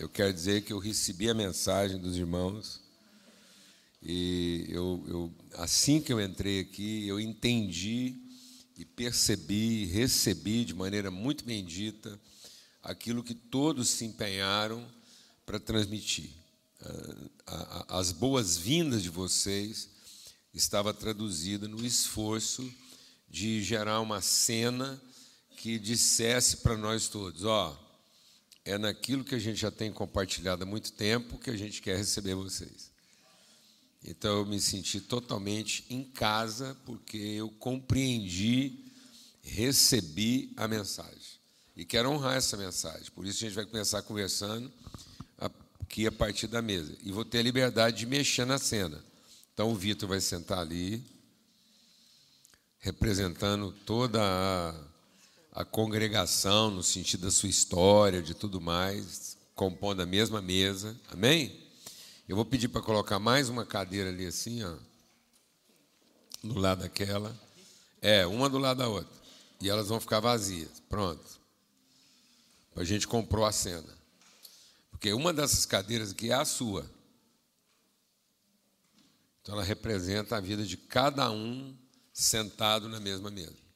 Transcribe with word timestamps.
eu 0.00 0.08
quero 0.08 0.32
dizer 0.32 0.62
que 0.62 0.72
eu 0.72 0.78
recebi 0.78 1.28
a 1.28 1.34
mensagem 1.34 1.98
dos 1.98 2.16
irmãos 2.16 2.80
e 4.02 4.64
eu, 4.70 5.04
eu, 5.06 5.34
assim 5.58 6.00
que 6.00 6.10
eu 6.10 6.18
entrei 6.18 6.60
aqui, 6.60 7.06
eu 7.06 7.20
entendi 7.20 8.16
e 8.78 8.84
percebi, 8.86 9.84
recebi 9.84 10.64
de 10.64 10.72
maneira 10.72 11.10
muito 11.10 11.44
bendita 11.44 12.18
aquilo 12.82 13.22
que 13.22 13.34
todos 13.34 13.90
se 13.90 14.06
empenharam 14.06 14.82
para 15.44 15.60
transmitir. 15.60 16.30
As 17.86 18.10
boas-vindas 18.10 19.02
de 19.02 19.10
vocês 19.10 19.90
estava 20.54 20.94
traduzida 20.94 21.68
no 21.68 21.84
esforço 21.84 22.72
de 23.28 23.62
gerar 23.62 24.00
uma 24.00 24.22
cena 24.22 24.98
que 25.58 25.78
dissesse 25.78 26.56
para 26.56 26.74
nós 26.74 27.06
todos, 27.06 27.44
ó, 27.44 27.89
é 28.64 28.76
naquilo 28.78 29.24
que 29.24 29.34
a 29.34 29.38
gente 29.38 29.60
já 29.60 29.70
tem 29.70 29.92
compartilhado 29.92 30.62
há 30.62 30.66
muito 30.66 30.92
tempo 30.92 31.38
que 31.38 31.50
a 31.50 31.56
gente 31.56 31.80
quer 31.80 31.96
receber 31.96 32.34
vocês. 32.34 32.90
Então 34.04 34.38
eu 34.38 34.46
me 34.46 34.60
senti 34.60 35.00
totalmente 35.00 35.84
em 35.90 36.02
casa 36.02 36.76
porque 36.86 37.18
eu 37.18 37.50
compreendi, 37.50 38.84
recebi 39.42 40.52
a 40.56 40.66
mensagem. 40.66 41.40
E 41.76 41.84
quero 41.84 42.10
honrar 42.10 42.36
essa 42.36 42.56
mensagem. 42.56 43.10
Por 43.14 43.26
isso 43.26 43.44
a 43.44 43.48
gente 43.48 43.54
vai 43.54 43.66
começar 43.66 44.02
conversando 44.02 44.70
aqui 45.38 46.06
a 46.06 46.12
partir 46.12 46.46
da 46.46 46.62
mesa. 46.62 46.96
E 47.02 47.12
vou 47.12 47.24
ter 47.24 47.38
a 47.38 47.42
liberdade 47.42 47.98
de 47.98 48.06
mexer 48.06 48.44
na 48.44 48.58
cena. 48.58 49.02
Então 49.52 49.70
o 49.70 49.74
Vitor 49.74 50.08
vai 50.08 50.20
sentar 50.20 50.58
ali, 50.58 51.04
representando 52.78 53.72
toda 53.84 54.20
a, 54.22 54.74
a 55.52 55.64
congregação, 55.64 56.70
no 56.70 56.82
sentido 56.82 57.22
da 57.22 57.30
sua 57.30 57.48
história, 57.48 58.22
de 58.22 58.34
tudo 58.34 58.60
mais, 58.60 59.36
compondo 59.54 60.00
a 60.00 60.06
mesma 60.06 60.40
mesa. 60.40 60.98
Amém? 61.10 61.68
Eu 62.28 62.36
vou 62.36 62.44
pedir 62.44 62.68
para 62.68 62.80
colocar 62.80 63.18
mais 63.18 63.48
uma 63.48 63.66
cadeira 63.66 64.10
ali 64.10 64.26
assim, 64.26 64.62
ó, 64.62 64.76
do 66.42 66.58
lado 66.58 66.82
daquela. 66.82 67.36
É, 68.00 68.26
uma 68.26 68.48
do 68.48 68.58
lado 68.58 68.78
da 68.78 68.88
outra. 68.88 69.20
E 69.60 69.68
elas 69.68 69.88
vão 69.88 70.00
ficar 70.00 70.20
vazias. 70.20 70.80
Pronto. 70.88 71.40
A 72.76 72.84
gente 72.84 73.06
comprou 73.06 73.44
a 73.44 73.52
cena. 73.52 73.98
Porque 74.90 75.12
uma 75.12 75.32
dessas 75.32 75.66
cadeiras 75.66 76.12
aqui 76.12 76.30
é 76.30 76.34
a 76.34 76.44
sua. 76.44 76.88
Então 79.42 79.54
ela 79.54 79.64
representa 79.64 80.36
a 80.36 80.40
vida 80.40 80.64
de 80.64 80.76
cada 80.76 81.30
um 81.30 81.74
sentado 82.12 82.88
na 82.88 83.00
mesma 83.00 83.30
mesa. 83.30 83.69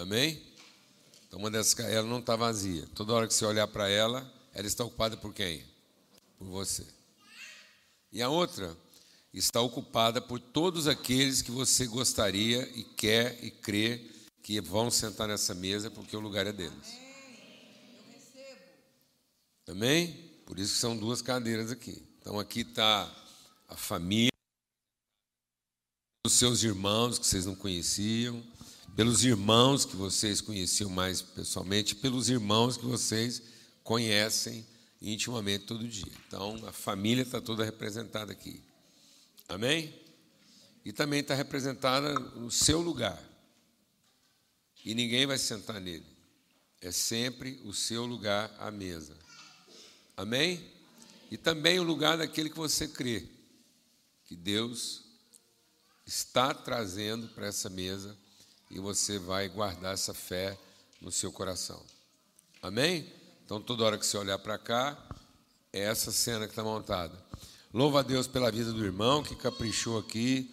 Amém? 0.00 0.42
Então 1.26 1.38
uma 1.38 1.50
dessas 1.50 1.78
ela 1.80 2.06
não 2.06 2.18
está 2.18 2.36
vazia. 2.36 2.86
Toda 2.94 3.12
hora 3.12 3.26
que 3.26 3.34
você 3.34 3.44
olhar 3.44 3.66
para 3.68 3.88
ela, 3.88 4.30
ela 4.52 4.66
está 4.66 4.84
ocupada 4.84 5.16
por 5.16 5.32
quem? 5.32 5.70
por 6.40 6.48
você. 6.48 6.86
E 8.10 8.22
a 8.22 8.30
outra 8.30 8.74
está 9.32 9.60
ocupada 9.60 10.22
por 10.22 10.40
todos 10.40 10.88
aqueles 10.88 11.42
que 11.42 11.50
você 11.50 11.86
gostaria 11.86 12.62
e 12.74 12.82
quer 12.82 13.44
e 13.44 13.50
crê 13.50 14.10
que 14.42 14.58
vão 14.58 14.90
sentar 14.90 15.28
nessa 15.28 15.54
mesa 15.54 15.90
porque 15.90 16.16
o 16.16 16.20
lugar 16.20 16.46
é 16.46 16.52
deles. 16.52 16.98
Amém? 19.68 20.30
Por 20.46 20.58
isso 20.58 20.72
que 20.72 20.80
são 20.80 20.96
duas 20.96 21.20
cadeiras 21.20 21.70
aqui. 21.70 22.02
Então 22.18 22.40
aqui 22.40 22.62
está 22.62 23.04
a 23.68 23.76
família, 23.76 24.30
os 26.26 26.32
seus 26.32 26.62
irmãos 26.62 27.18
que 27.18 27.26
vocês 27.26 27.44
não 27.44 27.54
conheciam, 27.54 28.42
pelos 29.00 29.24
irmãos 29.24 29.86
que 29.86 29.96
vocês 29.96 30.42
conheciam 30.42 30.90
mais 30.90 31.22
pessoalmente, 31.22 31.94
pelos 31.94 32.28
irmãos 32.28 32.76
que 32.76 32.84
vocês 32.84 33.40
conhecem 33.82 34.62
intimamente 35.00 35.64
todo 35.64 35.88
dia. 35.88 36.12
Então, 36.28 36.62
a 36.66 36.70
família 36.70 37.22
está 37.22 37.40
toda 37.40 37.64
representada 37.64 38.30
aqui. 38.30 38.62
Amém? 39.48 39.90
E 40.84 40.92
também 40.92 41.20
está 41.20 41.34
representada 41.34 42.12
no 42.12 42.50
seu 42.50 42.82
lugar. 42.82 43.18
E 44.84 44.94
ninguém 44.94 45.24
vai 45.24 45.38
sentar 45.38 45.80
nele. 45.80 46.04
É 46.82 46.92
sempre 46.92 47.58
o 47.64 47.72
seu 47.72 48.04
lugar 48.04 48.54
à 48.58 48.70
mesa. 48.70 49.16
Amém? 50.14 50.62
E 51.30 51.38
também 51.38 51.80
o 51.80 51.84
lugar 51.84 52.18
daquele 52.18 52.50
que 52.50 52.58
você 52.58 52.86
crê 52.86 53.26
que 54.26 54.36
Deus 54.36 55.04
está 56.04 56.52
trazendo 56.52 57.28
para 57.28 57.46
essa 57.46 57.70
mesa 57.70 58.14
e 58.70 58.78
você 58.78 59.18
vai 59.18 59.48
guardar 59.48 59.94
essa 59.94 60.14
fé 60.14 60.56
no 61.00 61.10
seu 61.10 61.32
coração. 61.32 61.82
Amém? 62.62 63.10
Então, 63.44 63.60
toda 63.60 63.84
hora 63.84 63.98
que 63.98 64.06
você 64.06 64.16
olhar 64.16 64.38
para 64.38 64.58
cá, 64.58 64.96
é 65.72 65.80
essa 65.80 66.12
cena 66.12 66.46
que 66.46 66.52
está 66.52 66.62
montada. 66.62 67.18
Louva 67.72 68.00
a 68.00 68.02
Deus 68.02 68.26
pela 68.26 68.50
vida 68.50 68.72
do 68.72 68.84
irmão 68.84 69.22
que 69.22 69.34
caprichou 69.34 69.98
aqui 69.98 70.52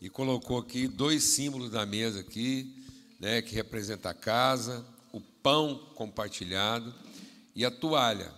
e 0.00 0.08
colocou 0.08 0.58
aqui 0.58 0.86
dois 0.86 1.24
símbolos 1.24 1.70
da 1.70 1.86
mesa 1.86 2.20
aqui, 2.20 2.84
né, 3.18 3.42
que 3.42 3.54
representa 3.54 4.10
a 4.10 4.14
casa, 4.14 4.84
o 5.12 5.20
pão 5.20 5.90
compartilhado 5.94 6.94
e 7.54 7.64
a 7.64 7.70
toalha 7.70 8.32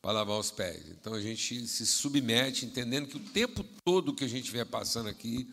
para 0.00 0.12
lavar 0.12 0.38
os 0.38 0.50
pés. 0.50 0.88
Então 0.90 1.14
a 1.14 1.20
gente 1.20 1.66
se 1.66 1.86
submete, 1.86 2.64
entendendo 2.64 3.08
que 3.08 3.16
o 3.16 3.20
tempo 3.20 3.64
todo 3.84 4.14
que 4.14 4.24
a 4.24 4.28
gente 4.28 4.50
vier 4.50 4.66
passando 4.66 5.08
aqui, 5.08 5.48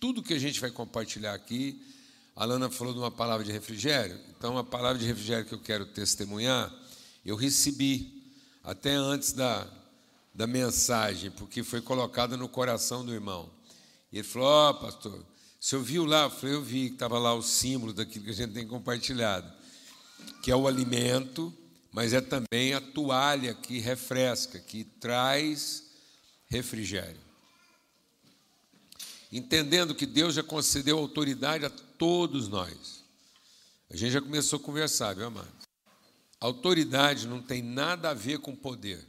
tudo 0.00 0.22
que 0.22 0.34
a 0.34 0.38
gente 0.38 0.60
vai 0.60 0.70
compartilhar 0.70 1.34
aqui, 1.34 1.80
a 2.34 2.44
Lana 2.44 2.70
falou 2.70 2.92
de 2.92 3.00
uma 3.00 3.10
palavra 3.10 3.44
de 3.44 3.50
refrigério. 3.50 4.18
Então, 4.30 4.56
a 4.56 4.64
palavra 4.64 4.98
de 4.98 5.04
refrigério 5.04 5.44
que 5.44 5.54
eu 5.54 5.58
quero 5.58 5.86
testemunhar, 5.86 6.72
eu 7.24 7.34
recebi 7.34 8.22
até 8.62 8.94
antes 8.94 9.32
da, 9.32 9.66
da 10.32 10.46
mensagem, 10.46 11.30
porque 11.32 11.62
foi 11.62 11.80
colocada 11.80 12.36
no 12.36 12.48
coração 12.48 13.04
do 13.04 13.12
irmão. 13.12 13.50
E 14.12 14.18
ele 14.18 14.26
falou: 14.26 14.48
Ó, 14.48 14.70
oh, 14.70 14.74
pastor, 14.74 15.26
você 15.60 15.74
ouviu 15.74 16.04
lá? 16.04 16.24
Eu 16.24 16.30
falei: 16.30 16.54
Eu 16.54 16.62
vi 16.62 16.88
que 16.88 16.94
estava 16.94 17.18
lá 17.18 17.34
o 17.34 17.42
símbolo 17.42 17.92
daquilo 17.92 18.24
que 18.24 18.30
a 18.30 18.34
gente 18.34 18.54
tem 18.54 18.66
compartilhado, 18.66 19.52
que 20.42 20.50
é 20.50 20.56
o 20.56 20.68
alimento, 20.68 21.52
mas 21.90 22.12
é 22.12 22.20
também 22.20 22.72
a 22.72 22.80
toalha 22.80 23.52
que 23.52 23.80
refresca, 23.80 24.60
que 24.60 24.84
traz 24.84 25.84
refrigério 26.48 27.27
entendendo 29.30 29.94
que 29.94 30.06
Deus 30.06 30.34
já 30.34 30.42
concedeu 30.42 30.98
autoridade 30.98 31.64
a 31.64 31.70
todos 31.70 32.48
nós. 32.48 33.04
A 33.90 33.96
gente 33.96 34.12
já 34.12 34.20
começou 34.20 34.58
a 34.58 34.62
conversar, 34.62 35.14
viu, 35.14 35.26
amado? 35.26 35.52
Autoridade 36.40 37.26
não 37.26 37.42
tem 37.42 37.62
nada 37.62 38.10
a 38.10 38.14
ver 38.14 38.38
com 38.38 38.54
poder. 38.54 39.04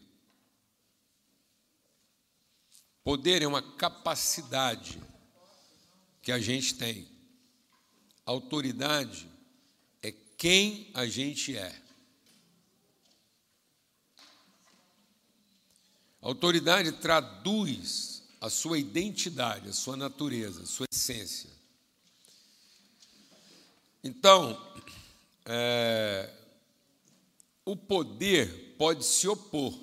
Poder 3.03 3.41
é 3.41 3.47
uma 3.47 3.61
capacidade 3.61 5.01
que 6.21 6.31
a 6.31 6.39
gente 6.39 6.75
tem. 6.75 7.07
Autoridade 8.25 9.29
é 10.01 10.11
quem 10.37 10.91
a 10.93 11.05
gente 11.05 11.55
é. 11.55 11.75
Autoridade 16.21 16.91
traduz 16.93 18.08
a 18.41 18.49
sua 18.49 18.77
identidade, 18.77 19.69
a 19.69 19.73
sua 19.73 19.97
natureza, 19.97 20.63
a 20.63 20.65
sua 20.65 20.85
essência. 20.91 21.49
Então, 24.03 24.57
é, 25.45 26.33
o 27.65 27.75
poder 27.75 28.75
pode 28.77 29.03
se 29.03 29.27
opor 29.27 29.77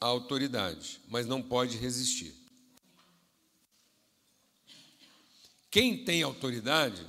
à 0.00 0.06
autoridade, 0.06 1.00
mas 1.08 1.26
não 1.26 1.42
pode 1.42 1.78
resistir. 1.78 2.34
Quem 5.70 6.04
tem 6.04 6.22
autoridade 6.22 7.06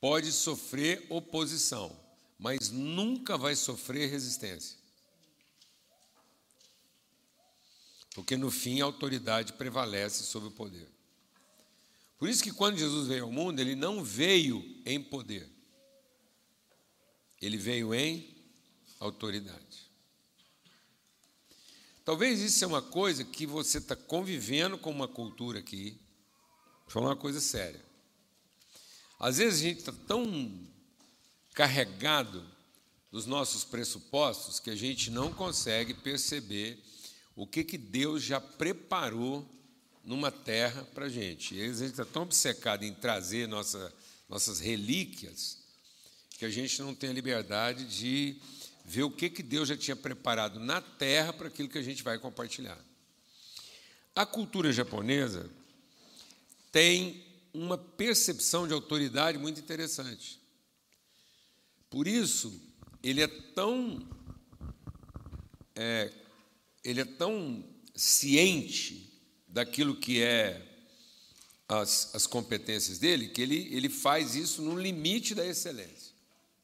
pode 0.00 0.32
sofrer 0.32 1.06
oposição, 1.08 1.94
mas 2.38 2.70
nunca 2.70 3.36
vai 3.36 3.56
sofrer 3.56 4.08
resistência. 4.08 4.77
Porque 8.18 8.36
no 8.36 8.50
fim 8.50 8.80
a 8.80 8.84
autoridade 8.84 9.52
prevalece 9.52 10.24
sobre 10.24 10.48
o 10.48 10.50
poder. 10.50 10.88
Por 12.18 12.28
isso 12.28 12.42
que 12.42 12.50
quando 12.50 12.76
Jesus 12.76 13.06
veio 13.06 13.26
ao 13.26 13.30
mundo, 13.30 13.60
ele 13.60 13.76
não 13.76 14.02
veio 14.02 14.60
em 14.84 15.00
poder. 15.00 15.48
Ele 17.40 17.56
veio 17.56 17.94
em 17.94 18.36
autoridade. 18.98 19.88
Talvez 22.04 22.40
isso 22.40 22.54
seja 22.54 22.66
uma 22.66 22.82
coisa 22.82 23.22
que 23.22 23.46
você 23.46 23.78
está 23.78 23.94
convivendo 23.94 24.76
com 24.76 24.90
uma 24.90 25.06
cultura 25.06 25.60
aqui. 25.60 25.96
Vou 26.86 26.94
falar 26.94 27.10
uma 27.10 27.16
coisa 27.16 27.40
séria. 27.40 27.84
Às 29.20 29.38
vezes 29.38 29.60
a 29.60 29.62
gente 29.62 29.78
está 29.78 29.92
tão 30.08 30.68
carregado 31.54 32.44
dos 33.12 33.26
nossos 33.26 33.62
pressupostos 33.62 34.58
que 34.58 34.70
a 34.70 34.76
gente 34.76 35.08
não 35.08 35.32
consegue 35.32 35.94
perceber 35.94 36.82
o 37.38 37.46
que, 37.46 37.62
que 37.62 37.78
Deus 37.78 38.24
já 38.24 38.40
preparou 38.40 39.48
numa 40.02 40.28
terra 40.28 40.82
para 40.92 41.04
a 41.04 41.08
gente. 41.08 41.54
E 41.54 41.62
a 41.62 41.66
gente 41.66 41.90
está 41.90 42.04
tão 42.04 42.22
obcecado 42.22 42.82
em 42.84 42.92
trazer 42.92 43.46
nossa, 43.46 43.94
nossas 44.28 44.58
relíquias 44.58 45.56
que 46.36 46.44
a 46.44 46.50
gente 46.50 46.82
não 46.82 46.96
tem 46.96 47.10
a 47.10 47.12
liberdade 47.12 47.84
de 47.84 48.36
ver 48.84 49.04
o 49.04 49.10
que, 49.10 49.30
que 49.30 49.44
Deus 49.44 49.68
já 49.68 49.76
tinha 49.76 49.94
preparado 49.94 50.58
na 50.58 50.80
terra 50.80 51.32
para 51.32 51.46
aquilo 51.46 51.68
que 51.68 51.78
a 51.78 51.82
gente 51.82 52.02
vai 52.02 52.18
compartilhar. 52.18 52.78
A 54.16 54.26
cultura 54.26 54.72
japonesa 54.72 55.48
tem 56.72 57.24
uma 57.54 57.78
percepção 57.78 58.66
de 58.66 58.74
autoridade 58.74 59.38
muito 59.38 59.60
interessante. 59.60 60.40
Por 61.88 62.08
isso, 62.08 62.60
ele 63.00 63.22
é 63.22 63.28
tão 63.28 64.04
é, 65.76 66.12
ele 66.88 67.02
é 67.02 67.04
tão 67.04 67.62
ciente 67.94 69.12
daquilo 69.46 69.94
que 69.94 70.22
é 70.22 70.64
as, 71.68 72.14
as 72.14 72.26
competências 72.26 72.98
dele 72.98 73.28
que 73.28 73.42
ele, 73.42 73.68
ele 73.74 73.90
faz 73.90 74.34
isso 74.34 74.62
no 74.62 74.80
limite 74.80 75.34
da 75.34 75.46
excelência. 75.46 76.14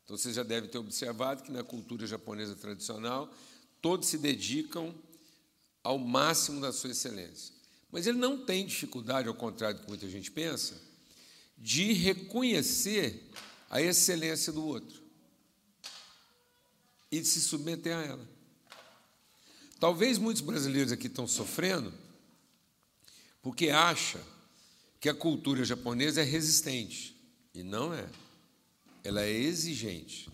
Então 0.02 0.16
você 0.16 0.32
já 0.32 0.42
deve 0.42 0.68
ter 0.68 0.78
observado 0.78 1.42
que 1.42 1.52
na 1.52 1.62
cultura 1.62 2.06
japonesa 2.06 2.54
tradicional 2.54 3.30
todos 3.82 4.08
se 4.08 4.16
dedicam 4.16 4.94
ao 5.82 5.98
máximo 5.98 6.58
da 6.58 6.72
sua 6.72 6.92
excelência. 6.92 7.52
Mas 7.92 8.06
ele 8.06 8.16
não 8.16 8.46
tem 8.46 8.64
dificuldade, 8.66 9.28
ao 9.28 9.34
contrário 9.34 9.76
do 9.76 9.82
que 9.82 9.88
muita 9.88 10.08
gente 10.08 10.30
pensa, 10.30 10.80
de 11.58 11.92
reconhecer 11.92 13.30
a 13.68 13.82
excelência 13.82 14.50
do 14.52 14.64
outro 14.64 15.02
e 17.12 17.20
de 17.20 17.26
se 17.26 17.42
submeter 17.42 17.94
a 17.94 18.02
ela. 18.02 18.33
Talvez 19.78 20.18
muitos 20.18 20.42
brasileiros 20.42 20.92
aqui 20.92 21.06
estão 21.06 21.26
sofrendo 21.26 21.92
porque 23.42 23.68
acha 23.68 24.20
que 24.98 25.08
a 25.08 25.14
cultura 25.14 25.64
japonesa 25.64 26.22
é 26.22 26.24
resistente 26.24 27.14
e 27.54 27.62
não 27.62 27.92
é. 27.92 28.08
Ela 29.02 29.22
é 29.22 29.30
exigente. 29.30 30.30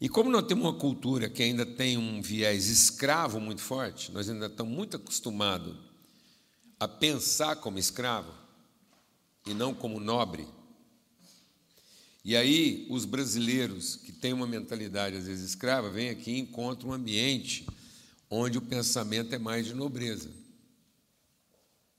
E 0.00 0.08
como 0.08 0.30
nós 0.30 0.46
temos 0.46 0.64
uma 0.64 0.78
cultura 0.78 1.28
que 1.28 1.42
ainda 1.42 1.66
tem 1.66 1.98
um 1.98 2.22
viés 2.22 2.68
escravo 2.68 3.40
muito 3.40 3.60
forte, 3.60 4.12
nós 4.12 4.30
ainda 4.30 4.46
estamos 4.46 4.72
muito 4.72 4.96
acostumados 4.96 5.76
a 6.78 6.86
pensar 6.86 7.56
como 7.56 7.78
escravo 7.78 8.32
e 9.44 9.52
não 9.52 9.74
como 9.74 9.98
nobre. 9.98 10.46
E 12.28 12.36
aí, 12.36 12.86
os 12.90 13.06
brasileiros 13.06 13.96
que 13.96 14.12
têm 14.12 14.34
uma 14.34 14.46
mentalidade 14.46 15.16
às 15.16 15.24
vezes 15.24 15.48
escrava, 15.48 15.88
vêm 15.88 16.10
aqui 16.10 16.32
e 16.32 16.38
encontram 16.38 16.90
um 16.90 16.92
ambiente 16.92 17.66
onde 18.28 18.58
o 18.58 18.60
pensamento 18.60 19.34
é 19.34 19.38
mais 19.38 19.64
de 19.64 19.72
nobreza. 19.72 20.30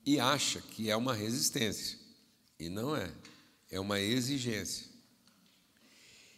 E 0.05 0.19
acha 0.19 0.61
que 0.61 0.87
é 0.87 0.95
uma 0.95 1.15
resistência. 1.15 1.97
E 2.59 2.69
não 2.69 2.95
é. 2.95 3.11
É 3.71 3.79
uma 3.79 3.99
exigência. 3.99 4.85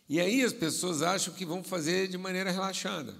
E 0.08 0.22
aí 0.22 0.42
as 0.42 0.54
pessoas 0.54 1.02
acham 1.02 1.34
que 1.34 1.46
vão 1.46 1.62
fazer 1.62 2.08
de 2.08 2.18
maneira 2.18 2.50
relaxada. 2.50 3.14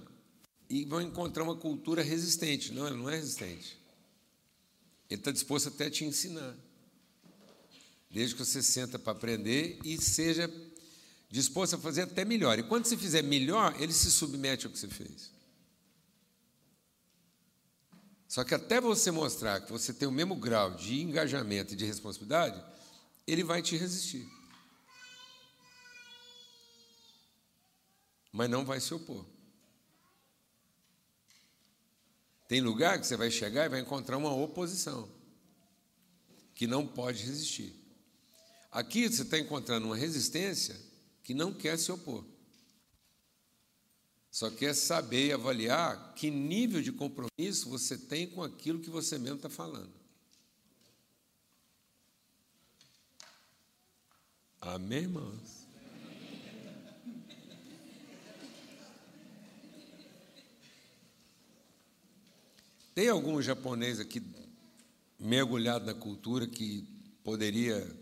E 0.70 0.86
vão 0.86 1.02
encontrar 1.02 1.42
uma 1.42 1.56
cultura 1.56 2.02
resistente. 2.02 2.72
Não, 2.72 2.86
ela 2.86 2.96
não 2.96 3.10
é 3.10 3.16
resistente. 3.16 3.78
Ele 5.10 5.20
está 5.20 5.30
disposto 5.30 5.68
até 5.68 5.88
a 5.88 5.90
te 5.90 6.06
ensinar. 6.06 6.56
Desde 8.12 8.34
que 8.34 8.44
você 8.44 8.62
senta 8.62 8.98
para 8.98 9.12
aprender 9.12 9.78
e 9.82 10.00
seja 10.00 10.52
disposto 11.30 11.76
a 11.76 11.78
fazer 11.78 12.02
até 12.02 12.26
melhor. 12.26 12.58
E 12.58 12.62
quando 12.62 12.84
você 12.84 12.96
fizer 12.96 13.22
melhor, 13.22 13.74
ele 13.80 13.92
se 13.92 14.10
submete 14.10 14.66
ao 14.66 14.72
que 14.72 14.78
você 14.78 14.86
fez. 14.86 15.32
Só 18.28 18.44
que 18.44 18.54
até 18.54 18.80
você 18.80 19.10
mostrar 19.10 19.62
que 19.62 19.72
você 19.72 19.94
tem 19.94 20.06
o 20.06 20.12
mesmo 20.12 20.36
grau 20.36 20.74
de 20.74 21.00
engajamento 21.00 21.72
e 21.72 21.76
de 21.76 21.86
responsabilidade, 21.86 22.62
ele 23.26 23.42
vai 23.42 23.62
te 23.62 23.76
resistir. 23.76 24.26
Mas 28.30 28.48
não 28.48 28.64
vai 28.64 28.78
se 28.78 28.92
opor. 28.92 29.24
Tem 32.46 32.60
lugar 32.60 32.98
que 32.98 33.06
você 33.06 33.16
vai 33.16 33.30
chegar 33.30 33.64
e 33.64 33.70
vai 33.70 33.80
encontrar 33.80 34.18
uma 34.18 34.34
oposição 34.34 35.10
que 36.54 36.66
não 36.66 36.86
pode 36.86 37.22
resistir. 37.22 37.81
Aqui 38.72 39.06
você 39.06 39.20
está 39.20 39.38
encontrando 39.38 39.86
uma 39.86 39.96
resistência 39.96 40.80
que 41.22 41.34
não 41.34 41.52
quer 41.52 41.78
se 41.78 41.92
opor. 41.92 42.24
Só 44.30 44.50
quer 44.50 44.74
saber 44.74 45.26
e 45.26 45.32
avaliar 45.32 46.14
que 46.14 46.30
nível 46.30 46.80
de 46.80 46.90
compromisso 46.90 47.68
você 47.68 47.98
tem 47.98 48.26
com 48.26 48.42
aquilo 48.42 48.80
que 48.80 48.88
você 48.88 49.18
mesmo 49.18 49.36
está 49.36 49.50
falando. 49.50 49.92
Amém, 54.58 55.00
irmãos? 55.00 55.66
Tem 62.94 63.08
algum 63.08 63.42
japonês 63.42 64.00
aqui 64.00 64.22
mergulhado 65.18 65.84
na 65.84 65.94
cultura 65.94 66.46
que 66.46 66.86
poderia 67.22 68.01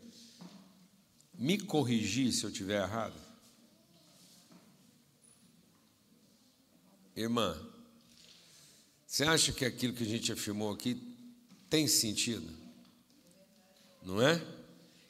me 1.41 1.59
corrigir 1.59 2.31
se 2.35 2.45
eu 2.45 2.51
estiver 2.51 2.83
errado? 2.83 3.19
Irmã, 7.17 7.59
você 9.07 9.25
acha 9.25 9.51
que 9.51 9.65
aquilo 9.65 9.95
que 9.95 10.05
a 10.05 10.07
gente 10.07 10.31
afirmou 10.31 10.71
aqui 10.71 11.01
tem 11.71 11.89
sentido? 11.89 12.53
Não 14.03 14.21
é? 14.21 14.41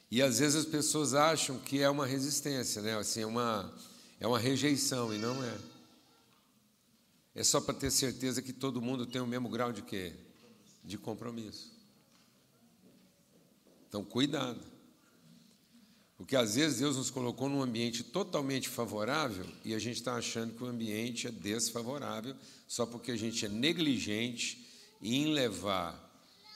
E 0.09 0.21
às 0.21 0.39
vezes 0.39 0.55
as 0.55 0.65
pessoas 0.65 1.13
acham 1.13 1.59
que 1.59 1.81
é 1.81 1.89
uma 1.89 2.05
resistência, 2.05 2.81
né? 2.81 2.97
Assim, 2.97 3.21
é 3.21 3.25
uma, 3.25 3.73
é 4.17 4.25
uma 4.25 4.39
rejeição, 4.39 5.13
e 5.13 5.17
não 5.17 5.43
é. 5.43 5.57
É 7.35 7.43
só 7.43 7.59
para 7.59 7.73
ter 7.73 7.91
certeza 7.91 8.41
que 8.41 8.53
todo 8.53 8.81
mundo 8.81 9.05
tem 9.05 9.21
o 9.21 9.27
mesmo 9.27 9.49
grau 9.49 9.73
de 9.73 9.81
quê? 9.81 10.13
De 10.83 10.97
compromisso. 10.97 11.71
Então, 13.87 14.03
cuidado. 14.03 14.70
Porque 16.21 16.35
às 16.35 16.53
vezes 16.53 16.77
Deus 16.77 16.97
nos 16.97 17.09
colocou 17.09 17.49
num 17.49 17.63
ambiente 17.63 18.03
totalmente 18.03 18.69
favorável 18.69 19.43
e 19.65 19.73
a 19.73 19.79
gente 19.79 19.95
está 19.95 20.13
achando 20.13 20.53
que 20.53 20.63
o 20.63 20.67
ambiente 20.67 21.25
é 21.25 21.31
desfavorável 21.31 22.35
só 22.67 22.85
porque 22.85 23.11
a 23.11 23.17
gente 23.17 23.43
é 23.43 23.49
negligente 23.49 24.63
em 25.01 25.33
levar 25.33 25.99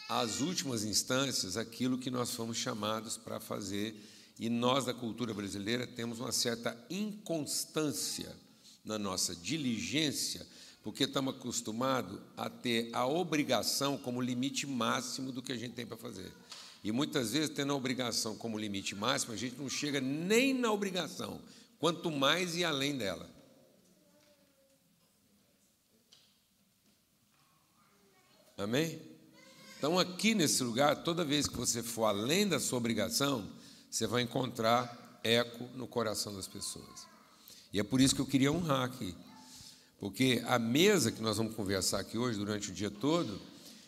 às 0.08 0.40
últimas 0.40 0.84
instâncias 0.84 1.58
aquilo 1.58 1.98
que 1.98 2.12
nós 2.12 2.30
fomos 2.30 2.58
chamados 2.58 3.18
para 3.18 3.40
fazer. 3.40 4.00
E 4.38 4.52
nós, 4.52 4.86
da 4.86 4.94
cultura 4.94 5.34
brasileira, 5.34 5.88
temos 5.88 6.20
uma 6.20 6.32
certa 6.32 6.78
inconstância 6.88 8.36
na 8.84 9.00
nossa 9.00 9.36
diligência, 9.36 10.46
porque 10.84 11.06
estamos 11.06 11.34
acostumados 11.34 12.20
a 12.38 12.52
ter 12.52 12.92
a 12.94 13.08
obrigação 13.08 13.98
como 13.98 14.22
limite 14.22 14.68
máximo 14.68 15.32
do 15.32 15.42
que 15.42 15.52
a 15.52 15.58
gente 15.58 15.74
tem 15.74 15.88
para 15.88 15.98
fazer. 15.98 16.32
E 16.86 16.92
muitas 16.92 17.32
vezes, 17.32 17.50
tendo 17.50 17.74
a 17.74 17.76
obrigação 17.76 18.38
como 18.38 18.60
limite 18.60 18.94
máximo, 18.94 19.34
a 19.34 19.36
gente 19.36 19.56
não 19.56 19.68
chega 19.68 20.00
nem 20.00 20.54
na 20.54 20.72
obrigação, 20.72 21.42
quanto 21.80 22.12
mais 22.12 22.56
e 22.56 22.64
além 22.64 22.96
dela. 22.96 23.28
Amém? 28.56 29.02
Então, 29.80 29.98
aqui 29.98 30.36
nesse 30.36 30.64
lugar, 30.64 31.04
toda 31.04 31.26
vez 31.26 31.48
que 31.48 31.58
você 31.58 31.82
for 31.82 32.06
além 32.06 32.48
da 32.48 32.60
sua 32.60 32.78
obrigação, 32.78 33.50
você 33.90 34.06
vai 34.06 34.22
encontrar 34.22 35.20
eco 35.24 35.64
no 35.74 35.88
coração 35.88 36.36
das 36.36 36.48
pessoas. 36.48 37.08
E 37.74 37.80
é 37.80 37.84
por 37.84 38.00
isso 38.00 38.14
que 38.14 38.22
eu 38.22 38.28
queria 38.28 38.52
honrar 38.52 38.84
aqui. 38.84 39.16
Porque 40.00 40.44
a 40.46 40.60
mesa 40.60 41.12
que 41.12 41.20
nós 41.20 41.38
vamos 41.38 41.56
conversar 41.56 42.02
aqui 42.02 42.16
hoje, 42.16 42.38
durante 42.38 42.70
o 42.70 42.74
dia 42.76 42.92
todo, 42.92 43.42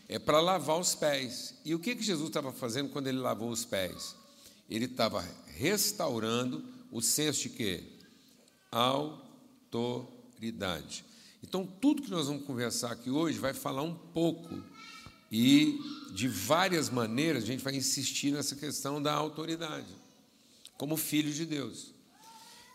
é 0.10 0.18
para 0.18 0.40
lavar 0.40 0.80
os 0.80 0.96
pés. 0.96 1.56
E 1.66 1.76
o 1.76 1.80
que, 1.80 1.96
que 1.96 2.04
Jesus 2.04 2.30
estava 2.30 2.52
fazendo 2.54 2.90
quando 2.90 3.08
ele 3.08 3.18
lavou 3.20 3.50
os 3.50 3.66
pés? 3.66 4.16
Ele 4.70 4.86
estava 4.86 5.26
restaurando 5.56 6.64
o 6.92 7.02
senso 7.02 7.44
de 7.44 7.50
quê? 7.50 7.84
Autoridade. 8.72 9.84
Então, 11.44 11.66
tudo 11.66 12.02
que 12.02 12.10
nós 12.10 12.28
vamos 12.28 12.46
conversar 12.46 12.92
aqui 12.92 13.10
hoje 13.10 13.38
vai 13.40 13.54
falar 13.54 13.84
um 13.84 13.94
pouco 13.94 14.64
e 15.32 15.80
de 16.14 16.28
várias 16.28 16.90
maneiras 16.90 17.44
a 17.44 17.48
gente 17.48 17.64
vai 17.64 17.76
insistir 17.76 18.32
nessa 18.32 18.56
questão 18.56 19.02
da 19.02 19.14
autoridade, 19.14 19.94
como 20.78 20.96
filho 20.96 21.32
de 21.32 21.46
Deus. 21.46 21.94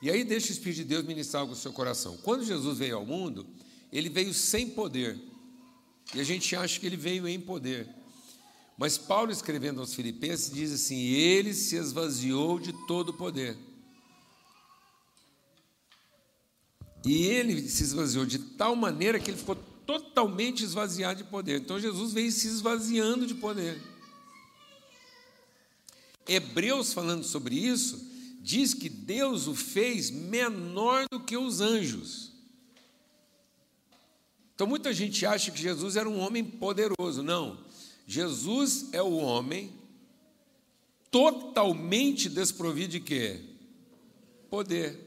E 0.02 0.10
aí 0.10 0.24
deixa 0.24 0.48
o 0.48 0.52
Espírito 0.52 0.78
de 0.78 0.84
Deus 0.84 1.04
ministrar 1.04 1.42
algo 1.42 1.54
no 1.54 1.58
seu 1.58 1.72
coração. 1.72 2.16
Quando 2.18 2.44
Jesus 2.44 2.78
veio 2.78 2.96
ao 2.96 3.06
mundo, 3.06 3.46
ele 3.92 4.08
veio 4.08 4.34
sem 4.34 4.68
poder. 4.68 5.18
E 6.14 6.21
a 6.21 6.25
gente 6.25 6.54
acha 6.54 6.78
que 6.78 6.87
ele 6.87 6.97
veio 6.97 7.26
em 7.26 7.40
poder. 7.40 7.88
Mas 8.76 8.99
Paulo, 8.99 9.31
escrevendo 9.31 9.81
aos 9.81 9.95
Filipenses, 9.95 10.52
diz 10.52 10.73
assim: 10.73 10.99
Ele 10.99 11.54
se 11.54 11.76
esvaziou 11.76 12.59
de 12.59 12.73
todo 12.87 13.11
o 13.11 13.14
poder. 13.14 13.57
E 17.04 17.26
ele 17.26 17.69
se 17.69 17.83
esvaziou 17.83 18.25
de 18.25 18.38
tal 18.38 18.76
maneira 18.76 19.19
que 19.19 19.31
ele 19.31 19.38
ficou 19.38 19.57
totalmente 19.85 20.62
esvaziado 20.62 21.23
de 21.23 21.28
poder. 21.28 21.61
Então 21.61 21.81
Jesus 21.81 22.12
veio 22.12 22.31
se 22.31 22.47
esvaziando 22.47 23.26
de 23.26 23.35
poder. 23.35 23.81
Hebreus, 26.26 26.92
falando 26.92 27.25
sobre 27.25 27.57
isso, 27.57 28.09
diz 28.40 28.73
que 28.73 28.88
Deus 28.88 29.49
o 29.49 29.54
fez 29.54 30.11
menor 30.11 31.07
do 31.11 31.21
que 31.21 31.37
os 31.37 31.61
anjos. 31.61 32.31
Então 34.54 34.66
muita 34.66 34.92
gente 34.92 35.25
acha 35.25 35.50
que 35.50 35.61
Jesus 35.61 35.97
era 35.97 36.09
um 36.09 36.18
homem 36.18 36.44
poderoso. 36.44 37.23
Não. 37.23 37.59
Jesus 38.06 38.88
é 38.92 39.02
o 39.02 39.12
homem 39.12 39.73
totalmente 41.11 42.28
desprovido 42.28 42.92
de 42.92 43.00
quê? 43.00 43.40
Poder. 44.50 44.99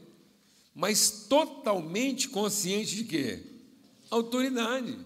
Mas 0.74 1.26
totalmente 1.28 2.28
consciente 2.28 2.96
de 2.96 3.04
quê? 3.04 3.42
Autoridade. 4.10 4.98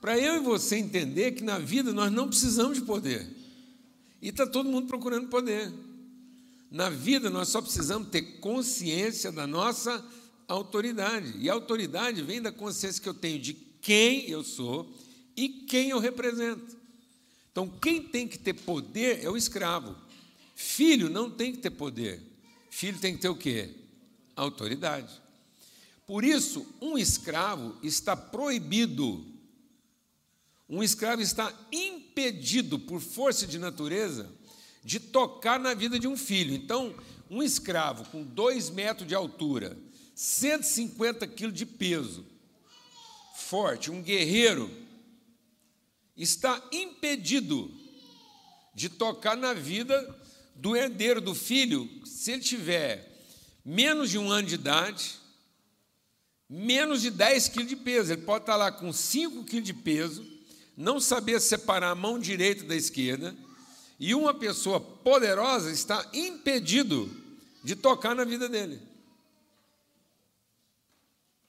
Para 0.00 0.18
eu 0.18 0.36
e 0.36 0.40
você 0.40 0.76
entender 0.76 1.32
que 1.32 1.42
na 1.42 1.58
vida 1.58 1.92
nós 1.92 2.10
não 2.10 2.28
precisamos 2.28 2.78
de 2.78 2.84
poder. 2.84 3.28
E 4.22 4.28
está 4.28 4.46
todo 4.46 4.70
mundo 4.70 4.86
procurando 4.86 5.28
poder. 5.28 5.72
Na 6.70 6.90
vida 6.90 7.30
nós 7.30 7.48
só 7.48 7.60
precisamos 7.60 8.08
ter 8.08 8.22
consciência 8.40 9.30
da 9.32 9.46
nossa 9.46 10.04
autoridade. 10.46 11.34
E 11.38 11.48
a 11.48 11.52
autoridade 11.52 12.22
vem 12.22 12.40
da 12.40 12.50
consciência 12.52 13.02
que 13.02 13.08
eu 13.08 13.14
tenho 13.14 13.38
de 13.38 13.67
quem 13.80 14.28
eu 14.28 14.42
sou 14.42 14.92
e 15.36 15.48
quem 15.48 15.90
eu 15.90 15.98
represento. 15.98 16.76
Então, 17.50 17.68
quem 17.68 18.02
tem 18.02 18.26
que 18.26 18.38
ter 18.38 18.54
poder 18.54 19.24
é 19.24 19.30
o 19.30 19.36
escravo. 19.36 19.96
Filho 20.54 21.08
não 21.08 21.30
tem 21.30 21.52
que 21.52 21.58
ter 21.58 21.70
poder. 21.70 22.22
Filho 22.70 22.98
tem 22.98 23.14
que 23.14 23.22
ter 23.22 23.28
o 23.28 23.36
quê? 23.36 23.70
Autoridade. 24.36 25.20
Por 26.06 26.24
isso, 26.24 26.66
um 26.80 26.96
escravo 26.96 27.76
está 27.82 28.16
proibido 28.16 29.24
um 30.68 30.82
escravo 30.82 31.22
está 31.22 31.52
impedido, 31.72 32.78
por 32.78 33.00
força 33.00 33.46
de 33.46 33.58
natureza, 33.58 34.30
de 34.84 35.00
tocar 35.00 35.58
na 35.58 35.72
vida 35.72 35.98
de 35.98 36.06
um 36.06 36.16
filho. 36.16 36.54
Então, 36.54 36.94
um 37.30 37.42
escravo 37.42 38.04
com 38.10 38.22
dois 38.22 38.68
metros 38.68 39.08
de 39.08 39.14
altura, 39.14 39.78
150 40.14 41.26
quilos 41.26 41.54
de 41.54 41.64
peso, 41.64 42.24
forte, 43.48 43.90
um 43.90 44.02
guerreiro, 44.02 44.70
está 46.16 46.62
impedido 46.70 47.72
de 48.74 48.88
tocar 48.88 49.36
na 49.36 49.54
vida 49.54 50.16
do 50.54 50.76
herdeiro 50.76 51.20
do 51.20 51.34
filho 51.34 51.88
se 52.04 52.32
ele 52.32 52.42
tiver 52.42 53.08
menos 53.64 54.10
de 54.10 54.18
um 54.18 54.30
ano 54.30 54.48
de 54.48 54.54
idade, 54.54 55.16
menos 56.48 57.00
de 57.00 57.10
10 57.10 57.48
quilos 57.48 57.68
de 57.68 57.76
peso. 57.76 58.12
Ele 58.12 58.22
pode 58.22 58.42
estar 58.42 58.56
lá 58.56 58.70
com 58.70 58.92
5 58.92 59.44
quilos 59.44 59.64
de 59.64 59.74
peso 59.74 60.26
não 60.76 61.00
saber 61.00 61.40
separar 61.40 61.90
a 61.90 61.94
mão 61.94 62.20
direita 62.20 62.64
da 62.64 62.76
esquerda, 62.76 63.36
e 63.98 64.14
uma 64.14 64.32
pessoa 64.32 64.80
poderosa 64.80 65.72
está 65.72 66.08
impedido 66.12 67.10
de 67.64 67.74
tocar 67.74 68.14
na 68.14 68.24
vida 68.24 68.48
dele. 68.48 68.80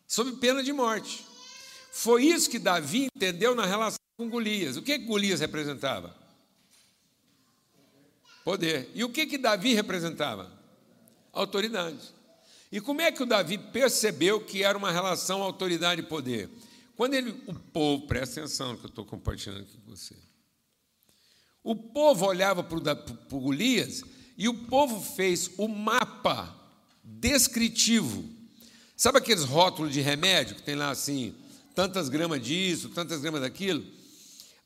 Sob 0.07 0.37
pena 0.37 0.63
de 0.63 0.73
morte. 0.73 1.28
Foi 1.91 2.25
isso 2.25 2.49
que 2.49 2.59
Davi 2.59 3.09
entendeu 3.15 3.55
na 3.55 3.65
relação 3.65 3.99
com 4.17 4.29
Golias. 4.29 4.77
O 4.77 4.81
que, 4.81 4.99
que 4.99 5.05
Golias 5.05 5.39
representava? 5.39 6.15
Poder. 8.43 8.89
E 8.93 9.03
o 9.03 9.09
que, 9.09 9.25
que 9.25 9.37
Davi 9.37 9.73
representava? 9.73 10.51
Autoridade. 11.31 11.99
E 12.71 12.79
como 12.79 13.01
é 13.01 13.11
que 13.11 13.23
o 13.23 13.25
Davi 13.25 13.57
percebeu 13.57 14.41
que 14.41 14.63
era 14.63 14.77
uma 14.77 14.91
relação 14.91 15.41
autoridade 15.41 16.01
e 16.01 16.05
poder? 16.05 16.49
Quando 16.95 17.13
ele, 17.13 17.31
o 17.47 17.53
povo, 17.53 18.07
presta 18.07 18.41
atenção 18.41 18.75
que 18.75 18.85
eu 18.85 18.89
estou 18.89 19.05
compartilhando 19.05 19.61
aqui 19.61 19.77
com 19.77 19.95
você. 19.95 20.15
O 21.63 21.75
povo 21.75 22.25
olhava 22.25 22.63
para 22.63 22.77
o 22.77 23.39
Golias 23.39 24.03
e 24.37 24.47
o 24.47 24.53
povo 24.53 25.01
fez 25.01 25.51
o 25.57 25.67
mapa 25.67 26.55
descritivo. 27.03 28.23
Sabe 28.95 29.17
aqueles 29.17 29.43
rótulos 29.43 29.93
de 29.93 30.01
remédio 30.01 30.55
que 30.55 30.61
tem 30.61 30.75
lá 30.75 30.89
assim, 30.89 31.33
tantas 31.75 32.09
gramas 32.09 32.41
disso, 32.41 32.89
tantas 32.89 33.21
gramas 33.21 33.41
daquilo? 33.41 33.83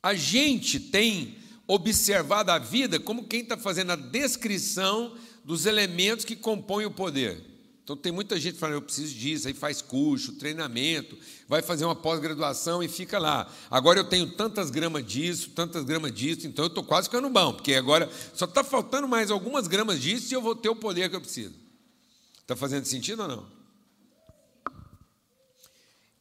A 0.02 0.14
gente 0.14 0.80
tem 0.80 1.38
observado 1.68 2.52
a 2.52 2.60
vida 2.60 3.00
como 3.00 3.28
quem 3.28 3.42
está 3.42 3.58
fazendo 3.58 3.92
a 3.92 3.96
descrição 3.96 5.16
dos 5.44 5.66
elementos 5.66 6.26
que 6.26 6.36
compõem 6.36 6.86
o 6.86 6.92
poder. 6.92 7.54
Então 7.84 7.98
tem 7.98 8.14
muita 8.14 8.40
gente 8.40 8.58
falando, 8.58 8.76
eu 8.76 8.82
preciso 8.82 9.14
disso, 9.14 9.46
aí 9.46 9.54
faz 9.54 9.82
curso, 9.82 10.34
treinamento, 10.34 11.18
vai 11.50 11.62
fazer 11.62 11.84
uma 11.84 11.96
pós-graduação 11.96 12.82
e 12.82 12.88
fica 12.88 13.20
lá. 13.20 13.52
Agora 13.70 14.00
eu 14.00 14.06
tenho 14.06 14.32
tantas 14.32 14.70
gramas 14.70 15.06
disso, 15.06 15.50
tantas 15.50 15.84
gramas 15.84 16.14
disso, 16.14 16.48
então 16.48 16.64
eu 16.64 16.70
estou 16.70 16.84
quase 16.84 17.10
ficando 17.10 17.30
bom, 17.30 17.54
porque 17.54 17.74
agora 17.74 18.10
só 18.34 18.46
está 18.46 18.64
faltando 18.64 19.06
mais 19.06 19.30
algumas 19.30 19.68
gramas 19.68 20.02
disso 20.02 20.34
e 20.34 20.36
eu 20.36 20.42
vou 20.42 20.56
ter 20.56 20.70
o 20.70 20.76
poder 20.76 21.10
que 21.10 21.16
eu 21.18 21.22
preciso. 21.22 21.54
Está 22.40 22.56
fazendo 22.56 22.86
sentido 22.86 23.24
ou 23.24 23.28
não? 23.28 23.53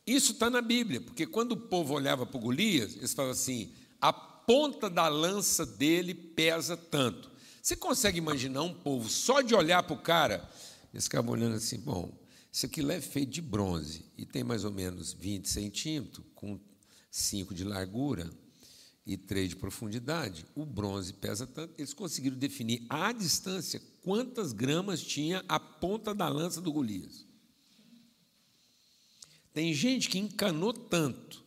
Isso 0.07 0.33
está 0.33 0.51
na 0.51 0.61
Bíblia, 0.61 1.01
porque 1.01 1.27
quando 1.27 1.53
o 1.53 1.57
povo 1.57 1.95
olhava 1.95 2.27
para 2.27 2.41
Golias, 2.41 2.97
eles 2.97 3.15
falavam 3.15 3.33
assim: 3.33 3.73
a 4.01 4.13
ponta 4.13 4.91
da 4.91 5.09
lança 5.09 5.65
dele 5.65 6.15
pesa 6.15 6.77
tanto. 6.77 7.31
Você 7.63 7.77
consegue 7.77 8.19
imaginar 8.19 8.63
um 8.63 8.75
povo 8.75 9.09
só 9.09 9.41
de 9.41 9.55
olhar 9.55 9.83
para 9.85 9.95
o 9.95 10.03
cara 10.03 10.51
eles 10.93 11.05
ficavam 11.05 11.33
olhando 11.33 11.57
assim, 11.57 11.79
bom, 11.79 12.13
isso 12.51 12.67
aqui 12.67 12.83
é 12.91 13.01
feito 13.01 13.31
de 13.31 13.41
bronze 13.41 14.05
e 14.17 14.27
tem 14.27 14.45
mais 14.45 14.65
ou 14.65 14.71
menos 14.71 15.13
20 15.15 15.49
centímetros, 15.49 16.25
com 16.35 16.61
5 17.11 17.55
de 17.55 17.65
largura 17.65 18.31
e 19.07 19.17
3 19.17 19.51
de 19.51 19.57
profundidade. 19.57 20.45
O 20.55 20.67
bronze 20.67 21.15
pesa 21.15 21.47
tanto. 21.47 21.75
Eles 21.79 21.95
conseguiram 21.95 22.37
definir 22.37 22.85
à 22.91 23.11
distância 23.13 23.81
quantas 24.03 24.53
gramas 24.53 25.03
tinha 25.03 25.43
a 25.49 25.59
ponta 25.59 26.15
da 26.15 26.29
lança 26.29 26.61
do 26.61 26.73
Golias. 26.73 27.27
Tem 29.53 29.75
gente 29.75 30.09
que 30.09 30.19
encanou 30.19 30.73
tanto 30.73 31.45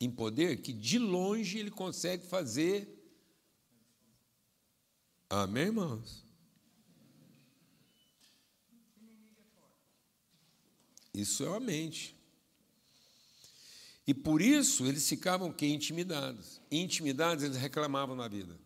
em 0.00 0.10
poder 0.10 0.60
que 0.60 0.72
de 0.72 0.98
longe 0.98 1.58
ele 1.58 1.70
consegue 1.70 2.26
fazer. 2.26 2.88
Amém, 5.28 5.64
irmãos? 5.64 6.24
Isso 11.14 11.44
é 11.44 11.56
a 11.56 11.58
mente. 11.58 12.14
E 14.06 14.12
por 14.12 14.42
isso 14.42 14.86
eles 14.86 15.08
ficavam 15.08 15.50
que 15.50 15.66
intimidados. 15.66 16.60
Intimidados 16.70 17.42
eles 17.42 17.56
reclamavam 17.56 18.14
na 18.14 18.28
vida. 18.28 18.56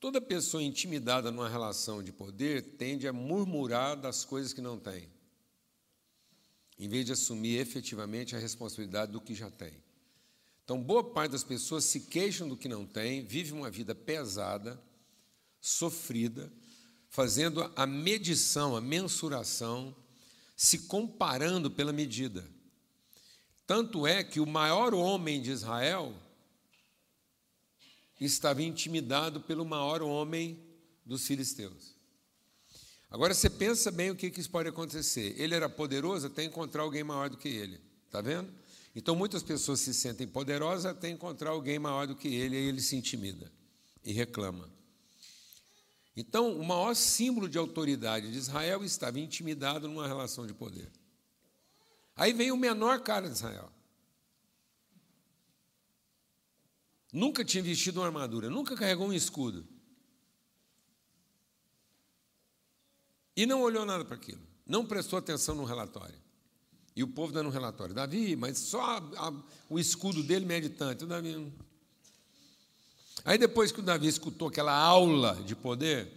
Toda 0.00 0.20
pessoa 0.20 0.62
intimidada 0.62 1.30
numa 1.30 1.48
relação 1.48 2.02
de 2.02 2.12
poder 2.12 2.76
tende 2.76 3.06
a 3.06 3.12
murmurar 3.12 3.96
das 3.96 4.24
coisas 4.24 4.52
que 4.52 4.60
não 4.60 4.78
tem, 4.78 5.08
em 6.78 6.88
vez 6.88 7.06
de 7.06 7.12
assumir 7.12 7.58
efetivamente 7.58 8.36
a 8.36 8.38
responsabilidade 8.38 9.12
do 9.12 9.20
que 9.20 9.34
já 9.34 9.50
tem. 9.50 9.72
Então, 10.64 10.82
boa 10.82 11.02
parte 11.02 11.32
das 11.32 11.44
pessoas 11.44 11.84
se 11.84 12.00
queixam 12.00 12.48
do 12.48 12.56
que 12.56 12.68
não 12.68 12.84
tem, 12.84 13.24
vive 13.24 13.52
uma 13.52 13.70
vida 13.70 13.94
pesada, 13.94 14.82
sofrida, 15.60 16.52
fazendo 17.08 17.62
a 17.76 17.86
medição, 17.86 18.76
a 18.76 18.80
mensuração 18.80 19.94
se 20.56 20.80
comparando 20.80 21.70
pela 21.70 21.92
medida. 21.92 22.46
Tanto 23.66 24.06
é 24.06 24.22
que 24.22 24.40
o 24.40 24.46
maior 24.46 24.94
homem 24.94 25.40
de 25.40 25.50
Israel 25.50 26.14
estava 28.20 28.62
intimidado 28.62 29.40
pelo 29.40 29.64
maior 29.64 30.02
homem 30.02 30.58
dos 31.04 31.26
filisteus. 31.26 31.95
Agora 33.10 33.32
você 33.32 33.48
pensa 33.48 33.90
bem 33.90 34.10
o 34.10 34.16
que, 34.16 34.30
que 34.30 34.40
isso 34.40 34.50
pode 34.50 34.68
acontecer. 34.68 35.34
Ele 35.38 35.54
era 35.54 35.68
poderoso 35.68 36.26
até 36.26 36.44
encontrar 36.44 36.82
alguém 36.82 37.04
maior 37.04 37.30
do 37.30 37.36
que 37.36 37.48
ele. 37.48 37.80
Está 38.06 38.20
vendo? 38.20 38.52
Então 38.94 39.14
muitas 39.14 39.42
pessoas 39.42 39.80
se 39.80 39.92
sentem 39.94 40.26
poderosas 40.26 40.86
até 40.86 41.08
encontrar 41.08 41.50
alguém 41.50 41.78
maior 41.78 42.06
do 42.06 42.16
que 42.16 42.28
ele, 42.28 42.56
e 42.56 42.68
ele 42.68 42.80
se 42.80 42.96
intimida 42.96 43.50
e 44.04 44.12
reclama. 44.12 44.70
Então, 46.16 46.58
o 46.58 46.64
maior 46.64 46.94
símbolo 46.94 47.46
de 47.46 47.58
autoridade 47.58 48.32
de 48.32 48.38
Israel 48.38 48.82
estava 48.82 49.20
intimidado 49.20 49.86
numa 49.86 50.06
relação 50.06 50.46
de 50.46 50.54
poder. 50.54 50.90
Aí 52.16 52.32
vem 52.32 52.50
o 52.50 52.56
menor 52.56 53.00
cara 53.00 53.28
de 53.28 53.34
Israel. 53.34 53.70
Nunca 57.12 57.44
tinha 57.44 57.62
vestido 57.62 58.00
uma 58.00 58.06
armadura, 58.06 58.48
nunca 58.48 58.74
carregou 58.74 59.08
um 59.08 59.12
escudo. 59.12 59.68
E 63.36 63.44
não 63.44 63.60
olhou 63.60 63.84
nada 63.84 64.04
para 64.04 64.16
aquilo, 64.16 64.40
não 64.66 64.86
prestou 64.86 65.18
atenção 65.18 65.54
no 65.54 65.64
relatório. 65.64 66.16
E 66.96 67.02
o 67.02 67.08
povo 67.08 67.32
dando 67.32 67.48
um 67.48 67.52
relatório: 67.52 67.94
Davi, 67.94 68.34
mas 68.34 68.58
só 68.58 68.80
a, 68.80 69.28
a, 69.28 69.32
o 69.68 69.78
escudo 69.78 70.22
dele 70.22 70.46
mede 70.46 70.70
tanto. 70.70 71.04
O 71.04 71.08
Davi 71.08 71.52
Aí 73.24 73.36
depois 73.36 73.72
que 73.72 73.80
o 73.80 73.82
Davi 73.82 74.06
escutou 74.06 74.48
aquela 74.48 74.72
aula 74.72 75.34
de 75.44 75.56
poder, 75.56 76.10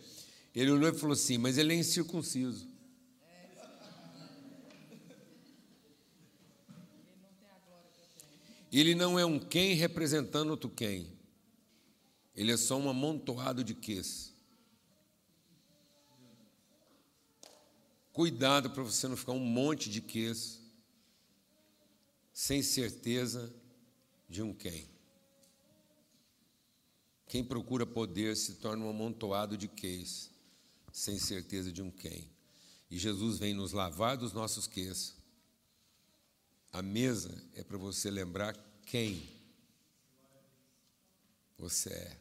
ele 0.56 0.72
olhou 0.72 0.90
e 0.90 0.94
falou 0.94 1.14
assim: 1.14 1.38
Mas 1.38 1.58
ele 1.58 1.74
é 1.74 1.76
incircunciso. 1.76 2.68
Ele 8.72 8.94
não 8.94 9.18
é 9.18 9.26
um 9.26 9.40
quem 9.40 9.74
representando 9.74 10.52
outro 10.52 10.70
quem. 10.70 11.12
Ele 12.36 12.52
é 12.52 12.58
só 12.58 12.78
um 12.78 12.88
amontoado 12.88 13.64
de 13.64 13.74
quês. 13.74 14.29
Cuidado 18.12 18.70
para 18.72 18.84
você 18.84 19.08
não 19.08 19.16
ficar 19.16 19.34
um 19.34 19.40
monte 19.40 19.90
de 19.90 20.02
ques, 20.02 20.60
sem 22.34 22.62
certeza 22.62 23.54
de 24.28 24.42
um 24.42 24.54
quem. 24.54 24.88
Quem 27.28 27.44
procura 27.44 27.86
poder 27.86 28.36
se 28.36 28.56
torna 28.56 28.86
um 28.86 28.90
amontoado 28.90 29.56
de 29.56 29.68
queis, 29.68 30.32
sem 30.92 31.20
certeza 31.20 31.72
de 31.72 31.80
um 31.80 31.92
quem. 31.92 32.28
E 32.90 32.98
Jesus 32.98 33.38
vem 33.38 33.54
nos 33.54 33.72
lavar 33.72 34.18
dos 34.18 34.34
nossos 34.34 34.66
queis. 34.66 35.16
A 36.74 36.82
mesa 36.82 37.44
é 37.54 37.64
para 37.64 37.78
você 37.78 38.10
lembrar 38.10 38.58
quem 38.86 39.30
você 41.56 41.90
é 41.90 42.18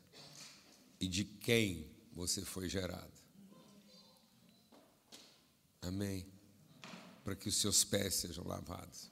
e 1.00 1.08
de 1.08 1.24
quem 1.24 1.86
você 2.12 2.42
foi 2.42 2.68
gerado. 2.68 3.17
Amém. 5.82 6.26
Para 7.24 7.36
que 7.36 7.48
os 7.48 7.56
seus 7.56 7.84
pés 7.84 8.14
sejam 8.14 8.46
lavados. 8.46 9.10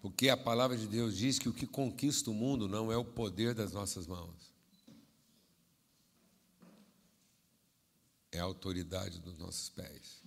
Porque 0.00 0.28
a 0.28 0.36
palavra 0.36 0.76
de 0.76 0.86
Deus 0.86 1.16
diz 1.16 1.38
que 1.38 1.48
o 1.48 1.52
que 1.52 1.66
conquista 1.66 2.30
o 2.30 2.34
mundo 2.34 2.68
não 2.68 2.92
é 2.92 2.96
o 2.96 3.04
poder 3.04 3.54
das 3.54 3.72
nossas 3.72 4.06
mãos, 4.06 4.52
é 8.30 8.38
a 8.38 8.44
autoridade 8.44 9.18
dos 9.18 9.36
nossos 9.38 9.68
pés. 9.70 10.22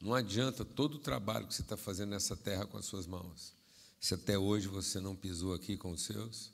Não 0.00 0.14
adianta 0.14 0.64
todo 0.64 0.94
o 0.94 0.98
trabalho 0.98 1.46
que 1.46 1.54
você 1.54 1.60
está 1.60 1.76
fazendo 1.76 2.10
nessa 2.10 2.34
terra 2.34 2.66
com 2.66 2.78
as 2.78 2.86
suas 2.86 3.06
mãos, 3.06 3.52
se 4.00 4.14
até 4.14 4.38
hoje 4.38 4.66
você 4.66 4.98
não 4.98 5.14
pisou 5.14 5.52
aqui 5.52 5.76
com 5.76 5.90
os 5.90 6.02
seus 6.02 6.50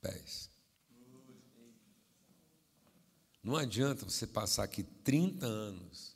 pés. 0.00 0.50
Não 3.40 3.56
adianta 3.56 4.04
você 4.04 4.26
passar 4.26 4.64
aqui 4.64 4.82
30 4.82 5.46
anos 5.46 6.13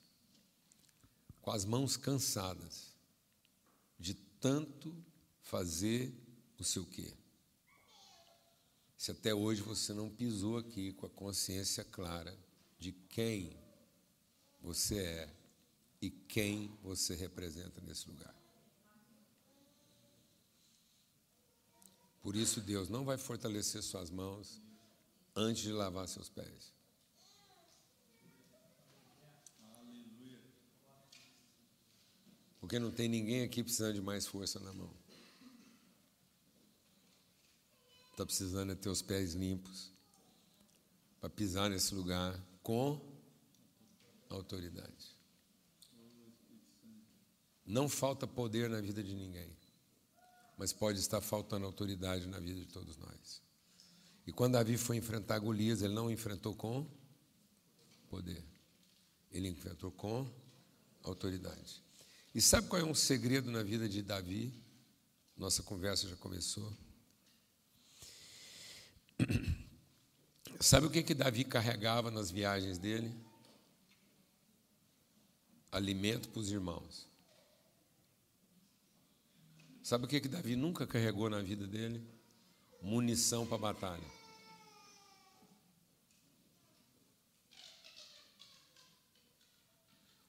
com 1.49 1.53
as 1.53 1.65
mãos 1.65 1.97
cansadas 1.97 2.95
de 3.99 4.13
tanto 4.13 4.95
fazer 5.41 6.13
o 6.59 6.63
seu 6.63 6.85
quê. 6.85 7.17
Se 8.99 9.13
até 9.13 9.35
hoje 9.35 9.63
você 9.63 9.95
não 9.95 10.11
pisou 10.11 10.59
aqui 10.59 10.93
com 10.93 11.07
a 11.07 11.09
consciência 11.09 11.83
clara 11.85 12.39
de 12.79 12.93
quem 12.93 13.57
você 14.61 14.99
é 14.99 15.35
e 16.03 16.11
quem 16.11 16.69
você 16.83 17.15
representa 17.15 17.81
nesse 17.81 18.07
lugar. 18.11 18.37
Por 22.21 22.37
isso, 22.37 22.61
Deus 22.61 22.91
não 22.91 23.07
vai 23.07 23.17
fortalecer 23.17 23.83
suas 23.83 24.11
mãos 24.11 24.61
antes 25.35 25.63
de 25.63 25.73
lavar 25.73 26.07
seus 26.09 26.29
pés. 26.29 26.78
Porque 32.61 32.79
não 32.79 32.91
tem 32.91 33.09
ninguém 33.09 33.43
aqui 33.43 33.63
precisando 33.63 33.95
de 33.95 34.01
mais 34.01 34.27
força 34.27 34.59
na 34.61 34.73
mão. 34.73 34.93
Está 38.11 38.27
precisando 38.27 38.75
de 38.75 38.81
ter 38.81 38.89
os 38.89 39.01
pés 39.01 39.35
limpos 39.35 39.93
para 41.21 41.31
pisar 41.31 41.71
nesse 41.71 41.95
lugar 41.95 42.39
com 42.63 43.01
autoridade. 44.29 45.17
Não 47.65 47.89
falta 47.89 48.27
poder 48.27 48.69
na 48.69 48.81
vida 48.81 49.05
de 49.05 49.15
ninguém, 49.15 49.57
mas 50.57 50.73
pode 50.73 50.99
estar 50.99 51.21
faltando 51.21 51.67
autoridade 51.67 52.27
na 52.27 52.41
vida 52.41 52.61
de 52.61 52.67
todos 52.67 52.97
nós. 52.97 53.43
E 54.27 54.33
quando 54.33 54.55
Davi 54.55 54.77
foi 54.77 54.97
enfrentar 54.97 55.39
Golias, 55.39 55.83
ele 55.83 55.95
não 55.95 56.11
enfrentou 56.11 56.55
com 56.55 56.87
poder, 58.09 58.43
ele 59.31 59.49
enfrentou 59.49 59.91
com 59.93 60.27
autoridade. 61.03 61.83
E 62.39 62.41
sabe 62.41 62.69
qual 62.69 62.81
é 62.81 62.85
um 62.85 62.95
segredo 62.95 63.51
na 63.51 63.65
vida 63.65 63.89
de 63.89 64.01
Davi? 64.01 64.55
Nossa 65.37 65.61
conversa 65.61 66.07
já 66.07 66.15
começou. 66.15 66.73
Sabe 70.61 70.87
o 70.87 70.91
que 70.91 71.03
que 71.03 71.15
Davi 71.15 71.43
carregava 71.43 72.13
nas 72.13 72.31
viagens 72.31 72.79
dele? 72.79 73.13
Alimento 75.73 76.29
para 76.29 76.39
os 76.39 76.53
irmãos. 76.53 77.09
Sabe 79.83 80.05
o 80.05 80.09
que 80.09 80.21
que 80.21 80.29
Davi 80.29 80.55
nunca 80.55 80.87
carregou 80.87 81.29
na 81.29 81.43
vida 81.43 81.67
dele? 81.67 82.01
Munição 82.81 83.49
para 83.49 83.59
batalha. 83.59 84.18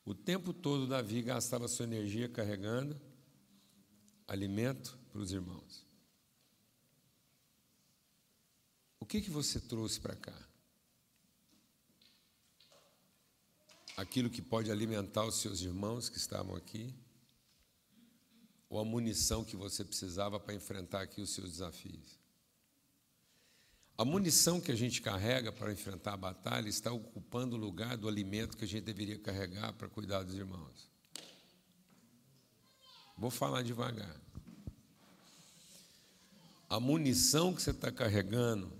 O 0.10 0.15
tempo 0.15 0.52
todo 0.52 0.88
Davi 0.88 1.22
gastava 1.22 1.67
sua 1.67 1.86
energia 1.86 2.28
carregando 2.28 3.00
alimento 4.28 4.98
para 5.12 5.22
os 5.22 5.32
irmãos. 5.32 5.86
O 9.00 9.06
que 9.06 9.22
que 9.22 9.30
você 9.30 9.60
trouxe 9.60 10.00
para 10.00 10.15
cá? 10.15 10.34
Aquilo 13.95 14.32
que 14.32 14.41
pode 14.41 14.72
alimentar 14.72 15.28
os 15.28 15.36
seus 15.36 15.62
irmãos 15.62 16.10
que 16.10 16.17
estavam 16.17 16.56
aqui? 16.56 16.91
Ou 18.67 18.80
a 18.80 18.84
munição 18.84 19.45
que 19.45 19.56
você 19.56 19.86
precisava 19.86 20.39
para 20.39 20.56
enfrentar 20.56 21.02
aqui 21.02 21.22
os 21.22 21.30
seus 21.30 21.52
desafios? 21.52 22.18
A 23.99 24.05
munição 24.05 24.62
que 24.62 24.71
a 24.71 24.75
gente 24.75 25.01
carrega 25.01 25.51
para 25.51 25.73
enfrentar 25.73 26.13
a 26.13 26.17
batalha 26.17 26.69
está 26.69 26.89
ocupando 26.89 27.57
o 27.57 27.59
lugar 27.59 27.97
do 27.97 28.07
alimento 28.07 28.55
que 28.55 28.63
a 28.63 28.67
gente 28.67 28.85
deveria 28.85 29.19
carregar 29.19 29.73
para 29.73 29.89
cuidar 29.89 30.23
dos 30.23 30.35
irmãos. 30.35 30.89
Vou 33.17 33.29
falar 33.29 33.62
devagar. 33.62 34.15
A 36.69 36.79
munição 36.79 37.53
que 37.53 37.62
você 37.62 37.71
está 37.71 37.91
carregando 37.91 38.71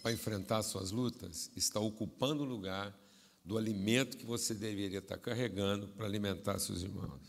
para 0.00 0.10
enfrentar 0.10 0.62
suas 0.62 0.90
lutas 0.90 1.50
está 1.54 1.78
ocupando 1.78 2.42
o 2.42 2.46
lugar 2.46 2.98
do 3.44 3.58
alimento 3.58 4.16
que 4.16 4.24
você 4.24 4.54
deveria 4.54 5.00
estar 5.00 5.18
carregando 5.18 5.86
para 5.88 6.06
alimentar 6.06 6.58
seus 6.58 6.80
irmãos. 6.80 7.20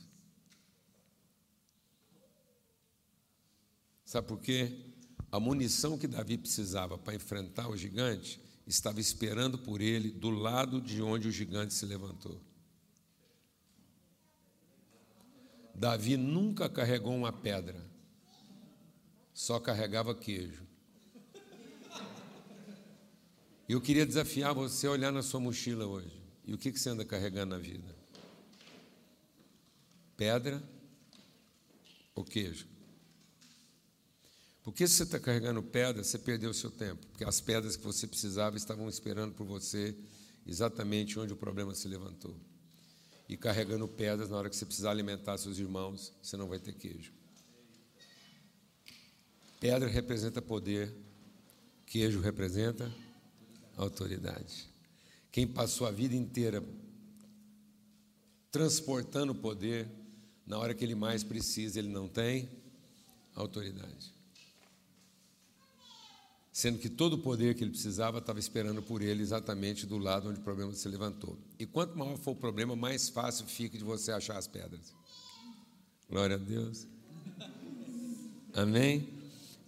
Sabe 4.06 4.30
por 4.30 4.40
quê? 4.40 4.93
A 5.34 5.40
munição 5.40 5.98
que 5.98 6.08
Davi 6.08 6.38
precisava 6.38 6.96
para 6.96 7.16
enfrentar 7.16 7.68
o 7.68 7.76
gigante 7.76 8.40
estava 8.68 9.00
esperando 9.00 9.58
por 9.58 9.82
ele 9.82 10.12
do 10.12 10.30
lado 10.30 10.80
de 10.80 11.02
onde 11.02 11.28
o 11.28 11.32
gigante 11.32 11.74
se 11.74 11.88
levantou. 11.88 12.40
Davi 15.74 16.18
nunca 16.18 16.70
carregou 16.70 17.16
uma 17.16 17.34
pedra, 17.34 17.84
só 19.34 19.60
carregava 19.60 20.14
queijo. 20.14 20.68
Eu 23.68 23.82
queria 23.82 24.06
desafiar 24.06 24.54
você 24.54 24.86
a 24.86 24.92
olhar 24.92 25.12
na 25.12 25.24
sua 25.24 25.40
mochila 25.40 25.88
hoje. 25.88 26.22
E 26.46 26.54
o 26.54 26.60
que 26.60 26.72
você 26.72 26.90
anda 26.90 27.04
carregando 27.04 27.56
na 27.56 27.58
vida? 27.58 27.96
Pedra 30.16 30.62
ou 32.14 32.24
queijo? 32.24 32.73
Porque 34.64 34.88
se 34.88 34.96
você 34.96 35.04
está 35.04 35.20
carregando 35.20 35.62
pedra, 35.62 36.04
você 36.04 36.18
perdeu 36.18 36.50
o 36.50 36.54
seu 36.54 36.72
tempo, 36.72 37.06
porque 37.08 37.26
as 37.26 37.42
pedras 37.42 37.76
que 37.76 37.84
você 37.84 38.08
precisava 38.08 38.56
estavam 38.56 38.88
esperando 38.88 39.34
por 39.34 39.46
você 39.46 39.94
exatamente 40.48 41.20
onde 41.20 41.34
o 41.34 41.36
problema 41.36 41.76
se 41.76 41.88
levantou. 41.88 42.36
E 43.28 43.36
carregando 43.36 43.88
pedras, 43.88 44.30
na 44.30 44.38
hora 44.38 44.50
que 44.50 44.56
você 44.56 44.66
precisar 44.66 44.92
alimentar 44.92 45.38
seus 45.38 45.58
irmãos, 45.60 46.14
você 46.22 46.38
não 46.38 46.48
vai 46.48 46.60
ter 46.60 46.74
queijo. 46.74 47.12
Pedra 49.60 49.90
representa 49.90 50.42
poder, 50.42 50.94
queijo 51.86 52.22
representa 52.22 52.94
autoridade. 53.76 54.70
Quem 55.32 55.46
passou 55.46 55.88
a 55.88 55.92
vida 55.92 56.16
inteira 56.16 56.64
transportando 58.50 59.36
poder, 59.36 59.90
na 60.46 60.58
hora 60.58 60.74
que 60.74 60.86
ele 60.86 60.96
mais 60.96 61.24
precisa, 61.24 61.80
ele 61.80 61.90
não 61.90 62.08
tem 62.08 62.50
autoridade 63.36 64.13
sendo 66.54 66.78
que 66.78 66.88
todo 66.88 67.14
o 67.14 67.18
poder 67.18 67.56
que 67.56 67.64
ele 67.64 67.72
precisava 67.72 68.20
estava 68.20 68.40
esperando 68.40 68.80
por 68.84 69.02
ele 69.02 69.24
exatamente 69.24 69.88
do 69.88 69.98
lado 69.98 70.30
onde 70.30 70.40
o 70.40 70.44
problema 70.44 70.72
se 70.72 70.88
levantou. 70.88 71.36
E 71.58 71.66
quanto 71.66 71.98
maior 71.98 72.16
for 72.16 72.32
o 72.32 72.36
problema, 72.36 72.76
mais 72.76 73.10
fácil 73.10 73.48
fica 73.48 73.76
de 73.76 73.84
você 73.84 74.12
achar 74.12 74.38
as 74.38 74.46
pedras. 74.46 74.94
Glória 76.08 76.36
a 76.36 76.40
Deus. 76.40 76.86
Amém? 78.54 79.10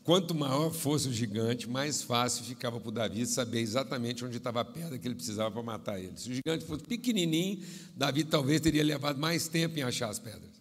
Quanto 0.04 0.36
maior 0.36 0.72
fosse 0.72 1.08
o 1.08 1.12
gigante, 1.12 1.68
mais 1.68 2.04
fácil 2.04 2.46
ficava 2.46 2.80
para 2.80 2.90
o 2.90 2.92
Davi 2.92 3.26
saber 3.26 3.62
exatamente 3.62 4.24
onde 4.24 4.38
estava 4.38 4.62
a 4.62 4.66
pedra 4.66 5.00
que 5.00 5.08
ele 5.08 5.16
precisava 5.16 5.50
para 5.50 5.64
matar 5.64 6.00
ele. 6.00 6.16
Se 6.16 6.30
o 6.30 6.34
gigante 6.36 6.64
fosse 6.64 6.84
pequenininho, 6.84 7.66
Davi 7.96 8.24
talvez 8.24 8.62
teria 8.62 8.84
levado 8.84 9.18
mais 9.18 9.48
tempo 9.48 9.80
em 9.80 9.82
achar 9.82 10.10
as 10.10 10.20
pedras. 10.20 10.55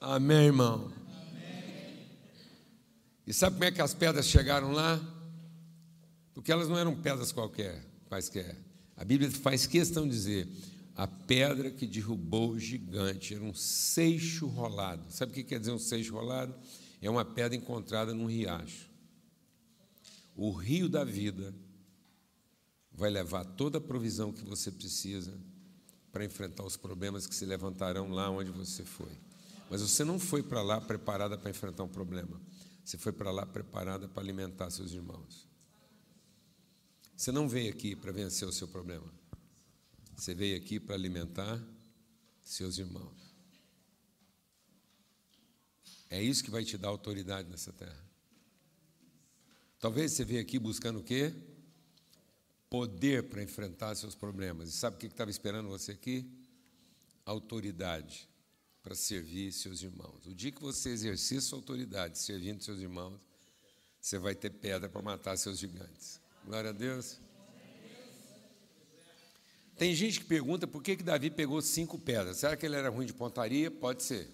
Amém, 0.00 0.46
irmão? 0.46 0.92
Amém. 1.08 2.06
E 3.26 3.34
sabe 3.34 3.56
como 3.56 3.64
é 3.64 3.72
que 3.72 3.82
as 3.82 3.94
pedras 3.94 4.26
chegaram 4.26 4.70
lá? 4.70 5.00
Porque 6.32 6.52
elas 6.52 6.68
não 6.68 6.78
eram 6.78 6.94
pedras 6.94 7.32
qualquer, 7.32 7.84
quaisquer. 8.06 8.56
A 8.96 9.04
Bíblia 9.04 9.28
faz 9.28 9.66
questão 9.66 10.04
de 10.04 10.10
dizer: 10.10 10.48
a 10.94 11.08
pedra 11.08 11.70
que 11.70 11.84
derrubou 11.84 12.52
o 12.52 12.58
gigante 12.58 13.34
era 13.34 13.42
um 13.42 13.52
seixo 13.52 14.46
rolado. 14.46 15.04
Sabe 15.10 15.32
o 15.32 15.34
que 15.34 15.42
quer 15.42 15.58
dizer 15.58 15.72
um 15.72 15.80
seixo 15.80 16.14
rolado? 16.14 16.54
É 17.02 17.10
uma 17.10 17.24
pedra 17.24 17.56
encontrada 17.56 18.14
num 18.14 18.26
riacho. 18.26 18.88
O 20.36 20.52
rio 20.52 20.88
da 20.88 21.02
vida 21.02 21.52
vai 22.92 23.10
levar 23.10 23.44
toda 23.44 23.78
a 23.78 23.80
provisão 23.80 24.32
que 24.32 24.44
você 24.44 24.70
precisa 24.70 25.36
para 26.12 26.24
enfrentar 26.24 26.64
os 26.64 26.76
problemas 26.76 27.26
que 27.26 27.34
se 27.34 27.44
levantarão 27.44 28.10
lá 28.10 28.30
onde 28.30 28.50
você 28.52 28.84
foi. 28.84 29.12
Mas 29.70 29.82
você 29.82 30.04
não 30.04 30.18
foi 30.18 30.42
para 30.42 30.62
lá 30.62 30.80
preparada 30.80 31.36
para 31.36 31.50
enfrentar 31.50 31.84
um 31.84 31.88
problema. 31.88 32.40
Você 32.84 32.96
foi 32.96 33.12
para 33.12 33.30
lá 33.30 33.44
preparada 33.44 34.08
para 34.08 34.22
alimentar 34.22 34.70
seus 34.70 34.92
irmãos. 34.92 35.46
Você 37.14 37.30
não 37.30 37.48
veio 37.48 37.70
aqui 37.70 37.94
para 37.94 38.12
vencer 38.12 38.48
o 38.48 38.52
seu 38.52 38.66
problema. 38.66 39.12
Você 40.16 40.34
veio 40.34 40.56
aqui 40.56 40.80
para 40.80 40.94
alimentar 40.94 41.62
seus 42.42 42.78
irmãos. 42.78 43.34
É 46.08 46.22
isso 46.22 46.42
que 46.42 46.50
vai 46.50 46.64
te 46.64 46.78
dar 46.78 46.88
autoridade 46.88 47.48
nessa 47.50 47.72
terra. 47.72 48.08
Talvez 49.78 50.12
você 50.12 50.24
veio 50.24 50.40
aqui 50.40 50.58
buscando 50.58 51.00
o 51.00 51.04
quê? 51.04 51.34
Poder 52.70 53.28
para 53.28 53.42
enfrentar 53.42 53.94
seus 53.94 54.14
problemas. 54.14 54.70
E 54.70 54.72
sabe 54.72 54.96
o 54.96 54.98
que 54.98 55.06
estava 55.06 55.30
esperando 55.30 55.68
você 55.68 55.92
aqui? 55.92 56.26
Autoridade 57.26 58.28
para 58.88 58.94
servir 58.94 59.52
seus 59.52 59.82
irmãos. 59.82 60.24
O 60.24 60.34
dia 60.34 60.50
que 60.50 60.62
você 60.62 60.88
exercer 60.88 61.42
sua 61.42 61.58
autoridade 61.58 62.18
servindo 62.18 62.64
seus 62.64 62.80
irmãos, 62.80 63.20
você 64.00 64.18
vai 64.18 64.34
ter 64.34 64.48
pedra 64.48 64.88
para 64.88 65.02
matar 65.02 65.36
seus 65.36 65.58
gigantes. 65.58 66.18
Glória 66.42 66.70
a 66.70 66.72
Deus. 66.72 67.20
Tem 69.76 69.94
gente 69.94 70.20
que 70.20 70.24
pergunta 70.24 70.66
por 70.66 70.82
que, 70.82 70.96
que 70.96 71.02
Davi 71.02 71.28
pegou 71.28 71.60
cinco 71.60 71.98
pedras. 71.98 72.38
Será 72.38 72.56
que 72.56 72.64
ele 72.64 72.76
era 72.76 72.88
ruim 72.88 73.04
de 73.04 73.12
pontaria? 73.12 73.70
Pode 73.70 74.02
ser. 74.02 74.26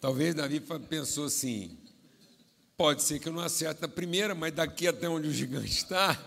Talvez 0.00 0.34
Davi 0.34 0.60
pensou 0.88 1.26
assim: 1.26 1.78
pode 2.76 3.04
ser 3.04 3.20
que 3.20 3.28
eu 3.28 3.32
não 3.32 3.42
acerte 3.42 3.80
na 3.80 3.88
primeira, 3.88 4.34
mas 4.34 4.52
daqui 4.52 4.88
até 4.88 5.08
onde 5.08 5.28
o 5.28 5.32
gigante 5.32 5.70
está, 5.70 6.20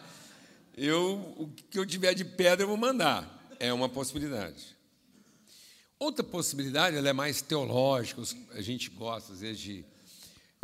eu, 0.78 1.36
o 1.38 1.50
que 1.50 1.78
eu 1.78 1.86
tiver 1.86 2.14
de 2.14 2.24
pedra 2.24 2.64
eu 2.64 2.70
vou 2.70 2.78
mandar. 2.78 3.40
É 3.60 3.74
uma 3.74 3.90
possibilidade. 3.90 4.80
Outra 6.02 6.24
possibilidade, 6.24 6.98
ela 6.98 7.10
é 7.10 7.14
mais 7.14 7.44
teológica, 7.44 8.24
a 8.56 8.62
gente 8.64 8.90
gosta 8.90 9.34
às 9.34 9.42
vezes 9.42 9.60
de. 9.60 9.86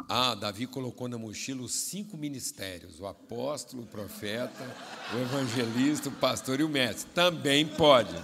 Ah, 0.09 0.33
Davi 0.33 0.65
colocou 0.65 1.07
na 1.07 1.15
mochila 1.15 1.61
os 1.61 1.73
cinco 1.73 2.17
ministérios: 2.17 2.99
o 2.99 3.05
apóstolo, 3.05 3.83
o 3.83 3.85
profeta, 3.85 4.65
o 5.13 5.19
evangelista, 5.19 6.09
o 6.09 6.11
pastor 6.13 6.59
e 6.59 6.63
o 6.63 6.67
mestre. 6.67 7.11
Também 7.11 7.67
pode. 7.67 8.15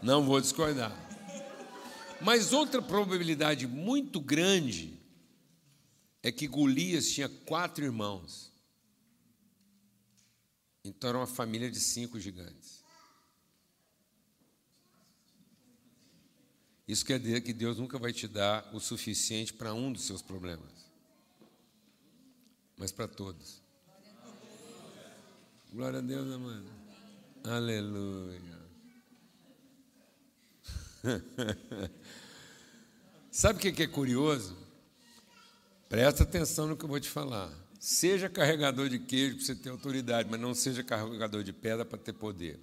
Não 0.00 0.24
vou 0.24 0.40
discordar. 0.40 0.96
Mas 2.20 2.52
outra 2.52 2.80
probabilidade 2.80 3.66
muito 3.66 4.20
grande 4.20 4.96
é 6.22 6.30
que 6.30 6.46
Golias 6.46 7.10
tinha 7.10 7.28
quatro 7.28 7.84
irmãos. 7.84 8.52
Então 10.84 11.10
era 11.10 11.18
uma 11.18 11.26
família 11.26 11.68
de 11.68 11.80
cinco 11.80 12.20
gigantes. 12.20 12.61
Isso 16.92 17.06
quer 17.06 17.18
dizer 17.18 17.40
que 17.40 17.54
Deus 17.54 17.78
nunca 17.78 17.98
vai 17.98 18.12
te 18.12 18.28
dar 18.28 18.68
o 18.70 18.78
suficiente 18.78 19.50
para 19.50 19.72
um 19.72 19.90
dos 19.90 20.02
seus 20.02 20.20
problemas, 20.20 20.70
mas 22.76 22.92
para 22.92 23.08
todos. 23.08 23.62
Glória 25.72 26.00
a 26.00 26.02
Deus, 26.02 26.30
amado. 26.30 26.66
Aleluia. 27.44 28.42
Sabe 33.32 33.70
o 33.70 33.72
que 33.72 33.82
é 33.82 33.86
curioso? 33.86 34.54
Presta 35.88 36.24
atenção 36.24 36.66
no 36.66 36.76
que 36.76 36.84
eu 36.84 36.90
vou 36.90 37.00
te 37.00 37.08
falar. 37.08 37.50
Seja 37.80 38.28
carregador 38.28 38.90
de 38.90 38.98
queijo 38.98 39.36
para 39.36 39.46
você 39.46 39.54
ter 39.54 39.70
autoridade, 39.70 40.28
mas 40.30 40.38
não 40.38 40.54
seja 40.54 40.84
carregador 40.84 41.42
de 41.42 41.54
pedra 41.54 41.86
para 41.86 41.96
ter 41.96 42.12
poder. 42.12 42.60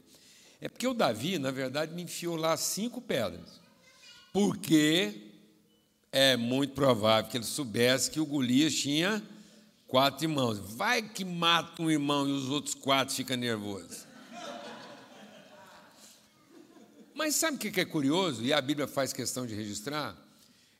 É 0.62 0.70
porque 0.70 0.88
o 0.88 0.94
Davi, 0.94 1.40
na 1.40 1.50
verdade, 1.50 1.96
me 1.96 2.04
enfiou 2.04 2.36
lá 2.36 2.56
cinco 2.56 3.02
pedras 3.02 3.68
porque 4.32 5.30
é 6.12 6.38
muito 6.38 6.74
provável 6.74 7.30
que 7.30 7.38
ele 7.38 7.46
soubesse 7.46 8.10
que 8.10 8.20
o 8.20 8.26
Golias 8.26 8.74
tinha 8.74 9.24
quatro 9.88 10.26
irmãos. 10.26 10.58
Vai 10.58 11.02
que 11.02 11.26
mata 11.26 11.82
um 11.82 11.90
irmão 11.90 12.28
e 12.28 12.32
os 12.32 12.50
outros 12.50 12.76
quatro 12.76 13.14
ficam 13.14 13.38
nervosos. 13.38 14.08
Mas 17.14 17.36
sabe 17.36 17.58
o 17.58 17.60
que 17.60 17.82
é 17.82 17.86
curioso, 17.86 18.46
e 18.46 18.54
a 18.54 18.62
Bíblia 18.62 18.88
faz 18.88 19.12
questão 19.12 19.46
de 19.46 19.54
registrar? 19.54 20.16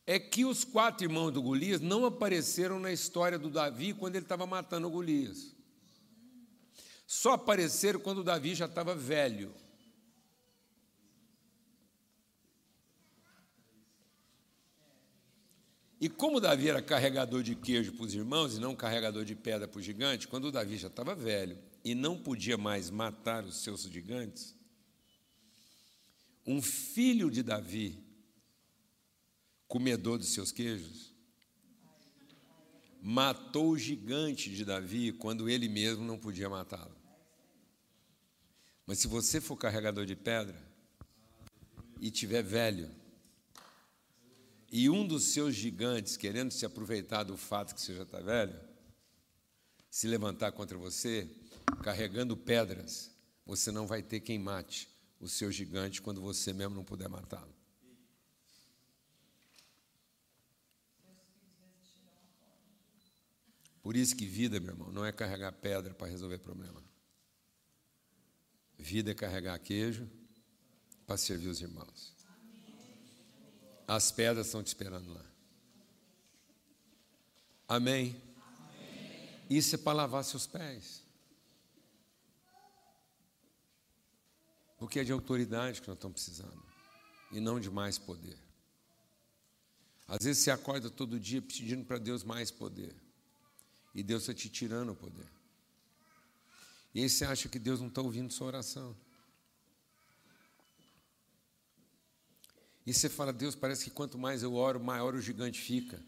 É 0.08 0.18
que 0.18 0.46
os 0.46 0.64
quatro 0.64 1.06
irmãos 1.06 1.32
do 1.32 1.42
Golias 1.42 1.82
não 1.82 2.06
apareceram 2.06 2.80
na 2.80 2.94
história 2.94 3.38
do 3.38 3.50
Davi 3.50 3.94
quando 3.94 4.16
ele 4.16 4.24
estava 4.24 4.48
matando 4.48 4.88
o 4.88 4.90
Golias. 4.90 5.54
Só 7.06 7.34
apareceram 7.34 8.00
quando 8.00 8.20
o 8.20 8.24
Davi 8.24 8.56
já 8.56 8.66
estava 8.66 8.96
velho. 8.96 9.54
Como 16.20 16.42
Davi 16.42 16.68
era 16.68 16.82
carregador 16.82 17.42
de 17.42 17.56
queijo 17.56 17.94
para 17.94 18.06
os 18.06 18.14
irmãos 18.14 18.58
e 18.58 18.60
não 18.60 18.76
carregador 18.76 19.24
de 19.24 19.34
pedra 19.36 19.70
para 19.70 19.80
o 19.80 19.82
gigante, 19.82 20.28
quando 20.28 20.52
Davi 20.52 20.76
já 20.76 20.90
estava 20.90 21.16
velho 21.16 21.58
e 21.82 21.96
não 21.96 22.22
podia 22.22 22.58
mais 22.58 22.90
matar 22.90 23.46
os 23.46 23.64
seus 23.64 23.84
gigantes, 23.84 24.54
um 26.46 26.62
filho 26.62 27.32
de 27.32 27.42
Davi, 27.42 28.04
comedor 29.66 30.18
dos 30.18 30.34
seus 30.34 30.52
queijos, 30.52 31.16
matou 33.02 33.70
o 33.70 33.78
gigante 33.78 34.54
de 34.54 34.66
Davi 34.66 35.14
quando 35.14 35.48
ele 35.48 35.70
mesmo 35.70 36.04
não 36.04 36.20
podia 36.20 36.50
matá-lo. 36.50 36.98
Mas 38.86 39.00
se 39.00 39.08
você 39.08 39.40
for 39.40 39.56
carregador 39.56 40.06
de 40.06 40.18
pedra 40.18 40.62
e 42.02 42.12
tiver 42.12 42.44
velho, 42.44 42.99
e 44.72 44.90
um 44.90 45.06
dos 45.06 45.34
seus 45.34 45.56
gigantes, 45.56 46.16
querendo 46.16 46.52
se 46.52 46.66
aproveitar 46.66 47.24
do 47.24 47.36
fato 47.36 47.74
que 47.74 47.82
você 47.82 47.96
já 47.96 48.04
está 48.04 48.20
velho, 48.20 48.60
se 49.90 50.08
levantar 50.08 50.52
contra 50.52 50.78
você, 50.78 51.28
carregando 51.84 52.38
pedras, 52.38 53.12
você 53.46 53.72
não 53.72 53.88
vai 53.88 54.04
ter 54.04 54.20
quem 54.20 54.38
mate 54.38 54.88
o 55.20 55.28
seu 55.28 55.52
gigante 55.52 56.02
quando 56.02 56.22
você 56.22 56.54
mesmo 56.54 56.76
não 56.76 56.84
puder 56.84 57.10
matá-lo. 57.10 57.54
Por 63.82 63.96
isso 63.96 64.16
que 64.16 64.26
vida, 64.26 64.60
meu 64.60 64.74
irmão, 64.74 64.92
não 64.92 65.04
é 65.04 65.12
carregar 65.12 65.52
pedra 65.52 65.96
para 65.96 66.08
resolver 66.08 66.38
problema. 66.38 66.84
Vida 68.78 69.12
é 69.12 69.16
carregar 69.16 69.58
queijo 69.58 70.08
para 71.08 71.18
servir 71.18 71.48
os 71.48 71.60
irmãos. 71.60 72.19
As 73.90 74.12
pedras 74.12 74.46
estão 74.46 74.62
te 74.62 74.68
esperando 74.68 75.12
lá. 75.12 75.26
Amém? 77.68 78.22
Amém. 78.38 79.42
Isso 79.50 79.74
é 79.74 79.80
para 79.80 79.94
lavar 79.94 80.24
seus 80.24 80.46
pés. 80.46 81.02
Porque 84.78 85.00
é 85.00 85.04
de 85.04 85.12
autoridade 85.12 85.82
que 85.82 85.88
nós 85.88 85.98
estamos 85.98 86.22
precisando. 86.22 86.64
E 87.32 87.40
não 87.40 87.60
de 87.60 87.72
mais 87.72 87.98
poder. 87.98 88.38
Às 90.08 90.24
vezes 90.24 90.44
você 90.44 90.52
acorda 90.52 90.92
todo 90.92 91.20
dia 91.20 91.42
pedindo 91.42 91.84
para 91.84 91.98
Deus 91.98 92.24
mais 92.24 92.52
poder. 92.52 92.96
E 93.96 94.04
Deus 94.04 94.22
está 94.22 94.36
te 94.36 94.50
tirando 94.50 94.92
o 94.92 94.96
poder. 94.96 95.28
E 96.94 97.02
aí 97.02 97.10
você 97.10 97.26
acha 97.26 97.50
que 97.50 97.58
Deus 97.58 97.80
não 97.80 97.88
está 97.88 98.04
ouvindo 98.04 98.32
sua 98.32 98.46
oração. 98.46 98.96
E 102.90 102.94
você 102.94 103.08
fala, 103.08 103.32
Deus, 103.32 103.54
parece 103.54 103.84
que 103.84 103.92
quanto 103.92 104.18
mais 104.18 104.42
eu 104.42 104.56
oro, 104.56 104.80
maior 104.80 105.14
o 105.14 105.22
gigante 105.22 105.62
fica. 105.62 106.00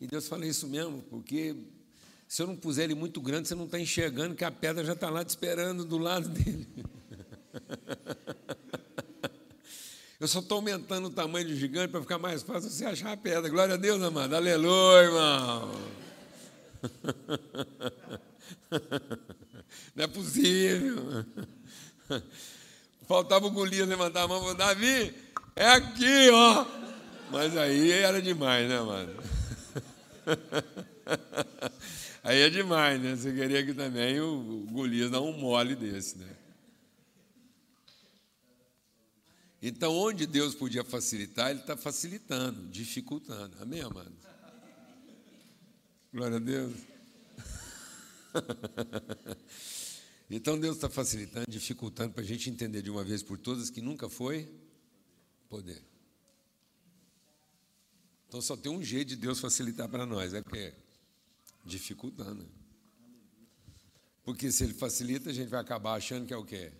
E 0.00 0.06
Deus 0.06 0.26
fala 0.26 0.46
isso 0.46 0.66
mesmo, 0.66 1.02
porque 1.10 1.54
se 2.26 2.40
eu 2.40 2.46
não 2.46 2.56
puser 2.56 2.84
ele 2.84 2.94
muito 2.94 3.20
grande, 3.20 3.46
você 3.46 3.54
não 3.54 3.66
está 3.66 3.78
enxergando 3.78 4.34
que 4.34 4.42
a 4.42 4.50
pedra 4.50 4.82
já 4.82 4.94
está 4.94 5.10
lá 5.10 5.22
te 5.22 5.28
esperando 5.28 5.84
do 5.84 5.98
lado 5.98 6.30
dele. 6.30 6.66
Eu 10.18 10.28
só 10.28 10.38
estou 10.38 10.56
aumentando 10.56 11.08
o 11.08 11.10
tamanho 11.10 11.48
do 11.48 11.56
gigante 11.56 11.90
para 11.90 12.00
ficar 12.00 12.18
mais 12.18 12.42
fácil 12.42 12.70
você 12.70 12.86
achar 12.86 13.12
a 13.12 13.16
pedra. 13.16 13.50
Glória 13.50 13.74
a 13.74 13.76
Deus, 13.76 14.00
amado. 14.00 14.34
Aleluia, 14.34 15.02
irmão. 15.02 15.72
Não 19.94 20.04
é 20.04 20.06
possível. 20.06 21.26
Faltava 23.06 23.46
o 23.46 23.50
Golias 23.50 23.86
levantar 23.86 24.22
a 24.22 24.28
mão 24.28 24.52
e 24.52 24.56
Davi, 24.56 25.14
é 25.56 25.66
aqui, 25.68 26.30
ó. 26.30 26.66
Mas 27.30 27.56
aí 27.56 27.90
era 27.90 28.20
demais, 28.20 28.68
né, 28.68 28.80
mano? 28.80 29.14
Aí 32.24 32.40
é 32.40 32.48
demais, 32.48 33.02
né? 33.02 33.16
Você 33.16 33.32
queria 33.32 33.66
que 33.66 33.74
também 33.74 34.20
o 34.20 34.64
Golias 34.70 35.10
dá 35.10 35.20
um 35.20 35.36
mole 35.36 35.74
desse, 35.74 36.16
né? 36.18 36.36
Então, 39.60 39.92
onde 39.92 40.26
Deus 40.26 40.54
podia 40.54 40.84
facilitar, 40.84 41.50
Ele 41.50 41.60
está 41.60 41.76
facilitando, 41.76 42.68
dificultando. 42.68 43.56
Amém, 43.60 43.80
amado? 43.80 44.12
Glória 46.12 46.36
a 46.36 46.40
Deus. 46.40 46.74
Então, 50.34 50.58
Deus 50.58 50.76
está 50.76 50.88
facilitando, 50.88 51.44
dificultando 51.46 52.14
para 52.14 52.22
a 52.22 52.26
gente 52.26 52.48
entender 52.48 52.80
de 52.80 52.90
uma 52.90 53.04
vez 53.04 53.22
por 53.22 53.36
todas 53.36 53.68
que 53.68 53.82
nunca 53.82 54.08
foi 54.08 54.48
poder. 55.52 55.84
Então, 58.26 58.40
só 58.40 58.56
tem 58.56 58.72
um 58.72 58.82
jeito 58.82 59.08
de 59.08 59.16
Deus 59.16 59.38
facilitar 59.38 59.86
para 59.86 60.06
nós, 60.06 60.32
é 60.32 60.40
porque 60.40 60.72
dificultando. 61.62 62.48
Porque 64.24 64.50
se 64.50 64.64
Ele 64.64 64.72
facilita, 64.72 65.28
a 65.28 65.32
gente 65.34 65.50
vai 65.50 65.60
acabar 65.60 65.92
achando 65.92 66.26
que 66.26 66.32
é 66.32 66.36
o 66.38 66.44
quê? 66.44 66.72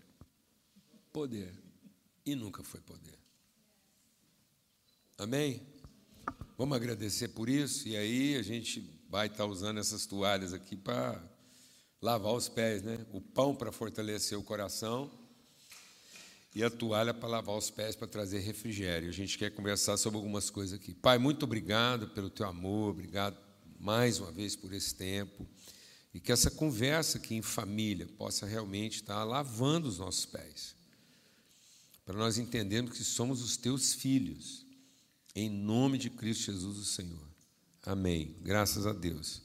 Poder 1.12 1.52
e 2.24 2.35
nunca 2.35 2.64
foi 2.64 2.80
poder. 2.80 3.18
Amém? 5.18 5.61
Vamos 6.56 6.74
agradecer 6.74 7.28
por 7.28 7.50
isso, 7.50 7.87
e 7.87 7.94
aí 7.94 8.37
a 8.37 8.42
gente 8.42 8.80
vai 9.11 9.26
estar 9.26 9.44
usando 9.44 9.80
essas 9.80 10.06
toalhas 10.06 10.54
aqui 10.54 10.78
para 10.78 11.22
lavar 12.00 12.32
os 12.32 12.48
pés, 12.48 12.82
né? 12.82 13.04
O 13.12 13.20
pão 13.20 13.54
para 13.54 13.70
fortalecer 13.70 14.38
o 14.38 14.42
coração 14.42 15.21
e 16.55 16.62
a 16.62 16.71
toalha 16.71 17.15
para 17.15 17.29
lavar 17.29 17.57
os 17.57 17.71
pés, 17.71 17.97
para 17.97 18.07
trazer 18.07 18.41
refrigério. 18.41 19.09
A 19.09 19.12
gente 19.12 19.38
quer 19.38 19.51
conversar 19.51 19.97
sobre 19.97 20.19
algumas 20.19 20.51
coisas 20.51 20.79
aqui. 20.79 20.95
Pai, 20.95 21.19
muito 21.19 21.45
obrigado 21.45 22.09
pelo 22.09 22.29
teu 22.29 22.47
amor, 22.47 22.91
obrigado 22.91 23.37
mais 23.81 24.19
uma 24.19 24.31
vez 24.31 24.55
por 24.55 24.73
esse 24.73 24.95
tempo. 24.95 25.47
E 26.15 26.21
que 26.21 26.31
essa 26.31 26.51
conversa 26.51 27.17
aqui 27.17 27.35
em 27.35 27.43
família 27.43 28.07
possa 28.19 28.47
realmente 28.47 28.97
estar 28.97 29.25
lavando 29.25 29.88
os 29.88 29.99
nossos 29.99 30.27
pés 30.27 30.75
para 32.05 32.19
nós 32.19 32.37
entendermos 32.37 32.97
que 32.97 33.05
somos 33.05 33.43
os 33.43 33.57
teus 33.57 33.95
filhos, 33.95 34.67
em 35.35 35.49
nome 35.49 35.97
de 35.97 36.11
Cristo 36.11 36.53
Jesus, 36.53 36.77
o 36.77 36.85
Senhor. 36.85 37.27
Amém. 37.85 38.37
Graças 38.43 38.87
a 38.87 38.93
Deus. 38.93 39.41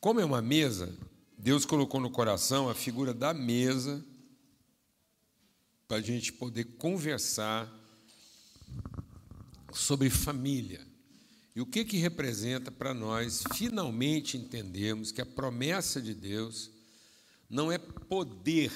Como 0.00 0.20
é 0.20 0.24
uma 0.24 0.40
mesa, 0.40 0.96
Deus 1.36 1.64
colocou 1.64 2.00
no 2.00 2.10
coração 2.10 2.68
a 2.68 2.74
figura 2.74 3.12
da 3.12 3.34
mesa 3.34 4.04
para 5.88 5.96
a 5.96 6.02
gente 6.02 6.32
poder 6.34 6.64
conversar 6.76 7.66
sobre 9.72 10.10
família. 10.10 10.86
E 11.56 11.60
o 11.60 11.66
que, 11.66 11.84
que 11.84 11.96
representa 11.96 12.70
para 12.70 12.92
nós 12.92 13.42
finalmente 13.54 14.36
entendermos 14.36 15.10
que 15.10 15.22
a 15.22 15.26
promessa 15.26 16.00
de 16.00 16.14
Deus 16.14 16.70
não 17.48 17.72
é 17.72 17.78
poder 17.78 18.70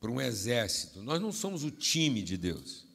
para 0.00 0.10
um 0.10 0.20
exército. 0.20 1.02
Nós 1.02 1.20
não 1.20 1.32
somos 1.32 1.64
o 1.64 1.70
time 1.70 2.22
de 2.22 2.36
Deus. 2.36 2.86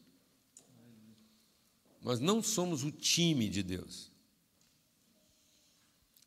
Nós 2.02 2.20
não 2.20 2.42
somos 2.42 2.84
o 2.84 2.92
time 2.92 3.50
de 3.50 3.62
Deus. 3.62 4.10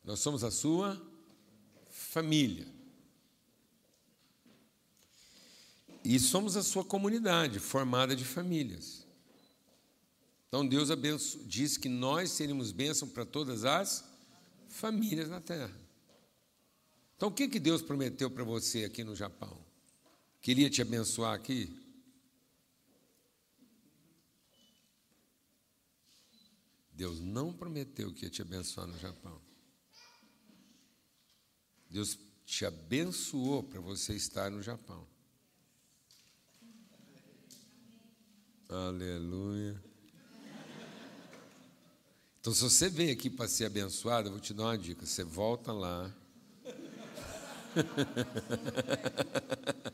Nós 0.03 0.19
somos 0.19 0.43
a 0.43 0.51
sua 0.51 1.01
família. 1.89 2.67
E 6.03 6.19
somos 6.19 6.57
a 6.57 6.63
sua 6.63 6.83
comunidade, 6.83 7.59
formada 7.59 8.15
de 8.15 8.25
famílias. 8.25 9.05
Então 10.47 10.67
Deus 10.67 11.37
diz 11.45 11.77
que 11.77 11.87
nós 11.87 12.31
seríamos 12.31 12.71
bênção 12.71 13.07
para 13.07 13.25
todas 13.25 13.63
as 13.63 14.03
famílias 14.67 15.29
na 15.29 15.39
terra. 15.39 15.73
Então 17.15 17.29
o 17.29 17.31
que, 17.31 17.47
que 17.47 17.59
Deus 17.59 17.81
prometeu 17.81 18.29
para 18.29 18.43
você 18.43 18.83
aqui 18.83 19.03
no 19.03 19.15
Japão? 19.15 19.57
Queria 20.41 20.69
te 20.69 20.81
abençoar 20.81 21.35
aqui. 21.35 21.71
Deus 26.91 27.19
não 27.19 27.53
prometeu 27.53 28.13
que 28.13 28.25
ia 28.25 28.29
te 28.29 28.41
abençoar 28.41 28.87
no 28.87 28.97
Japão. 28.97 29.39
Deus 31.89 32.17
te 32.45 32.65
abençoou 32.65 33.63
para 33.63 33.79
você 33.79 34.13
estar 34.15 34.51
no 34.51 34.61
Japão. 34.61 35.07
Aleluia. 38.71 39.75
Então, 42.39 42.53
se 42.53 42.63
você 42.63 42.89
veio 42.89 43.11
aqui 43.11 43.29
para 43.29 43.47
ser 43.47 43.65
abençoado, 43.65 44.29
eu 44.29 44.31
vou 44.31 44.39
te 44.39 44.53
dar 44.53 44.63
uma 44.63 44.77
dica: 44.77 45.05
você 45.05 45.25
volta 45.25 45.73
lá. 45.73 46.09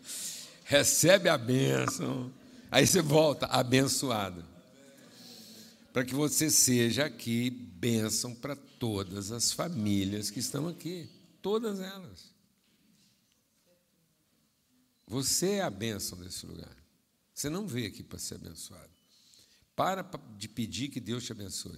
recebe 0.63 1.27
a 1.27 1.37
bênção, 1.37 2.31
aí 2.69 2.85
você 2.85 3.01
volta 3.01 3.47
abençoado. 3.47 4.45
Para 5.91 6.05
que 6.05 6.13
você 6.13 6.51
seja 6.51 7.05
aqui 7.05 7.49
bênção 7.49 8.35
para 8.35 8.55
todas 8.55 9.31
as 9.31 9.51
famílias 9.51 10.29
que 10.29 10.39
estão 10.39 10.67
aqui, 10.67 11.09
todas 11.41 11.79
elas. 11.79 12.31
Você 15.07 15.53
é 15.53 15.61
a 15.63 15.69
bênção 15.69 16.19
desse 16.19 16.45
lugar. 16.45 16.86
Você 17.37 17.51
não 17.51 17.67
veio 17.67 17.87
aqui 17.87 18.01
para 18.01 18.17
ser 18.17 18.33
abençoado. 18.33 18.89
Para 19.75 20.01
de 20.35 20.49
pedir 20.49 20.87
que 20.87 20.99
Deus 20.99 21.23
te 21.23 21.31
abençoe. 21.31 21.77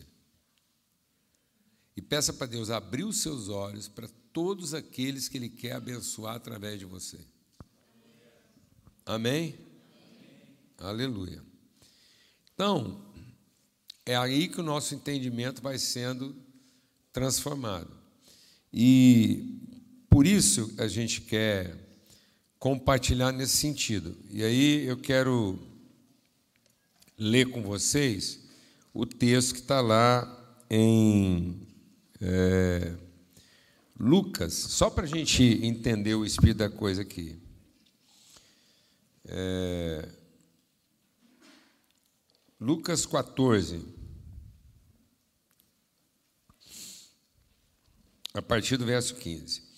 E 1.97 2.01
peça 2.01 2.31
para 2.31 2.47
Deus 2.47 2.69
abrir 2.69 3.03
os 3.03 3.17
seus 3.17 3.49
olhos 3.49 3.89
para 3.89 4.07
todos 4.31 4.73
aqueles 4.73 5.27
que 5.27 5.37
Ele 5.37 5.49
quer 5.49 5.73
abençoar 5.73 6.35
através 6.35 6.79
de 6.79 6.85
você. 6.85 7.19
Amém? 9.05 9.59
Aleluia. 10.77 11.43
Então, 12.53 13.05
é 14.05 14.15
aí 14.15 14.47
que 14.47 14.61
o 14.61 14.63
nosso 14.63 14.95
entendimento 14.95 15.61
vai 15.61 15.77
sendo 15.77 16.41
transformado. 17.11 17.91
E 18.71 19.59
por 20.09 20.25
isso 20.25 20.73
a 20.77 20.87
gente 20.87 21.19
quer 21.19 21.88
compartilhar 22.59 23.31
nesse 23.31 23.55
sentido. 23.55 24.17
E 24.29 24.43
aí 24.43 24.85
eu 24.85 24.97
quero 24.97 25.57
ler 27.17 27.49
com 27.49 27.63
vocês 27.63 28.39
o 28.93 29.05
texto 29.05 29.53
que 29.53 29.61
está 29.61 29.79
lá 29.79 30.35
em 30.69 31.65
é, 32.21 32.95
Lucas, 33.97 34.53
só 34.53 34.89
para 34.89 35.05
a 35.05 35.07
gente 35.07 35.43
entender 35.65 36.15
o 36.15 36.25
espírito 36.25 36.57
da 36.57 36.69
coisa 36.69 37.01
aqui. 37.01 37.39
É, 39.25 40.09
Lucas 42.59 43.05
14, 43.05 43.85
a 48.33 48.41
partir 48.41 48.75
do 48.75 48.85
verso 48.85 49.15
15. 49.15 49.68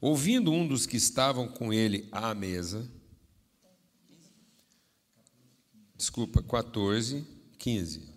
Ouvindo 0.00 0.50
um 0.52 0.66
dos 0.66 0.86
que 0.86 0.96
estavam 0.96 1.46
com 1.46 1.72
ele 1.72 2.08
à 2.10 2.34
mesa, 2.34 2.88
desculpa, 5.96 6.42
14, 6.42 7.26
15. 7.58 8.08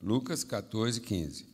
Lucas 0.00 0.42
14, 0.42 1.00
15. 1.00 1.46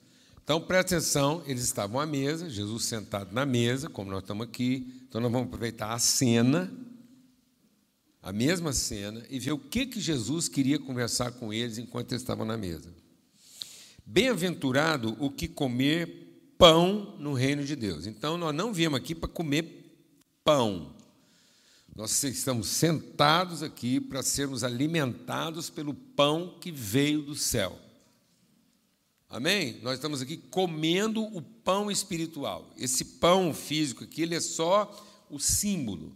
Então 0.43 0.61
presta 0.61 0.97
atenção, 0.97 1.43
eles 1.47 1.65
estavam 1.65 2.01
à 2.01 2.07
mesa, 2.07 2.49
Jesus 2.49 2.85
sentado 2.85 3.33
na 3.33 3.45
mesa, 3.45 3.89
como 3.89 4.11
nós 4.11 4.23
estamos 4.23 4.47
aqui, 4.47 5.05
então 5.09 5.21
nós 5.21 5.31
vamos 5.31 5.49
aproveitar 5.49 5.93
a 5.93 5.99
cena 5.99 6.73
a 8.23 8.33
mesma 8.33 8.73
cena 8.73 9.25
e 9.31 9.39
ver 9.39 9.53
o 9.53 9.59
que, 9.59 9.87
que 9.87 10.01
Jesus 10.01 10.49
queria 10.49 10.79
conversar 10.79 11.33
com 11.33 11.53
eles 11.53 11.79
enquanto 11.79 12.13
eles 12.13 12.23
estavam 12.23 12.45
na 12.45 12.57
mesa. 12.57 12.93
Bem-aventurado 14.05 15.17
o 15.19 15.31
que 15.31 15.49
comer 15.49 16.30
pão 16.61 17.17
no 17.19 17.33
reino 17.33 17.65
de 17.65 17.75
Deus. 17.75 18.07
Então, 18.07 18.37
nós 18.37 18.55
não 18.55 18.71
viemos 18.71 18.99
aqui 18.99 19.15
para 19.15 19.31
comer 19.31 19.97
pão. 20.45 20.95
Nós 21.97 22.23
estamos 22.23 22.69
sentados 22.69 23.63
aqui 23.63 23.99
para 23.99 24.23
sermos 24.23 24.63
alimentados 24.63 25.71
pelo 25.71 25.95
pão 25.95 26.59
que 26.61 26.71
veio 26.71 27.23
do 27.23 27.35
céu. 27.35 27.79
Amém? 29.27 29.81
Nós 29.83 29.95
estamos 29.95 30.21
aqui 30.21 30.37
comendo 30.37 31.23
o 31.35 31.41
pão 31.41 31.91
espiritual. 31.91 32.71
Esse 32.77 33.07
pão 33.07 33.55
físico 33.55 34.05
aqui, 34.05 34.21
ele 34.21 34.35
é 34.35 34.41
só 34.41 35.27
o 35.31 35.41
símbolo. 35.41 36.13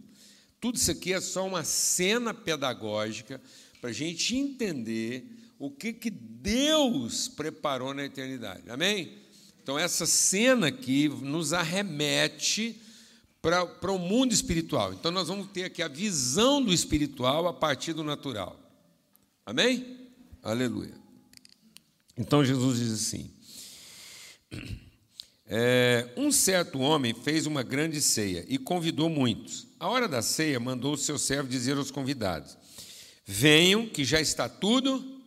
Tudo 0.61 0.75
isso 0.75 0.91
aqui 0.91 1.11
é 1.11 1.21
só 1.21 1.47
uma 1.47 1.63
cena 1.63 2.35
pedagógica 2.35 3.41
para 3.81 3.89
a 3.89 3.93
gente 3.93 4.35
entender 4.35 5.25
o 5.57 5.71
que, 5.71 5.91
que 5.91 6.11
Deus 6.11 7.27
preparou 7.27 7.95
na 7.95 8.05
eternidade. 8.05 8.69
Amém? 8.69 9.24
Então, 9.65 9.79
essa 9.79 10.05
cena 10.05 10.67
aqui 10.67 11.09
nos 11.09 11.51
arremete 11.51 12.79
para, 13.41 13.65
para 13.65 13.91
o 13.91 13.97
mundo 13.97 14.31
espiritual. 14.31 14.93
Então, 14.93 15.11
nós 15.11 15.27
vamos 15.27 15.47
ter 15.47 15.63
aqui 15.63 15.81
a 15.81 15.87
visão 15.87 16.63
do 16.63 16.71
espiritual 16.71 17.47
a 17.47 17.53
partir 17.53 17.91
do 17.93 18.03
natural. 18.03 18.59
Amém? 19.43 20.07
Aleluia. 20.43 20.93
Então, 22.15 22.45
Jesus 22.45 22.77
diz 22.77 22.91
assim: 22.91 23.31
É, 25.47 26.13
um 26.15 26.31
certo 26.31 26.77
homem 26.77 27.15
fez 27.15 27.47
uma 27.47 27.63
grande 27.63 27.99
ceia 28.03 28.45
e 28.47 28.59
convidou 28.59 29.09
muitos. 29.09 29.65
A 29.79 29.87
hora 29.87 30.07
da 30.07 30.21
ceia, 30.21 30.59
mandou 30.59 30.93
o 30.93 30.97
seu 30.97 31.17
servo 31.17 31.49
dizer 31.49 31.75
aos 31.75 31.89
convidados: 31.89 32.55
Venham, 33.25 33.89
que 33.89 34.05
já 34.05 34.21
está 34.21 34.47
tudo. 34.47 35.23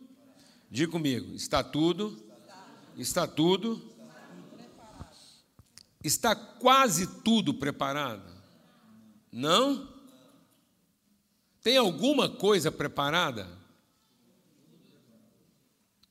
Diga 0.71 0.89
comigo: 0.89 1.35
está 1.35 1.61
tudo. 1.61 2.17
Está 2.97 3.27
tudo. 3.27 3.88
Está 6.03 6.35
quase 6.35 7.07
tudo 7.21 7.53
preparado? 7.53 8.23
Não? 9.31 9.87
Tem 11.61 11.77
alguma 11.77 12.29
coisa 12.29 12.71
preparada? 12.71 13.47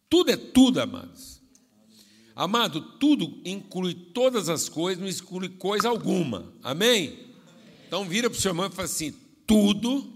Tudo 0.09 0.31
é 0.31 0.37
tudo, 0.37 0.81
amados. 0.81 1.40
Amado, 2.35 2.81
tudo 2.98 3.40
inclui 3.44 3.94
todas 3.94 4.48
as 4.48 4.68
coisas, 4.68 5.01
não 5.01 5.09
exclui 5.09 5.48
coisa 5.48 5.88
alguma. 5.88 6.53
Amém? 6.62 7.35
Então 7.87 8.05
vira 8.05 8.31
para 8.31 8.38
o 8.38 8.40
seu 8.40 8.51
irmão 8.51 8.66
e 8.66 8.70
fala 8.70 8.85
assim: 8.85 9.12
tudo 9.46 10.07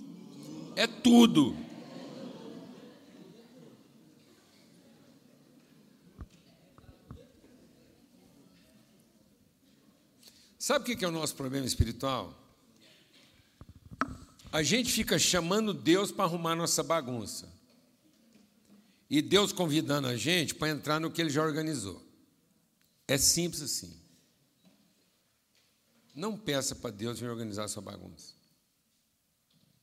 é 0.77 0.87
tudo. 0.87 1.57
Sabe 10.63 10.93
o 10.93 10.97
que 10.97 11.05
é 11.05 11.09
o 11.09 11.11
nosso 11.11 11.35
problema 11.35 11.67
espiritual? 11.67 12.41
A 14.53 14.63
gente 14.63 14.93
fica 14.93 15.19
chamando 15.19 15.75
Deus 15.75 16.13
para 16.13 16.23
arrumar 16.25 16.55
nossa 16.55 16.85
bagunça. 16.85 17.53
E 19.11 19.21
Deus 19.21 19.53
convidando 19.53 20.07
a 20.07 20.17
gente 20.17 20.55
para 20.55 20.69
entrar 20.69 21.01
no 21.01 21.11
que 21.11 21.21
Ele 21.21 21.31
já 21.31 21.43
organizou. 21.43 22.01
É 23.09 23.19
simples 23.19 23.61
assim. 23.61 24.01
Não 26.15 26.39
peça 26.39 26.77
para 26.77 26.93
Deus 26.93 27.19
vir 27.19 27.29
organizar 27.29 27.67
sua 27.67 27.83
bagunça. 27.83 28.33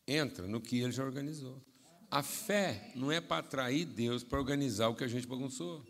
Entra 0.08 0.48
no 0.48 0.62
que 0.62 0.80
ele 0.80 0.94
já 0.94 1.04
organizou. 1.04 1.62
A 2.10 2.24
fé 2.24 2.94
não 2.96 3.12
é 3.12 3.20
para 3.20 3.40
atrair 3.40 3.84
Deus 3.84 4.24
para 4.24 4.40
organizar 4.40 4.88
o 4.88 4.96
que 4.96 5.04
a 5.04 5.10
gente 5.10 5.28
bagunçou. 5.28 5.86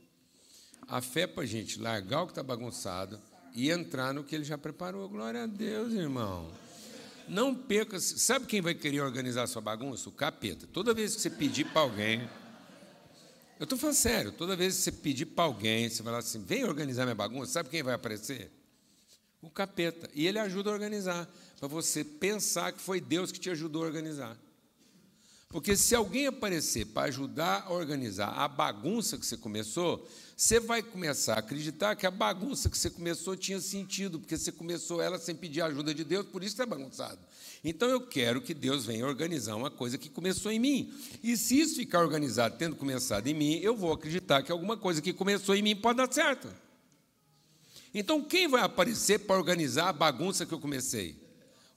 A 0.87 0.99
fé 0.99 1.21
é 1.21 1.27
para 1.27 1.43
a 1.43 1.45
gente 1.45 1.79
largar 1.79 2.23
o 2.23 2.25
que 2.25 2.31
está 2.31 2.41
bagunçado 2.41 3.21
e 3.53 3.69
entrar 3.69 4.13
no 4.13 4.23
que 4.23 4.35
ele 4.35 4.43
já 4.43 4.57
preparou. 4.57 5.07
Glória 5.09 5.43
a 5.43 5.47
Deus, 5.47 5.93
irmão. 5.93 6.49
Não 7.27 7.53
perca. 7.53 7.99
Sabe 7.99 8.45
quem 8.45 8.61
vai 8.61 8.73
querer 8.73 9.01
organizar 9.01 9.47
sua 9.47 9.61
bagunça? 9.61 10.09
O 10.09 10.11
capeta. 10.11 10.67
Toda 10.67 10.93
vez 10.93 11.15
que 11.15 11.21
você 11.21 11.29
pedir 11.29 11.65
para 11.65 11.81
alguém 11.81 12.27
eu 13.59 13.65
estou 13.65 13.77
falando 13.77 13.95
sério, 13.95 14.31
toda 14.31 14.55
vez 14.55 14.77
que 14.77 14.83
você 14.83 14.91
pedir 14.91 15.25
para 15.25 15.43
alguém, 15.43 15.89
você 15.89 16.01
falar 16.01 16.19
assim, 16.19 16.41
vem 16.41 16.63
organizar 16.63 17.03
minha 17.03 17.13
bagunça, 17.13 17.51
sabe 17.51 17.67
quem 17.67 17.83
vai 17.83 17.93
aparecer? 17.93 18.49
O 19.41 19.49
capeta. 19.49 20.09
E 20.13 20.25
ele 20.25 20.39
ajuda 20.39 20.69
a 20.69 20.73
organizar, 20.73 21.29
para 21.59 21.67
você 21.67 22.05
pensar 22.05 22.71
que 22.71 22.79
foi 22.79 23.01
Deus 23.01 23.33
que 23.33 23.39
te 23.39 23.49
ajudou 23.49 23.83
a 23.83 23.87
organizar. 23.87 24.37
Porque 25.49 25.75
se 25.75 25.95
alguém 25.95 26.27
aparecer 26.27 26.85
para 26.85 27.07
ajudar 27.07 27.63
a 27.65 27.73
organizar 27.73 28.27
a 28.27 28.47
bagunça 28.47 29.17
que 29.17 29.25
você 29.25 29.35
começou, 29.35 30.07
você 30.37 30.59
vai 30.59 30.83
começar 30.83 31.33
a 31.33 31.39
acreditar 31.39 31.95
que 31.95 32.05
a 32.05 32.11
bagunça 32.11 32.69
que 32.69 32.77
você 32.77 32.87
começou 32.87 33.35
tinha 33.35 33.59
sentido, 33.59 34.19
porque 34.19 34.37
você 34.37 34.51
começou 34.51 35.01
ela 35.01 35.17
sem 35.17 35.35
pedir 35.35 35.63
ajuda 35.63 35.91
de 35.91 36.03
Deus, 36.03 36.27
por 36.27 36.43
isso 36.43 36.53
está 36.53 36.67
bagunçado. 36.67 37.17
Então 37.63 37.89
eu 37.89 37.99
quero 37.99 38.41
que 38.41 38.53
Deus 38.53 38.85
venha 38.85 39.07
organizar 39.07 39.55
uma 39.55 39.71
coisa 39.71 39.97
que 39.97 40.07
começou 40.07 40.51
em 40.51 40.59
mim. 40.59 40.93
E 41.23 41.35
se 41.35 41.59
isso 41.59 41.77
ficar 41.77 42.01
organizado 42.01 42.55
tendo 42.55 42.75
começado 42.75 43.25
em 43.25 43.33
mim, 43.33 43.55
eu 43.55 43.75
vou 43.75 43.91
acreditar 43.91 44.43
que 44.43 44.51
alguma 44.51 44.77
coisa 44.77 45.01
que 45.01 45.11
começou 45.11 45.55
em 45.55 45.63
mim 45.63 45.75
pode 45.75 45.97
dar 45.97 46.13
certo. 46.13 46.47
Então 47.91 48.23
quem 48.23 48.47
vai 48.47 48.61
aparecer 48.61 49.17
para 49.21 49.35
organizar 49.35 49.89
a 49.89 49.93
bagunça 49.93 50.45
que 50.45 50.53
eu 50.53 50.59
comecei? 50.59 51.18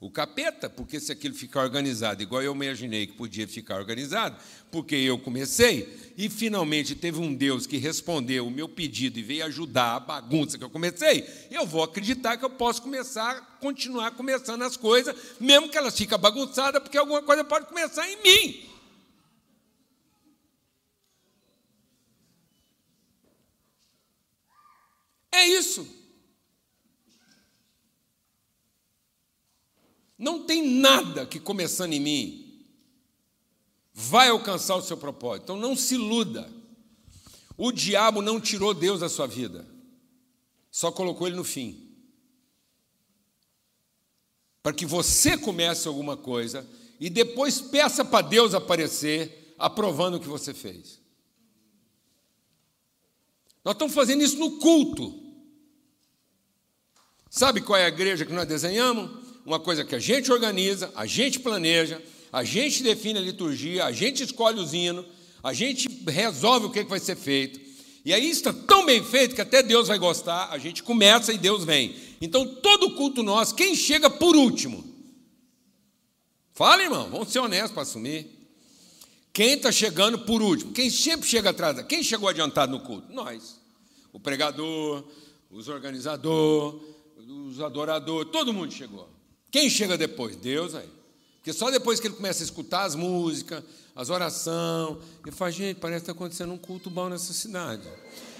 O 0.03 0.09
capeta, 0.09 0.69
porque 0.69 0.99
se 0.99 1.13
aquilo 1.13 1.33
ficar 1.33 1.61
organizado, 1.61 2.21
igual 2.21 2.43
eu 2.43 2.53
imaginei 2.53 3.07
que 3.07 3.13
podia 3.13 3.47
ficar 3.47 3.77
organizado, 3.77 4.35
porque 4.69 4.97
eu 4.97 5.17
comecei, 5.17 6.11
e 6.17 6.29
finalmente 6.29 6.93
teve 6.93 7.21
um 7.21 7.33
Deus 7.33 7.65
que 7.65 7.77
respondeu 7.77 8.45
o 8.45 8.51
meu 8.51 8.67
pedido 8.67 9.17
e 9.17 9.23
veio 9.23 9.45
ajudar 9.45 9.95
a 9.95 9.99
bagunça 10.01 10.57
que 10.57 10.63
eu 10.63 10.69
comecei, 10.69 11.25
eu 11.49 11.65
vou 11.65 11.83
acreditar 11.83 12.35
que 12.35 12.43
eu 12.43 12.49
posso 12.49 12.81
começar, 12.81 13.57
continuar 13.61 14.11
começando 14.11 14.63
as 14.63 14.75
coisas, 14.75 15.15
mesmo 15.39 15.69
que 15.69 15.77
elas 15.77 15.97
fiquem 15.97 16.19
bagunçadas, 16.19 16.83
porque 16.83 16.97
alguma 16.97 17.21
coisa 17.21 17.45
pode 17.45 17.67
começar 17.67 18.05
em 18.05 18.21
mim. 18.21 18.69
É 25.31 25.47
isso. 25.47 26.02
Não 30.23 30.45
tem 30.45 30.65
nada 30.65 31.25
que 31.25 31.37
começando 31.37 31.91
em 31.91 31.99
mim 31.99 32.65
vai 33.93 34.29
alcançar 34.29 34.77
o 34.77 34.81
seu 34.81 34.95
propósito. 34.95 35.43
Então 35.43 35.57
não 35.57 35.75
se 35.75 35.95
iluda. 35.95 36.49
O 37.57 37.73
diabo 37.73 38.21
não 38.21 38.39
tirou 38.39 38.73
Deus 38.73 39.01
da 39.01 39.09
sua 39.09 39.27
vida, 39.27 39.67
só 40.71 40.93
colocou 40.93 41.27
ele 41.27 41.35
no 41.35 41.43
fim. 41.43 41.93
Para 44.63 44.71
que 44.71 44.85
você 44.85 45.37
comece 45.37 45.89
alguma 45.89 46.15
coisa 46.15 46.65
e 47.01 47.09
depois 47.09 47.59
peça 47.59 48.05
para 48.05 48.25
Deus 48.25 48.53
aparecer, 48.53 49.53
aprovando 49.59 50.15
o 50.15 50.19
que 50.21 50.27
você 50.27 50.53
fez. 50.53 51.01
Nós 53.63 53.73
estamos 53.73 53.93
fazendo 53.93 54.23
isso 54.23 54.37
no 54.37 54.57
culto. 54.57 55.21
Sabe 57.29 57.59
qual 57.59 57.77
é 57.77 57.83
a 57.83 57.89
igreja 57.89 58.25
que 58.25 58.31
nós 58.31 58.47
desenhamos? 58.47 59.22
Uma 59.45 59.59
coisa 59.59 59.83
que 59.83 59.95
a 59.95 59.99
gente 59.99 60.31
organiza, 60.31 60.91
a 60.95 61.05
gente 61.05 61.39
planeja, 61.39 62.01
a 62.31 62.43
gente 62.43 62.81
define 62.81 63.19
a 63.19 63.21
liturgia, 63.21 63.85
a 63.85 63.91
gente 63.91 64.23
escolhe 64.23 64.59
os 64.59 64.73
hinos, 64.73 65.05
a 65.43 65.53
gente 65.53 65.87
resolve 66.07 66.67
o 66.67 66.69
que 66.71 66.83
vai 66.83 66.99
ser 66.99 67.15
feito. 67.15 67.59
E 68.05 68.13
aí 68.13 68.29
está 68.29 68.51
tão 68.51 68.85
bem 68.85 69.03
feito 69.03 69.35
que 69.35 69.41
até 69.41 69.63
Deus 69.63 69.87
vai 69.87 69.97
gostar, 69.97 70.49
a 70.49 70.57
gente 70.57 70.83
começa 70.83 71.31
e 71.31 71.37
Deus 71.37 71.63
vem. 71.63 71.95
Então, 72.19 72.45
todo 72.45 72.95
culto 72.95 73.23
nosso, 73.23 73.55
quem 73.55 73.75
chega 73.75 74.09
por 74.09 74.35
último? 74.35 74.83
Fala, 76.53 76.83
irmão, 76.83 77.09
vamos 77.09 77.29
ser 77.29 77.39
honestos 77.39 77.71
para 77.71 77.83
assumir. 77.83 78.27
Quem 79.31 79.53
está 79.53 79.71
chegando 79.71 80.19
por 80.19 80.41
último? 80.41 80.71
Quem 80.71 80.89
sempre 80.89 81.27
chega 81.27 81.49
atrás? 81.49 81.81
Quem 81.83 82.03
chegou 82.03 82.29
adiantado 82.29 82.71
no 82.71 82.81
culto? 82.81 83.11
Nós. 83.11 83.59
O 84.11 84.19
pregador, 84.19 85.03
os 85.49 85.67
organizadores, 85.67 86.79
os 87.27 87.59
adoradores, 87.59 88.31
todo 88.31 88.53
mundo 88.53 88.71
chegou. 88.71 89.12
Quem 89.53 89.69
chega 89.69 89.95
depois? 89.95 90.35
Deus 90.35 90.73
aí. 90.73 90.89
Porque 91.35 91.53
só 91.53 91.69
depois 91.69 91.99
que 91.99 92.07
ele 92.07 92.15
começa 92.15 92.41
a 92.41 92.43
escutar 92.43 92.85
as 92.85 92.95
músicas, 92.95 93.63
as 93.95 94.09
orações, 94.09 94.97
ele 95.21 95.31
fala, 95.31 95.51
gente, 95.51 95.79
parece 95.79 95.99
que 95.99 96.09
está 96.09 96.11
acontecendo 96.11 96.51
um 96.51 96.57
culto 96.57 96.89
bom 96.89 97.07
nessa 97.07 97.31
cidade. 97.33 97.87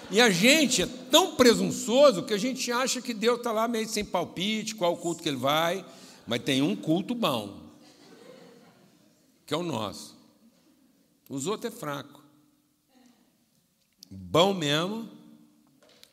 E 0.10 0.19
a 0.19 0.32
gente 0.32 0.82
é 0.82 0.88
tão 1.12 1.36
presunçoso 1.36 2.23
que 2.23 2.34
a 2.34 2.38
gente 2.38 2.71
acha 2.71 2.99
que 2.99 3.13
Deus 3.13 3.38
está 3.38 3.52
lá 3.52 3.67
meio 3.67 3.88
sem 3.88 4.04
palpite, 4.04 4.73
qual 4.73 4.97
culto 4.97 5.21
que 5.21 5.30
ele 5.30 5.38
vai, 5.38 5.86
mas 6.26 6.41
tem 6.41 6.63
um 6.63 6.76
culto 6.76 7.13
bom, 7.13 7.62
que 9.45 9.54
é 9.54 9.58
o 9.58 9.62
nosso. 9.62 10.17
Os 11.30 11.45
outros 11.45 11.71
é 11.71 11.78
fraco. 11.78 12.23
Bom 14.10 14.52
mesmo 14.52 15.08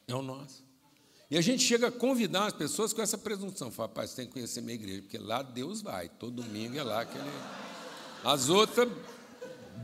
é 0.07 0.15
o 0.15 0.21
nosso. 0.21 0.63
E 1.31 1.39
a 1.39 1.41
gente 1.41 1.63
chega 1.63 1.87
a 1.87 1.93
convidar 1.93 2.47
as 2.47 2.53
pessoas 2.53 2.93
com 2.93 3.01
essa 3.01 3.17
presunção. 3.17 3.71
Fala, 3.71 3.89
rapaz, 3.89 4.11
você 4.11 4.17
tem 4.17 4.27
que 4.27 4.33
conhecer 4.33 4.61
minha 4.61 4.75
igreja, 4.75 5.03
porque 5.03 5.17
lá 5.17 5.43
Deus 5.43 5.81
vai. 5.81 6.09
Todo 6.09 6.43
domingo 6.43 6.77
é 6.77 6.83
lá 6.83 7.05
que 7.05 7.17
ele. 7.17 7.31
As 8.25 8.49
outras, 8.49 8.89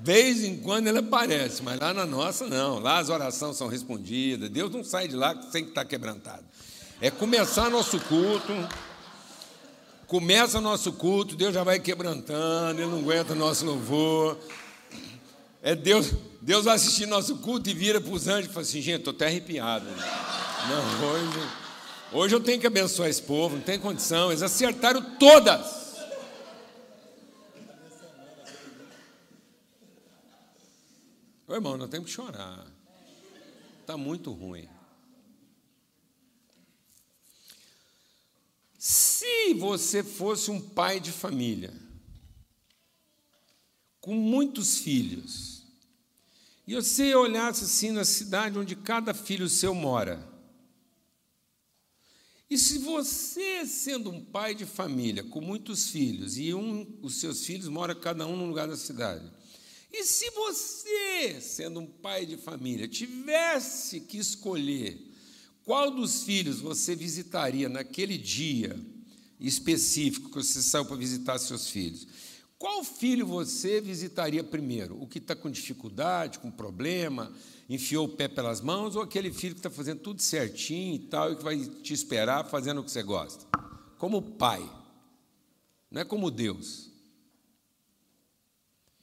vez 0.02 0.42
em 0.42 0.58
quando 0.58 0.88
ele 0.88 0.98
aparece, 0.98 1.62
mas 1.62 1.78
lá 1.78 1.94
na 1.94 2.04
nossa 2.04 2.48
não. 2.48 2.80
Lá 2.80 2.98
as 2.98 3.10
orações 3.10 3.56
são 3.56 3.68
respondidas. 3.68 4.50
Deus 4.50 4.72
não 4.72 4.82
sai 4.82 5.06
de 5.06 5.14
lá 5.14 5.40
sem 5.52 5.62
que 5.62 5.68
estar 5.70 5.84
quebrantado. 5.84 6.44
É 7.00 7.12
começar 7.12 7.70
nosso 7.70 8.00
culto. 8.00 8.52
Começa 10.08 10.60
nosso 10.60 10.92
culto, 10.92 11.34
Deus 11.34 11.52
já 11.52 11.64
vai 11.64 11.80
quebrantando, 11.80 12.80
Ele 12.80 12.88
não 12.88 13.00
aguenta 13.00 13.34
nosso 13.34 13.66
louvor. 13.66 14.38
É 15.60 15.74
Deus, 15.74 16.12
Deus 16.40 16.64
vai 16.64 16.76
assistir 16.76 17.06
nosso 17.06 17.38
culto 17.38 17.68
e 17.68 17.74
vira 17.74 18.00
para 18.00 18.12
os 18.12 18.28
anjos 18.28 18.48
e 18.48 18.52
fala 18.52 18.62
assim, 18.62 18.80
gente, 18.80 18.98
estou 18.98 19.12
até 19.12 19.26
arrepiado. 19.26 19.86
Não, 20.68 21.08
hoje, 21.08 21.38
hoje 22.12 22.34
eu 22.34 22.40
tenho 22.40 22.60
que 22.60 22.66
abençoar 22.66 23.08
esse 23.08 23.22
povo, 23.22 23.54
não 23.54 23.62
tem 23.62 23.78
condição. 23.78 24.30
Eles 24.30 24.42
acertaram 24.42 25.16
todas. 25.16 25.94
Ô, 31.46 31.54
irmão, 31.54 31.76
nós 31.76 31.88
temos 31.88 32.08
que 32.08 32.12
chorar. 32.12 32.66
Está 33.80 33.96
muito 33.96 34.32
ruim. 34.32 34.68
Se 38.76 39.54
você 39.54 40.02
fosse 40.02 40.50
um 40.50 40.60
pai 40.60 40.98
de 40.98 41.12
família, 41.12 41.72
com 44.00 44.14
muitos 44.14 44.78
filhos, 44.78 45.64
e 46.66 46.74
você 46.74 47.14
olhasse 47.14 47.62
assim 47.62 47.92
na 47.92 48.04
cidade 48.04 48.58
onde 48.58 48.74
cada 48.74 49.14
filho 49.14 49.48
seu 49.48 49.72
mora, 49.72 50.35
E 52.48 52.56
se 52.56 52.78
você, 52.78 53.66
sendo 53.66 54.10
um 54.10 54.24
pai 54.24 54.54
de 54.54 54.64
família 54.64 55.24
com 55.24 55.40
muitos 55.40 55.90
filhos, 55.90 56.38
e 56.38 56.54
um, 56.54 56.86
os 57.02 57.16
seus 57.16 57.44
filhos 57.44 57.68
moram 57.68 57.94
cada 57.94 58.26
um 58.26 58.36
num 58.36 58.48
lugar 58.48 58.68
da 58.68 58.76
cidade, 58.76 59.28
e 59.92 60.04
se 60.04 60.30
você, 60.30 61.40
sendo 61.40 61.80
um 61.80 61.86
pai 61.86 62.26
de 62.26 62.36
família, 62.36 62.86
tivesse 62.86 64.00
que 64.00 64.18
escolher 64.18 64.98
qual 65.64 65.90
dos 65.90 66.22
filhos 66.22 66.60
você 66.60 66.94
visitaria 66.94 67.68
naquele 67.68 68.16
dia 68.16 68.78
específico 69.40 70.28
que 70.28 70.36
você 70.36 70.62
saiu 70.62 70.84
para 70.84 70.96
visitar 70.96 71.38
seus 71.38 71.68
filhos, 71.68 72.06
qual 72.58 72.84
filho 72.84 73.26
você 73.26 73.80
visitaria 73.80 74.44
primeiro? 74.44 74.96
O 75.02 75.06
que 75.06 75.18
está 75.18 75.34
com 75.34 75.50
dificuldade, 75.50 76.38
com 76.38 76.50
problema, 76.50 77.32
enfiou 77.68 78.06
o 78.06 78.16
pé 78.16 78.28
pelas 78.28 78.60
mãos, 78.60 78.94
ou 78.96 79.02
aquele 79.02 79.32
filho 79.32 79.54
que 79.54 79.60
está 79.60 79.70
fazendo 79.70 80.00
tudo 80.00 80.22
certinho 80.22 80.94
e 80.94 80.98
tal, 81.00 81.32
e 81.32 81.36
que 81.36 81.42
vai 81.42 81.58
te 81.58 81.92
esperar 81.92 82.48
fazendo 82.48 82.80
o 82.80 82.84
que 82.84 82.90
você 82.90 83.02
gosta? 83.02 83.46
Como 83.98 84.22
pai, 84.22 84.62
não 85.90 86.00
é 86.00 86.04
como 86.04 86.30
Deus. 86.30 86.90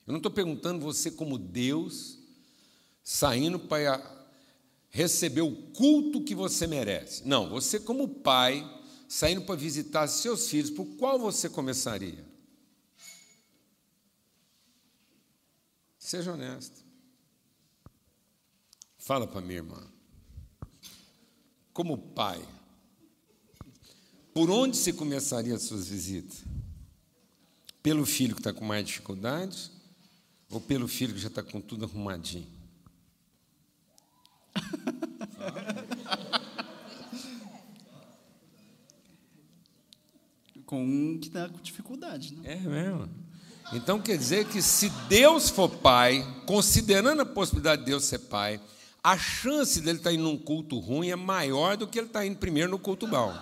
Eu 0.05 0.11
não 0.11 0.17
estou 0.17 0.31
perguntando 0.31 0.79
você 0.79 1.09
como 1.09 1.37
Deus, 1.37 2.19
saindo 3.03 3.57
para 3.57 4.01
receber 4.89 5.41
o 5.41 5.55
culto 5.73 6.23
que 6.23 6.35
você 6.35 6.67
merece. 6.67 7.27
Não, 7.27 7.49
você 7.49 7.79
como 7.79 8.07
pai, 8.07 8.63
saindo 9.07 9.41
para 9.41 9.55
visitar 9.55 10.07
seus 10.07 10.47
filhos, 10.49 10.69
por 10.69 10.85
qual 10.97 11.17
você 11.17 11.49
começaria? 11.49 12.25
Seja 15.97 16.33
honesto. 16.33 16.82
Fala 19.03 19.27
para 19.27 19.41
minha 19.41 19.57
irmã. 19.57 19.83
Como 21.73 21.97
pai, 21.97 22.41
por 24.33 24.49
onde 24.49 24.77
você 24.77 24.93
começaria 24.93 25.53
as 25.53 25.63
suas 25.63 25.89
visitas? 25.89 26.45
Pelo 27.81 28.05
filho 28.05 28.33
que 28.33 28.39
está 28.39 28.53
com 28.53 28.63
mais 28.63 28.87
dificuldades 28.87 29.73
ou 30.49 30.61
pelo 30.61 30.87
filho 30.87 31.13
que 31.13 31.19
já 31.19 31.27
está 31.27 31.43
com 31.43 31.59
tudo 31.59 31.83
arrumadinho? 31.83 32.47
com 40.65 40.81
um 40.81 41.19
que 41.19 41.27
está 41.27 41.49
com 41.49 41.57
dificuldade, 41.57 42.33
né? 42.35 42.53
É 42.53 42.55
mesmo. 42.55 43.09
Então 43.73 44.01
quer 44.01 44.17
dizer 44.17 44.47
que 44.47 44.61
se 44.61 44.89
Deus 45.09 45.49
for 45.49 45.67
pai, 45.67 46.25
considerando 46.47 47.21
a 47.21 47.25
possibilidade 47.25 47.81
de 47.81 47.87
Deus 47.87 48.05
ser 48.05 48.19
pai, 48.19 48.61
a 49.03 49.17
chance 49.17 49.81
dele 49.81 49.97
estar 49.97 50.13
indo 50.13 50.23
num 50.23 50.37
culto 50.37 50.79
ruim 50.79 51.09
é 51.09 51.15
maior 51.15 51.75
do 51.75 51.85
que 51.85 51.99
ele 51.99 52.07
estar 52.07 52.25
indo 52.25 52.39
primeiro 52.39 52.71
no 52.71 52.79
culto 52.79 53.05
bom. 53.05 53.33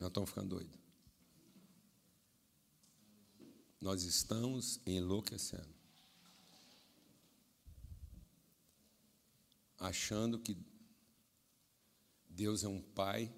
Nós 0.00 0.08
estamos 0.08 0.30
ficando 0.30 0.48
doidos. 0.48 0.78
Nós 3.80 4.02
estamos 4.02 4.80
enlouquecendo. 4.86 5.74
Achando 9.78 10.38
que 10.38 10.56
Deus 12.30 12.64
é 12.64 12.68
um 12.68 12.80
pai 12.80 13.30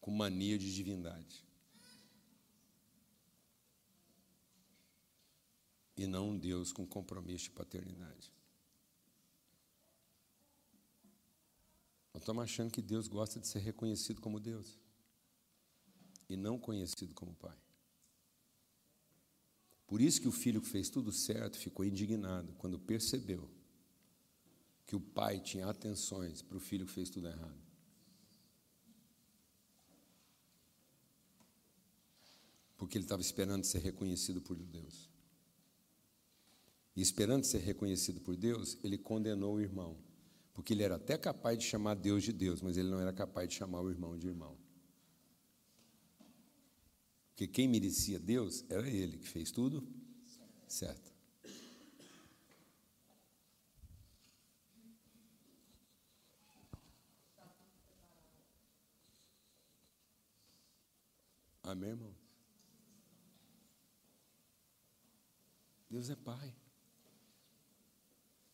com 0.00 0.10
mania 0.10 0.58
de 0.58 0.74
divindade. 0.74 1.44
E 6.02 6.06
não 6.08 6.30
um 6.30 6.36
Deus 6.36 6.72
com 6.72 6.84
compromisso 6.84 7.44
de 7.44 7.50
paternidade. 7.50 8.32
Nós 12.12 12.24
estamos 12.24 12.42
achando 12.42 12.72
que 12.72 12.82
Deus 12.82 13.06
gosta 13.06 13.38
de 13.38 13.46
ser 13.46 13.60
reconhecido 13.60 14.20
como 14.20 14.40
Deus 14.40 14.80
e 16.28 16.36
não 16.36 16.58
conhecido 16.58 17.14
como 17.14 17.36
Pai. 17.36 17.56
Por 19.86 20.00
isso 20.00 20.20
que 20.20 20.26
o 20.26 20.32
filho 20.32 20.60
que 20.60 20.68
fez 20.68 20.88
tudo 20.88 21.12
certo 21.12 21.56
ficou 21.56 21.84
indignado 21.84 22.52
quando 22.54 22.80
percebeu 22.80 23.48
que 24.84 24.96
o 24.96 25.00
pai 25.00 25.38
tinha 25.38 25.68
atenções 25.68 26.42
para 26.42 26.56
o 26.56 26.60
filho 26.60 26.84
que 26.84 26.92
fez 26.92 27.10
tudo 27.10 27.28
errado. 27.28 27.62
porque 32.82 32.98
ele 32.98 33.04
estava 33.04 33.22
esperando 33.22 33.62
ser 33.62 33.78
reconhecido 33.78 34.42
por 34.42 34.56
Deus. 34.56 35.11
E 36.94 37.00
esperando 37.00 37.44
ser 37.44 37.58
reconhecido 37.58 38.20
por 38.20 38.36
Deus, 38.36 38.78
ele 38.84 38.98
condenou 38.98 39.54
o 39.54 39.60
irmão, 39.60 39.96
porque 40.52 40.74
ele 40.74 40.82
era 40.82 40.96
até 40.96 41.16
capaz 41.16 41.58
de 41.58 41.64
chamar 41.64 41.94
Deus 41.94 42.22
de 42.22 42.32
Deus, 42.32 42.60
mas 42.60 42.76
ele 42.76 42.90
não 42.90 43.00
era 43.00 43.12
capaz 43.12 43.48
de 43.48 43.54
chamar 43.54 43.80
o 43.80 43.90
irmão 43.90 44.16
de 44.18 44.28
irmão. 44.28 44.56
Porque 47.30 47.46
quem 47.46 47.66
merecia 47.66 48.18
Deus 48.18 48.64
era 48.68 48.88
ele, 48.88 49.16
que 49.18 49.28
fez 49.28 49.50
tudo 49.50 49.86
certo. 50.68 51.10
Amém, 61.62 61.90
irmão? 61.90 62.14
Deus 65.88 66.10
é 66.10 66.16
Pai. 66.16 66.54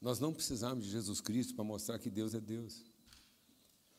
Nós 0.01 0.20
não 0.20 0.32
precisamos 0.32 0.84
de 0.84 0.90
Jesus 0.90 1.20
Cristo 1.20 1.55
para 1.55 1.64
mostrar 1.64 1.99
que 1.99 2.11
Deus 2.11 2.34
é 2.34 2.40
Deus. 2.40 2.84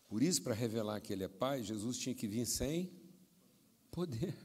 Por 0.08 0.24
isso, 0.24 0.42
para 0.42 0.54
revelar 0.54 1.00
que 1.02 1.14
Ele 1.14 1.24
é 1.24 1.28
Pai, 1.28 1.62
Jesus 1.62 1.98
tinha 1.98 2.16
que 2.16 2.28
vir 2.28 2.46
sem 2.46 2.92
poder. 3.92 4.36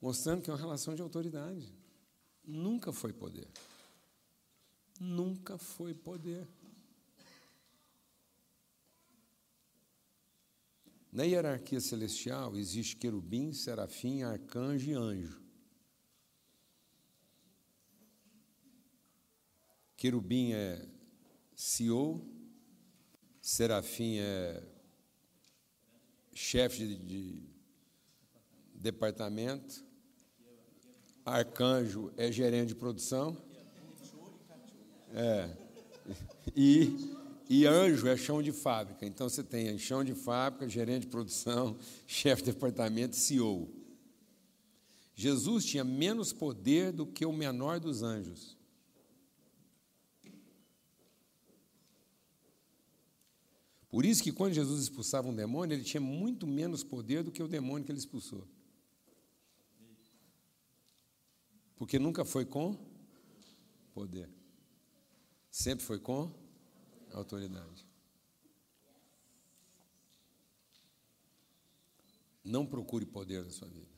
Mostrando 0.00 0.42
que 0.42 0.50
é 0.50 0.52
uma 0.52 0.58
relação 0.58 0.94
de 0.94 1.02
autoridade. 1.02 1.74
Nunca 2.44 2.92
foi 2.92 3.12
poder. 3.12 3.48
Nunca 4.98 5.58
foi 5.58 5.92
poder. 5.94 6.48
Na 11.12 11.24
hierarquia 11.24 11.80
celestial 11.80 12.56
existe 12.56 12.96
querubim, 12.96 13.52
serafim, 13.52 14.22
arcanjo 14.22 14.90
e 14.90 14.94
anjo. 14.94 15.42
Querubim 20.00 20.52
é 20.54 20.82
CEO, 21.54 22.26
Serafim 23.38 24.16
é 24.16 24.62
chefe 26.32 26.86
de, 26.86 26.96
de 26.96 27.42
departamento, 28.74 29.84
Arcanjo 31.22 32.10
é 32.16 32.32
gerente 32.32 32.68
de 32.68 32.76
produção. 32.76 33.36
É. 35.12 35.54
E, 36.56 37.14
e 37.46 37.66
anjo 37.66 38.08
é 38.08 38.16
chão 38.16 38.42
de 38.42 38.52
fábrica. 38.52 39.04
Então 39.04 39.28
você 39.28 39.44
tem 39.44 39.76
chão 39.76 40.02
de 40.02 40.14
fábrica, 40.14 40.66
gerente 40.66 41.02
de 41.02 41.08
produção, 41.08 41.76
chefe 42.08 42.42
de 42.42 42.52
departamento, 42.52 43.16
CEO. 43.16 43.70
Jesus 45.14 45.66
tinha 45.66 45.84
menos 45.84 46.32
poder 46.32 46.90
do 46.90 47.06
que 47.06 47.26
o 47.26 47.32
menor 47.34 47.78
dos 47.78 48.02
anjos. 48.02 48.58
Por 53.90 54.04
isso 54.04 54.22
que 54.22 54.30
quando 54.30 54.54
Jesus 54.54 54.82
expulsava 54.82 55.28
um 55.28 55.34
demônio, 55.34 55.74
ele 55.74 55.82
tinha 55.82 56.00
muito 56.00 56.46
menos 56.46 56.84
poder 56.84 57.24
do 57.24 57.32
que 57.32 57.42
o 57.42 57.48
demônio 57.48 57.84
que 57.84 57.90
ele 57.90 57.98
expulsou. 57.98 58.46
Porque 61.76 61.98
nunca 61.98 62.24
foi 62.24 62.44
com 62.44 62.78
poder. 63.92 64.30
Sempre 65.50 65.84
foi 65.84 65.98
com 65.98 66.32
autoridade. 67.12 67.84
Não 72.44 72.64
procure 72.64 73.04
poder 73.04 73.44
na 73.44 73.50
sua 73.50 73.68
vida. 73.68 73.90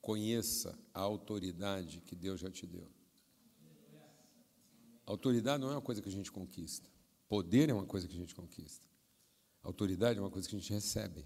Conheça 0.00 0.78
a 0.94 1.00
autoridade 1.00 2.00
que 2.02 2.14
Deus 2.14 2.40
já 2.40 2.50
te 2.50 2.64
deu. 2.64 2.88
autoridade 5.04 5.60
não 5.60 5.70
é 5.70 5.74
uma 5.74 5.82
coisa 5.82 6.00
que 6.00 6.08
a 6.08 6.12
gente 6.12 6.30
conquista. 6.30 6.88
Poder 7.30 7.70
é 7.70 7.72
uma 7.72 7.86
coisa 7.86 8.08
que 8.08 8.14
a 8.16 8.18
gente 8.18 8.34
conquista. 8.34 8.84
Autoridade 9.62 10.18
é 10.18 10.20
uma 10.20 10.32
coisa 10.32 10.48
que 10.48 10.56
a 10.56 10.58
gente 10.58 10.72
recebe. 10.72 11.24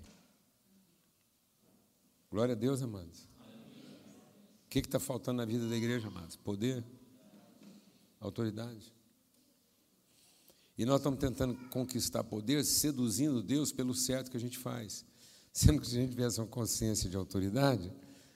Glória 2.31 2.53
a 2.53 2.55
Deus, 2.55 2.83
amados. 2.83 3.27
O 4.67 4.69
que 4.69 4.81
está 4.81 5.01
faltando 5.01 5.39
na 5.39 5.47
vida 5.47 5.67
da 5.67 5.75
igreja, 5.75 6.09
amados? 6.09 6.37
Poder, 6.37 6.85
autoridade. 8.21 8.93
E 10.77 10.85
nós 10.85 11.01
estamos 11.01 11.19
tentando 11.19 11.55
conquistar 11.71 12.23
poder, 12.23 12.63
seduzindo 12.67 13.43
Deus 13.43 13.73
pelo 13.73 13.95
certo 13.95 14.31
que 14.31 14.37
a 14.37 14.41
gente 14.41 14.59
faz. 14.59 15.07
Sendo 15.55 15.81
que 15.81 15.87
se 15.87 15.97
a 15.97 16.03
gente 16.03 16.11
tivesse 16.11 16.39
uma 16.39 16.47
consciência 16.47 17.09
de 17.09 17.17
autoridade, 17.17 17.91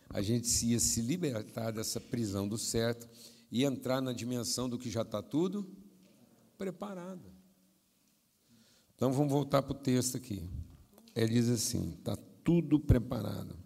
a 0.08 0.22
gente 0.22 0.48
ia 0.64 0.80
se 0.80 1.02
libertar 1.02 1.70
dessa 1.70 2.00
prisão 2.00 2.48
do 2.48 2.56
certo 2.56 3.06
e 3.52 3.62
entrar 3.62 4.00
na 4.00 4.14
dimensão 4.14 4.70
do 4.70 4.78
que 4.78 4.88
já 4.88 5.02
está 5.02 5.22
tudo 5.22 5.70
preparado. 6.56 7.36
Então 8.98 9.12
vamos 9.12 9.32
voltar 9.32 9.62
para 9.62 9.70
o 9.70 9.78
texto 9.78 10.16
aqui. 10.16 10.42
Ele 11.14 11.34
diz 11.34 11.48
assim: 11.48 11.94
está 11.96 12.16
tudo 12.42 12.80
preparado. 12.80 13.56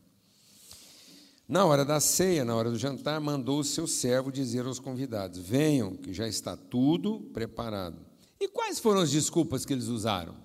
Na 1.48 1.64
hora 1.64 1.86
da 1.86 2.00
ceia, 2.00 2.44
na 2.44 2.54
hora 2.54 2.70
do 2.70 2.78
jantar, 2.78 3.18
mandou 3.18 3.60
o 3.60 3.64
seu 3.64 3.86
servo 3.86 4.30
dizer 4.30 4.66
aos 4.66 4.78
convidados: 4.78 5.38
Venham, 5.38 5.96
que 5.96 6.12
já 6.12 6.28
está 6.28 6.54
tudo 6.54 7.18
preparado. 7.32 8.04
E 8.38 8.46
quais 8.46 8.78
foram 8.78 9.00
as 9.00 9.10
desculpas 9.10 9.64
que 9.64 9.72
eles 9.72 9.86
usaram? 9.86 10.36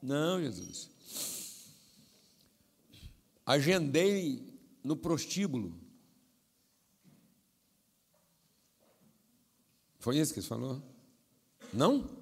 Não, 0.00 0.40
Jesus. 0.40 0.88
Agendei 3.44 4.56
no 4.84 4.96
prostíbulo. 4.96 5.74
Foi 9.98 10.16
isso 10.16 10.32
que 10.32 10.38
ele 10.38 10.46
falou? 10.46 10.80
Não? 11.72 12.15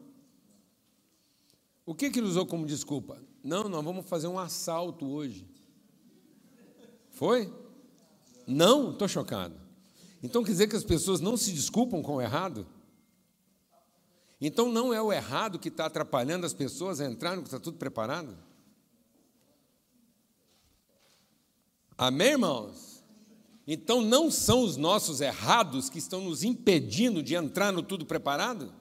O 1.87 1.95
que, 1.95 2.11
que 2.11 2.19
ele 2.19 2.29
usou 2.29 2.47
como 2.47 2.67
desculpa? 2.67 3.23
Não, 3.43 3.69
nós 3.69 3.85
vamos 3.85 4.07
fazer 4.09 4.27
um 4.27 4.39
assalto 4.39 5.07
hoje. 5.07 5.47
Foi? 7.11 7.53
Não? 8.47 8.93
Estou 8.93 9.07
chocado. 9.07 9.55
Então 10.23 10.43
quer 10.43 10.53
dizer 10.53 10.69
que 10.69 10.77
as 10.77 10.85
pessoas 10.85 11.21
não 11.21 11.37
se 11.37 11.53
desculpam 11.53 12.03
com 12.03 12.17
o 12.17 12.23
errado? 12.23 12.67
Então 14.41 14.73
não 14.73 14.93
é 14.93 15.01
o 15.01 15.13
errado 15.13 15.59
que 15.59 15.69
está 15.69 15.87
atrapalhando 15.87 16.47
as 16.47 16.55
pessoas 16.55 17.01
a 17.01 17.05
entrar 17.05 17.37
no 17.37 17.43
que 17.43 17.49
está 17.49 17.61
tudo 17.61 17.77
preparado? 17.77 18.37
Amém, 21.97 22.33
irmãos? 22.33 23.05
Então 23.67 24.01
não 24.03 24.31
são 24.31 24.63
os 24.63 24.77
nossos 24.77 25.21
errados 25.21 25.89
que 25.89 25.99
estão 25.99 26.23
nos 26.23 26.43
impedindo 26.43 27.23
de 27.23 27.35
entrar 27.35 27.73
no 27.73 27.83
tudo 27.83 28.05
preparado? 28.05 28.75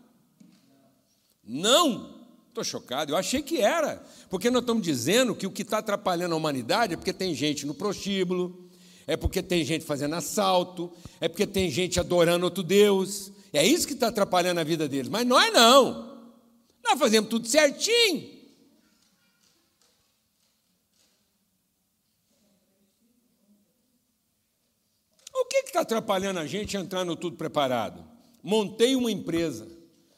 Não! 1.44 2.23
Estou 2.54 2.64
chocado, 2.64 3.12
eu 3.12 3.18
achei 3.18 3.42
que 3.42 3.62
era, 3.62 4.06
porque 4.30 4.52
nós 4.52 4.62
estamos 4.62 4.84
dizendo 4.84 5.34
que 5.34 5.48
o 5.48 5.50
que 5.50 5.64
está 5.64 5.80
atrapalhando 5.80 6.36
a 6.36 6.38
humanidade 6.38 6.94
é 6.94 6.96
porque 6.96 7.12
tem 7.12 7.34
gente 7.34 7.66
no 7.66 7.74
prostíbulo, 7.74 8.70
é 9.08 9.18
porque 9.18 9.42
tem 9.42 9.66
gente 9.66 9.84
fazendo 9.84 10.14
assalto, 10.14 10.94
é 11.20 11.28
porque 11.28 11.48
tem 11.48 11.68
gente 11.72 12.00
adorando 12.00 12.46
outro 12.46 12.62
Deus, 12.62 13.32
é 13.52 13.66
isso 13.66 13.88
que 13.88 13.94
está 13.94 14.10
atrapalhando 14.10 14.60
a 14.60 14.64
vida 14.64 14.88
deles, 14.88 15.10
mas 15.10 15.26
nós 15.26 15.52
não, 15.52 16.32
nós 16.84 17.00
fazemos 17.00 17.28
tudo 17.28 17.48
certinho. 17.48 18.32
O 25.34 25.46
que 25.46 25.58
está 25.58 25.82
atrapalhando 25.82 26.40
a 26.40 26.46
gente 26.46 26.78
a 26.78 26.82
entrar 26.82 27.04
no 27.04 27.16
tudo 27.16 27.36
preparado? 27.36 28.08
Montei 28.44 28.96
uma 28.96 29.12
empresa, 29.12 29.68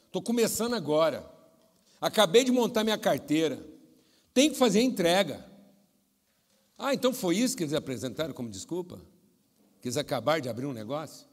estou 0.04 0.20
começando 0.20 0.74
agora. 0.74 1.34
Acabei 2.00 2.44
de 2.44 2.52
montar 2.52 2.84
minha 2.84 2.98
carteira. 2.98 3.64
Tem 4.34 4.50
que 4.50 4.56
fazer 4.56 4.82
entrega. 4.82 5.44
Ah, 6.78 6.92
então 6.92 7.12
foi 7.12 7.36
isso 7.36 7.56
que 7.56 7.62
eles 7.62 7.72
apresentaram 7.72 8.34
como 8.34 8.50
desculpa? 8.50 9.00
Que 9.80 9.88
eles 9.88 9.96
acabaram 9.96 10.40
de 10.40 10.48
abrir 10.48 10.66
um 10.66 10.72
negócio? 10.72 11.26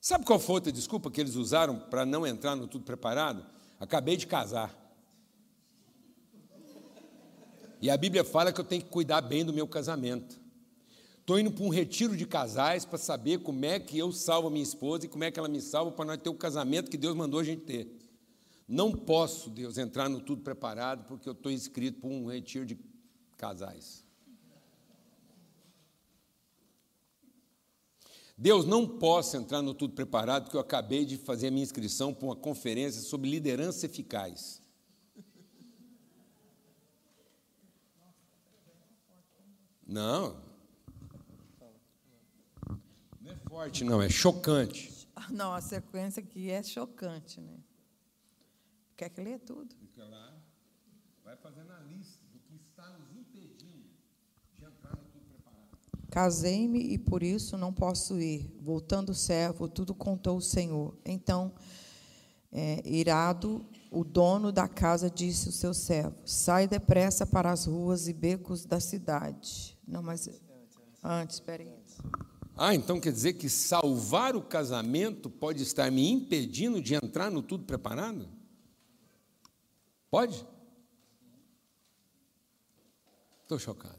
Sabe 0.00 0.24
qual 0.24 0.38
foi 0.38 0.56
outra 0.56 0.70
desculpa 0.70 1.10
que 1.10 1.20
eles 1.20 1.34
usaram 1.34 1.78
para 1.78 2.04
não 2.04 2.26
entrar 2.26 2.54
no 2.54 2.68
tudo 2.68 2.84
preparado? 2.84 3.44
Acabei 3.80 4.16
de 4.16 4.26
casar. 4.26 4.72
E 7.80 7.90
a 7.90 7.96
Bíblia 7.96 8.22
fala 8.22 8.52
que 8.52 8.60
eu 8.60 8.64
tenho 8.64 8.82
que 8.82 8.90
cuidar 8.90 9.20
bem 9.20 9.44
do 9.44 9.52
meu 9.52 9.66
casamento. 9.66 10.43
Estou 11.24 11.40
indo 11.40 11.50
para 11.50 11.64
um 11.64 11.70
retiro 11.70 12.14
de 12.14 12.26
casais 12.26 12.84
para 12.84 12.98
saber 12.98 13.38
como 13.38 13.64
é 13.64 13.80
que 13.80 13.96
eu 13.96 14.12
salvo 14.12 14.48
a 14.48 14.50
minha 14.50 14.62
esposa 14.62 15.06
e 15.06 15.08
como 15.08 15.24
é 15.24 15.30
que 15.30 15.38
ela 15.38 15.48
me 15.48 15.58
salva 15.58 15.90
para 15.90 16.04
nós 16.04 16.18
ter 16.18 16.28
o 16.28 16.34
casamento 16.34 16.90
que 16.90 16.98
Deus 16.98 17.16
mandou 17.16 17.40
a 17.40 17.42
gente 17.42 17.62
ter. 17.62 17.90
Não 18.68 18.92
posso, 18.92 19.48
Deus, 19.48 19.78
entrar 19.78 20.06
no 20.10 20.20
tudo 20.20 20.42
preparado 20.42 21.06
porque 21.06 21.26
eu 21.26 21.32
estou 21.32 21.50
inscrito 21.50 22.02
para 22.02 22.10
um 22.10 22.26
retiro 22.26 22.66
de 22.66 22.78
casais. 23.38 24.04
Deus, 28.36 28.66
não 28.66 28.86
posso 28.86 29.38
entrar 29.38 29.62
no 29.62 29.72
tudo 29.72 29.94
preparado 29.94 30.42
porque 30.42 30.58
eu 30.58 30.60
acabei 30.60 31.06
de 31.06 31.16
fazer 31.16 31.46
a 31.46 31.50
minha 31.50 31.64
inscrição 31.64 32.12
para 32.12 32.26
uma 32.26 32.36
conferência 32.36 33.00
sobre 33.00 33.30
liderança 33.30 33.86
eficaz. 33.86 34.62
Não, 39.86 40.43
forte, 43.54 43.84
não, 43.84 44.02
é 44.02 44.08
chocante. 44.08 45.08
Não, 45.30 45.54
a 45.54 45.60
sequência 45.60 46.20
aqui 46.20 46.50
é 46.50 46.60
chocante, 46.60 47.40
né? 47.40 47.56
Quer 48.96 49.08
que 49.08 49.20
lê 49.20 49.38
tudo? 49.38 49.72
Fica 49.76 50.04
lá, 50.04 50.34
vai 51.24 51.36
fazendo 51.36 51.70
a 51.70 51.78
lista 51.78 52.18
do 52.32 52.38
que 52.40 52.56
está 52.56 52.90
nos 52.90 53.12
impedindo 53.16 53.88
de 54.54 54.64
entrar 54.64 54.96
no 54.96 55.04
tudo 55.04 55.24
preparado. 55.28 55.68
Casei-me 56.10 56.80
e 56.80 56.98
por 56.98 57.22
isso 57.22 57.56
não 57.56 57.72
posso 57.72 58.20
ir. 58.20 58.52
Voltando 58.60 59.10
o 59.10 59.14
servo, 59.14 59.68
tudo 59.68 59.94
contou 59.94 60.38
o 60.38 60.42
Senhor. 60.42 60.98
Então, 61.04 61.54
é, 62.50 62.82
irado, 62.84 63.64
o 63.88 64.02
dono 64.02 64.50
da 64.50 64.66
casa 64.66 65.08
disse 65.08 65.46
ao 65.46 65.52
seu 65.52 65.74
servo: 65.74 66.16
Sai 66.24 66.66
depressa 66.66 67.24
para 67.24 67.52
as 67.52 67.66
ruas 67.66 68.08
e 68.08 68.12
becos 68.12 68.64
da 68.64 68.80
cidade. 68.80 69.78
Não, 69.86 70.02
mas 70.02 70.28
antes, 71.04 71.36
espere 71.36 71.62
aí. 71.68 71.84
Ah, 72.56 72.74
então 72.74 73.00
quer 73.00 73.12
dizer 73.12 73.32
que 73.32 73.48
salvar 73.48 74.36
o 74.36 74.42
casamento 74.42 75.28
pode 75.28 75.62
estar 75.62 75.90
me 75.90 76.08
impedindo 76.08 76.80
de 76.80 76.94
entrar 76.94 77.30
no 77.30 77.42
tudo 77.42 77.64
preparado? 77.64 78.28
Pode? 80.08 80.46
Estou 83.42 83.58
chocado. 83.58 83.98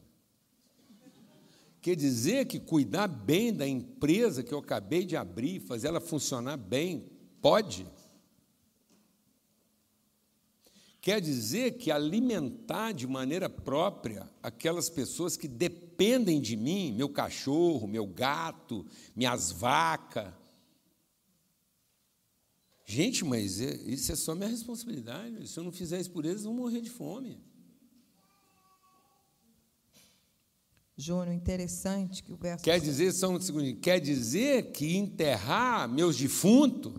Quer 1.82 1.96
dizer 1.96 2.46
que 2.46 2.60
cuidar 2.60 3.08
bem 3.08 3.54
da 3.54 3.68
empresa 3.68 4.42
que 4.42 4.54
eu 4.54 4.60
acabei 4.60 5.06
de 5.06 5.16
abrir, 5.18 5.60
fazer 5.60 5.90
ela 5.90 6.00
funcionar 6.00 6.58
bem, 6.58 7.12
pode? 7.42 7.86
Quer 11.00 11.22
dizer 11.22 11.78
que 11.78 11.92
alimentar 11.92 12.94
de 12.94 13.06
maneira 13.06 13.48
própria 13.48 14.28
aquelas 14.42 14.90
pessoas 14.90 15.38
que 15.38 15.48
dependem 15.48 15.85
de 16.42 16.56
mim, 16.56 16.94
meu 16.94 17.10
cachorro, 17.10 17.88
meu 17.88 18.06
gato, 18.06 18.86
minhas 19.16 19.52
vacas. 19.52 20.34
Gente, 22.86 23.26
mas 23.26 23.60
é, 23.60 23.76
isso 23.86 24.12
é 24.12 24.16
só 24.16 24.36
minha 24.36 24.50
responsabilidade. 24.50 25.48
Se 25.48 25.60
eu 25.60 25.64
não 25.64 25.72
fizer 25.72 26.00
isso 26.00 26.12
por 26.12 26.24
eles, 26.24 26.44
vão 26.44 26.54
morrer 26.54 26.82
de 26.82 26.90
fome. 26.90 27.42
Júnior, 30.98 31.34
interessante 31.34 32.24
que 32.24 32.32
o 32.32 32.38
verso. 32.38 32.64
Quer 32.64 32.80
dizer, 32.80 33.12
só 33.12 33.30
um 33.30 33.42
segundo, 33.42 33.76
quer 33.80 34.00
dizer 34.00 34.72
que 34.72 34.96
enterrar 34.96 35.90
meus 35.90 36.16
defuntos. 36.16 36.94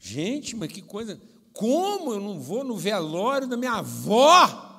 Gente, 0.00 0.54
mas 0.54 0.70
que 0.70 0.82
coisa. 0.82 1.20
Como 1.52 2.12
eu 2.12 2.20
não 2.20 2.38
vou 2.38 2.62
no 2.62 2.76
velório 2.76 3.48
da 3.48 3.56
minha 3.56 3.72
avó? 3.72 4.69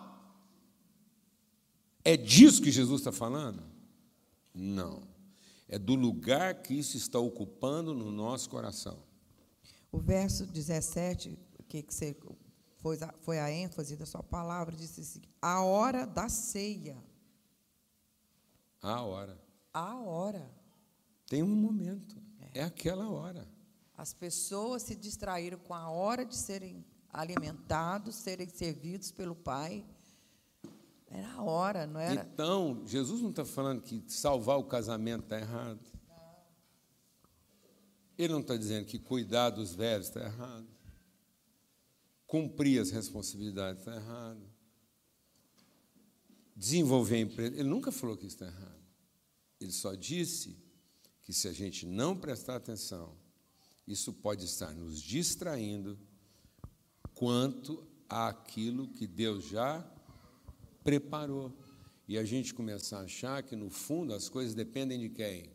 É 2.03 2.17
disso 2.17 2.61
que 2.61 2.71
Jesus 2.71 3.01
está 3.01 3.11
falando? 3.11 3.63
Não. 4.53 5.03
É 5.67 5.79
do 5.79 5.95
lugar 5.95 6.61
que 6.61 6.73
isso 6.73 6.97
está 6.97 7.19
ocupando 7.19 7.93
no 7.93 8.11
nosso 8.11 8.49
coração. 8.49 8.97
O 9.91 9.99
verso 9.99 10.45
17, 10.45 11.37
que 11.67 11.85
você 11.87 12.15
foi, 12.77 12.97
foi 13.21 13.39
a 13.39 13.51
ênfase 13.51 13.95
da 13.95 14.05
sua 14.05 14.23
palavra, 14.23 14.75
disse 14.75 15.01
assim: 15.01 15.21
a 15.41 15.63
hora 15.63 16.05
da 16.05 16.27
ceia. 16.27 16.97
A 18.81 19.01
hora. 19.01 19.39
A 19.73 19.95
hora. 19.99 20.51
Tem 21.27 21.43
um 21.43 21.55
momento. 21.55 22.15
É, 22.53 22.59
é 22.59 22.63
aquela 22.63 23.09
hora. 23.09 23.47
As 23.95 24.13
pessoas 24.13 24.81
se 24.83 24.95
distraíram 24.95 25.59
com 25.59 25.73
a 25.73 25.89
hora 25.89 26.25
de 26.25 26.35
serem 26.35 26.83
alimentados, 27.13 28.15
serem 28.15 28.49
servidos 28.49 29.11
pelo 29.11 29.35
Pai. 29.35 29.85
Era 31.11 31.29
a 31.33 31.43
hora, 31.43 31.85
não 31.85 31.99
era? 31.99 32.21
Então, 32.21 32.83
Jesus 32.85 33.21
não 33.21 33.31
está 33.31 33.43
falando 33.43 33.81
que 33.81 34.01
salvar 34.07 34.57
o 34.57 34.63
casamento 34.63 35.23
está 35.23 35.37
errado. 35.37 35.85
Ele 38.17 38.31
não 38.31 38.39
está 38.39 38.55
dizendo 38.55 38.85
que 38.85 38.97
cuidar 38.97 39.49
dos 39.49 39.73
velhos 39.75 40.07
está 40.07 40.21
errado. 40.21 40.67
Cumprir 42.25 42.79
as 42.79 42.91
responsabilidades 42.91 43.81
está 43.81 43.95
errado. 43.95 44.41
Desenvolver 46.55 47.19
empresa. 47.19 47.55
Ele 47.55 47.67
nunca 47.67 47.91
falou 47.91 48.15
que 48.15 48.25
isso 48.25 48.35
está 48.35 48.45
errado. 48.45 48.81
Ele 49.59 49.71
só 49.71 49.93
disse 49.95 50.57
que 51.23 51.33
se 51.33 51.47
a 51.47 51.51
gente 51.51 51.85
não 51.85 52.15
prestar 52.15 52.55
atenção, 52.55 53.17
isso 53.85 54.13
pode 54.13 54.45
estar 54.45 54.73
nos 54.73 55.01
distraindo 55.01 55.99
quanto 57.13 57.85
àquilo 58.07 58.87
que 58.87 59.05
Deus 59.05 59.45
já 59.45 59.81
preparou. 60.83 61.51
E 62.07 62.17
a 62.17 62.23
gente 62.23 62.53
começar 62.53 62.99
a 62.99 63.03
achar 63.03 63.41
que, 63.43 63.55
no 63.55 63.69
fundo, 63.69 64.13
as 64.13 64.27
coisas 64.27 64.53
dependem 64.53 64.99
de 64.99 65.09
quem? 65.09 65.49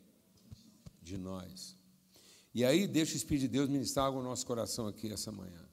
De 1.03 1.19
nós. 1.19 1.77
E 2.55 2.65
aí, 2.65 2.87
deixa 2.87 3.15
o 3.15 3.17
Espírito 3.17 3.43
de 3.43 3.49
Deus 3.49 3.69
ministrar 3.69 4.07
algo 4.07 4.23
no 4.23 4.29
nosso 4.29 4.47
coração 4.47 4.87
aqui 4.87 5.13
essa 5.13 5.31
manhã. 5.31 5.69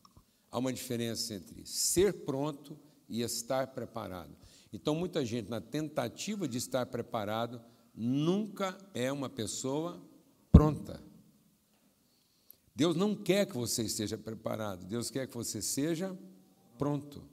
Há 0.52 0.60
uma 0.60 0.74
diferença 0.74 1.34
entre 1.34 1.66
ser 1.66 2.14
pronto 2.26 2.78
e 3.08 3.22
estar 3.22 3.68
preparado. 3.68 4.36
Então, 4.74 4.94
muita 4.94 5.24
gente, 5.26 5.50
na 5.50 5.62
tentativa 5.62 6.48
de 6.48 6.58
estar 6.58 6.86
preparado, 6.88 7.62
nunca 7.96 8.78
é 8.94 9.12
uma 9.12 9.30
pessoa 9.30 10.02
pronta. 10.52 11.02
Deus 12.76 12.96
não 12.96 13.16
quer 13.16 13.46
que 13.46 13.56
você 13.56 13.84
esteja 13.84 14.18
preparado, 14.18 14.86
Deus 14.86 15.12
quer 15.12 15.28
que 15.28 15.34
você 15.34 15.62
seja 15.62 16.18
pronto. 16.78 17.24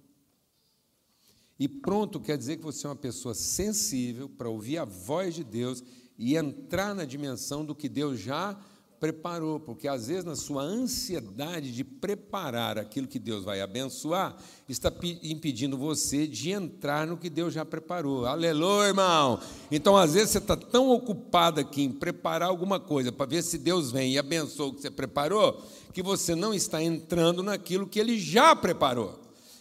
E 1.61 1.69
pronto 1.69 2.19
quer 2.19 2.39
dizer 2.39 2.57
que 2.57 2.65
você 2.65 2.87
é 2.87 2.89
uma 2.89 2.97
pessoa 2.97 3.35
sensível 3.35 4.31
para 4.31 4.49
ouvir 4.49 4.79
a 4.79 4.87
voz 4.87 5.35
de 5.35 5.45
Deus 5.45 5.85
e 6.19 6.35
entrar 6.35 6.95
na 6.95 7.05
dimensão 7.05 7.67
do 7.67 7.75
que 7.75 7.87
Deus 7.87 8.19
já 8.19 8.59
preparou, 8.99 9.61
porque 9.61 9.87
às 9.87 10.09
vezes 10.09 10.25
na 10.25 10.37
sua 10.37 10.63
ansiedade 10.63 11.73
de 11.73 11.85
preparar 11.85 12.79
aquilo 12.79 13.07
que 13.07 13.19
Deus 13.19 13.45
vai 13.45 13.61
abençoar, 13.61 14.37
está 14.71 14.91
impedindo 15.23 15.77
você 15.77 16.27
de 16.27 16.51
entrar 16.51 17.07
no 17.07 17.19
que 17.19 17.29
Deus 17.29 17.53
já 17.53 17.65
preparou. 17.65 18.25
Aleluia, 18.25 18.89
irmão! 18.89 19.39
Então 19.71 19.99
às 19.99 20.15
vezes 20.15 20.31
você 20.31 20.39
está 20.39 20.57
tão 20.57 20.91
ocupado 20.91 21.61
aqui 21.61 21.83
em 21.83 21.93
preparar 21.93 22.49
alguma 22.49 22.81
coisa 22.81 23.13
para 23.13 23.27
ver 23.27 23.43
se 23.43 23.59
Deus 23.59 23.91
vem 23.91 24.15
e 24.15 24.19
abençoa 24.19 24.69
o 24.69 24.73
que 24.73 24.81
você 24.81 24.91
preparou, 24.91 25.63
que 25.93 26.03
você 26.03 26.35
não 26.35 26.55
está 26.55 26.83
entrando 26.83 27.43
naquilo 27.43 27.87
que 27.87 28.01
Ele 28.01 28.19
já 28.19 28.57
preparou. 28.57 29.20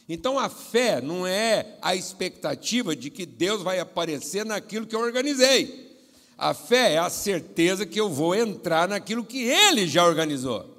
Então 0.10 0.40
a 0.40 0.50
fé 0.50 1.00
não 1.00 1.28
é 1.28 1.78
a 1.84 1.96
expectativa 1.96 2.96
de 2.96 3.12
que 3.12 3.28
Deus 3.28 3.62
vai 3.62 3.80
aparecer 3.80 4.44
naquilo 4.44 4.88
que 4.88 4.96
eu 4.96 5.02
organizei. 5.02 5.88
A 6.36 6.52
fé 6.56 6.94
é 6.94 6.98
a 6.98 7.12
certeza 7.12 7.86
que 7.86 8.00
eu 8.00 8.10
vou 8.10 8.34
entrar 8.34 8.90
naquilo 8.90 9.24
que 9.24 9.44
ele 9.44 9.86
já 9.88 10.04
organizou. 10.04 10.78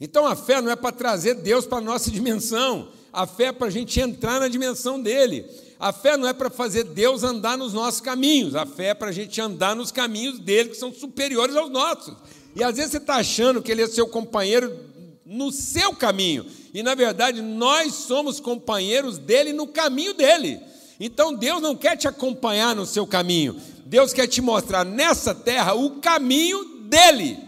Então 0.00 0.26
a 0.26 0.34
fé 0.34 0.60
não 0.60 0.70
é 0.70 0.74
para 0.74 0.90
trazer 0.90 1.34
Deus 1.34 1.64
para 1.64 1.78
a 1.78 1.80
nossa 1.80 2.10
dimensão, 2.10 2.88
a 3.12 3.28
fé 3.28 3.44
é 3.44 3.52
para 3.52 3.68
a 3.68 3.70
gente 3.70 4.00
entrar 4.00 4.40
na 4.40 4.48
dimensão 4.48 5.00
dele. 5.00 5.48
A 5.78 5.92
fé 5.92 6.16
não 6.16 6.26
é 6.26 6.32
para 6.32 6.50
fazer 6.50 6.82
Deus 6.82 7.22
andar 7.22 7.56
nos 7.56 7.72
nossos 7.72 8.00
caminhos, 8.00 8.56
a 8.56 8.66
fé 8.66 8.86
é 8.86 8.94
para 8.94 9.10
a 9.10 9.12
gente 9.12 9.40
andar 9.40 9.76
nos 9.76 9.92
caminhos 9.92 10.40
dele, 10.40 10.70
que 10.70 10.76
são 10.76 10.92
superiores 10.92 11.54
aos 11.54 11.70
nossos. 11.70 12.16
E 12.54 12.62
às 12.62 12.76
vezes 12.76 12.92
você 12.92 12.98
está 12.98 13.16
achando 13.16 13.62
que 13.62 13.72
ele 13.72 13.82
é 13.82 13.86
seu 13.86 14.06
companheiro 14.06 14.78
no 15.24 15.50
seu 15.50 15.94
caminho. 15.94 16.46
E 16.72 16.82
na 16.82 16.94
verdade, 16.94 17.42
nós 17.42 17.94
somos 17.94 18.38
companheiros 18.40 19.18
dele 19.18 19.52
no 19.52 19.66
caminho 19.66 20.14
dele. 20.14 20.60
Então 21.00 21.34
Deus 21.34 21.60
não 21.60 21.74
quer 21.76 21.96
te 21.96 22.06
acompanhar 22.06 22.74
no 22.74 22.86
seu 22.86 23.06
caminho. 23.06 23.60
Deus 23.86 24.12
quer 24.12 24.26
te 24.26 24.40
mostrar 24.40 24.84
nessa 24.84 25.34
terra 25.34 25.74
o 25.74 26.00
caminho 26.00 26.88
dele. 26.88 27.38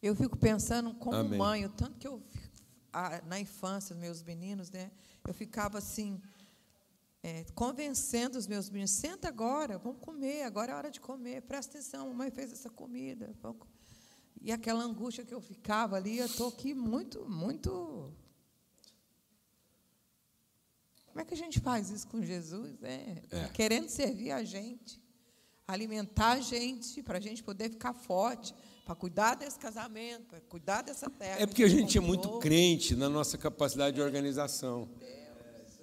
Eu 0.00 0.14
fico 0.14 0.36
pensando 0.36 0.92
como 0.94 1.16
Amém. 1.16 1.38
mãe, 1.38 1.64
o 1.64 1.70
tanto 1.70 1.98
que 1.98 2.06
eu 2.06 2.22
na 3.26 3.40
infância, 3.40 3.96
meus 3.96 4.22
meninos, 4.22 4.70
né? 4.70 4.90
Eu 5.26 5.34
ficava 5.34 5.78
assim, 5.78 6.20
é, 7.24 7.42
convencendo 7.54 8.36
os 8.36 8.46
meus 8.46 8.68
meninos, 8.68 8.90
senta 8.90 9.28
agora, 9.28 9.78
vamos 9.78 9.98
comer, 9.98 10.42
agora 10.42 10.72
é 10.72 10.74
hora 10.74 10.90
de 10.90 11.00
comer, 11.00 11.40
presta 11.40 11.78
atenção, 11.78 12.08
mamãe 12.08 12.30
fez 12.30 12.52
essa 12.52 12.68
comida. 12.68 13.34
E 14.42 14.52
aquela 14.52 14.84
angústia 14.84 15.24
que 15.24 15.32
eu 15.32 15.40
ficava 15.40 15.96
ali, 15.96 16.18
eu 16.18 16.26
estou 16.26 16.48
aqui 16.48 16.74
muito, 16.74 17.26
muito. 17.26 18.12
Como 21.06 21.18
é 21.18 21.24
que 21.24 21.32
a 21.32 21.36
gente 21.36 21.60
faz 21.60 21.88
isso 21.88 22.06
com 22.08 22.20
Jesus? 22.20 22.82
É, 22.82 23.22
é. 23.30 23.48
Querendo 23.54 23.88
servir 23.88 24.30
a 24.30 24.44
gente, 24.44 25.02
alimentar 25.66 26.32
a 26.32 26.40
gente, 26.40 27.02
para 27.02 27.16
a 27.16 27.22
gente 27.22 27.42
poder 27.42 27.70
ficar 27.70 27.94
forte, 27.94 28.54
para 28.84 28.94
cuidar 28.94 29.34
desse 29.34 29.58
casamento, 29.58 30.26
para 30.26 30.42
cuidar 30.42 30.82
dessa 30.82 31.08
terra. 31.08 31.40
É 31.40 31.46
porque 31.46 31.64
a 31.64 31.68
gente, 31.68 31.96
é 31.96 32.02
muito 32.02 32.38
crente 32.38 32.94
na 32.94 33.08
nossa 33.08 33.38
capacidade 33.38 33.96
de 33.96 34.02
organização. 34.02 34.80
Meu 34.80 34.98
Deus. 34.98 35.80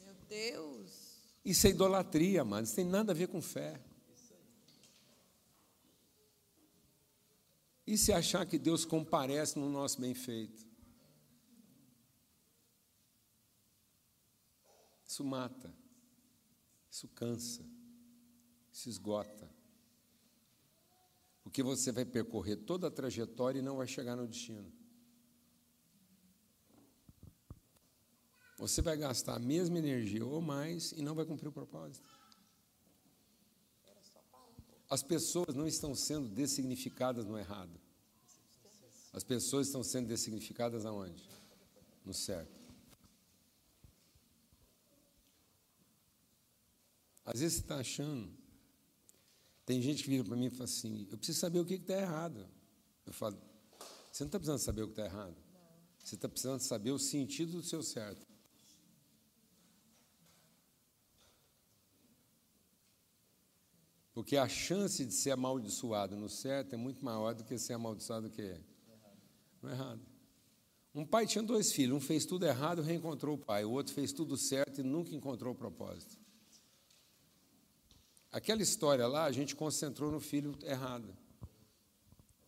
Meu 0.00 0.14
Deus. 0.26 0.77
Isso 1.48 1.66
é 1.66 1.70
idolatria, 1.70 2.44
mano. 2.44 2.64
Isso 2.64 2.76
tem 2.76 2.84
nada 2.84 3.12
a 3.12 3.14
ver 3.14 3.26
com 3.28 3.40
fé. 3.40 3.80
E 7.86 7.96
se 7.96 8.12
achar 8.12 8.44
que 8.44 8.58
Deus 8.58 8.84
comparece 8.84 9.58
no 9.58 9.70
nosso 9.70 9.98
bem 9.98 10.12
feito? 10.12 10.68
Isso 15.06 15.24
mata, 15.24 15.74
isso 16.90 17.08
cansa, 17.08 17.64
isso 18.70 18.90
esgota. 18.90 19.50
Porque 21.42 21.62
você 21.62 21.90
vai 21.90 22.04
percorrer 22.04 22.56
toda 22.56 22.88
a 22.88 22.90
trajetória 22.90 23.60
e 23.60 23.62
não 23.62 23.78
vai 23.78 23.86
chegar 23.86 24.16
no 24.16 24.28
destino. 24.28 24.70
Você 28.58 28.82
vai 28.82 28.96
gastar 28.96 29.36
a 29.36 29.38
mesma 29.38 29.78
energia 29.78 30.26
ou 30.26 30.42
mais 30.42 30.90
e 30.90 31.00
não 31.00 31.14
vai 31.14 31.24
cumprir 31.24 31.48
o 31.48 31.52
propósito. 31.52 32.04
As 34.90 35.00
pessoas 35.00 35.54
não 35.54 35.66
estão 35.66 35.94
sendo 35.94 36.28
dessignificadas 36.28 37.24
no 37.24 37.38
errado. 37.38 37.80
As 39.12 39.22
pessoas 39.22 39.68
estão 39.68 39.84
sendo 39.84 40.08
dessignificadas 40.08 40.84
aonde? 40.84 41.22
No 42.04 42.12
certo. 42.12 42.58
Às 47.24 47.40
vezes 47.40 47.58
você 47.58 47.62
está 47.62 47.76
achando. 47.76 48.32
Tem 49.64 49.80
gente 49.80 50.02
que 50.02 50.10
vira 50.10 50.24
para 50.24 50.34
mim 50.34 50.46
e 50.46 50.50
fala 50.50 50.64
assim: 50.64 51.06
Eu 51.10 51.16
preciso 51.18 51.38
saber 51.38 51.60
o 51.60 51.64
que 51.64 51.74
está 51.74 51.94
errado. 51.94 52.48
Eu 53.06 53.12
falo: 53.12 53.38
Você 54.10 54.24
não 54.24 54.28
está 54.28 54.38
precisando 54.38 54.58
saber 54.58 54.82
o 54.82 54.86
que 54.86 54.92
está 54.92 55.04
errado. 55.04 55.36
Você 56.02 56.16
está 56.16 56.28
precisando 56.28 56.60
saber 56.60 56.90
o 56.90 56.98
sentido 56.98 57.52
do 57.52 57.62
seu 57.62 57.82
certo. 57.82 58.27
Porque 64.18 64.36
a 64.36 64.48
chance 64.48 65.04
de 65.04 65.14
ser 65.14 65.30
amaldiçoado 65.30 66.16
no 66.16 66.28
certo 66.28 66.72
é 66.72 66.76
muito 66.76 67.04
maior 67.04 67.36
do 67.36 67.44
que 67.44 67.56
ser 67.56 67.74
amaldiçoado 67.74 68.28
que 68.28 68.42
é. 68.42 68.60
No 69.62 69.70
errado. 69.70 70.00
Um 70.92 71.06
pai 71.06 71.24
tinha 71.24 71.40
dois 71.40 71.70
filhos, 71.70 71.96
um 71.96 72.00
fez 72.00 72.26
tudo 72.26 72.44
errado 72.44 72.82
e 72.82 72.84
reencontrou 72.84 73.36
o 73.36 73.38
pai, 73.38 73.64
o 73.64 73.70
outro 73.70 73.94
fez 73.94 74.12
tudo 74.12 74.36
certo 74.36 74.80
e 74.80 74.82
nunca 74.82 75.14
encontrou 75.14 75.52
o 75.52 75.56
propósito. 75.56 76.18
Aquela 78.32 78.60
história 78.60 79.06
lá, 79.06 79.24
a 79.24 79.30
gente 79.30 79.54
concentrou 79.54 80.10
no 80.10 80.18
filho 80.18 80.58
errado. 80.64 81.16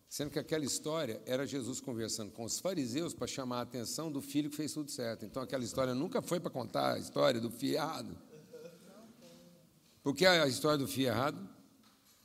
Sendo 0.08 0.32
que 0.32 0.40
aquela 0.40 0.64
história 0.64 1.22
era 1.24 1.46
Jesus 1.46 1.80
conversando 1.80 2.32
com 2.32 2.42
os 2.42 2.58
fariseus 2.58 3.14
para 3.14 3.28
chamar 3.28 3.58
a 3.58 3.62
atenção 3.62 4.10
do 4.10 4.20
filho 4.20 4.50
que 4.50 4.56
fez 4.56 4.72
tudo 4.72 4.90
certo. 4.90 5.24
Então 5.24 5.40
aquela 5.40 5.62
história 5.62 5.94
nunca 5.94 6.20
foi 6.20 6.40
para 6.40 6.50
contar 6.50 6.94
a 6.94 6.98
história 6.98 7.40
do 7.40 7.48
filho 7.48 7.74
errado. 7.74 8.18
Porque 10.02 10.26
a 10.26 10.48
história 10.48 10.76
do 10.76 10.88
filho 10.88 11.06
errado 11.06 11.59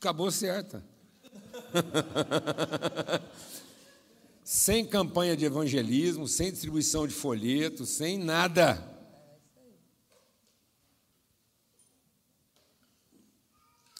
acabou 0.06 0.30
certa. 0.30 0.84
sem 4.44 4.86
campanha 4.86 5.36
de 5.36 5.44
evangelismo, 5.44 6.28
sem 6.28 6.52
distribuição 6.52 7.08
de 7.08 7.12
folhetos, 7.12 7.88
sem 7.88 8.16
nada. 8.16 8.94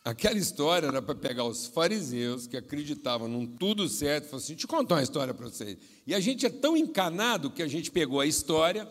Aquela 0.04 0.38
história 0.38 0.86
era 0.86 1.02
para 1.02 1.16
pegar 1.16 1.42
os 1.42 1.66
fariseus 1.66 2.46
que 2.46 2.57
acreditavam 2.57 3.26
num 3.26 3.44
tudo 3.44 3.88
certo 3.88 4.32
e 4.32 4.36
assim: 4.36 4.52
deixa 4.52 4.66
eu 4.66 4.68
contar 4.68 4.94
uma 4.94 5.02
história 5.02 5.34
para 5.34 5.48
vocês. 5.48 5.76
E 6.07 6.14
a 6.14 6.20
gente 6.20 6.46
é 6.46 6.50
tão 6.50 6.76
encanado 6.76 7.50
que 7.50 7.64
a 7.64 7.68
gente 7.68 7.90
pegou 7.90 8.20
a 8.20 8.26
história 8.26 8.88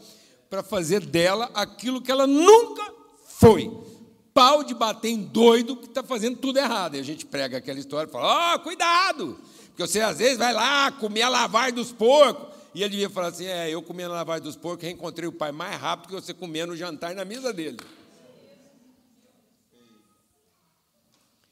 para 0.50 0.62
fazer 0.62 1.06
dela 1.06 1.50
aquilo 1.54 2.02
que 2.02 2.12
ela 2.12 2.28
nunca 2.28 2.94
foi 3.24 3.95
pau 4.36 4.66
de 4.66 4.74
bater 4.74 5.08
em 5.08 5.24
doido 5.24 5.78
que 5.78 5.86
está 5.86 6.04
fazendo 6.04 6.38
tudo 6.38 6.60
errado. 6.60 6.96
E 6.96 7.00
a 7.00 7.04
gente 7.04 7.26
prega 7.26 7.58
aquela 7.58 7.80
história 7.80 8.10
e 8.10 8.12
fala: 8.12 8.26
ó, 8.26 8.56
oh, 8.56 8.60
cuidado! 8.60 9.40
Porque 9.68 9.88
você 9.88 10.02
às 10.02 10.18
vezes 10.18 10.38
vai 10.38 10.54
lá 10.54 10.92
comer 10.92 11.22
a 11.22 11.30
lavagem 11.30 11.74
dos 11.74 11.94
porcos. 11.94 12.54
E 12.74 12.84
ele 12.84 12.92
devia 12.92 13.10
falar 13.10 13.30
assim: 13.30 13.46
é, 13.46 13.70
eu 13.70 13.82
comendo 13.82 14.12
a 14.12 14.18
lavagem 14.18 14.44
dos 14.44 14.58
porcos, 14.58 14.84
reencontrei 14.84 15.28
o 15.28 15.32
pai 15.32 15.54
mais 15.54 15.80
rápido 15.80 16.10
que 16.10 16.22
você 16.22 16.34
comendo 16.34 16.74
o 16.74 16.78
jantar 16.78 17.16
na 17.16 17.24
mesa 17.24 17.54
dele. 17.54 17.78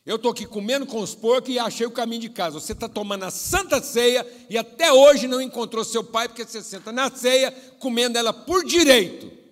Eu 0.05 0.17
estou 0.17 0.31
aqui 0.33 0.45
comendo 0.45 0.85
com 0.85 0.99
os 0.99 1.15
porcos 1.15 1.55
e 1.55 1.57
achei 1.57 1.87
o 1.87 1.91
caminho 1.91 2.19
de 2.19 2.29
casa. 2.29 2.59
Você 2.59 2.73
está 2.73 2.89
tomando 2.89 3.23
a 3.23 3.31
santa 3.31 3.81
ceia 3.81 4.27
e 4.49 4.57
até 4.57 4.91
hoje 4.91 5.29
não 5.29 5.41
encontrou 5.41 5.85
seu 5.85 6.03
pai, 6.03 6.27
porque 6.27 6.43
você 6.43 6.61
senta 6.61 6.91
na 6.91 7.09
ceia 7.09 7.53
comendo 7.79 8.17
ela 8.17 8.33
por 8.33 8.65
direito. 8.65 9.42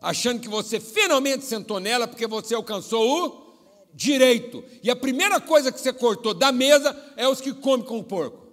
Achando 0.00 0.40
que 0.40 0.48
você 0.48 0.80
finalmente 0.80 1.44
sentou 1.44 1.78
nela 1.78 2.08
porque 2.08 2.26
você 2.26 2.54
alcançou 2.54 3.04
o 3.04 3.50
direito. 3.92 4.64
E 4.82 4.90
a 4.90 4.96
primeira 4.96 5.40
coisa 5.40 5.70
que 5.70 5.80
você 5.80 5.92
cortou 5.92 6.32
da 6.32 6.50
mesa 6.50 6.96
é 7.16 7.28
os 7.28 7.40
que 7.40 7.52
comem 7.52 7.84
com 7.84 7.98
o 7.98 8.04
porco. 8.04 8.48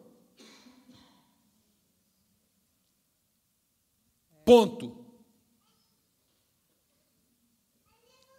Ponto. 4.44 5.06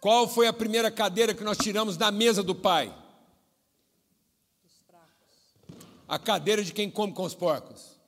Qual 0.01 0.27
foi 0.27 0.47
a 0.47 0.53
primeira 0.53 0.89
cadeira 0.89 1.33
que 1.33 1.43
nós 1.43 1.57
tiramos 1.57 1.97
da 1.97 2.09
mesa 2.09 2.41
do 2.41 2.55
pai? 2.55 2.95
A 6.07 6.17
cadeira 6.17 6.63
de 6.63 6.73
quem 6.73 6.89
come 6.89 7.13
com 7.13 7.23
os 7.23 7.35
porcos. 7.35 7.98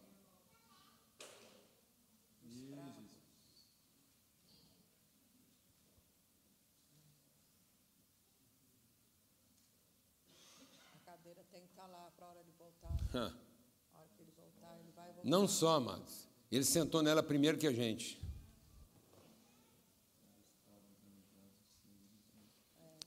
Não 15.24 15.48
só, 15.48 15.76
amados. 15.76 16.28
Ele 16.52 16.66
sentou 16.66 17.02
nela 17.02 17.24
primeiro 17.24 17.58
que 17.58 17.68
a 17.68 17.72
gente. 17.72 18.20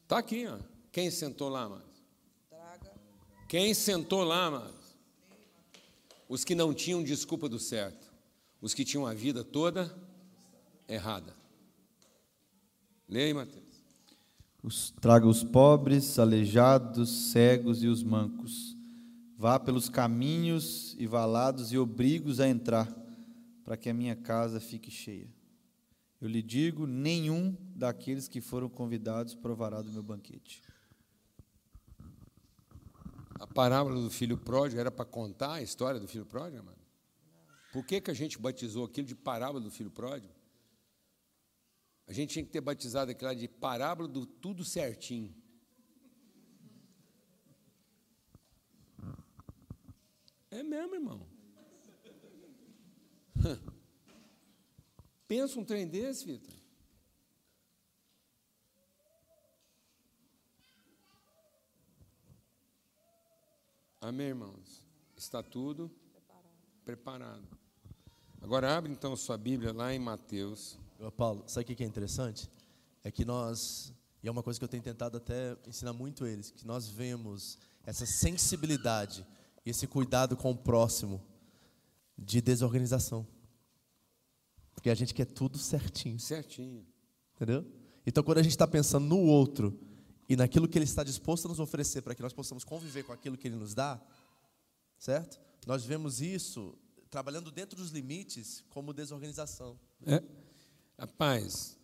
Está 0.03 0.19
aqui, 0.19 0.47
ó. 0.47 0.59
Quem 0.93 1.11
sentou 1.11 1.49
lá, 1.49 1.63
amados? 1.63 2.05
Quem 3.49 3.75
sentou 3.75 4.23
lá, 4.23 4.47
amados? 4.47 4.97
Os 6.29 6.45
que 6.45 6.55
não 6.55 6.73
tinham 6.73 7.03
desculpa 7.03 7.49
do 7.49 7.59
certo. 7.59 8.13
Os 8.61 8.73
que 8.73 8.85
tinham 8.85 9.07
a 9.07 9.13
vida 9.13 9.45
toda 9.45 9.95
errada. 10.89 11.35
Leia 13.09 13.27
aí, 13.27 13.35
Mateus. 13.35 13.65
Os, 14.63 14.91
traga 14.93 15.27
os 15.27 15.45
pobres, 15.45 16.19
aleijados, 16.19 17.31
cegos 17.33 17.83
e 17.83 17.87
os 17.87 18.03
mancos 18.03 18.74
Vá 19.37 19.59
pelos 19.59 19.89
caminhos 19.89 20.95
e 20.99 21.07
valados 21.07 21.73
e 21.73 21.79
obrigo-os 21.79 22.41
a 22.41 22.49
entrar, 22.49 22.93
para 23.65 23.77
que 23.77 23.89
a 23.89 23.95
minha 23.95 24.15
casa 24.15 24.61
fique 24.61 24.91
cheia. 24.91 25.29
Eu 26.21 26.29
lhe 26.29 26.43
digo: 26.43 26.87
nenhum 26.87 27.57
daqueles 27.75 28.29
que 28.29 28.41
foram 28.41 28.69
convidados 28.69 29.35
provará 29.35 29.83
do 29.83 29.91
meu 29.91 30.03
banquete. 30.03 30.63
A 33.41 33.47
parábola 33.47 34.01
do 34.01 34.11
filho 34.11 34.39
pródigo 34.39 34.81
era 34.81 34.91
para 34.91 35.05
contar 35.05 35.55
a 35.55 35.63
história 35.63 36.01
do 36.01 36.07
filho 36.07 36.25
pródigo, 36.25 36.65
mano? 36.65 36.79
Por 37.73 37.85
que, 37.85 38.01
que 38.01 38.11
a 38.11 38.15
gente 38.15 38.39
batizou 38.39 38.85
aquilo 38.85 39.07
de 39.07 39.17
parábola 39.17 39.61
do 39.61 39.71
filho 39.71 39.91
pródigo? 39.91 40.33
A 42.07 42.13
gente 42.13 42.31
tinha 42.31 42.45
que 42.45 42.51
ter 42.51 42.61
batizado 42.61 43.11
aquilo 43.11 43.35
de 43.35 43.49
parábola 43.49 44.09
do 44.09 44.25
tudo 44.25 44.65
certinho. 44.65 45.35
É 50.55 50.63
mesmo, 50.63 50.95
irmão. 50.95 51.27
Pensa 55.27 55.59
um 55.59 55.65
trem 55.65 55.85
desse, 55.85 56.25
Vitor. 56.25 56.55
Amém, 64.01 64.29
irmãos? 64.29 64.85
Está 65.17 65.43
tudo 65.43 65.91
preparado. 66.13 66.47
preparado. 66.85 67.59
Agora 68.41 68.77
abre 68.77 68.93
então 68.93 69.17
sua 69.17 69.37
Bíblia 69.37 69.73
lá 69.73 69.93
em 69.93 69.99
Mateus. 69.99 70.79
Paulo, 71.17 71.43
sabe 71.49 71.73
o 71.73 71.77
que 71.77 71.83
é 71.83 71.87
interessante? 71.87 72.49
É 73.03 73.11
que 73.11 73.25
nós, 73.25 73.93
e 74.23 74.29
é 74.29 74.31
uma 74.31 74.43
coisa 74.43 74.61
que 74.61 74.65
eu 74.65 74.69
tenho 74.69 74.85
tentado 74.85 75.17
até 75.17 75.57
ensinar 75.67 75.93
muito 75.93 76.25
eles, 76.25 76.53
que 76.53 76.65
nós 76.65 76.87
vemos 76.87 77.59
essa 77.85 78.07
sensibilidade 78.07 79.27
e 79.65 79.71
esse 79.71 79.87
cuidado 79.87 80.37
com 80.37 80.51
o 80.51 80.57
próximo 80.57 81.23
de 82.17 82.41
desorganização. 82.41 83.27
Porque 84.75 84.91
a 84.91 84.95
gente 84.95 85.15
quer 85.15 85.25
tudo 85.25 85.59
certinho. 85.59 86.19
Certinho. 86.19 86.87
Entendeu? 87.35 87.65
Então, 88.07 88.23
quando 88.23 88.39
a 88.39 88.43
gente 88.43 88.53
está 88.53 88.67
pensando 88.67 89.07
no 89.07 89.19
outro 89.19 89.79
e 90.29 90.37
naquilo 90.37 90.69
que 90.69 90.77
ele 90.77 90.85
está 90.85 91.03
disposto 91.03 91.47
a 91.47 91.49
nos 91.49 91.61
oferecer 91.61 92.03
para 92.03 92.15
que 92.15 92.23
nós 92.23 92.33
possamos 92.33 92.65
conviver 92.65 93.03
com 93.05 93.13
aquilo 93.13 93.37
que 93.37 93.49
ele 93.49 93.57
nos 93.57 93.75
dá, 93.75 94.01
certo? 94.99 95.41
Nós 95.67 95.85
vemos 95.85 96.21
isso 96.21 96.77
trabalhando 97.11 97.51
dentro 97.51 97.77
dos 97.77 97.91
limites 97.91 98.65
como 98.71 98.93
desorganização. 98.93 99.79
É. 100.07 100.23
Rapaz. 100.99 101.79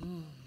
Hum. 0.00 0.37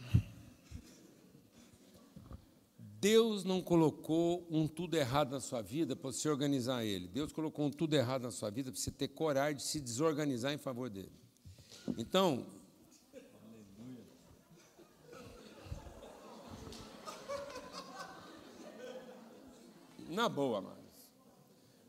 Deus 3.01 3.43
não 3.43 3.63
colocou 3.63 4.45
um 4.47 4.67
tudo 4.67 4.95
errado 4.95 5.31
na 5.31 5.39
sua 5.39 5.59
vida 5.59 5.95
para 5.95 6.11
você 6.11 6.29
organizar 6.29 6.85
ele. 6.85 7.07
Deus 7.07 7.33
colocou 7.33 7.65
um 7.65 7.71
tudo 7.71 7.95
errado 7.95 8.21
na 8.21 8.31
sua 8.31 8.51
vida 8.51 8.71
para 8.71 8.79
você 8.79 8.91
ter 8.91 9.07
coragem 9.07 9.55
de 9.55 9.63
se 9.63 9.79
desorganizar 9.79 10.53
em 10.53 10.59
favor 10.59 10.87
dele. 10.87 11.11
Então, 11.97 12.45
na 20.07 20.29
boa, 20.29 20.59
amados. 20.59 20.77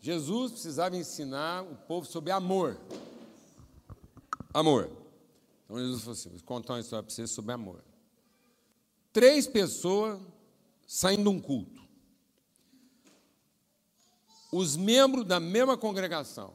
Jesus 0.00 0.52
precisava 0.52 0.96
ensinar 0.96 1.62
o 1.62 1.76
povo 1.76 2.06
sobre 2.06 2.32
amor. 2.32 2.80
Amor. 4.54 4.90
Então 5.66 5.76
Jesus 5.76 6.00
falou 6.00 6.12
assim: 6.14 6.30
vou 6.30 6.40
contar 6.46 6.72
uma 6.72 6.80
história 6.80 7.02
para 7.02 7.14
vocês 7.14 7.30
sobre 7.30 7.52
amor. 7.52 7.84
Três 9.12 9.46
pessoas 9.46 10.18
saindo 10.92 11.22
de 11.22 11.28
um 11.30 11.40
culto. 11.40 11.82
Os 14.52 14.76
membros 14.76 15.24
da 15.24 15.40
mesma 15.40 15.74
congregação, 15.74 16.52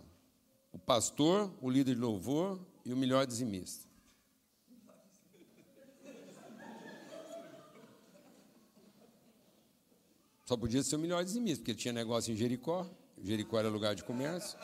o 0.72 0.78
pastor, 0.78 1.52
o 1.60 1.68
líder 1.68 1.96
de 1.96 2.02
louvor 2.02 2.64
e 2.86 2.94
o 2.94 2.96
melhor 2.96 3.26
dizimista. 3.26 3.88
Só 10.46 10.56
podia 10.56 10.84
ser 10.84 10.98
o 10.98 11.00
melhor 11.00 11.26
dizimista, 11.26 11.58
porque 11.62 11.72
ele 11.72 11.80
tinha 11.80 11.92
negócio 11.92 12.32
em 12.32 12.36
Jericó, 12.38 12.88
Jericó 13.24 13.58
era 13.58 13.70
lugar 13.70 13.96
de 13.96 14.04
comércio. 14.04 14.56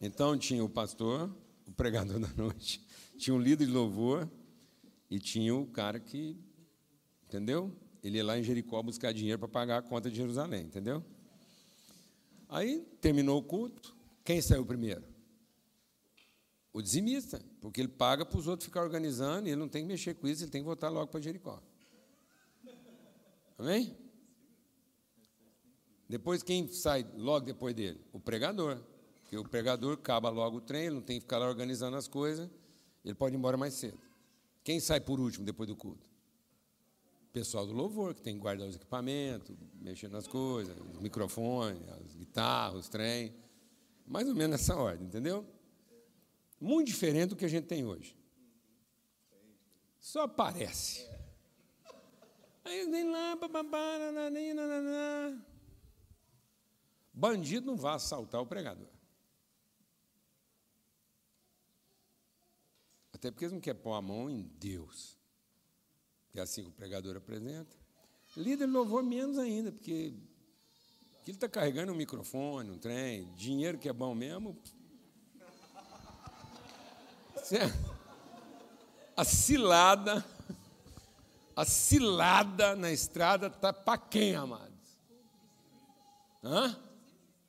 Então 0.00 0.38
tinha 0.38 0.64
o 0.64 0.68
pastor, 0.68 1.30
o 1.68 1.72
pregador 1.72 2.18
da 2.18 2.28
noite, 2.42 2.82
tinha 3.18 3.36
o 3.36 3.38
líder 3.38 3.66
de 3.66 3.72
louvor 3.72 4.26
e 5.10 5.18
tinha 5.18 5.54
o 5.54 5.66
cara 5.66 6.00
que, 6.00 6.42
entendeu? 7.26 7.70
Ele 8.02 8.18
ia 8.18 8.24
lá 8.24 8.38
em 8.38 8.42
Jericó 8.42 8.82
buscar 8.82 9.12
dinheiro 9.12 9.38
para 9.38 9.48
pagar 9.48 9.78
a 9.78 9.82
conta 9.82 10.10
de 10.10 10.16
Jerusalém, 10.16 10.64
entendeu? 10.64 11.04
Aí 12.48 12.80
terminou 13.00 13.38
o 13.38 13.42
culto, 13.42 13.94
quem 14.24 14.40
saiu 14.40 14.64
primeiro? 14.64 15.04
O 16.72 16.80
dizimista, 16.80 17.42
porque 17.60 17.80
ele 17.80 17.88
paga 17.88 18.24
para 18.24 18.38
os 18.38 18.46
outros 18.46 18.66
ficar 18.66 18.82
organizando 18.82 19.48
e 19.48 19.50
ele 19.50 19.60
não 19.60 19.68
tem 19.68 19.82
que 19.82 19.88
mexer 19.88 20.14
com 20.14 20.26
isso, 20.28 20.44
ele 20.44 20.50
tem 20.50 20.60
que 20.60 20.66
voltar 20.66 20.88
logo 20.88 21.08
para 21.08 21.20
Jericó. 21.20 21.62
Amém? 23.58 23.96
Depois 26.08 26.42
quem 26.42 26.66
sai 26.68 27.06
logo 27.16 27.46
depois 27.46 27.74
dele? 27.74 28.00
O 28.12 28.18
pregador. 28.18 28.80
Porque 29.22 29.36
o 29.36 29.44
pregador 29.44 29.94
acaba 29.94 30.28
logo 30.28 30.56
o 30.56 30.60
trem, 30.60 30.86
ele 30.86 30.96
não 30.96 31.02
tem 31.02 31.18
que 31.18 31.22
ficar 31.22 31.38
lá 31.38 31.46
organizando 31.46 31.96
as 31.96 32.08
coisas, 32.08 32.50
ele 33.04 33.14
pode 33.14 33.36
ir 33.36 33.38
embora 33.38 33.56
mais 33.56 33.74
cedo. 33.74 34.00
Quem 34.64 34.80
sai 34.80 35.00
por 35.00 35.20
último 35.20 35.44
depois 35.44 35.68
do 35.68 35.76
culto? 35.76 36.09
Pessoal 37.32 37.66
do 37.66 37.72
louvor, 37.72 38.14
que 38.14 38.22
tem 38.22 38.34
que 38.34 38.40
guardar 38.40 38.66
os 38.66 38.76
equipamentos, 38.76 39.56
mexer 39.74 40.08
nas 40.08 40.26
coisas, 40.26 40.76
os 40.78 40.98
microfones, 40.98 41.88
as 41.88 42.14
guitarras, 42.14 42.80
os 42.80 42.88
trem. 42.88 43.34
Mais 44.06 44.28
ou 44.28 44.34
menos 44.34 44.52
nessa 44.60 44.76
ordem, 44.76 45.06
entendeu? 45.06 45.46
Muito 46.60 46.88
diferente 46.88 47.30
do 47.30 47.36
que 47.36 47.44
a 47.44 47.48
gente 47.48 47.66
tem 47.66 47.84
hoje. 47.84 48.16
Só 49.98 50.26
parece. 50.26 51.08
Aí 52.64 52.86
nem 52.86 53.10
lá, 53.10 53.36
bababá, 53.36 54.30
nem 54.30 54.52
nananá. 54.52 55.40
Bandido 57.12 57.66
não 57.66 57.76
vai 57.76 57.94
assaltar 57.94 58.40
o 58.40 58.46
pregador. 58.46 58.88
Até 63.12 63.30
porque 63.30 63.44
eles 63.44 63.52
não 63.52 63.60
querem 63.60 63.80
pôr 63.80 63.92
a 63.92 64.02
mão 64.02 64.30
em 64.30 64.42
Deus 64.42 65.19
que 66.30 66.38
é 66.38 66.42
assim 66.42 66.62
que 66.62 66.68
o 66.70 66.72
pregador 66.72 67.16
apresenta. 67.16 67.76
Líder 68.36 68.66
louvor 68.66 69.02
menos 69.02 69.38
ainda, 69.38 69.72
porque 69.72 70.14
ele 71.26 71.36
está 71.36 71.48
carregando 71.48 71.92
um 71.92 71.96
microfone, 71.96 72.70
um 72.70 72.78
trem, 72.78 73.32
dinheiro 73.34 73.78
que 73.78 73.88
é 73.88 73.92
bom 73.92 74.14
mesmo. 74.14 74.56
A 79.16 79.24
cilada, 79.24 80.24
a 81.56 81.64
cilada 81.64 82.76
na 82.76 82.90
estrada 82.92 83.48
está 83.48 83.72
para 83.72 83.98
quem, 83.98 84.34
amados? 84.34 84.70
Hã? 86.42 86.80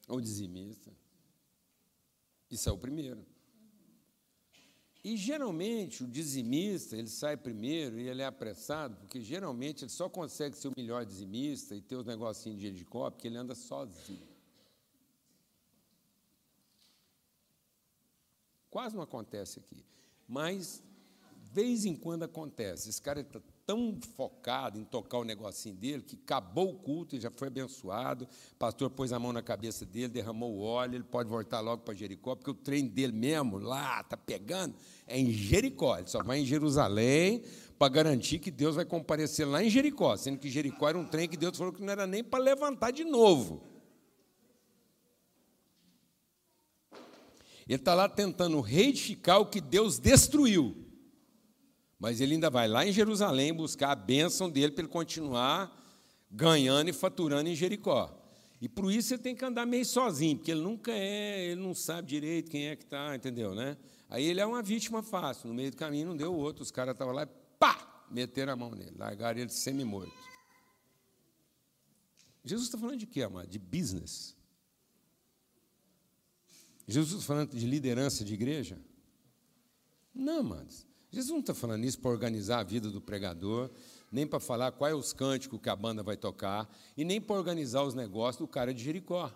O 0.07 0.19
dizimista. 0.19 0.91
Isso 2.49 2.67
é 2.67 2.71
o 2.71 2.77
primeiro. 2.77 3.25
E 5.03 5.17
geralmente 5.17 6.03
o 6.03 6.07
dizimista, 6.07 6.95
ele 6.95 7.07
sai 7.07 7.35
primeiro 7.35 7.99
e 7.99 8.07
ele 8.07 8.21
é 8.21 8.25
apressado, 8.25 8.95
porque 8.97 9.19
geralmente 9.19 9.83
ele 9.83 9.91
só 9.91 10.07
consegue 10.07 10.55
ser 10.55 10.67
o 10.67 10.73
melhor 10.77 11.03
dizimista 11.05 11.75
e 11.75 11.81
ter 11.81 11.95
os 11.95 12.05
negocinhos 12.05 12.59
de 12.59 12.67
Jericó, 12.67 13.09
porque 13.09 13.27
ele 13.27 13.37
anda 13.37 13.55
sozinho. 13.55 14.29
Quase 18.69 18.95
não 18.95 19.03
acontece 19.03 19.59
aqui. 19.59 19.83
Mas, 20.27 20.83
de 21.43 21.51
vez 21.51 21.83
em 21.83 21.95
quando 21.95 22.23
acontece. 22.23 22.89
Esse 22.89 23.01
cara 23.01 23.19
está 23.19 23.41
tão 23.65 23.97
focado 24.15 24.79
em 24.79 24.83
tocar 24.83 25.19
o 25.19 25.23
negocinho 25.23 25.75
dele 25.75 26.01
que 26.01 26.15
acabou 26.15 26.71
o 26.71 26.73
culto 26.73 27.15
e 27.15 27.19
já 27.19 27.29
foi 27.31 27.47
abençoado. 27.47 28.25
O 28.25 28.55
pastor 28.55 28.89
pôs 28.89 29.13
a 29.13 29.19
mão 29.19 29.31
na 29.31 29.41
cabeça 29.41 29.85
dele, 29.85 30.09
derramou 30.09 30.53
o 30.53 30.61
óleo, 30.61 30.95
ele 30.95 31.03
pode 31.03 31.29
voltar 31.29 31.59
logo 31.59 31.83
para 31.83 31.93
Jericó, 31.93 32.35
porque 32.35 32.51
o 32.51 32.55
treino 32.55 32.89
dele 32.89 33.13
mesmo, 33.13 33.57
lá, 33.57 34.01
está 34.01 34.17
pegando, 34.17 34.75
é 35.07 35.19
em 35.19 35.31
Jericó. 35.31 35.97
Ele 35.97 36.07
só 36.07 36.23
vai 36.23 36.39
em 36.39 36.45
Jerusalém 36.45 37.43
para 37.77 37.89
garantir 37.89 38.39
que 38.39 38.51
Deus 38.51 38.75
vai 38.75 38.85
comparecer 38.85 39.47
lá 39.47 39.63
em 39.63 39.69
Jericó, 39.69 40.15
sendo 40.15 40.37
que 40.39 40.49
Jericó 40.49 40.89
era 40.89 40.97
um 40.97 41.05
trem 41.05 41.27
que 41.27 41.37
Deus 41.37 41.57
falou 41.57 41.73
que 41.73 41.81
não 41.81 41.91
era 41.91 42.05
nem 42.05 42.23
para 42.23 42.43
levantar 42.43 42.91
de 42.91 43.03
novo. 43.03 43.71
Ele 47.67 47.75
está 47.79 47.93
lá 47.93 48.09
tentando 48.09 48.59
reedificar 48.59 49.39
o 49.39 49.45
que 49.45 49.61
Deus 49.61 49.97
destruiu. 49.97 50.80
Mas 52.01 52.19
ele 52.19 52.33
ainda 52.33 52.49
vai 52.49 52.67
lá 52.67 52.83
em 52.83 52.91
Jerusalém 52.91 53.53
buscar 53.53 53.91
a 53.91 53.95
bênção 53.95 54.49
dele 54.49 54.71
para 54.71 54.81
ele 54.81 54.91
continuar 54.91 55.71
ganhando 56.31 56.89
e 56.89 56.93
faturando 56.93 57.47
em 57.47 57.55
Jericó. 57.55 58.19
E 58.59 58.67
por 58.67 58.91
isso 58.91 59.13
ele 59.13 59.21
tem 59.21 59.35
que 59.35 59.45
andar 59.45 59.67
meio 59.67 59.85
sozinho, 59.85 60.35
porque 60.35 60.49
ele 60.49 60.61
nunca 60.61 60.91
é, 60.91 61.51
ele 61.51 61.61
não 61.61 61.75
sabe 61.75 62.07
direito 62.07 62.49
quem 62.49 62.69
é 62.69 62.75
que 62.75 62.85
está, 62.85 63.15
entendeu? 63.15 63.53
Né? 63.53 63.77
Aí 64.09 64.25
ele 64.25 64.41
é 64.41 64.45
uma 64.45 64.63
vítima 64.63 65.03
fácil. 65.03 65.47
No 65.47 65.53
meio 65.53 65.69
do 65.69 65.77
caminho 65.77 66.07
não 66.07 66.17
deu 66.17 66.33
outro, 66.33 66.63
os 66.63 66.71
caras 66.71 66.93
estavam 66.93 67.13
lá 67.13 67.21
e 67.21 67.27
pá! 67.59 68.07
Meteram 68.09 68.53
a 68.53 68.55
mão 68.55 68.71
nele, 68.71 68.95
largaram 68.97 69.39
ele 69.39 69.51
semi-morto. 69.51 70.11
Jesus 72.43 72.67
está 72.67 72.79
falando 72.79 72.97
de 72.97 73.05
quê, 73.05 73.21
amado? 73.21 73.47
De 73.47 73.59
business. 73.59 74.35
Jesus 76.87 77.13
está 77.13 77.27
falando 77.27 77.55
de 77.55 77.67
liderança 77.67 78.25
de 78.25 78.33
igreja? 78.33 78.81
Não, 80.15 80.39
amados. 80.39 80.90
Jesus 81.11 81.31
não 81.31 81.39
está 81.39 81.53
falando 81.53 81.83
isso 81.83 81.99
para 81.99 82.09
organizar 82.09 82.59
a 82.59 82.63
vida 82.63 82.89
do 82.89 83.01
pregador, 83.01 83.69
nem 84.09 84.25
para 84.25 84.39
falar 84.39 84.71
quais 84.71 84.95
os 84.95 85.11
cânticos 85.11 85.59
que 85.61 85.69
a 85.69 85.75
banda 85.75 86.01
vai 86.01 86.15
tocar, 86.15 86.73
e 86.95 87.03
nem 87.03 87.19
para 87.19 87.35
organizar 87.35 87.83
os 87.83 87.93
negócios 87.93 88.37
do 88.37 88.47
cara 88.47 88.73
de 88.73 88.81
Jericó. 88.81 89.31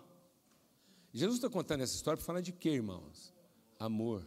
Jesus 1.12 1.36
está 1.36 1.50
contando 1.50 1.82
essa 1.82 1.94
história 1.94 2.16
para 2.16 2.26
falar 2.26 2.40
de 2.40 2.52
quê, 2.52 2.70
irmãos? 2.70 3.32
Amor. 3.78 4.26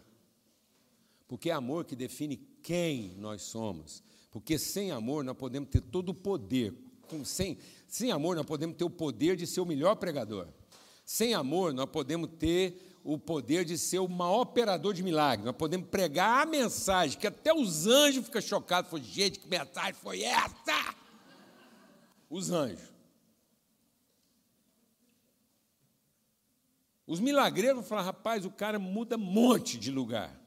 Porque 1.28 1.50
é 1.50 1.54
amor 1.54 1.86
que 1.86 1.96
define 1.96 2.38
quem 2.62 3.16
nós 3.18 3.44
somos. 3.44 4.04
Porque 4.32 4.58
sem 4.58 4.92
amor 4.92 5.24
nós 5.24 5.38
podemos 5.38 5.70
ter 5.70 5.82
todo 5.82 6.10
o 6.10 6.14
poder. 6.14 6.74
Sem, 7.24 7.58
sem 7.88 8.12
amor 8.12 8.36
nós 8.36 8.46
podemos 8.46 8.76
ter 8.76 8.84
o 8.84 8.90
poder 8.90 9.36
de 9.36 9.48
ser 9.48 9.62
o 9.62 9.66
melhor 9.66 9.96
pregador. 9.96 10.48
Sem 11.06 11.34
amor 11.34 11.74
nós 11.74 11.90
podemos 11.90 12.30
ter 12.38 12.89
o 13.04 13.18
poder 13.18 13.66
de 13.66 13.78
ser 13.78 14.00
o 14.00 14.08
maior 14.08 14.42
operador 14.42 14.94
de 14.94 15.02
milagres. 15.02 15.46
Nós 15.46 15.56
podemos 15.56 15.88
pregar 15.88 16.44
a 16.44 16.46
mensagem, 16.46 17.18
que 17.18 17.28
até 17.28 17.54
os 17.54 17.88
anjos 17.88 18.26
ficam 18.26 18.42
chocados. 18.42 18.90
Foi, 18.90 19.02
gente, 19.02 19.40
que 19.40 19.48
mensagem 19.48 19.94
foi 19.94 20.24
essa? 20.24 20.96
Os 22.30 22.52
anjos. 22.52 22.90
Os 27.08 27.20
milagreiros 27.20 27.76
vão 27.76 27.84
falar, 27.84 28.04
rapaz, 28.04 28.46
o 28.46 28.52
cara 28.52 28.78
muda 28.78 29.16
um 29.16 29.20
monte 29.20 29.78
de 29.78 29.90
lugar. 29.90 30.40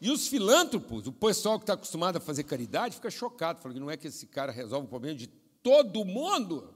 E 0.00 0.10
os 0.10 0.28
filântropos, 0.28 1.06
o 1.06 1.12
pessoal 1.12 1.58
que 1.58 1.62
está 1.62 1.72
acostumado 1.72 2.16
a 2.16 2.20
fazer 2.20 2.44
caridade, 2.44 2.96
fica 2.96 3.10
chocado, 3.10 3.60
falando 3.60 3.74
que 3.76 3.80
não 3.80 3.90
é 3.90 3.96
que 3.96 4.08
esse 4.08 4.26
cara 4.26 4.52
resolve 4.52 4.86
o 4.86 4.90
problema 4.90 5.16
de 5.16 5.26
todo 5.62 6.04
mundo. 6.04 6.74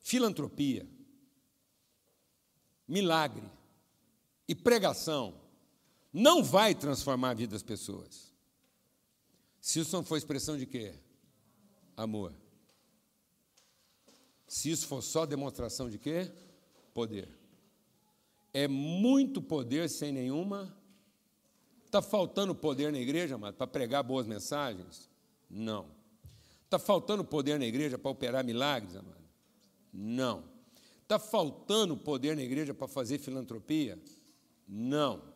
Filantropia 0.00 0.86
milagre 2.90 3.48
e 4.48 4.54
pregação 4.54 5.34
não 6.12 6.42
vai 6.42 6.74
transformar 6.74 7.30
a 7.30 7.34
vida 7.34 7.52
das 7.52 7.62
pessoas. 7.62 8.34
Se 9.60 9.78
isso 9.78 9.94
não 9.94 10.04
for 10.04 10.16
expressão 10.16 10.58
de 10.58 10.66
quê? 10.66 10.94
Amor. 11.96 12.34
Se 14.46 14.70
isso 14.70 14.88
for 14.88 15.02
só 15.02 15.24
demonstração 15.24 15.88
de 15.88 15.98
quê? 15.98 16.32
Poder. 16.92 17.28
É 18.52 18.66
muito 18.66 19.40
poder 19.40 19.88
sem 19.88 20.10
nenhuma. 20.10 20.76
Está 21.86 22.02
faltando 22.02 22.54
poder 22.54 22.90
na 22.90 22.98
igreja, 22.98 23.36
amado, 23.36 23.54
para 23.54 23.66
pregar 23.66 24.02
boas 24.02 24.26
mensagens? 24.26 25.08
Não. 25.48 25.86
Está 26.64 26.78
faltando 26.78 27.24
poder 27.24 27.58
na 27.58 27.66
igreja 27.66 27.96
para 27.96 28.10
operar 28.10 28.44
milagres, 28.44 28.96
amado? 28.96 29.22
Não. 29.92 30.44
Está 31.10 31.18
faltando 31.18 31.96
poder 31.96 32.36
na 32.36 32.42
igreja 32.42 32.72
para 32.72 32.86
fazer 32.86 33.18
filantropia? 33.18 34.00
Não. 34.68 35.34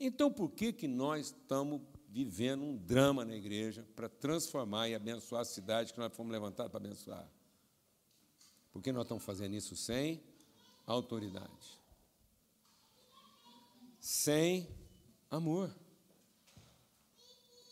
Então, 0.00 0.28
por 0.28 0.50
que, 0.50 0.72
que 0.72 0.88
nós 0.88 1.26
estamos 1.26 1.80
vivendo 2.08 2.64
um 2.64 2.76
drama 2.76 3.24
na 3.24 3.36
igreja 3.36 3.86
para 3.94 4.08
transformar 4.08 4.88
e 4.88 4.96
abençoar 4.96 5.42
a 5.42 5.44
cidade 5.44 5.92
que 5.92 6.00
nós 6.00 6.12
fomos 6.12 6.32
levantados 6.32 6.72
para 6.72 6.84
abençoar? 6.84 7.30
Por 8.72 8.82
que 8.82 8.90
nós 8.90 9.04
estamos 9.04 9.22
fazendo 9.22 9.54
isso 9.54 9.76
sem 9.76 10.20
autoridade? 10.84 11.80
Sem 14.00 14.68
amor. 15.30 15.72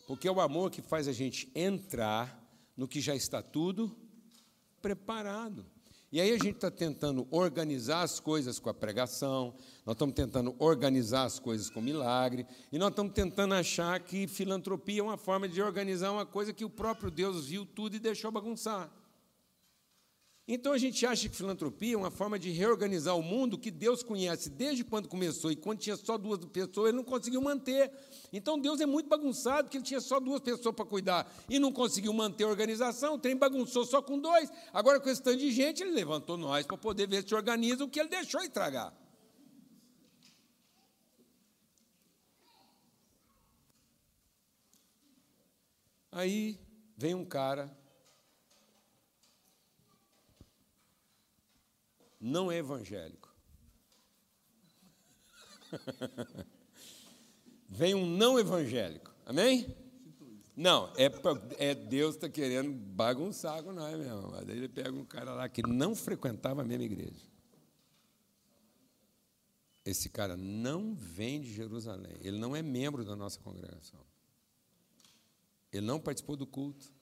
Porque 0.06 0.28
é 0.28 0.30
o 0.30 0.40
amor 0.40 0.70
que 0.70 0.80
faz 0.80 1.08
a 1.08 1.12
gente 1.12 1.50
entrar 1.56 2.40
no 2.76 2.86
que 2.86 3.00
já 3.00 3.16
está 3.16 3.42
tudo 3.42 3.98
preparado. 4.80 5.66
E 6.12 6.20
aí 6.20 6.30
a 6.32 6.38
gente 6.38 6.56
está 6.56 6.70
tentando 6.72 7.24
organizar 7.30 8.02
as 8.02 8.18
coisas 8.18 8.58
com 8.58 8.68
a 8.68 8.74
pregação, 8.74 9.54
nós 9.86 9.94
estamos 9.94 10.12
tentando 10.12 10.56
organizar 10.58 11.22
as 11.22 11.38
coisas 11.38 11.70
com 11.70 11.80
milagre, 11.80 12.44
e 12.72 12.78
nós 12.78 12.90
estamos 12.90 13.12
tentando 13.12 13.54
achar 13.54 14.00
que 14.00 14.26
filantropia 14.26 15.00
é 15.00 15.04
uma 15.04 15.16
forma 15.16 15.48
de 15.48 15.62
organizar 15.62 16.10
uma 16.10 16.26
coisa 16.26 16.52
que 16.52 16.64
o 16.64 16.70
próprio 16.70 17.12
Deus 17.12 17.46
viu 17.46 17.64
tudo 17.64 17.94
e 17.94 18.00
deixou 18.00 18.32
bagunçar. 18.32 18.90
Então 20.52 20.72
a 20.72 20.78
gente 20.78 21.06
acha 21.06 21.28
que 21.28 21.36
filantropia 21.36 21.94
é 21.94 21.96
uma 21.96 22.10
forma 22.10 22.36
de 22.36 22.50
reorganizar 22.50 23.16
o 23.16 23.22
mundo 23.22 23.56
que 23.56 23.70
Deus 23.70 24.02
conhece 24.02 24.50
desde 24.50 24.82
quando 24.82 25.06
começou 25.06 25.52
e 25.52 25.54
quando 25.54 25.78
tinha 25.78 25.96
só 25.96 26.18
duas 26.18 26.44
pessoas 26.46 26.88
ele 26.88 26.96
não 26.96 27.04
conseguiu 27.04 27.40
manter. 27.40 27.88
Então 28.32 28.58
Deus 28.58 28.80
é 28.80 28.84
muito 28.84 29.08
bagunçado 29.08 29.62
porque 29.62 29.76
ele 29.76 29.84
tinha 29.84 30.00
só 30.00 30.18
duas 30.18 30.40
pessoas 30.40 30.74
para 30.74 30.84
cuidar 30.84 31.32
e 31.48 31.60
não 31.60 31.70
conseguiu 31.70 32.12
manter 32.12 32.42
a 32.42 32.48
organização. 32.48 33.14
O 33.14 33.18
trem 33.18 33.36
bagunçou 33.36 33.84
só 33.84 34.02
com 34.02 34.18
dois. 34.18 34.50
Agora 34.72 34.98
com 34.98 35.08
esse 35.08 35.22
tanto 35.22 35.38
de 35.38 35.52
gente 35.52 35.84
ele 35.84 35.92
levantou 35.92 36.36
nós 36.36 36.66
para 36.66 36.76
poder 36.76 37.06
ver 37.06 37.22
se 37.24 37.32
organiza 37.32 37.84
o 37.84 37.88
que 37.88 38.00
ele 38.00 38.08
deixou 38.08 38.40
estragar. 38.40 38.92
Aí 46.10 46.58
vem 46.96 47.14
um 47.14 47.24
cara 47.24 47.79
não 52.20 52.52
é 52.52 52.58
evangélico. 52.58 53.34
Vem 57.68 57.94
um 57.94 58.04
não 58.04 58.38
evangélico, 58.38 59.14
amém? 59.24 59.74
Não, 60.56 60.92
é, 60.96 61.10
é 61.58 61.74
Deus 61.74 62.16
está 62.16 62.28
querendo 62.28 62.72
bagunçar 62.72 63.62
com 63.62 63.72
nós 63.72 63.96
mesmo. 63.96 64.34
Aí 64.34 64.50
ele 64.50 64.68
pega 64.68 64.92
um 64.92 65.04
cara 65.04 65.32
lá 65.32 65.48
que 65.48 65.62
não 65.62 65.94
frequentava 65.94 66.60
a 66.62 66.64
mesma 66.64 66.84
igreja. 66.84 67.30
Esse 69.84 70.08
cara 70.10 70.36
não 70.36 70.94
vem 70.94 71.40
de 71.40 71.52
Jerusalém, 71.52 72.16
ele 72.20 72.38
não 72.38 72.54
é 72.54 72.62
membro 72.62 73.04
da 73.04 73.16
nossa 73.16 73.40
congregação. 73.40 74.04
Ele 75.72 75.86
não 75.86 76.00
participou 76.00 76.36
do 76.36 76.46
culto. 76.46 76.92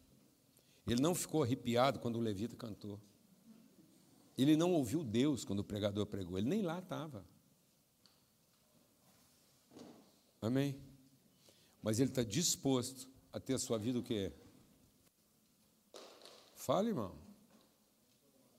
Ele 0.86 1.00
não 1.00 1.14
ficou 1.14 1.42
arrepiado 1.42 1.98
quando 1.98 2.16
o 2.16 2.20
levita 2.20 2.56
cantou. 2.56 3.00
Ele 4.38 4.56
não 4.56 4.72
ouviu 4.72 5.02
Deus 5.02 5.44
quando 5.44 5.58
o 5.58 5.64
pregador 5.64 6.06
pregou, 6.06 6.38
ele 6.38 6.48
nem 6.48 6.62
lá 6.62 6.78
estava. 6.78 7.26
Amém? 10.40 10.80
Mas 11.82 11.98
ele 11.98 12.10
está 12.10 12.22
disposto 12.22 13.08
a 13.32 13.40
ter 13.40 13.54
a 13.54 13.58
sua 13.58 13.76
vida 13.78 13.98
o 13.98 14.02
quê? 14.02 14.32
Fale, 16.54 16.90
irmão. 16.90 17.18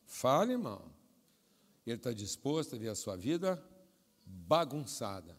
Fale, 0.06 0.52
irmão. 0.52 0.92
Ele 1.86 1.96
está 1.96 2.12
disposto 2.12 2.76
a 2.76 2.78
ver 2.78 2.90
a 2.90 2.96
sua 2.96 3.16
vida 3.16 3.64
bagunçada. 4.26 5.38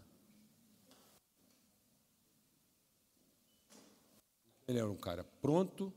Ele 4.66 4.78
era 4.78 4.90
um 4.90 4.96
cara 4.96 5.22
pronto 5.22 5.92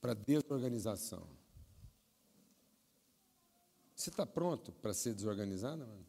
para 0.00 0.12
desorganização. 0.12 1.26
Você 4.02 4.10
está 4.10 4.26
pronto 4.26 4.72
para 4.72 4.92
ser 4.92 5.14
desorganizado, 5.14 5.86
mano? 5.86 6.04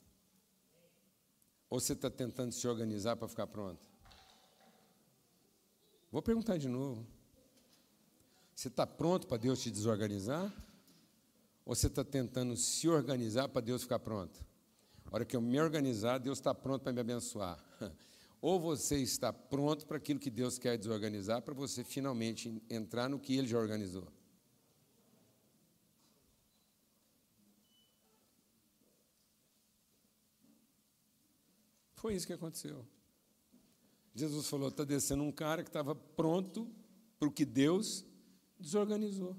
Ou 1.69 1.79
você 1.79 1.93
está 1.93 2.09
tentando 2.09 2.51
se 2.51 2.67
organizar 2.67 3.15
para 3.15 3.27
ficar 3.27 3.45
pronto? 3.45 3.87
Vou 6.11 6.19
perguntar 6.19 6.57
de 6.57 6.67
novo. 6.67 7.05
Você 8.55 8.67
está 8.67 8.87
pronto 8.87 9.27
para 9.27 9.37
Deus 9.37 9.61
te 9.61 9.69
desorganizar? 9.69 10.51
Ou 11.63 11.75
você 11.75 11.85
está 11.85 12.03
tentando 12.03 12.57
se 12.57 12.89
organizar 12.89 13.47
para 13.49 13.61
Deus 13.61 13.83
ficar 13.83 13.99
pronto? 13.99 14.43
A 15.05 15.13
hora 15.13 15.25
que 15.25 15.35
eu 15.35 15.41
me 15.41 15.61
organizar, 15.61 16.17
Deus 16.17 16.39
está 16.39 16.55
pronto 16.55 16.81
para 16.81 16.93
me 16.93 17.01
abençoar. 17.01 17.63
Ou 18.41 18.59
você 18.59 18.97
está 18.97 19.31
pronto 19.31 19.85
para 19.85 19.97
aquilo 19.97 20.19
que 20.19 20.31
Deus 20.31 20.57
quer 20.57 20.79
desorganizar, 20.79 21.43
para 21.43 21.53
você 21.53 21.83
finalmente 21.83 22.59
entrar 22.71 23.07
no 23.07 23.19
que 23.19 23.37
Ele 23.37 23.47
já 23.47 23.59
organizou. 23.59 24.11
Foi 32.03 32.13
isso 32.15 32.27
que 32.27 32.33
aconteceu. 32.33 32.85
Jesus 34.13 34.49
falou: 34.49 34.67
está 34.67 34.83
descendo 34.83 35.23
um 35.23 35.31
cara 35.31 35.63
que 35.63 35.69
estava 35.69 35.95
pronto 35.95 36.69
para 37.17 37.29
o 37.29 37.31
que 37.31 37.45
Deus 37.45 38.03
desorganizou. 38.59 39.37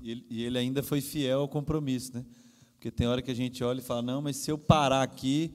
E 0.00 0.42
ele, 0.42 0.56
ainda 0.56 0.82
foi 0.82 1.02
fiel 1.02 1.40
ao 1.40 1.48
compromisso, 1.48 2.14
né? 2.14 2.24
Porque 2.72 2.90
tem 2.90 3.06
hora 3.06 3.20
que 3.20 3.30
a 3.30 3.34
gente 3.34 3.62
olha 3.62 3.80
e 3.80 3.84
fala: 3.84 4.00
não, 4.00 4.22
mas 4.22 4.38
se 4.38 4.50
eu 4.50 4.56
parar 4.56 5.02
aqui, 5.02 5.52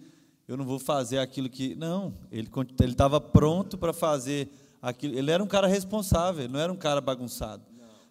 eu 0.47 0.55
não 0.55 0.63
vou 0.63 0.78
fazer 0.78 1.18
aquilo 1.18 1.49
que. 1.49 1.74
Não, 1.74 2.13
ele 2.30 2.47
estava 2.82 3.20
pronto 3.20 3.80
para 3.80 3.93
fazer 3.93 4.47
aquilo. 4.80 5.18
Ele 5.18 5.32
era 5.32 5.43
um 5.43 5.47
cara 5.47 5.65
responsável, 5.65 6.43
ele 6.43 6.53
não 6.53 6.59
era 6.59 6.72
um 6.72 6.78
cara 6.78 7.01
bagunçado. 7.01 7.65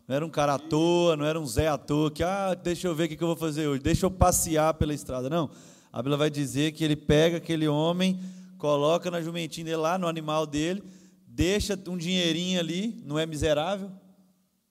Não 0.06 0.14
era 0.14 0.24
um 0.24 0.30
cara 0.30 0.54
à 0.54 0.58
toa, 0.58 1.16
não 1.16 1.24
era 1.24 1.38
um 1.40 1.46
Zé 1.46 1.66
à 1.66 1.76
toa, 1.76 2.10
que, 2.10 2.22
ah, 2.22 2.54
deixa 2.54 2.86
eu 2.86 2.94
ver 2.94 3.04
o 3.04 3.08
que 3.08 3.22
eu 3.22 3.26
vou 3.26 3.36
fazer 3.36 3.66
hoje, 3.66 3.82
deixa 3.82 4.06
eu 4.06 4.10
passear 4.10 4.72
pela 4.74 4.94
estrada. 4.94 5.28
Não. 5.28 5.50
A 5.92 5.98
Bíblia 5.98 6.16
vai 6.16 6.30
dizer 6.30 6.72
que 6.72 6.84
ele 6.84 6.94
pega 6.94 7.38
aquele 7.38 7.66
homem, 7.66 8.20
coloca 8.58 9.10
na 9.10 9.20
jumentinha 9.20 9.64
dele 9.64 9.78
lá, 9.78 9.98
no 9.98 10.06
animal 10.06 10.46
dele, 10.46 10.82
deixa 11.26 11.78
um 11.88 11.96
dinheirinho 11.96 12.60
ali, 12.60 13.02
não 13.04 13.18
é 13.18 13.26
miserável, 13.26 13.90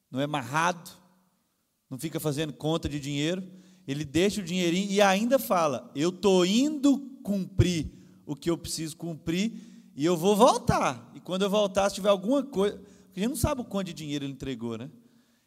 não 0.10 0.22
é 0.22 0.28
marrado, 0.28 0.90
não 1.90 2.00
fica 2.00 2.20
fazendo 2.20 2.54
conta 2.54 2.88
de 2.88 3.00
dinheiro. 3.00 3.44
Ele 3.88 4.06
deixa 4.06 4.42
o 4.42 4.44
dinheirinho 4.44 4.90
e 4.90 5.02
ainda 5.02 5.38
fala: 5.38 5.92
Eu 5.94 6.10
estou 6.10 6.46
indo 6.46 6.98
cumprir 7.22 7.92
o 8.26 8.36
que 8.36 8.50
eu 8.50 8.58
preciso 8.58 8.98
cumprir 8.98 9.52
e 9.96 10.04
eu 10.04 10.18
vou 10.18 10.36
voltar. 10.36 11.12
E 11.14 11.20
quando 11.20 11.44
eu 11.44 11.50
voltar, 11.50 11.90
se 11.90 11.96
tiver 11.96 12.10
alguma 12.10 12.42
coisa. 12.44 12.78
Porque 12.78 13.20
a 13.20 13.24
gente 13.24 13.30
não 13.30 13.36
sabe 13.36 13.62
o 13.62 13.66
quanto 13.66 13.88
de 13.88 13.94
dinheiro 13.94 14.26
ele 14.26 14.34
entregou, 14.34 14.78
né? 14.78 14.90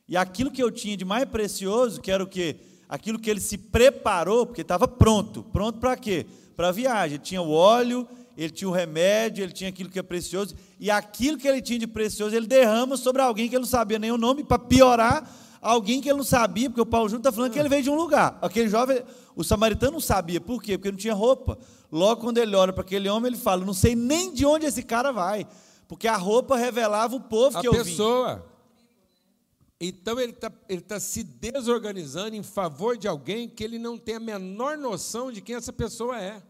E 0.09 0.17
aquilo 0.17 0.51
que 0.51 0.63
eu 0.63 0.71
tinha 0.71 0.97
de 0.97 1.05
mais 1.05 1.25
precioso, 1.27 2.01
que 2.01 2.11
era 2.11 2.25
o 2.25 2.27
quê? 2.27 2.57
Aquilo 2.89 3.19
que 3.19 3.29
ele 3.29 3.41
se 3.41 3.59
preparou, 3.59 4.47
porque 4.47 4.63
estava 4.63 4.89
pronto. 4.89 5.43
Pronto 5.53 5.79
para 5.79 5.97
quê? 5.97 6.25
Para 6.57 6.69
a 6.69 6.73
viagem. 6.73 7.17
Ele 7.17 7.23
tinha 7.23 7.43
o 7.43 7.51
óleo, 7.51 8.09
ele 8.37 8.51
tinha 8.51 8.69
o 8.69 8.73
remédio, 8.73 9.43
ele 9.43 9.53
tinha 9.53 9.69
aquilo 9.69 9.91
que 9.91 9.99
é 9.99 10.03
precioso. 10.03 10.55
E 10.81 10.91
aquilo 10.91 11.37
que 11.37 11.47
ele 11.47 11.61
tinha 11.61 11.79
de 11.79 11.87
precioso, 11.87 12.35
ele 12.35 12.47
derrama 12.47 12.97
sobre 12.97 13.21
alguém 13.21 13.49
que 13.49 13.55
ele 13.57 13.63
não 13.63 13.69
sabia 13.69 13.99
nem 13.99 14.11
o 14.11 14.17
nome, 14.17 14.43
para 14.43 14.59
piorar, 14.59 15.31
alguém 15.61 16.01
que 16.01 16.09
ele 16.09 16.17
não 16.17 16.25
sabia, 16.25 16.71
porque 16.71 16.81
o 16.81 16.87
Paulo 16.87 17.09
Júnior 17.09 17.21
está 17.21 17.33
falando 17.33 17.53
que 17.53 17.59
ele 17.59 17.69
veio 17.69 17.83
de 17.83 17.91
um 17.91 17.97
lugar. 17.97 18.39
Aquele 18.41 18.69
jovem, 18.69 19.03
o 19.37 19.45
samaritano 19.45 19.93
não 19.93 20.01
sabia. 20.01 20.41
Por 20.41 20.63
quê? 20.63 20.79
Porque 20.79 20.91
não 20.91 20.99
tinha 20.99 21.15
roupa. 21.15 21.59
Logo, 21.93 22.23
quando 22.23 22.39
ele 22.39 22.57
olha 22.57 22.73
para 22.73 22.83
aquele 22.83 23.09
homem, 23.09 23.33
ele 23.33 23.41
fala: 23.41 23.65
Não 23.65 23.75
sei 23.75 23.95
nem 23.95 24.33
de 24.33 24.47
onde 24.47 24.65
esse 24.65 24.83
cara 24.83 25.13
vai. 25.13 25.47
Porque 25.87 26.07
a 26.07 26.17
roupa 26.17 26.57
revelava 26.57 27.17
o 27.17 27.21
povo 27.21 27.59
a 27.59 27.61
que 27.61 27.67
eu 27.67 27.73
vim. 27.73 27.81
A 27.81 27.85
pessoa. 27.85 28.47
Então 29.81 30.19
ele 30.19 30.33
está 30.33 30.53
ele 30.69 30.81
tá 30.81 30.99
se 30.99 31.23
desorganizando 31.23 32.35
em 32.35 32.43
favor 32.43 32.97
de 32.97 33.07
alguém 33.07 33.49
que 33.49 33.63
ele 33.63 33.79
não 33.79 33.97
tem 33.97 34.17
a 34.17 34.21
menor 34.21 34.77
noção 34.77 35.31
de 35.31 35.41
quem 35.41 35.55
essa 35.55 35.73
pessoa 35.73 36.21
é. 36.21 36.43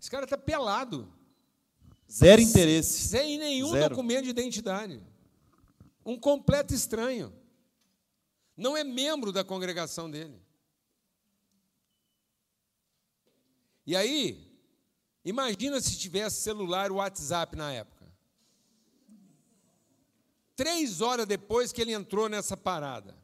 Esse 0.00 0.10
cara 0.10 0.24
está 0.24 0.36
pelado. 0.36 1.10
Zero 2.10 2.42
interesse. 2.42 3.08
Sem 3.08 3.38
nenhum 3.38 3.70
Zero. 3.70 3.88
documento 3.88 4.24
de 4.24 4.30
identidade. 4.30 5.00
Um 6.04 6.18
completo 6.18 6.74
estranho. 6.74 7.32
Não 8.56 8.76
é 8.76 8.84
membro 8.84 9.32
da 9.32 9.42
congregação 9.42 10.10
dele. 10.10 10.38
E 13.86 13.94
aí, 13.94 14.50
imagina 15.24 15.80
se 15.80 15.96
tivesse 15.96 16.42
celular 16.42 16.90
WhatsApp 16.90 17.56
na 17.56 17.72
época. 17.72 17.93
Três 20.56 21.00
horas 21.00 21.26
depois 21.26 21.72
que 21.72 21.80
ele 21.80 21.92
entrou 21.92 22.28
nessa 22.28 22.56
parada. 22.56 23.16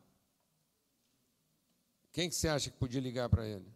Quem 2.12 2.28
que 2.28 2.34
você 2.34 2.48
acha 2.48 2.70
que 2.70 2.76
podia 2.76 3.00
ligar 3.00 3.28
para 3.28 3.46
ele? 3.46 3.72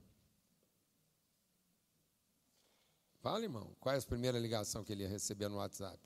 Fala, 3.20 3.42
irmão. 3.42 3.74
Qual 3.80 3.94
é 3.94 3.98
a 3.98 4.02
primeira 4.02 4.38
ligação 4.38 4.82
que 4.84 4.92
ele 4.92 5.04
ia 5.04 5.08
receber 5.08 5.48
no 5.48 5.56
WhatsApp? 5.56 5.98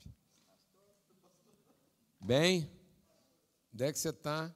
Bem, 2.21 2.71
onde 3.73 3.83
é 3.83 3.91
que 3.91 3.97
você 3.97 4.09
está? 4.09 4.53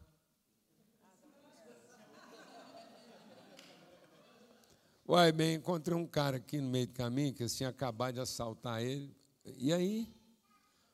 Uai, 5.06 5.32
bem, 5.34 5.56
encontrei 5.56 5.98
um 5.98 6.08
cara 6.08 6.38
aqui 6.38 6.62
no 6.62 6.70
meio 6.70 6.88
do 6.88 6.94
caminho 6.94 7.34
que 7.34 7.44
eles 7.44 7.56
tinham 7.56 7.70
acabado 7.70 8.14
de 8.14 8.22
assaltar 8.22 8.82
ele. 8.82 9.14
E 9.44 9.74
aí? 9.74 10.14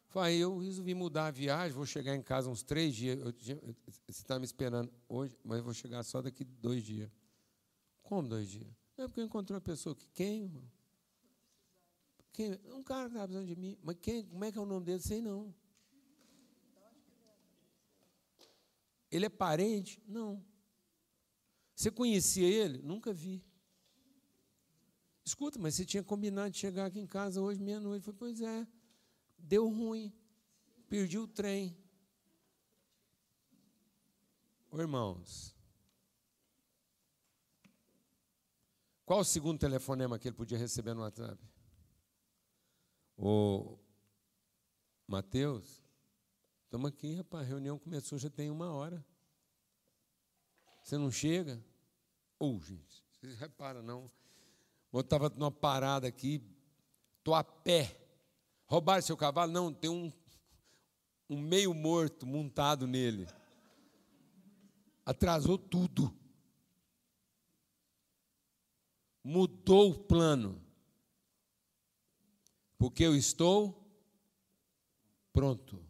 Falei, 0.10 0.40
eu 0.40 0.58
resolvi 0.58 0.96
mudar 0.96 1.28
a 1.28 1.32
viagem, 1.32 1.76
vou 1.76 1.86
chegar 1.86 2.16
em 2.16 2.22
casa 2.22 2.50
uns 2.50 2.64
três 2.64 2.96
dias. 2.96 3.20
Eu, 3.20 3.32
você 4.08 4.22
está 4.22 4.40
me 4.40 4.46
esperando 4.46 4.92
hoje, 5.08 5.38
mas 5.44 5.60
eu 5.60 5.64
vou 5.64 5.74
chegar 5.74 6.02
só 6.02 6.20
daqui 6.20 6.44
dois 6.44 6.84
dias. 6.84 7.12
Como 8.02 8.28
dois 8.28 8.50
dias? 8.50 8.68
É 8.98 9.06
porque 9.06 9.20
eu 9.20 9.26
encontrei 9.26 9.54
uma 9.54 9.62
pessoa 9.62 9.96
que 9.96 10.08
quem, 10.08 10.46
irmão? 10.46 10.64
Quem? 12.34 12.60
Um 12.74 12.82
cara 12.82 13.04
que 13.04 13.10
estava 13.12 13.28
precisando 13.28 13.48
de 13.48 13.56
mim. 13.56 13.78
Mas 13.84 13.98
quem? 14.02 14.26
Como 14.26 14.44
é 14.44 14.52
que 14.52 14.58
é 14.58 14.62
o 14.62 14.66
nome 14.66 14.84
dele? 14.84 15.00
Sei 15.00 15.22
não. 15.22 15.54
Ele 19.12 19.28
é 19.28 19.30
parente? 19.30 20.02
Não. 20.08 20.44
Você 21.76 21.92
conhecia 21.92 22.48
ele? 22.48 22.80
Nunca 22.82 23.14
vi. 23.14 23.44
Escuta, 25.24 25.60
mas 25.60 25.76
você 25.76 25.86
tinha 25.86 26.04
combinado 26.04 26.50
de 26.50 26.58
chegar 26.58 26.88
aqui 26.88 27.00
em 27.00 27.06
casa 27.06 27.40
hoje, 27.40 27.62
meia-noite. 27.62 28.04
Falei, 28.04 28.18
pois 28.18 28.42
é 28.42 28.68
deu 29.42 29.68
ruim, 29.70 30.14
perdi 30.88 31.18
o 31.18 31.28
trem. 31.28 31.78
Ô, 34.72 34.80
irmãos, 34.80 35.56
qual 39.06 39.22
o 39.22 39.26
segundo 39.26 39.60
telefonema 39.60 40.20
que 40.20 40.28
ele 40.28 40.36
podia 40.36 40.58
receber 40.58 40.94
no 40.94 41.02
WhatsApp? 41.02 41.44
O 43.18 43.78
Mateus, 45.08 45.84
estamos 46.64 46.90
aqui, 46.90 47.16
rapaz, 47.16 47.44
a 47.44 47.48
reunião 47.50 47.80
começou 47.80 48.18
já 48.18 48.30
tem 48.30 48.50
uma 48.52 48.72
hora. 48.72 49.04
Você 50.84 50.98
não 50.98 51.12
chega? 51.12 51.64
Ou, 52.38 52.56
oh, 52.56 52.60
gente, 52.62 53.04
vocês 53.12 53.36
reparam, 53.38 53.82
não. 53.82 54.10
Eu 54.94 55.02
estava 55.02 55.30
numa 55.30 55.52
parada 55.52 56.08
aqui, 56.08 56.42
estou 57.18 57.36
a 57.36 57.44
pé. 57.44 57.99
Roubaram 58.70 59.02
seu 59.02 59.18
cavalo? 59.18 59.52
Não, 59.52 59.74
tem 59.74 59.90
um, 59.90 60.14
um 61.28 61.42
meio 61.42 61.74
morto 61.74 62.26
montado 62.26 62.86
nele. 62.86 63.28
Atrasou 65.04 65.58
tudo. 65.58 66.14
Mudou 69.24 69.92
o 69.92 70.00
plano. 70.00 70.64
Porque 72.78 73.04
eu 73.04 73.16
estou 73.16 73.84
pronto. 75.34 75.84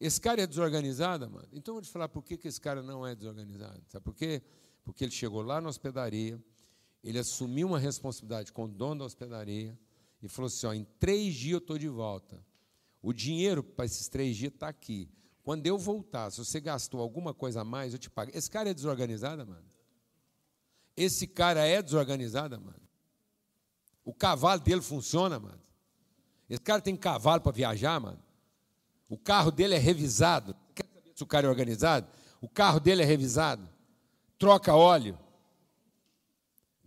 Esse 0.00 0.20
cara 0.20 0.42
é 0.42 0.46
desorganizado, 0.46 1.30
mano? 1.30 1.48
Então 1.52 1.72
eu 1.72 1.76
vou 1.76 1.82
te 1.82 1.90
falar 1.90 2.08
por 2.08 2.24
que, 2.24 2.36
que 2.36 2.48
esse 2.48 2.60
cara 2.60 2.82
não 2.82 3.06
é 3.06 3.14
desorganizado. 3.14 3.84
Sabe 3.86 4.04
por 4.04 4.14
quê? 4.14 4.42
Porque 4.82 5.04
ele 5.04 5.12
chegou 5.12 5.42
lá 5.42 5.60
na 5.60 5.68
hospedaria, 5.68 6.42
ele 7.02 7.18
assumiu 7.18 7.68
uma 7.68 7.78
responsabilidade 7.78 8.52
com 8.52 8.64
o 8.64 8.68
dono 8.68 9.00
da 9.00 9.04
hospedaria 9.06 9.78
e 10.22 10.28
falou 10.28 10.46
assim: 10.46 10.66
ó, 10.66 10.72
em 10.72 10.84
três 10.98 11.34
dias 11.34 11.52
eu 11.54 11.58
estou 11.58 11.78
de 11.78 11.88
volta. 11.88 12.44
O 13.02 13.12
dinheiro 13.12 13.62
para 13.62 13.86
esses 13.86 14.08
três 14.08 14.36
dias 14.36 14.52
está 14.52 14.68
aqui. 14.68 15.08
Quando 15.42 15.66
eu 15.66 15.78
voltar, 15.78 16.30
se 16.30 16.38
você 16.38 16.60
gastou 16.60 17.00
alguma 17.00 17.32
coisa 17.32 17.62
a 17.62 17.64
mais, 17.64 17.92
eu 17.92 17.98
te 17.98 18.10
pago. 18.10 18.30
Esse 18.34 18.50
cara 18.50 18.70
é 18.70 18.74
desorganizado, 18.74 19.46
mano? 19.46 19.64
Esse 20.96 21.26
cara 21.26 21.66
é 21.66 21.80
desorganizado, 21.80 22.60
mano? 22.60 22.80
O 24.04 24.12
cavalo 24.12 24.60
dele 24.60 24.82
funciona, 24.82 25.38
mano? 25.38 25.60
Esse 26.48 26.60
cara 26.60 26.82
tem 26.82 26.94
cavalo 26.94 27.40
para 27.40 27.52
viajar, 27.52 27.98
mano? 27.98 28.22
O 29.08 29.16
carro 29.16 29.50
dele 29.50 29.74
é 29.74 29.78
revisado. 29.78 30.54
Quer 30.74 30.86
saber 30.86 31.12
se 31.16 31.22
o 31.22 31.26
cara 31.26 31.46
é 31.46 31.50
organizado? 31.50 32.06
O 32.40 32.48
carro 32.48 32.78
dele 32.78 33.02
é 33.02 33.04
revisado. 33.04 33.68
Troca 34.38 34.74
óleo. 34.74 35.18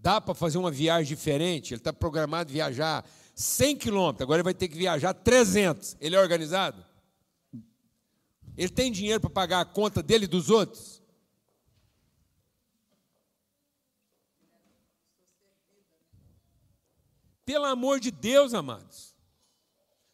Dá 0.04 0.20
para 0.20 0.36
fazer 0.36 0.58
uma 0.58 0.70
viagem 0.70 1.08
diferente? 1.08 1.74
Ele 1.74 1.80
está 1.80 1.94
programado 1.94 2.52
viajar 2.52 3.06
100 3.34 3.78
quilômetros, 3.78 4.22
agora 4.22 4.40
ele 4.40 4.44
vai 4.44 4.54
ter 4.54 4.68
que 4.68 4.78
viajar 4.78 5.14
300. 5.14 5.96
Ele 6.02 6.14
é 6.14 6.20
organizado? 6.20 6.86
Ele 8.58 8.68
tem 8.68 8.92
dinheiro 8.92 9.22
para 9.22 9.30
pagar 9.30 9.62
a 9.62 9.66
conta 9.66 10.04
dele 10.04 10.26
e 10.26 10.28
dos 10.28 10.50
outros? 10.50 11.02
Pelo 17.46 17.64
amor 17.64 18.02
de 18.02 18.12
Deus, 18.12 18.54
amados. 18.54 19.16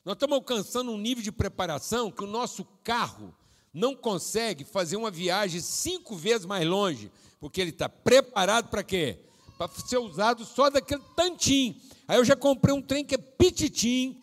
Nós 0.06 0.14
estamos 0.14 0.36
alcançando 0.36 0.92
um 0.92 1.00
nível 1.00 1.24
de 1.24 1.32
preparação 1.32 2.12
que 2.12 2.24
o 2.24 2.28
nosso 2.28 2.64
carro 2.84 3.36
não 3.74 3.96
consegue 3.96 4.64
fazer 4.64 4.98
uma 4.98 5.10
viagem 5.10 5.60
cinco 5.60 6.16
vezes 6.16 6.46
mais 6.46 6.68
longe, 6.68 7.12
porque 7.40 7.60
ele 7.60 7.72
está 7.72 7.90
preparado 7.90 8.70
para 8.70 8.84
quê? 8.84 9.26
Para 9.60 9.70
ser 9.86 9.98
usado 9.98 10.46
só 10.46 10.70
daquele 10.70 11.04
tantinho. 11.18 11.76
Aí 12.08 12.18
eu 12.18 12.24
já 12.24 12.34
comprei 12.34 12.74
um 12.74 12.82
trem 12.82 13.04
que 13.04 13.16
é 13.16 13.18
pititim, 13.18 14.20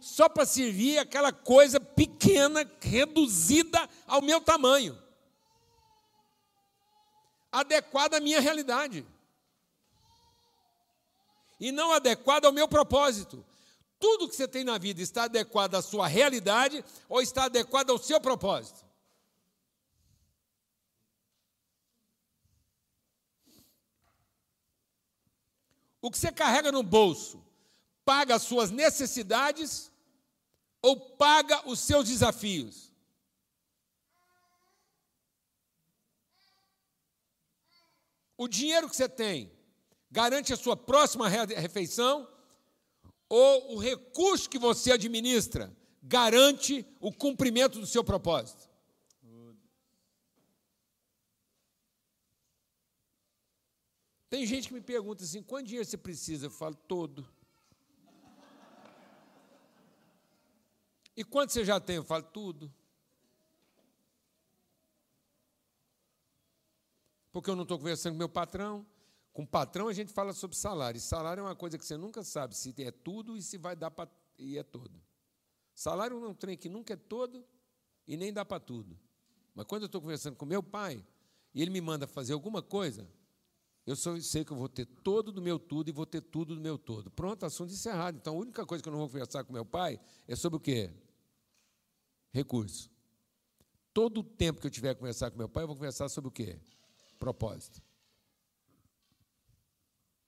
só 0.00 0.30
para 0.30 0.46
servir 0.46 0.98
aquela 0.98 1.30
coisa 1.30 1.78
pequena, 1.78 2.68
reduzida 2.80 3.86
ao 4.06 4.22
meu 4.22 4.40
tamanho, 4.40 4.98
adequada 7.52 8.16
à 8.16 8.20
minha 8.20 8.40
realidade, 8.40 9.06
e 11.60 11.70
não 11.70 11.92
adequada 11.92 12.46
ao 12.46 12.52
meu 12.52 12.66
propósito. 12.66 13.44
Tudo 14.00 14.26
que 14.26 14.34
você 14.34 14.48
tem 14.48 14.64
na 14.64 14.78
vida 14.78 15.02
está 15.02 15.24
adequado 15.24 15.74
à 15.74 15.82
sua 15.82 16.06
realidade 16.06 16.82
ou 17.10 17.20
está 17.20 17.44
adequado 17.44 17.90
ao 17.90 17.98
seu 17.98 18.18
propósito? 18.18 18.87
O 26.00 26.10
que 26.10 26.18
você 26.18 26.30
carrega 26.30 26.70
no 26.70 26.82
bolso 26.82 27.44
paga 28.04 28.36
as 28.36 28.42
suas 28.42 28.70
necessidades 28.70 29.92
ou 30.80 30.98
paga 31.16 31.68
os 31.68 31.80
seus 31.80 32.08
desafios? 32.08 32.92
O 38.36 38.46
dinheiro 38.46 38.88
que 38.88 38.94
você 38.94 39.08
tem 39.08 39.52
garante 40.10 40.52
a 40.52 40.56
sua 40.56 40.76
próxima 40.76 41.28
refeição 41.28 42.28
ou 43.28 43.74
o 43.74 43.78
recurso 43.78 44.48
que 44.48 44.58
você 44.58 44.92
administra 44.92 45.76
garante 46.02 46.86
o 47.00 47.12
cumprimento 47.12 47.80
do 47.80 47.86
seu 47.86 48.04
propósito? 48.04 48.67
Tem 54.28 54.44
gente 54.44 54.68
que 54.68 54.74
me 54.74 54.80
pergunta 54.80 55.24
assim: 55.24 55.42
quanto 55.42 55.66
dinheiro 55.66 55.88
você 55.88 55.96
precisa? 55.96 56.46
Eu 56.46 56.50
falo, 56.50 56.74
todo. 56.74 57.26
E 61.16 61.24
quanto 61.24 61.52
você 61.52 61.64
já 61.64 61.80
tem? 61.80 61.96
Eu 61.96 62.04
falo, 62.04 62.22
tudo. 62.22 62.72
Porque 67.32 67.50
eu 67.50 67.56
não 67.56 67.62
estou 67.62 67.78
conversando 67.78 68.12
com 68.12 68.18
meu 68.18 68.28
patrão, 68.28 68.86
com 69.32 69.42
o 69.42 69.46
patrão 69.46 69.88
a 69.88 69.92
gente 69.92 70.12
fala 70.12 70.32
sobre 70.32 70.56
salário. 70.56 70.98
E 70.98 71.00
salário 71.00 71.40
é 71.40 71.44
uma 71.44 71.54
coisa 71.56 71.78
que 71.78 71.84
você 71.84 71.96
nunca 71.96 72.22
sabe 72.22 72.56
se 72.56 72.74
é 72.78 72.90
tudo 72.90 73.36
e 73.36 73.42
se 73.42 73.56
vai 73.56 73.76
dar 73.76 73.90
para 73.90 74.10
e 74.38 74.58
é 74.58 74.62
todo. 74.62 75.00
Salário 75.74 76.24
é 76.24 76.28
um 76.28 76.34
trem 76.34 76.56
que 76.56 76.68
nunca 76.68 76.94
é 76.94 76.96
todo 76.96 77.44
e 78.06 78.16
nem 78.16 78.32
dá 78.32 78.44
para 78.44 78.58
tudo. 78.58 78.98
Mas 79.54 79.66
quando 79.66 79.82
eu 79.82 79.86
estou 79.86 80.00
conversando 80.00 80.36
com 80.36 80.46
meu 80.46 80.62
pai 80.62 81.04
e 81.54 81.62
ele 81.62 81.70
me 81.70 81.80
manda 81.80 82.06
fazer 82.06 82.32
alguma 82.32 82.62
coisa, 82.62 83.08
eu 83.88 83.96
só 83.96 84.20
sei 84.20 84.44
que 84.44 84.52
eu 84.52 84.56
vou 84.56 84.68
ter 84.68 84.84
todo 84.84 85.32
do 85.32 85.40
meu 85.40 85.58
tudo 85.58 85.88
e 85.88 85.92
vou 85.92 86.04
ter 86.04 86.20
tudo 86.20 86.54
do 86.54 86.60
meu 86.60 86.76
todo. 86.76 87.10
Pronto, 87.10 87.46
assunto 87.46 87.72
encerrado. 87.72 88.18
Então 88.18 88.34
a 88.34 88.38
única 88.38 88.66
coisa 88.66 88.82
que 88.82 88.88
eu 88.88 88.92
não 88.92 88.98
vou 88.98 89.08
conversar 89.08 89.44
com 89.44 89.50
meu 89.50 89.64
pai 89.64 89.98
é 90.26 90.36
sobre 90.36 90.58
o 90.58 90.60
quê? 90.60 90.90
Recurso. 92.30 92.90
Todo 93.94 94.18
o 94.18 94.22
tempo 94.22 94.60
que 94.60 94.66
eu 94.66 94.70
tiver 94.70 94.94
conversar 94.94 95.30
com 95.30 95.38
meu 95.38 95.48
pai, 95.48 95.64
eu 95.64 95.68
vou 95.68 95.74
conversar 95.74 96.10
sobre 96.10 96.28
o 96.28 96.30
quê? 96.30 96.60
Propósito. 97.18 97.82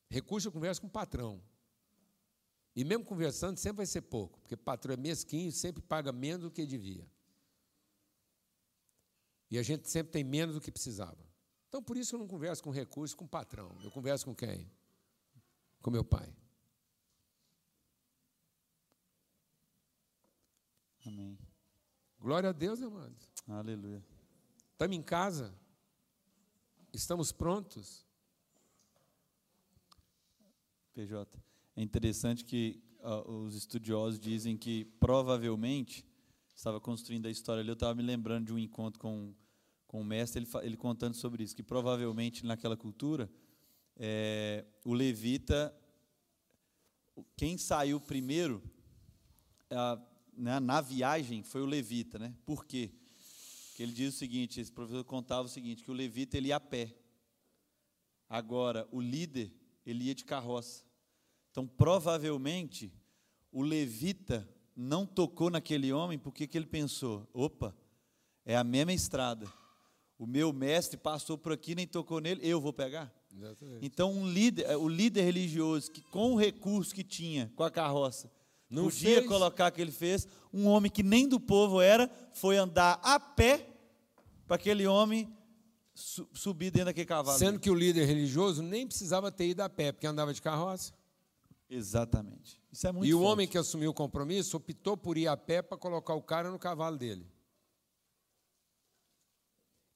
Recurso 0.08 0.48
eu 0.48 0.52
converso 0.52 0.80
com 0.80 0.86
o 0.86 0.90
patrão. 0.90 1.38
E 2.74 2.82
mesmo 2.82 3.04
conversando, 3.04 3.58
sempre 3.58 3.76
vai 3.76 3.86
ser 3.86 4.00
pouco, 4.00 4.40
porque 4.40 4.56
patrão 4.56 4.94
é 4.94 4.96
mesquinho, 4.96 5.52
sempre 5.52 5.82
paga 5.82 6.12
menos 6.12 6.44
do 6.44 6.50
que 6.50 6.64
devia. 6.64 7.06
E 9.50 9.58
a 9.58 9.62
gente 9.62 9.86
sempre 9.90 10.12
tem 10.12 10.24
menos 10.24 10.54
do 10.54 10.62
que 10.62 10.72
precisava. 10.72 11.30
Então, 11.70 11.80
por 11.80 11.96
isso 11.96 12.16
eu 12.16 12.18
não 12.18 12.26
converso 12.26 12.64
com 12.64 12.70
recurso, 12.70 13.16
com 13.16 13.24
o 13.26 13.28
patrão. 13.28 13.78
Eu 13.80 13.92
converso 13.92 14.24
com 14.24 14.34
quem? 14.34 14.68
Com 15.80 15.92
meu 15.92 16.04
pai. 16.04 16.34
Amém. 21.06 21.38
Glória 22.18 22.50
a 22.50 22.52
Deus, 22.52 22.82
amados. 22.82 23.32
Aleluia. 23.46 24.04
Estamos 24.72 24.96
em 24.96 25.00
casa? 25.00 25.54
Estamos 26.92 27.30
prontos? 27.30 28.04
PJ. 30.92 31.38
É 31.76 31.82
interessante 31.82 32.44
que 32.44 32.82
uh, 32.98 33.30
os 33.30 33.54
estudiosos 33.54 34.18
dizem 34.18 34.56
que 34.56 34.86
provavelmente 34.98 36.04
estava 36.52 36.80
construindo 36.80 37.26
a 37.26 37.30
história 37.30 37.60
ali. 37.60 37.70
Eu 37.70 37.74
estava 37.74 37.94
me 37.94 38.02
lembrando 38.02 38.46
de 38.46 38.52
um 38.52 38.58
encontro 38.58 38.98
com, 38.98 39.32
com 39.91 40.01
o 40.01 40.05
mestre, 40.05 40.41
ele, 40.41 40.49
ele 40.64 40.76
contando 40.76 41.14
sobre 41.14 41.43
isso, 41.43 41.57
que 41.57 41.64
provavelmente 41.64 42.47
naquela 42.47 42.76
cultura 42.76 43.28
é, 43.97 44.64
o 44.84 44.95
levita, 44.95 45.76
quem 47.36 47.59
saiu 47.59 48.01
primeiro 48.01 48.62
né, 50.32 50.61
na 50.61 50.80
viagem 50.80 51.43
foi 51.43 51.61
o 51.61 51.66
levita, 51.66 52.20
né? 52.20 52.32
Por 52.47 52.64
quê? 52.64 52.93
Porque 53.70 53.82
ele 53.82 53.91
diz 53.91 54.14
o 54.14 54.16
seguinte, 54.16 54.61
esse 54.61 54.70
professor 54.70 55.03
contava 55.03 55.47
o 55.47 55.51
seguinte, 55.51 55.82
que 55.82 55.91
o 55.91 55.95
levita 55.95 56.36
ele 56.36 56.51
ia 56.51 56.57
a 56.57 56.61
pé. 56.61 56.95
Agora, 58.28 58.86
o 58.93 59.01
líder 59.01 59.53
ele 59.84 60.05
ia 60.05 60.14
de 60.14 60.24
carroça. 60.24 60.84
Então, 61.51 61.66
provavelmente, 61.66 62.93
o 63.51 63.61
levita 63.61 64.49
não 64.76 65.05
tocou 65.05 65.51
naquele 65.51 65.93
homem 65.93 66.16
porque 66.16 66.47
que 66.47 66.57
ele 66.57 66.66
pensou: 66.66 67.28
opa, 67.32 67.76
é 68.45 68.57
a 68.57 68.62
mesma 68.62 68.93
estrada. 68.93 69.53
O 70.20 70.26
meu 70.26 70.52
mestre 70.52 70.98
passou 70.98 71.38
por 71.38 71.50
aqui, 71.50 71.74
nem 71.74 71.86
tocou 71.86 72.20
nele, 72.20 72.42
eu 72.46 72.60
vou 72.60 72.74
pegar. 72.74 73.10
Exatamente. 73.34 73.86
Então, 73.86 74.12
um 74.12 74.28
líder, 74.30 74.76
o 74.76 74.86
líder 74.86 75.22
religioso, 75.22 75.90
que 75.90 76.02
com 76.02 76.34
o 76.34 76.36
recurso 76.36 76.94
que 76.94 77.02
tinha, 77.02 77.50
com 77.56 77.64
a 77.64 77.70
carroça, 77.70 78.30
não 78.68 78.84
podia 78.84 79.14
fez. 79.16 79.26
colocar 79.26 79.70
que 79.70 79.80
ele 79.80 79.90
fez, 79.90 80.28
um 80.52 80.66
homem 80.66 80.90
que 80.90 81.02
nem 81.02 81.26
do 81.26 81.40
povo 81.40 81.80
era, 81.80 82.10
foi 82.34 82.59
andar 82.59 83.01
a 83.02 83.18
pé 83.18 83.66
para 84.47 84.56
aquele 84.56 84.86
homem 84.86 85.26
su 85.94 86.28
subir 86.34 86.70
dentro 86.70 86.86
daquele 86.86 87.06
cavalo. 87.06 87.38
Sendo 87.38 87.59
que 87.59 87.70
o 87.70 87.74
líder 87.74 88.05
religioso 88.05 88.62
nem 88.62 88.86
precisava 88.86 89.32
ter 89.32 89.48
ido 89.48 89.62
a 89.62 89.70
pé, 89.70 89.90
porque 89.90 90.06
andava 90.06 90.34
de 90.34 90.42
carroça. 90.42 90.92
Exatamente. 91.68 92.60
Isso 92.70 92.86
é 92.86 92.92
muito 92.92 93.09
E 93.09 93.12
forte. 93.12 93.24
o 93.24 93.26
homem 93.26 93.48
que 93.48 93.56
assumiu 93.56 93.90
o 93.90 93.94
compromisso 93.94 94.56
optou 94.59 94.97
por 94.98 95.16
ir 95.16 95.28
a 95.28 95.36
pé 95.36 95.62
para 95.62 95.78
colocar 95.78 96.12
o 96.14 96.22
cara 96.22 96.51
no 96.51 96.59
cavalo 96.59 96.98
dele. 96.98 97.26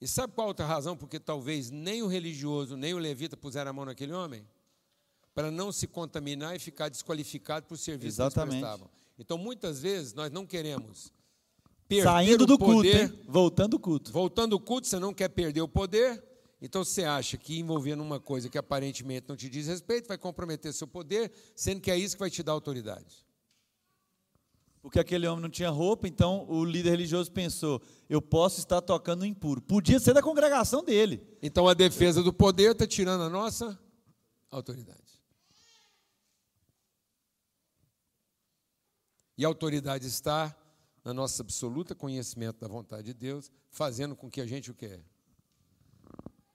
E 0.01 0.07
sabe 0.07 0.33
qual 0.33 0.47
outra 0.47 0.65
razão? 0.65 0.95
Porque 0.95 1.19
talvez 1.19 1.69
nem 1.71 2.03
o 2.03 2.07
religioso, 2.07 2.75
nem 2.75 2.93
o 2.93 2.97
levita 2.97 3.37
puseram 3.37 3.71
a 3.71 3.73
mão 3.73 3.85
naquele 3.85 4.13
homem? 4.13 4.45
Para 5.33 5.49
não 5.49 5.71
se 5.71 5.87
contaminar 5.87 6.55
e 6.55 6.59
ficar 6.59 6.89
desqualificado 6.89 7.65
por 7.65 7.77
serviço 7.77 8.21
Exatamente. 8.21 8.49
que 8.49 8.55
eles 8.55 8.61
prestavam. 8.61 8.89
Então, 9.17 9.37
muitas 9.37 9.81
vezes, 9.81 10.13
nós 10.13 10.31
não 10.31 10.45
queremos 10.45 11.11
perder 11.87 12.03
Saindo 12.03 12.43
o 12.43 12.47
do 12.47 12.57
poder. 12.57 13.07
culto, 13.07 13.15
hein? 13.15 13.23
voltando 13.27 13.69
do 13.71 13.79
culto. 13.79 14.11
Voltando 14.11 14.49
do 14.51 14.59
culto, 14.59 14.87
você 14.87 14.99
não 14.99 15.13
quer 15.13 15.29
perder 15.29 15.61
o 15.61 15.67
poder, 15.67 16.23
então 16.61 16.83
você 16.83 17.03
acha 17.03 17.37
que 17.37 17.59
envolver 17.59 17.95
numa 17.95 18.19
coisa 18.19 18.49
que 18.49 18.57
aparentemente 18.57 19.27
não 19.29 19.35
te 19.35 19.49
diz 19.49 19.67
respeito 19.67 20.07
vai 20.07 20.17
comprometer 20.17 20.73
seu 20.73 20.87
poder, 20.87 21.31
sendo 21.55 21.81
que 21.81 21.91
é 21.91 21.97
isso 21.97 22.15
que 22.15 22.19
vai 22.19 22.29
te 22.29 22.43
dar 22.43 22.53
autoridade. 22.53 23.24
Porque 24.85 24.99
aquele 24.99 25.25
homem 25.25 25.41
não 25.41 25.49
tinha 25.49 25.71
roupa, 25.71 26.07
então 26.07 26.45
o 26.47 26.63
líder 26.63 26.91
religioso 26.91 27.31
pensou: 27.31 27.81
eu 28.07 28.21
posso 28.21 28.59
estar 28.59 28.79
tocando 28.81 29.25
impuro. 29.25 29.59
Podia 29.59 29.99
ser 29.99 30.13
da 30.13 30.21
congregação 30.21 30.83
dele. 30.83 31.27
Então 31.41 31.67
a 31.67 31.73
defesa 31.73 32.21
do 32.21 32.31
poder 32.31 32.73
está 32.73 32.85
tirando 32.85 33.23
a 33.23 33.29
nossa 33.29 33.79
autoridade. 34.51 35.01
E 39.35 39.43
a 39.43 39.47
autoridade 39.47 40.05
está 40.05 40.55
na 41.03 41.15
nossa 41.15 41.41
absoluta 41.41 41.95
conhecimento 41.95 42.59
da 42.59 42.67
vontade 42.67 43.07
de 43.07 43.13
Deus, 43.15 43.51
fazendo 43.71 44.15
com 44.15 44.29
que 44.29 44.39
a 44.39 44.45
gente 44.45 44.69
o 44.69 44.75
quê? 44.75 44.99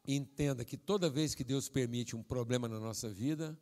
entenda 0.06 0.64
que 0.64 0.76
toda 0.76 1.10
vez 1.10 1.34
que 1.34 1.42
Deus 1.42 1.68
permite 1.68 2.14
um 2.14 2.22
problema 2.22 2.68
na 2.68 2.78
nossa 2.78 3.08
vida, 3.10 3.58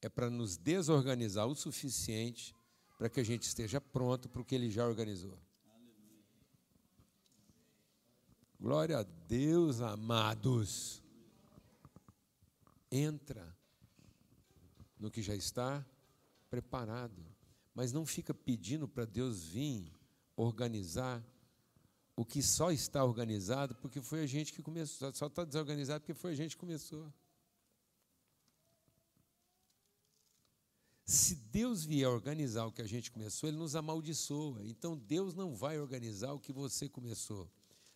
é 0.00 0.08
para 0.08 0.30
nos 0.30 0.56
desorganizar 0.56 1.46
o 1.46 1.54
suficiente 1.54 2.54
para 2.98 3.08
que 3.08 3.20
a 3.20 3.24
gente 3.24 3.44
esteja 3.44 3.80
pronto 3.80 4.28
para 4.28 4.42
o 4.42 4.44
que 4.44 4.56
Ele 4.56 4.68
já 4.68 4.86
organizou. 4.86 5.38
Glória 8.60 8.98
a 8.98 9.02
Deus, 9.04 9.80
amados. 9.80 11.00
Entra 12.90 13.56
no 14.98 15.12
que 15.12 15.22
já 15.22 15.36
está 15.36 15.86
preparado, 16.50 17.24
mas 17.72 17.92
não 17.92 18.04
fica 18.04 18.34
pedindo 18.34 18.88
para 18.88 19.04
Deus 19.04 19.44
vir 19.44 19.92
organizar 20.34 21.24
o 22.16 22.24
que 22.24 22.42
só 22.42 22.72
está 22.72 23.04
organizado 23.04 23.76
porque 23.76 24.02
foi 24.02 24.24
a 24.24 24.26
gente 24.26 24.52
que 24.52 24.60
começou, 24.60 25.14
só 25.14 25.28
está 25.28 25.44
desorganizado 25.44 26.00
porque 26.00 26.14
foi 26.14 26.32
a 26.32 26.34
gente 26.34 26.56
que 26.56 26.60
começou. 26.60 27.12
Se 31.08 31.34
Deus 31.34 31.86
vier 31.86 32.06
organizar 32.06 32.66
o 32.66 32.70
que 32.70 32.82
a 32.82 32.86
gente 32.86 33.10
começou, 33.10 33.48
Ele 33.48 33.56
nos 33.56 33.74
amaldiçoa. 33.74 34.60
Então 34.66 34.94
Deus 34.94 35.34
não 35.34 35.56
vai 35.56 35.80
organizar 35.80 36.34
o 36.34 36.38
que 36.38 36.52
você 36.52 36.86
começou. 36.86 37.50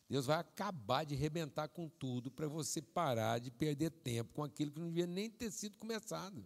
Deus 0.08 0.24
vai 0.24 0.38
acabar 0.38 1.04
de 1.04 1.14
rebentar 1.14 1.68
com 1.68 1.90
tudo 1.90 2.30
para 2.30 2.48
você 2.48 2.80
parar 2.80 3.38
de 3.38 3.50
perder 3.50 3.90
tempo 3.90 4.32
com 4.32 4.42
aquilo 4.42 4.70
que 4.70 4.80
não 4.80 4.88
devia 4.88 5.06
nem 5.06 5.28
ter 5.28 5.50
sido 5.50 5.76
começado. 5.76 6.42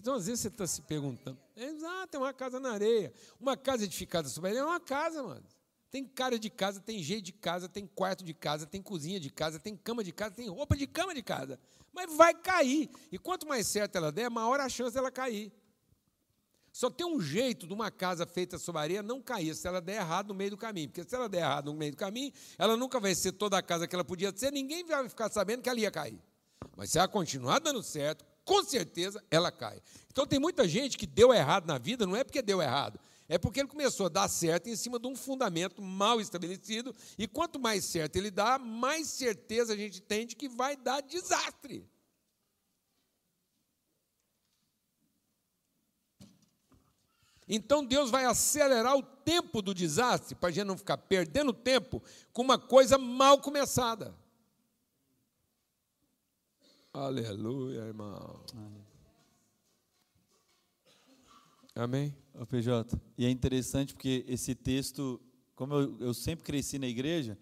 Então, 0.00 0.14
às 0.14 0.26
vezes, 0.26 0.40
você 0.40 0.48
está 0.48 0.66
se 0.66 0.82
perguntando: 0.82 1.38
ah, 1.86 2.06
tem 2.08 2.20
uma 2.20 2.34
casa 2.34 2.58
na 2.58 2.72
areia. 2.72 3.14
Uma 3.38 3.56
casa 3.56 3.84
edificada 3.84 4.28
sobre 4.28 4.48
a 4.48 4.50
areia 4.50 4.62
é 4.62 4.66
uma 4.66 4.80
casa, 4.80 5.22
mano. 5.22 5.46
Tem 5.88 6.04
cara 6.04 6.36
de 6.36 6.50
casa, 6.50 6.80
tem 6.80 7.00
jeito 7.00 7.26
de 7.26 7.32
casa, 7.32 7.68
tem 7.68 7.86
quarto 7.86 8.24
de 8.24 8.34
casa, 8.34 8.66
tem 8.66 8.82
cozinha 8.82 9.20
de 9.20 9.30
casa, 9.30 9.60
tem 9.60 9.76
cama 9.76 10.02
de 10.02 10.10
casa, 10.10 10.34
tem 10.34 10.48
roupa 10.48 10.76
de 10.76 10.88
cama 10.88 11.14
de 11.14 11.22
casa. 11.22 11.60
Mas 11.92 12.14
vai 12.16 12.34
cair. 12.34 12.88
E 13.10 13.18
quanto 13.18 13.46
mais 13.46 13.66
certa 13.66 13.98
ela 13.98 14.12
der, 14.12 14.30
maior 14.30 14.60
a 14.60 14.68
chance 14.68 14.94
dela 14.94 15.10
cair. 15.10 15.52
Só 16.72 16.88
tem 16.88 17.06
um 17.06 17.20
jeito 17.20 17.66
de 17.66 17.74
uma 17.74 17.90
casa 17.90 18.24
feita 18.26 18.56
sobre 18.56 18.80
areia 18.80 19.02
não 19.02 19.20
cair, 19.20 19.54
se 19.54 19.66
ela 19.66 19.80
der 19.80 19.96
errado 19.96 20.28
no 20.28 20.34
meio 20.34 20.50
do 20.50 20.56
caminho. 20.56 20.88
Porque 20.88 21.02
se 21.02 21.14
ela 21.14 21.28
der 21.28 21.38
errado 21.38 21.72
no 21.72 21.74
meio 21.74 21.90
do 21.92 21.96
caminho, 21.96 22.32
ela 22.56 22.76
nunca 22.76 23.00
vai 23.00 23.14
ser 23.14 23.32
toda 23.32 23.58
a 23.58 23.62
casa 23.62 23.88
que 23.88 23.94
ela 23.94 24.04
podia 24.04 24.32
ser, 24.36 24.52
ninguém 24.52 24.84
vai 24.84 25.08
ficar 25.08 25.30
sabendo 25.30 25.62
que 25.62 25.68
ela 25.68 25.80
ia 25.80 25.90
cair. 25.90 26.20
Mas 26.76 26.90
se 26.90 26.98
ela 26.98 27.08
continuar 27.08 27.58
dando 27.58 27.82
certo, 27.82 28.24
com 28.44 28.62
certeza 28.62 29.22
ela 29.30 29.50
cai. 29.50 29.80
Então 30.10 30.26
tem 30.26 30.38
muita 30.38 30.68
gente 30.68 30.96
que 30.96 31.06
deu 31.06 31.34
errado 31.34 31.66
na 31.66 31.76
vida, 31.76 32.06
não 32.06 32.14
é 32.14 32.22
porque 32.22 32.40
deu 32.40 32.62
errado, 32.62 33.00
é 33.30 33.38
porque 33.38 33.60
ele 33.60 33.68
começou 33.68 34.06
a 34.06 34.08
dar 34.08 34.28
certo 34.28 34.68
em 34.68 34.74
cima 34.74 34.98
de 34.98 35.06
um 35.06 35.14
fundamento 35.14 35.80
mal 35.80 36.20
estabelecido, 36.20 36.92
e 37.16 37.28
quanto 37.28 37.60
mais 37.60 37.84
certo 37.84 38.16
ele 38.16 38.28
dá, 38.28 38.58
mais 38.58 39.06
certeza 39.06 39.72
a 39.72 39.76
gente 39.76 40.02
tem 40.02 40.26
de 40.26 40.34
que 40.34 40.48
vai 40.48 40.76
dar 40.76 41.00
desastre. 41.00 41.88
Então 47.48 47.84
Deus 47.84 48.10
vai 48.10 48.24
acelerar 48.24 48.96
o 48.96 49.02
tempo 49.02 49.62
do 49.62 49.72
desastre 49.72 50.34
para 50.34 50.48
a 50.48 50.52
gente 50.52 50.66
não 50.66 50.76
ficar 50.76 50.98
perdendo 50.98 51.52
tempo 51.52 52.02
com 52.32 52.42
uma 52.42 52.58
coisa 52.58 52.98
mal 52.98 53.40
começada. 53.40 54.12
Aleluia, 56.92 57.82
irmão. 57.82 58.44
Amém? 61.74 62.12
Ô 62.34 62.44
PJ, 62.44 63.00
e 63.16 63.24
é 63.24 63.30
interessante 63.30 63.94
porque 63.94 64.24
esse 64.26 64.56
texto, 64.56 65.20
como 65.54 65.74
eu, 65.74 65.96
eu 66.00 66.14
sempre 66.14 66.44
cresci 66.44 66.78
na 66.78 66.88
igreja, 66.88 67.38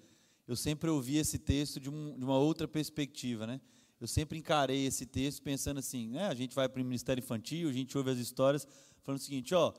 eu 0.46 0.54
sempre 0.54 0.90
ouvi 0.90 1.16
esse 1.16 1.38
texto 1.38 1.80
de, 1.80 1.88
um, 1.88 2.14
de, 2.16 2.24
uma 2.24 2.36
outra 2.36 2.68
perspectiva, 2.68 3.46
né? 3.46 3.60
Eu 3.98 4.06
sempre 4.06 4.38
encarei 4.38 4.84
esse 4.86 5.06
texto 5.06 5.42
pensando 5.42 5.78
assim, 5.78 6.08
né? 6.08 6.26
A 6.28 6.34
gente 6.34 6.54
vai 6.54 6.68
para 6.68 6.80
o 6.80 6.84
ministério 6.84 7.22
infantil, 7.22 7.70
a 7.70 7.72
gente 7.72 7.96
ouve 7.96 8.10
as 8.10 8.18
histórias 8.18 8.66
falando 9.02 9.18
o 9.18 9.24
seguinte, 9.24 9.54
ó, 9.54 9.72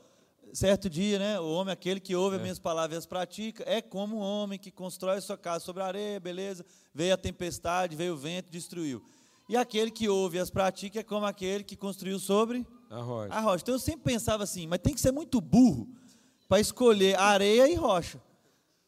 certo 0.52 0.90
dia, 0.90 1.20
né? 1.20 1.40
O 1.40 1.48
homem 1.52 1.72
aquele 1.72 2.00
que 2.00 2.16
ouve 2.16 2.36
é. 2.36 2.38
as 2.38 2.42
minhas 2.42 2.60
palavras 2.60 2.96
e 2.96 2.98
as 2.98 3.06
pratica 3.06 3.64
é 3.68 3.84
como 3.84 4.18
um 4.18 4.22
homem 4.22 4.58
que 4.58 4.72
constrói 4.72 5.22
sua 5.22 5.38
casa 5.38 5.64
sobre 5.64 5.84
a 5.84 5.86
areia, 5.86 6.20
beleza? 6.20 6.66
Veio 6.92 7.14
a 7.14 7.18
tempestade, 7.18 7.96
veio 7.96 8.16
o 8.16 8.18
vento, 8.18 8.52
destruiu. 8.52 9.04
E 9.48 9.56
aquele 9.56 9.92
que 9.92 10.10
ouve 10.10 10.40
as 10.40 10.50
pratica 10.50 11.00
é 11.00 11.04
como 11.04 11.26
aquele 11.28 11.64
que 11.64 11.76
construiu 11.76 12.20
sobre 12.20 12.66
a 12.90 13.02
rocha. 13.02 13.34
A 13.34 13.40
rocha. 13.40 13.61
Então 13.64 13.76
eu 13.76 13.80
sempre 13.80 14.02
pensava 14.02 14.44
assim, 14.44 14.68
mas 14.68 14.80
tem 14.80 14.94
que 14.94 15.02
ser 15.02 15.11
muito 15.11 15.40
burro 15.40 15.88
para 16.48 16.60
escolher 16.60 17.18
areia 17.18 17.68
e 17.68 17.76
rocha. 17.76 18.22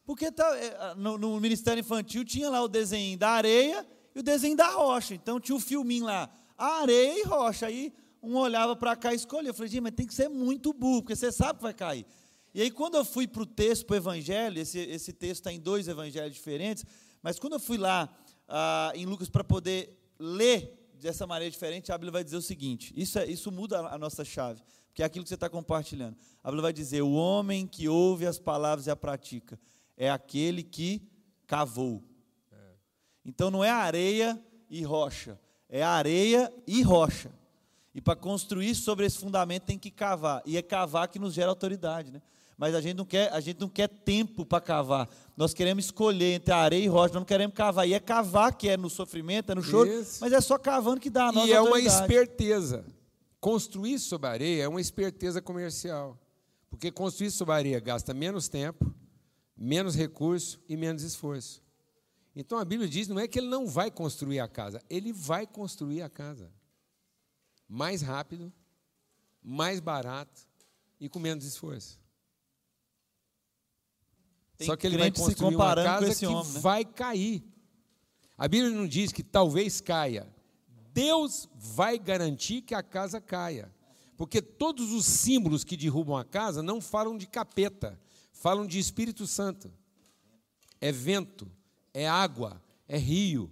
Porque 0.04 0.32
tá, 0.32 0.56
é, 0.58 0.94
no, 0.96 1.16
no, 1.16 1.40
Ministério 1.40 1.80
Infantil 1.80 2.24
tinha 2.24 2.50
lá 2.50 2.60
o 2.62 2.68
desenho 2.68 3.16
da 3.16 3.30
areia 3.30 3.86
e 4.14 4.18
o 4.18 4.22
desenho 4.22 4.56
da 4.56 4.68
rocha. 4.68 5.14
Então 5.14 5.38
tinha 5.38 5.54
o 5.54 5.60
filminho 5.60 6.06
lá, 6.06 6.28
areia 6.58 7.20
e 7.20 7.22
rocha. 7.22 7.66
Aí 7.66 7.92
um 8.22 8.36
olhava 8.36 8.74
para 8.76 8.96
cá 8.96 9.12
e 9.12 9.16
escolhia. 9.16 9.50
Eu 9.50 9.54
falei, 9.54 9.80
mas 9.80 9.92
tem 9.92 10.06
que 10.06 10.14
ser 10.14 10.28
muito 10.28 10.72
burro, 10.72 11.02
porque 11.02 11.16
você 11.16 11.30
sabe 11.30 11.58
que 11.58 11.62
vai 11.62 11.74
cair. 11.74 12.06
E 12.54 12.60
aí, 12.60 12.70
quando 12.70 12.96
eu 12.96 13.04
fui 13.04 13.26
para 13.26 13.42
o 13.42 13.46
texto, 13.46 13.86
para 13.86 13.94
o 13.94 13.96
evangelho, 13.96 14.60
esse, 14.60 14.78
esse 14.78 15.12
texto 15.12 15.40
está 15.40 15.52
em 15.52 15.58
dois 15.58 15.88
evangelhos 15.88 16.34
diferentes, 16.34 16.84
mas 17.22 17.38
quando 17.38 17.54
eu 17.54 17.60
fui 17.60 17.78
lá 17.78 18.14
ah, 18.46 18.92
em 18.94 19.06
Lucas 19.06 19.30
para 19.30 19.42
poder 19.42 19.98
ler 20.18 20.81
dessa 21.02 21.26
maneira 21.26 21.50
diferente, 21.50 21.90
a 21.90 21.98
Bíblia 21.98 22.12
vai 22.12 22.24
dizer 22.24 22.36
o 22.36 22.42
seguinte: 22.42 22.94
isso, 22.96 23.18
é, 23.18 23.26
isso 23.26 23.50
muda 23.50 23.80
a 23.88 23.98
nossa 23.98 24.24
chave, 24.24 24.62
porque 24.86 25.02
é 25.02 25.04
aquilo 25.04 25.24
que 25.24 25.28
você 25.28 25.34
está 25.34 25.50
compartilhando. 25.50 26.16
A 26.42 26.48
Bíblia 26.48 26.62
vai 26.62 26.72
dizer: 26.72 27.02
o 27.02 27.12
homem 27.12 27.66
que 27.66 27.88
ouve 27.88 28.24
as 28.24 28.38
palavras 28.38 28.86
e 28.86 28.90
a 28.90 28.96
pratica 28.96 29.58
é 29.96 30.08
aquele 30.08 30.62
que 30.62 31.02
cavou. 31.46 32.02
É. 32.52 32.56
Então 33.24 33.50
não 33.50 33.64
é 33.64 33.70
areia 33.70 34.40
e 34.70 34.82
rocha, 34.84 35.38
é 35.68 35.82
areia 35.82 36.52
e 36.66 36.82
rocha. 36.82 37.30
E 37.94 38.00
para 38.00 38.16
construir 38.16 38.74
sobre 38.74 39.04
esse 39.04 39.18
fundamento 39.18 39.64
tem 39.64 39.78
que 39.78 39.90
cavar. 39.90 40.42
E 40.46 40.56
é 40.56 40.62
cavar 40.62 41.08
que 41.08 41.18
nos 41.18 41.34
gera 41.34 41.50
autoridade. 41.50 42.10
Né? 42.10 42.22
Mas 42.56 42.74
a 42.74 42.80
gente 42.80 42.96
não 42.96 43.04
quer, 43.04 43.32
a 43.32 43.40
gente 43.40 43.60
não 43.60 43.68
quer 43.68 43.88
tempo 43.88 44.44
para 44.44 44.60
cavar. 44.60 45.08
Nós 45.36 45.52
queremos 45.52 45.86
escolher 45.86 46.34
entre 46.34 46.52
areia 46.52 46.84
e 46.84 46.88
rocha, 46.88 47.14
nós 47.14 47.20
não 47.20 47.24
queremos 47.24 47.54
cavar. 47.56 47.88
E 47.88 47.94
é 47.94 48.00
cavar 48.00 48.54
que 48.54 48.68
é 48.68 48.76
no 48.76 48.88
sofrimento, 48.88 49.52
é 49.52 49.54
no 49.54 49.62
choro, 49.62 49.90
Isso. 49.90 50.18
mas 50.20 50.32
é 50.32 50.40
só 50.40 50.58
cavando 50.58 51.00
que 51.00 51.10
dá 51.10 51.28
a 51.28 51.32
nossa 51.32 51.48
E 51.48 51.52
é 51.52 51.60
uma 51.60 51.80
esperteza. 51.80 52.84
Construir 53.40 53.98
sobre 53.98 54.28
areia 54.28 54.62
é 54.64 54.68
uma 54.68 54.80
esperteza 54.80 55.42
comercial. 55.42 56.18
Porque 56.70 56.90
construir 56.90 57.30
sobre 57.30 57.54
areia 57.54 57.80
gasta 57.80 58.14
menos 58.14 58.48
tempo, 58.48 58.94
menos 59.56 59.94
recurso 59.94 60.60
e 60.68 60.76
menos 60.76 61.02
esforço. 61.02 61.62
Então 62.34 62.58
a 62.58 62.64
Bíblia 62.64 62.88
diz 62.88 63.08
não 63.08 63.18
é 63.18 63.28
que 63.28 63.38
ele 63.38 63.48
não 63.48 63.66
vai 63.66 63.90
construir 63.90 64.40
a 64.40 64.48
casa, 64.48 64.82
ele 64.88 65.12
vai 65.12 65.46
construir 65.46 66.02
a 66.02 66.08
casa 66.08 66.50
mais 67.68 68.02
rápido, 68.02 68.52
mais 69.42 69.80
barato 69.80 70.42
e 71.00 71.08
com 71.08 71.18
menos 71.18 71.44
esforço. 71.44 72.01
Tem 74.56 74.66
Só 74.66 74.76
que 74.76 74.86
ele 74.86 74.98
vai 74.98 75.10
construir 75.10 75.54
uma 75.54 75.74
casa 75.74 76.14
que 76.14 76.26
homem, 76.26 76.52
né? 76.52 76.60
vai 76.60 76.84
cair. 76.84 77.42
A 78.36 78.48
Bíblia 78.48 78.70
não 78.70 78.86
diz 78.86 79.12
que 79.12 79.22
talvez 79.22 79.80
caia. 79.80 80.26
Deus 80.92 81.48
vai 81.54 81.98
garantir 81.98 82.62
que 82.62 82.74
a 82.74 82.82
casa 82.82 83.20
caia. 83.20 83.72
Porque 84.16 84.42
todos 84.42 84.92
os 84.92 85.06
símbolos 85.06 85.64
que 85.64 85.76
derrubam 85.76 86.16
a 86.16 86.24
casa 86.24 86.62
não 86.62 86.80
falam 86.80 87.16
de 87.16 87.26
capeta, 87.26 87.98
falam 88.32 88.66
de 88.66 88.78
Espírito 88.78 89.26
Santo. 89.26 89.72
É 90.80 90.92
vento, 90.92 91.50
é 91.94 92.08
água, 92.08 92.62
é 92.88 92.98
rio, 92.98 93.50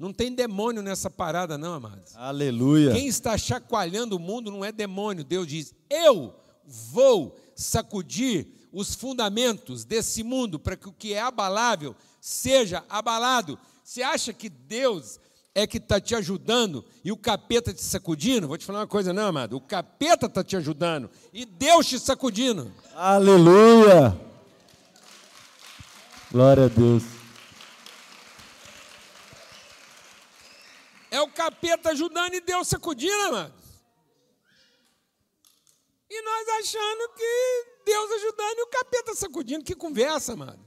não 0.00 0.14
tem 0.14 0.34
demônio 0.34 0.82
nessa 0.82 1.10
parada, 1.10 1.58
não, 1.58 1.74
amados. 1.74 2.16
Aleluia. 2.16 2.92
Quem 2.92 3.06
está 3.06 3.36
chacoalhando 3.36 4.16
o 4.16 4.18
mundo 4.18 4.50
não 4.50 4.64
é 4.64 4.72
demônio. 4.72 5.22
Deus 5.22 5.46
diz: 5.46 5.74
Eu 5.90 6.34
vou 6.64 7.38
sacudir 7.54 8.48
os 8.72 8.94
fundamentos 8.94 9.84
desse 9.84 10.22
mundo 10.22 10.58
para 10.58 10.76
que 10.76 10.88
o 10.88 10.92
que 10.92 11.12
é 11.12 11.20
abalável 11.20 11.94
seja 12.20 12.84
abalado. 12.88 13.58
Você 13.82 14.02
acha 14.02 14.32
que 14.32 14.48
Deus 14.48 15.18
é 15.54 15.66
que 15.66 15.78
está 15.78 16.00
te 16.00 16.14
ajudando 16.14 16.84
e 17.04 17.10
o 17.10 17.16
capeta 17.16 17.72
te 17.72 17.82
sacudindo? 17.82 18.46
Vou 18.46 18.56
te 18.56 18.64
falar 18.64 18.80
uma 18.80 18.86
coisa, 18.86 19.12
não, 19.12 19.28
amado. 19.28 19.56
O 19.56 19.60
capeta 19.60 20.26
está 20.26 20.44
te 20.44 20.56
ajudando 20.56 21.10
e 21.32 21.44
Deus 21.44 21.86
te 21.86 21.98
sacudindo. 21.98 22.72
Aleluia. 22.94 24.16
Glória 26.30 26.66
a 26.66 26.68
Deus. 26.68 27.02
É 31.10 31.20
o 31.20 31.28
capeta 31.28 31.90
ajudando 31.90 32.34
e 32.34 32.40
Deus 32.40 32.68
sacudindo, 32.68 33.22
amados. 33.28 33.60
E 36.08 36.22
nós 36.22 36.48
achando 36.60 37.14
que 37.16 37.69
Deus 37.84 38.10
ajudando 38.12 38.58
e 38.58 38.62
o 38.62 38.66
capeta 38.66 39.14
sacudindo. 39.14 39.64
Que 39.64 39.74
conversa, 39.74 40.36
mano. 40.36 40.64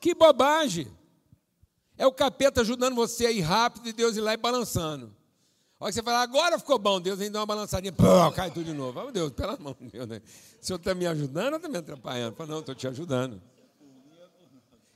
Que 0.00 0.14
bobagem. 0.14 0.90
É 1.96 2.06
o 2.06 2.12
capeta 2.12 2.62
ajudando 2.62 2.94
você 2.94 3.26
a 3.26 3.30
ir 3.30 3.40
rápido 3.40 3.88
e 3.88 3.92
Deus 3.92 4.16
ir 4.16 4.20
lá 4.20 4.32
e 4.32 4.36
balançando. 4.36 5.14
Olha 5.78 5.90
que 5.90 5.94
você 5.94 6.02
fala, 6.02 6.20
agora 6.20 6.58
ficou 6.58 6.78
bom, 6.78 7.00
Deus 7.00 7.18
vem 7.18 7.30
dar 7.30 7.40
uma 7.40 7.46
balançadinha, 7.46 7.92
pô, 7.92 8.30
cai 8.34 8.50
tudo 8.50 8.64
de 8.64 8.72
novo. 8.74 9.00
Oh, 9.00 9.10
Deus, 9.10 9.32
pela 9.32 9.56
mão, 9.58 9.74
Deus, 9.80 10.06
né? 10.06 10.20
O 10.60 10.64
senhor 10.64 10.78
está 10.78 10.94
me 10.94 11.06
ajudando 11.06 11.54
ou 11.54 11.56
está 11.56 11.68
me 11.68 11.78
atrapalhando? 11.78 12.36
Fala, 12.36 12.50
não, 12.50 12.60
estou 12.60 12.74
te 12.74 12.86
ajudando. 12.86 13.40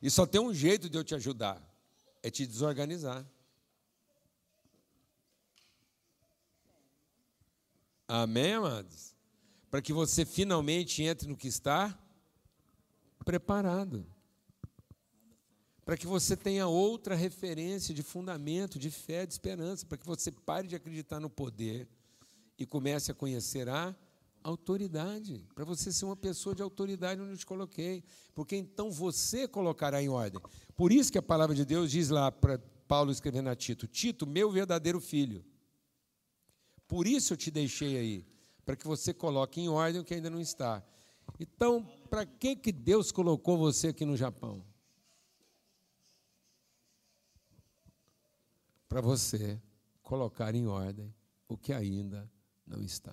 E 0.02 0.11
só 0.11 0.27
tem 0.27 0.40
um 0.40 0.52
jeito 0.52 0.90
de 0.90 0.98
eu 0.98 1.05
te 1.05 1.15
ajudar 1.15 1.62
é 2.24 2.31
te 2.31 2.47
desorganizar. 2.47 3.23
Amém, 8.09 8.55
amados? 8.55 9.14
Para 9.75 9.83
que 9.83 9.93
você 9.93 10.25
finalmente 10.25 11.03
entre 11.03 11.27
no 11.27 11.37
que 11.37 11.49
está 11.49 11.99
preparado. 13.25 14.07
Para 15.85 15.97
que 15.97 16.07
você 16.07 16.37
tenha 16.37 16.69
outra 16.69 17.17
referência 17.17 17.93
de 17.93 18.01
fundamento, 18.01 18.79
de 18.79 18.89
fé, 18.89 19.27
de 19.27 19.33
esperança, 19.33 19.85
para 19.85 19.99
que 19.99 20.07
você 20.07 20.31
pare 20.31 20.69
de 20.69 20.77
acreditar 20.77 21.19
no 21.19 21.29
poder 21.29 21.89
e 22.57 22.65
comece 22.65 23.11
a 23.11 23.15
conhecer 23.17 23.69
a 23.69 23.93
autoridade, 24.45 25.45
para 25.57 25.65
você 25.65 25.91
ser 25.91 26.05
uma 26.05 26.15
pessoa 26.15 26.55
de 26.55 26.63
autoridade 26.63 27.21
onde 27.21 27.33
eu 27.33 27.37
te 27.37 27.45
coloquei, 27.45 28.05
porque 28.33 28.55
então 28.55 28.93
você 28.93 29.49
colocará 29.49 30.01
em 30.01 30.09
ordem. 30.09 30.41
Por 30.77 30.93
isso 30.93 31.11
que 31.11 31.19
a 31.19 31.23
palavra 31.23 31.53
de 31.53 31.65
Deus 31.65 31.91
diz 31.91 32.11
lá 32.11 32.31
para 32.31 32.61
Paulo 32.87 33.11
escrevendo 33.11 33.49
a 33.49 33.57
Tito: 33.57 33.89
Tito, 33.89 34.25
meu 34.25 34.53
verdadeiro 34.53 35.01
filho. 35.01 35.45
Por 36.87 37.09
isso 37.09 37.33
eu 37.33 37.37
te 37.37 37.51
deixei 37.51 37.99
aí, 37.99 38.34
para 38.65 38.77
que 38.77 38.86
você 38.86 39.12
coloque 39.12 39.61
em 39.61 39.69
ordem 39.69 40.01
o 40.01 40.05
que 40.05 40.15
ainda 40.15 40.31
não 40.31 40.41
está. 40.41 40.82
Então, 41.39 41.85
para 42.09 42.24
que, 42.24 42.57
que 42.57 42.73
Deus 42.73 43.11
colocou 43.11 43.59
você 43.59 43.89
aqui 43.89 44.05
no 44.05 44.16
Japão? 44.16 44.65
Para 48.89 49.01
você 49.01 49.61
colocar 50.03 50.55
em 50.55 50.66
ordem 50.66 51.12
o 51.49 51.57
que 51.57 51.73
ainda 51.73 52.31
não 52.66 52.82
está. 52.82 53.12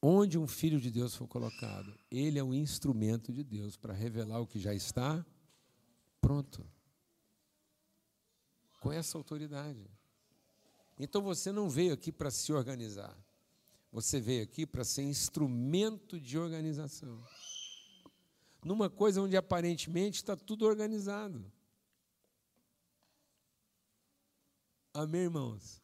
Onde 0.00 0.38
um 0.38 0.46
filho 0.46 0.80
de 0.80 0.90
Deus 0.90 1.14
for 1.14 1.26
colocado, 1.26 1.98
ele 2.10 2.38
é 2.38 2.44
um 2.44 2.54
instrumento 2.54 3.32
de 3.32 3.42
Deus 3.42 3.76
para 3.76 3.92
revelar 3.92 4.40
o 4.40 4.46
que 4.46 4.60
já 4.60 4.72
está 4.72 5.24
pronto. 6.20 6.64
Com 8.80 8.92
essa 8.92 9.18
autoridade. 9.18 9.97
Então 10.98 11.22
você 11.22 11.52
não 11.52 11.70
veio 11.70 11.94
aqui 11.94 12.10
para 12.10 12.30
se 12.30 12.52
organizar. 12.52 13.16
Você 13.92 14.20
veio 14.20 14.42
aqui 14.42 14.66
para 14.66 14.84
ser 14.84 15.02
instrumento 15.02 16.20
de 16.20 16.36
organização. 16.38 17.22
Numa 18.64 18.90
coisa 18.90 19.22
onde 19.22 19.36
aparentemente 19.36 20.16
está 20.16 20.36
tudo 20.36 20.66
organizado. 20.66 21.44
Amém, 24.92 25.22
irmãos? 25.22 25.80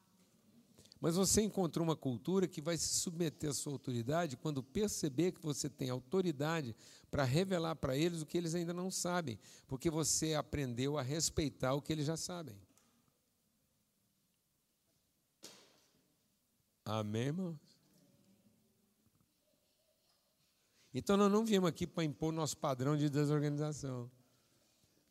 Mas 1.01 1.17
você 1.17 1.43
encontrou 1.43 1.85
uma 1.85 1.95
cultura 1.95 2.49
que 2.49 2.61
vai 2.61 2.77
se 2.77 2.89
submeter 2.89 3.51
à 3.51 3.55
sua 3.55 3.73
autoridade 3.73 4.37
quando 4.37 4.63
perceber 4.63 5.33
que 5.33 5.43
você 5.43 5.69
tem 5.69 5.91
autoridade 5.91 6.75
para 7.11 7.25
revelar 7.25 7.77
para 7.77 7.97
eles 7.97 8.23
o 8.23 8.27
que 8.27 8.39
eles 8.39 8.55
ainda 8.55 8.73
não 8.73 8.91
sabem, 8.91 9.39
porque 9.69 9.91
você 9.91 10.35
aprendeu 10.35 10.99
a 10.99 11.03
respeitar 11.03 11.75
o 11.75 11.83
que 11.83 11.93
eles 11.93 12.07
já 12.07 12.17
sabem. 12.17 12.59
Amém, 16.85 17.27
irmãos? 17.27 17.57
Então 20.93 21.17
nós 21.17 21.31
não 21.31 21.45
viemos 21.45 21.69
aqui 21.69 21.87
para 21.87 22.05
impor 22.05 22.33
nosso 22.33 22.57
padrão 22.57 22.97
de 22.97 23.09
desorganização. 23.09 24.11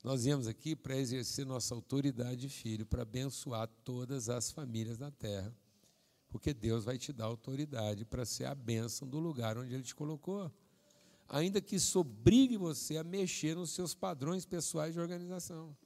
Nós 0.04 0.24
viemos 0.24 0.48
aqui 0.48 0.76
para 0.76 0.98
exercer 0.98 1.46
nossa 1.46 1.74
autoridade 1.74 2.38
de 2.38 2.50
filho, 2.50 2.86
para 2.86 3.02
abençoar 3.02 3.68
todas 3.84 4.30
as 4.30 4.52
famílias 4.52 4.98
da 4.98 5.12
terra 5.12 5.54
porque 6.34 6.52
Deus 6.52 6.84
vai 6.84 6.98
te 6.98 7.14
dar 7.14 7.26
autoridade 7.26 8.04
para 8.06 8.26
ser 8.26 8.46
a 8.46 8.56
bênção 8.56 9.08
do 9.08 9.20
lugar 9.20 9.56
onde 9.56 9.72
Ele 9.72 9.84
te 9.84 9.94
colocou. 9.94 10.52
Ainda 11.30 11.62
que 11.62 11.76
isso 11.76 12.00
obrigue 12.00 12.58
você 12.58 12.98
a 12.98 13.04
mexer 13.04 13.56
nos 13.56 13.70
seus 13.70 13.94
padrões 13.94 14.44
pessoais 14.44 14.96
de 14.96 15.00
organização. 15.00 15.78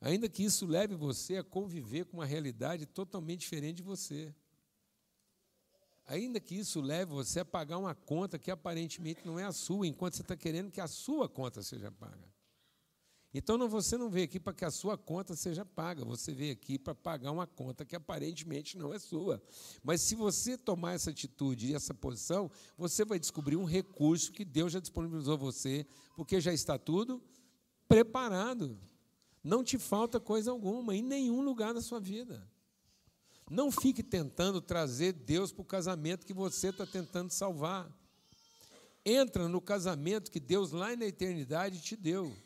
Ainda 0.00 0.28
que 0.28 0.42
isso 0.42 0.66
leve 0.66 0.94
você 0.94 1.36
a 1.36 1.44
conviver 1.44 2.06
com 2.06 2.16
uma 2.18 2.24
realidade 2.24 2.86
totalmente 2.86 3.40
diferente 3.40 3.76
de 3.76 3.82
você. 3.82 4.34
Ainda 6.06 6.40
que 6.40 6.56
isso 6.56 6.80
leve 6.80 7.12
você 7.12 7.40
a 7.40 7.44
pagar 7.44 7.78
uma 7.78 7.94
conta 7.94 8.38
que 8.38 8.50
aparentemente 8.50 9.24
não 9.24 9.38
é 9.38 9.44
a 9.44 9.52
sua, 9.52 9.86
enquanto 9.86 10.14
você 10.14 10.22
está 10.22 10.36
querendo 10.36 10.70
que 10.70 10.80
a 10.80 10.88
sua 10.88 11.28
conta 11.28 11.62
seja 11.62 11.92
paga. 11.92 12.30
Então 13.32 13.56
não, 13.56 13.68
você 13.68 13.96
não 13.96 14.10
veio 14.10 14.24
aqui 14.24 14.40
para 14.40 14.52
que 14.52 14.64
a 14.64 14.72
sua 14.72 14.98
conta 14.98 15.36
seja 15.36 15.64
paga, 15.64 16.04
você 16.04 16.32
veio 16.32 16.52
aqui 16.52 16.78
para 16.78 16.96
pagar 16.96 17.30
uma 17.30 17.46
conta 17.46 17.84
que 17.84 17.94
aparentemente 17.94 18.76
não 18.76 18.92
é 18.92 18.98
sua. 18.98 19.40
Mas 19.84 20.00
se 20.00 20.16
você 20.16 20.58
tomar 20.58 20.94
essa 20.94 21.10
atitude 21.10 21.68
e 21.68 21.74
essa 21.74 21.94
posição, 21.94 22.50
você 22.76 23.04
vai 23.04 23.20
descobrir 23.20 23.56
um 23.56 23.64
recurso 23.64 24.32
que 24.32 24.44
Deus 24.44 24.72
já 24.72 24.80
disponibilizou 24.80 25.34
a 25.34 25.36
você, 25.36 25.86
porque 26.16 26.40
já 26.40 26.52
está 26.52 26.76
tudo 26.76 27.22
preparado. 27.86 28.76
Não 29.42 29.64
te 29.64 29.78
falta 29.78 30.20
coisa 30.20 30.50
alguma 30.50 30.94
em 30.94 31.02
nenhum 31.02 31.42
lugar 31.42 31.72
da 31.72 31.80
sua 31.80 31.98
vida. 31.98 32.46
Não 33.50 33.72
fique 33.72 34.02
tentando 34.02 34.60
trazer 34.60 35.12
Deus 35.12 35.50
para 35.50 35.62
o 35.62 35.64
casamento 35.64 36.26
que 36.26 36.32
você 36.32 36.68
está 36.68 36.86
tentando 36.86 37.30
salvar. 37.30 37.90
Entra 39.04 39.48
no 39.48 39.60
casamento 39.60 40.30
que 40.30 40.38
Deus 40.38 40.72
lá 40.72 40.94
na 40.94 41.06
eternidade 41.06 41.80
te 41.80 41.96
deu. 41.96 42.36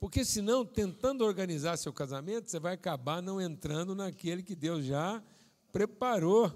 Porque 0.00 0.24
senão, 0.24 0.64
tentando 0.64 1.24
organizar 1.24 1.76
seu 1.76 1.92
casamento, 1.92 2.50
você 2.50 2.58
vai 2.58 2.74
acabar 2.74 3.22
não 3.22 3.40
entrando 3.40 3.94
naquele 3.94 4.42
que 4.42 4.54
Deus 4.54 4.84
já 4.84 5.22
preparou. 5.70 6.50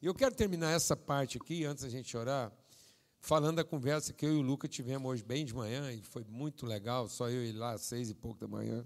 E 0.00 0.06
eu 0.06 0.14
quero 0.14 0.34
terminar 0.34 0.70
essa 0.70 0.96
parte 0.96 1.36
aqui, 1.36 1.64
antes 1.64 1.84
da 1.84 1.90
gente 1.90 2.16
orar, 2.16 2.50
falando 3.22 3.56
da 3.56 3.64
conversa 3.64 4.12
que 4.12 4.26
eu 4.26 4.34
e 4.34 4.38
o 4.38 4.42
Luca 4.42 4.66
tivemos 4.66 5.08
hoje 5.08 5.22
bem 5.22 5.44
de 5.44 5.54
manhã, 5.54 5.92
e 5.92 6.02
foi 6.02 6.24
muito 6.24 6.66
legal, 6.66 7.08
só 7.08 7.30
eu 7.30 7.44
e 7.44 7.52
lá 7.52 7.72
às 7.72 7.82
seis 7.82 8.10
e 8.10 8.14
pouco 8.14 8.40
da 8.40 8.48
manhã. 8.48 8.84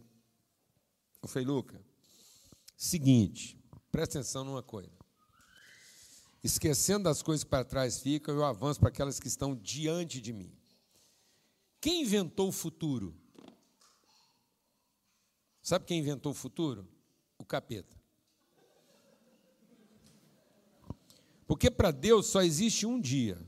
Eu 1.23 1.29
falei, 1.29 1.49
Luca, 1.49 1.83
seguinte, 2.77 3.59
presta 3.91 4.19
atenção 4.19 4.45
numa 4.45 4.63
coisa. 4.63 4.93
Esquecendo 6.45 7.05
das 7.05 7.23
coisas 7.23 7.43
que 7.43 7.51
para 7.51 7.65
trás 7.65 7.99
ficam, 7.99 8.35
eu 8.35 8.45
avanço 8.45 8.79
para 8.79 8.91
aquelas 8.91 9.19
que 9.19 9.27
estão 9.27 9.57
diante 9.57 10.21
de 10.21 10.35
mim. 10.35 10.53
Quem 11.81 12.03
inventou 12.03 12.49
o 12.49 12.53
futuro? 12.53 13.17
Sabe 15.63 15.87
quem 15.87 15.99
inventou 15.99 16.33
o 16.33 16.35
futuro? 16.35 16.87
O 17.39 17.45
capeta. 17.45 17.97
Porque 21.47 21.71
para 21.71 21.91
Deus 21.91 22.27
só 22.27 22.43
existe 22.43 22.85
um 22.85 23.01
dia. 23.01 23.41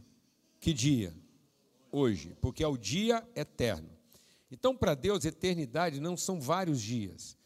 Que 0.60 0.72
dia? 0.72 1.14
Hoje, 1.90 2.36
porque 2.40 2.62
é 2.62 2.68
o 2.68 2.76
dia 2.76 3.26
eterno. 3.34 3.90
Então, 4.50 4.76
para 4.76 4.94
Deus, 4.94 5.24
eternidade 5.24 6.00
não 6.00 6.16
são 6.16 6.40
vários 6.40 6.80
dias. 6.80 7.36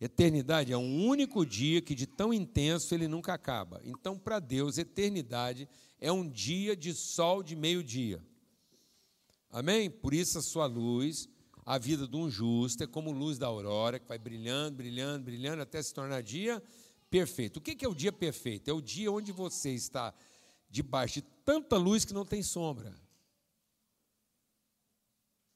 Eternidade 0.00 0.72
é 0.72 0.76
um 0.76 1.06
único 1.06 1.46
dia 1.46 1.80
que, 1.80 1.94
de 1.94 2.06
tão 2.06 2.32
intenso, 2.32 2.94
ele 2.94 3.06
nunca 3.06 3.34
acaba. 3.34 3.80
Então, 3.84 4.18
para 4.18 4.40
Deus, 4.40 4.78
eternidade 4.78 5.68
é 6.00 6.10
um 6.10 6.28
dia 6.28 6.74
de 6.76 6.92
sol 6.94 7.42
de 7.42 7.54
meio-dia. 7.54 8.20
Amém? 9.50 9.90
Por 9.90 10.14
isso 10.14 10.38
a 10.38 10.42
sua 10.42 10.66
luz 10.66 11.28
a 11.64 11.78
vida 11.78 12.08
de 12.08 12.16
um 12.16 12.28
justo 12.28 12.82
é 12.82 12.86
como 12.86 13.12
luz 13.12 13.38
da 13.38 13.46
aurora, 13.46 13.98
que 13.98 14.08
vai 14.08 14.18
brilhando, 14.18 14.76
brilhando, 14.76 15.24
brilhando, 15.24 15.62
até 15.62 15.80
se 15.80 15.94
tornar 15.94 16.22
dia 16.22 16.60
perfeito. 17.08 17.58
O 17.58 17.60
que 17.60 17.84
é 17.84 17.88
o 17.88 17.94
dia 17.94 18.12
perfeito? 18.12 18.68
É 18.68 18.72
o 18.72 18.80
dia 18.80 19.12
onde 19.12 19.30
você 19.30 19.70
está 19.70 20.12
debaixo 20.72 21.16
de 21.16 21.22
tanta 21.44 21.76
luz 21.76 22.04
que 22.04 22.14
não 22.14 22.24
tem 22.24 22.42
sombra. 22.42 22.92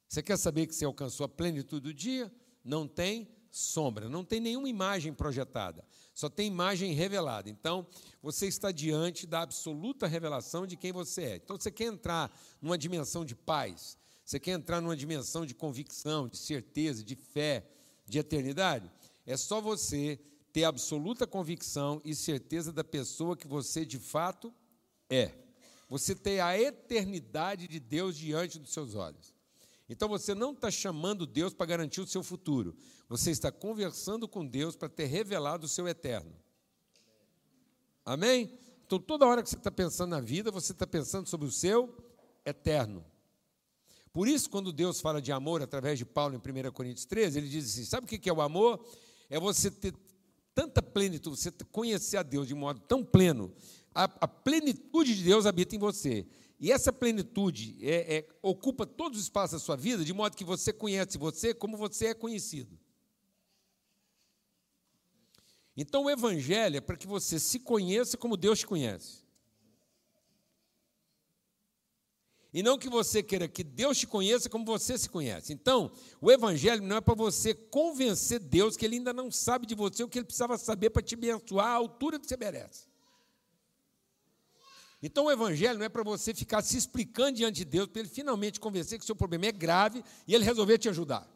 Você 0.06 0.22
quer 0.22 0.36
saber 0.36 0.66
que 0.66 0.74
você 0.74 0.84
alcançou 0.84 1.24
a 1.24 1.28
plenitude 1.28 1.80
do 1.80 1.94
dia? 1.94 2.32
Não 2.62 2.86
tem 2.86 3.26
sombra, 3.51 4.10
não 4.10 4.22
tem 4.22 4.38
nenhuma 4.38 4.68
imagem 4.68 5.14
projetada, 5.14 5.82
só 6.12 6.28
tem 6.28 6.47
imagem 6.47 6.93
revelada. 6.93 7.48
Então, 7.48 7.86
você 8.22 8.47
está 8.47 8.70
diante 8.70 9.26
da 9.26 9.40
absoluta 9.40 10.06
revelação 10.06 10.66
de 10.66 10.76
quem 10.76 10.93
você 10.93 11.22
é. 11.22 11.36
Então, 11.36 11.59
você 11.59 11.70
quer 11.70 11.86
entrar 11.86 12.30
numa 12.60 12.76
dimensão 12.76 13.24
de 13.24 13.34
paz, 13.34 13.97
você 14.22 14.38
quer 14.38 14.52
entrar 14.52 14.82
numa 14.82 14.97
dimensão 14.97 15.47
de 15.47 15.55
convicção, 15.55 16.28
de 16.28 16.36
certeza, 16.36 17.02
de 17.02 17.16
fé, 17.16 17.66
de 18.05 18.18
eternidade? 18.18 18.93
É 19.24 19.36
só 19.36 19.60
você 19.60 20.20
ter 20.52 20.64
absoluta 20.64 21.26
convicção 21.26 22.02
e 22.05 22.14
certeza 22.14 22.72
da 22.72 22.84
pessoa 22.84 23.36
que 23.36 23.48
você 23.48 23.84
de 23.84 23.98
fato 23.98 24.52
é. 25.08 25.32
Você 25.88 26.14
ter 26.14 26.40
a 26.40 26.58
eternidade 26.58 27.68
de 27.68 27.78
Deus 27.78 28.16
diante 28.16 28.58
dos 28.58 28.72
seus 28.72 28.94
olhos. 28.94 29.34
Então 29.88 30.08
você 30.08 30.34
não 30.34 30.52
está 30.52 30.70
chamando 30.70 31.26
Deus 31.26 31.54
para 31.54 31.66
garantir 31.66 32.00
o 32.00 32.06
seu 32.06 32.22
futuro. 32.22 32.76
Você 33.08 33.30
está 33.30 33.52
conversando 33.52 34.26
com 34.26 34.44
Deus 34.44 34.74
para 34.74 34.88
ter 34.88 35.04
revelado 35.06 35.66
o 35.66 35.68
seu 35.68 35.86
eterno. 35.86 36.34
Amém? 38.04 38.58
Então 38.84 38.98
toda 38.98 39.26
hora 39.26 39.42
que 39.42 39.48
você 39.48 39.56
está 39.56 39.70
pensando 39.70 40.10
na 40.10 40.20
vida, 40.20 40.50
você 40.50 40.72
está 40.72 40.86
pensando 40.86 41.28
sobre 41.28 41.46
o 41.46 41.52
seu 41.52 41.94
eterno. 42.44 43.04
Por 44.12 44.26
isso, 44.26 44.48
quando 44.48 44.72
Deus 44.72 45.00
fala 45.00 45.20
de 45.20 45.30
amor 45.30 45.62
através 45.62 45.98
de 45.98 46.04
Paulo 46.04 46.34
em 46.34 46.38
1 46.38 46.72
Coríntios 46.72 47.04
13, 47.04 47.38
ele 47.38 47.48
diz 47.48 47.66
assim: 47.66 47.84
sabe 47.84 48.06
o 48.06 48.08
que 48.08 48.28
é 48.28 48.32
o 48.32 48.40
amor? 48.40 48.84
É 49.28 49.38
você 49.38 49.70
ter 49.70 49.94
tanta 50.54 50.80
plenitude, 50.80 51.36
você 51.36 51.52
conhecer 51.70 52.16
a 52.16 52.22
Deus 52.22 52.48
de 52.48 52.54
modo 52.54 52.80
tão 52.80 53.04
pleno. 53.04 53.52
A, 53.97 54.05
a 54.05 54.28
plenitude 54.28 55.16
de 55.16 55.24
Deus 55.24 55.47
habita 55.47 55.74
em 55.74 55.78
você. 55.78 56.27
E 56.60 56.70
essa 56.70 56.93
plenitude 56.93 57.78
é, 57.81 58.16
é, 58.16 58.28
ocupa 58.43 58.85
todos 58.85 59.18
os 59.18 59.24
espaços 59.24 59.52
da 59.52 59.59
sua 59.59 59.74
vida, 59.74 60.05
de 60.05 60.12
modo 60.12 60.36
que 60.36 60.44
você 60.44 60.70
conhece 60.70 61.16
você 61.16 61.55
como 61.55 61.78
você 61.78 62.09
é 62.09 62.14
conhecido. 62.14 62.78
Então, 65.74 66.05
o 66.05 66.10
Evangelho 66.10 66.77
é 66.77 66.81
para 66.81 66.97
que 66.97 67.06
você 67.06 67.40
se 67.40 67.59
conheça 67.59 68.18
como 68.18 68.36
Deus 68.36 68.59
te 68.59 68.66
conhece. 68.66 69.24
E 72.52 72.62
não 72.62 72.78
que 72.78 72.90
você 72.90 73.23
queira 73.23 73.48
que 73.48 73.64
Deus 73.64 73.97
te 73.97 74.06
conheça 74.06 74.51
como 74.51 74.64
você 74.64 74.98
se 74.98 75.09
conhece. 75.09 75.55
Então, 75.55 75.90
o 76.20 76.31
Evangelho 76.31 76.82
não 76.82 76.97
é 76.97 77.01
para 77.01 77.14
você 77.14 77.55
convencer 77.55 78.40
Deus 78.40 78.77
que 78.77 78.85
Ele 78.85 78.97
ainda 78.97 79.14
não 79.14 79.31
sabe 79.31 79.66
de 79.66 79.74
você 79.74 80.05
o 80.05 80.09
que 80.09 80.18
Ele 80.18 80.27
precisava 80.27 80.59
saber 80.59 80.90
para 80.90 81.02
te 81.02 81.14
abençoar 81.14 81.68
à 81.68 81.74
altura 81.74 82.20
que 82.20 82.27
você 82.27 82.36
merece. 82.36 82.95
Então 85.02 85.27
o 85.27 85.31
evangelho 85.31 85.78
não 85.78 85.86
é 85.86 85.89
para 85.89 86.02
você 86.02 86.32
ficar 86.35 86.62
se 86.62 86.77
explicando 86.77 87.36
diante 87.36 87.56
de 87.56 87.64
Deus, 87.64 87.86
para 87.86 88.01
ele 88.01 88.09
finalmente 88.09 88.59
convencer 88.59 88.98
que 88.98 89.05
o 89.05 89.06
seu 89.06 89.16
problema 89.16 89.47
é 89.47 89.52
grave 89.52 90.02
e 90.27 90.35
ele 90.35 90.44
resolver 90.44 90.78
te 90.78 90.89
ajudar. 90.89 91.28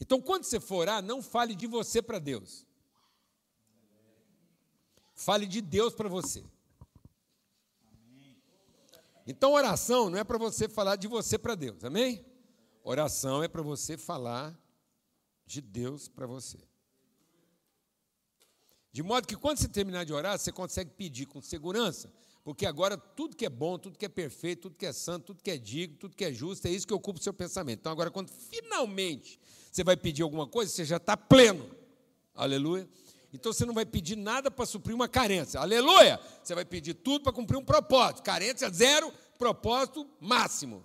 Então, 0.00 0.20
quando 0.20 0.44
você 0.44 0.60
for 0.60 0.76
orar, 0.76 1.02
não 1.02 1.22
fale 1.22 1.54
de 1.54 1.66
você 1.66 2.02
para 2.02 2.18
Deus. 2.18 2.66
Fale 5.14 5.46
de 5.46 5.60
Deus 5.60 5.94
para 5.94 6.08
você. 6.08 6.44
Então, 9.26 9.52
oração 9.52 10.10
não 10.10 10.18
é 10.18 10.24
para 10.24 10.36
você 10.36 10.68
falar 10.68 10.96
de 10.96 11.06
você 11.06 11.38
para 11.38 11.54
Deus, 11.54 11.82
amém? 11.84 12.24
Oração 12.82 13.42
é 13.42 13.48
para 13.48 13.62
você 13.62 13.96
falar 13.96 14.54
de 15.46 15.62
Deus 15.62 16.08
para 16.08 16.26
você. 16.26 16.58
De 18.94 19.02
modo 19.02 19.26
que 19.26 19.34
quando 19.34 19.58
você 19.58 19.66
terminar 19.66 20.04
de 20.04 20.12
orar, 20.12 20.38
você 20.38 20.52
consegue 20.52 20.88
pedir 20.88 21.26
com 21.26 21.42
segurança, 21.42 22.08
porque 22.44 22.64
agora 22.64 22.96
tudo 22.96 23.34
que 23.34 23.44
é 23.44 23.48
bom, 23.48 23.76
tudo 23.76 23.98
que 23.98 24.04
é 24.04 24.08
perfeito, 24.08 24.62
tudo 24.62 24.76
que 24.76 24.86
é 24.86 24.92
santo, 24.92 25.34
tudo 25.34 25.42
que 25.42 25.50
é 25.50 25.58
digno, 25.58 25.96
tudo 25.96 26.14
que 26.14 26.24
é 26.24 26.32
justo, 26.32 26.68
é 26.68 26.70
isso 26.70 26.86
que 26.86 26.94
ocupa 26.94 27.18
o 27.18 27.22
seu 27.22 27.34
pensamento. 27.34 27.80
Então, 27.80 27.90
agora, 27.90 28.08
quando 28.08 28.30
finalmente 28.30 29.40
você 29.68 29.82
vai 29.82 29.96
pedir 29.96 30.22
alguma 30.22 30.46
coisa, 30.46 30.70
você 30.70 30.84
já 30.84 30.98
está 30.98 31.16
pleno. 31.16 31.68
Aleluia. 32.36 32.88
Então 33.32 33.52
você 33.52 33.66
não 33.66 33.74
vai 33.74 33.84
pedir 33.84 34.14
nada 34.14 34.48
para 34.48 34.64
suprir 34.64 34.94
uma 34.94 35.08
carência. 35.08 35.58
Aleluia! 35.58 36.20
Você 36.40 36.54
vai 36.54 36.64
pedir 36.64 36.94
tudo 36.94 37.24
para 37.24 37.32
cumprir 37.32 37.56
um 37.56 37.64
propósito. 37.64 38.22
Carência 38.22 38.70
zero, 38.70 39.12
propósito 39.36 40.08
máximo. 40.20 40.84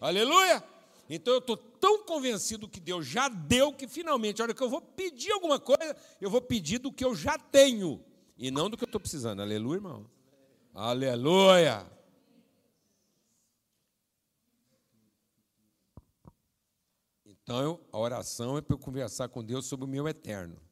Aleluia! 0.00 0.64
Então 1.12 1.34
eu 1.34 1.40
estou 1.40 1.56
tão 1.56 2.04
convencido 2.04 2.68
que 2.68 2.78
Deus 2.78 3.04
já 3.04 3.28
deu 3.28 3.72
que 3.74 3.88
finalmente, 3.88 4.40
hora 4.40 4.54
que 4.54 4.62
eu 4.62 4.70
vou 4.70 4.80
pedir 4.80 5.32
alguma 5.32 5.58
coisa, 5.58 5.96
eu 6.20 6.30
vou 6.30 6.40
pedir 6.40 6.78
do 6.78 6.92
que 6.92 7.04
eu 7.04 7.16
já 7.16 7.36
tenho 7.36 8.00
e 8.38 8.48
não 8.48 8.70
do 8.70 8.76
que 8.76 8.84
eu 8.84 8.86
estou 8.86 9.00
precisando. 9.00 9.42
Aleluia, 9.42 9.78
irmão. 9.78 10.08
Aleluia. 10.72 11.84
Então, 17.26 17.80
a 17.90 17.98
oração 17.98 18.56
é 18.56 18.60
para 18.60 18.74
eu 18.74 18.78
conversar 18.78 19.28
com 19.28 19.42
Deus 19.42 19.66
sobre 19.66 19.86
o 19.86 19.88
meu 19.88 20.06
eterno. 20.06 20.62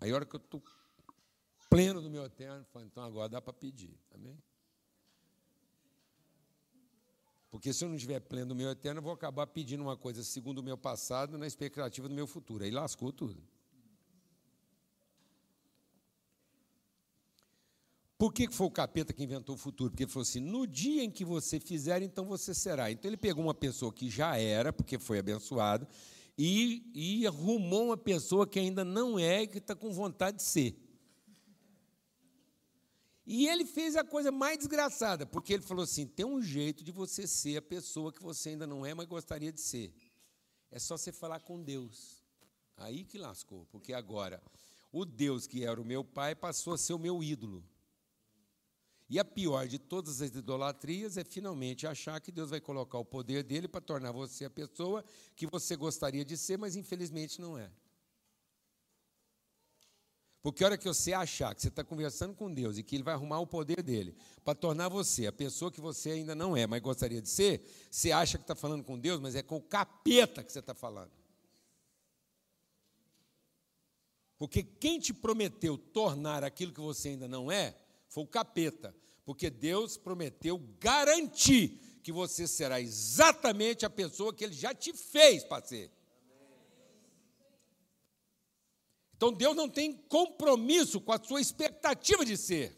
Aí, 0.00 0.12
a 0.12 0.14
hora 0.14 0.24
que 0.24 0.36
eu 0.36 0.40
estou 0.40 0.62
pleno 1.68 2.00
do 2.00 2.08
meu 2.08 2.24
eterno, 2.24 2.64
então 2.76 3.02
agora 3.02 3.28
dá 3.28 3.42
para 3.42 3.52
pedir. 3.52 3.98
Amém? 4.14 4.40
Porque 7.50 7.72
se 7.72 7.84
eu 7.84 7.88
não 7.88 7.96
estiver 7.96 8.20
pleno 8.20 8.54
meu 8.54 8.70
eterno, 8.70 8.98
eu 8.98 9.02
vou 9.02 9.12
acabar 9.12 9.46
pedindo 9.46 9.82
uma 9.82 9.96
coisa 9.96 10.22
segundo 10.22 10.58
o 10.58 10.62
meu 10.62 10.76
passado, 10.76 11.38
na 11.38 11.46
expectativa 11.46 12.08
do 12.08 12.14
meu 12.14 12.26
futuro. 12.26 12.64
Aí 12.64 12.70
lascou 12.70 13.10
tudo. 13.10 13.42
Por 18.18 18.32
que 18.32 18.50
foi 18.50 18.66
o 18.66 18.70
capeta 18.70 19.12
que 19.12 19.22
inventou 19.22 19.54
o 19.54 19.58
futuro? 19.58 19.90
Porque 19.90 20.02
ele 20.02 20.10
falou 20.10 20.24
assim: 20.24 20.40
no 20.40 20.66
dia 20.66 21.04
em 21.04 21.10
que 21.10 21.24
você 21.24 21.60
fizer, 21.60 22.02
então 22.02 22.24
você 22.24 22.52
será. 22.52 22.90
Então 22.90 23.08
ele 23.08 23.16
pegou 23.16 23.44
uma 23.44 23.54
pessoa 23.54 23.92
que 23.92 24.10
já 24.10 24.36
era, 24.36 24.72
porque 24.72 24.98
foi 24.98 25.20
abençoado, 25.20 25.86
e, 26.36 26.82
e 26.92 27.26
arrumou 27.26 27.86
uma 27.86 27.96
pessoa 27.96 28.46
que 28.46 28.58
ainda 28.58 28.84
não 28.84 29.18
é 29.18 29.42
e 29.42 29.46
que 29.46 29.58
está 29.58 29.74
com 29.74 29.92
vontade 29.92 30.38
de 30.38 30.42
ser. 30.42 30.87
E 33.30 33.46
ele 33.46 33.66
fez 33.66 33.94
a 33.94 34.02
coisa 34.02 34.32
mais 34.32 34.56
desgraçada, 34.56 35.26
porque 35.26 35.52
ele 35.52 35.62
falou 35.62 35.84
assim: 35.84 36.06
tem 36.06 36.24
um 36.24 36.40
jeito 36.40 36.82
de 36.82 36.90
você 36.90 37.26
ser 37.26 37.58
a 37.58 37.62
pessoa 37.62 38.10
que 38.10 38.22
você 38.22 38.48
ainda 38.48 38.66
não 38.66 38.86
é, 38.86 38.94
mas 38.94 39.06
gostaria 39.06 39.52
de 39.52 39.60
ser. 39.60 39.92
É 40.70 40.78
só 40.78 40.96
você 40.96 41.12
falar 41.12 41.40
com 41.40 41.62
Deus. 41.62 42.24
Aí 42.74 43.04
que 43.04 43.18
lascou, 43.18 43.66
porque 43.66 43.92
agora 43.92 44.42
o 44.90 45.04
Deus 45.04 45.46
que 45.46 45.62
era 45.62 45.78
o 45.78 45.84
meu 45.84 46.02
pai 46.02 46.34
passou 46.34 46.72
a 46.72 46.78
ser 46.78 46.94
o 46.94 46.98
meu 46.98 47.22
ídolo. 47.22 47.62
E 49.10 49.18
a 49.18 49.24
pior 49.26 49.68
de 49.68 49.78
todas 49.78 50.22
as 50.22 50.30
idolatrias 50.30 51.18
é 51.18 51.24
finalmente 51.24 51.86
achar 51.86 52.18
que 52.22 52.32
Deus 52.32 52.48
vai 52.48 52.62
colocar 52.62 52.96
o 52.96 53.04
poder 53.04 53.42
dele 53.42 53.68
para 53.68 53.82
tornar 53.82 54.10
você 54.10 54.46
a 54.46 54.50
pessoa 54.50 55.04
que 55.36 55.46
você 55.46 55.76
gostaria 55.76 56.24
de 56.24 56.36
ser, 56.38 56.56
mas 56.56 56.76
infelizmente 56.76 57.42
não 57.42 57.58
é. 57.58 57.70
Porque 60.42 60.62
a 60.62 60.68
hora 60.68 60.78
que 60.78 60.86
você 60.86 61.12
achar 61.12 61.54
que 61.54 61.60
você 61.60 61.68
está 61.68 61.82
conversando 61.82 62.34
com 62.34 62.52
Deus 62.52 62.78
e 62.78 62.82
que 62.82 62.94
Ele 62.96 63.02
vai 63.02 63.14
arrumar 63.14 63.40
o 63.40 63.46
poder 63.46 63.82
dele 63.82 64.16
para 64.44 64.54
tornar 64.54 64.88
você 64.88 65.26
a 65.26 65.32
pessoa 65.32 65.70
que 65.70 65.80
você 65.80 66.12
ainda 66.12 66.34
não 66.34 66.56
é, 66.56 66.66
mas 66.66 66.80
gostaria 66.80 67.20
de 67.20 67.28
ser, 67.28 67.62
você 67.90 68.12
acha 68.12 68.38
que 68.38 68.44
está 68.44 68.54
falando 68.54 68.84
com 68.84 68.98
Deus, 68.98 69.20
mas 69.20 69.34
é 69.34 69.42
com 69.42 69.56
o 69.56 69.62
capeta 69.62 70.44
que 70.44 70.52
você 70.52 70.60
está 70.60 70.74
falando. 70.74 71.10
Porque 74.38 74.62
quem 74.62 75.00
te 75.00 75.12
prometeu 75.12 75.76
tornar 75.76 76.44
aquilo 76.44 76.72
que 76.72 76.80
você 76.80 77.08
ainda 77.08 77.26
não 77.26 77.50
é, 77.50 77.76
foi 78.08 78.22
o 78.22 78.28
capeta, 78.28 78.94
porque 79.24 79.50
Deus 79.50 79.96
prometeu 79.96 80.58
garantir 80.78 82.00
que 82.02 82.12
você 82.12 82.46
será 82.46 82.80
exatamente 82.80 83.84
a 83.84 83.90
pessoa 83.90 84.32
que 84.32 84.44
ele 84.44 84.54
já 84.54 84.72
te 84.72 84.92
fez 84.92 85.42
para 85.42 85.66
ser. 85.66 85.90
Então 89.18 89.32
Deus 89.32 89.56
não 89.56 89.68
tem 89.68 89.92
compromisso 89.92 91.00
com 91.00 91.10
a 91.10 91.20
sua 91.20 91.40
expectativa 91.40 92.24
de 92.24 92.36
ser. 92.36 92.72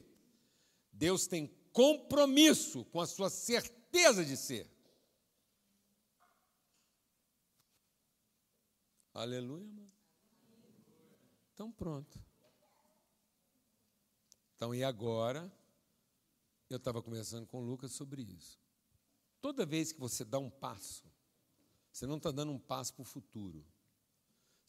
Deus 0.91 1.27
tem 1.27 1.55
compromisso 1.71 2.83
com 2.87 2.99
a 2.99 3.07
sua 3.07 3.29
certeza 3.29 4.25
de 4.25 4.39
ser. 4.39 4.67
Aleluia, 9.13 9.67
irmão. 9.67 9.93
Então 11.53 11.71
pronto. 11.71 12.19
Então, 14.57 14.75
e 14.75 14.83
agora? 14.83 15.53
Eu 16.71 16.79
estava 16.79 17.03
conversando 17.03 17.47
com 17.47 17.59
o 17.59 17.67
Lucas 17.67 17.93
sobre 17.93 18.23
isso. 18.23 18.59
Toda 19.43 19.67
vez 19.67 19.93
que 19.93 20.01
você 20.01 20.25
dá 20.25 20.39
um 20.39 20.49
passo, 20.49 21.05
você 21.93 22.07
não 22.07 22.17
está 22.17 22.31
dando 22.31 22.53
um 22.53 22.59
passo 22.59 22.95
para 22.95 23.03
o 23.03 23.05
futuro. 23.05 23.63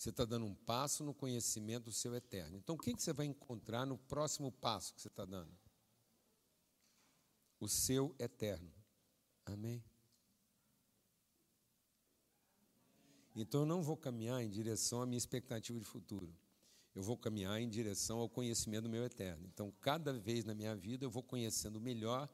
Você 0.02 0.10
está 0.10 0.26
dando 0.26 0.48
um 0.48 0.56
passo 0.56 1.04
no 1.04 1.14
conhecimento 1.14 1.84
do 1.84 1.92
seu 1.92 2.16
eterno. 2.16 2.58
Então, 2.58 2.74
o 2.74 2.80
que 2.80 2.92
você 2.92 3.14
vai 3.14 3.28
encontrar 3.28 3.86
no 3.86 4.00
próximo 4.00 4.52
passo 4.52 4.96
que 4.96 5.02
você 5.02 5.10
está 5.10 5.26
dando? 5.26 5.56
O 7.60 7.68
seu 7.68 8.16
eterno. 8.18 8.74
Amém? 9.46 9.84
Então, 13.36 13.62
eu 13.62 13.66
não 13.68 13.84
vou 13.84 13.96
caminhar 13.96 14.42
em 14.42 14.50
direção 14.50 15.04
à 15.04 15.06
minha 15.06 15.20
expectativa 15.20 15.78
de 15.78 15.86
futuro 15.86 16.36
eu 16.94 17.02
vou 17.02 17.16
caminhar 17.16 17.62
em 17.62 17.70
direção 17.70 18.20
ao 18.20 18.28
conhecimento 18.28 18.84
do 18.84 18.90
meu 18.90 19.06
eterno. 19.06 19.48
Então, 19.48 19.72
cada 19.80 20.12
vez 20.12 20.44
na 20.44 20.54
minha 20.54 20.76
vida, 20.76 21.06
eu 21.06 21.10
vou 21.10 21.24
conhecendo 21.24 21.80
melhor 21.80 22.28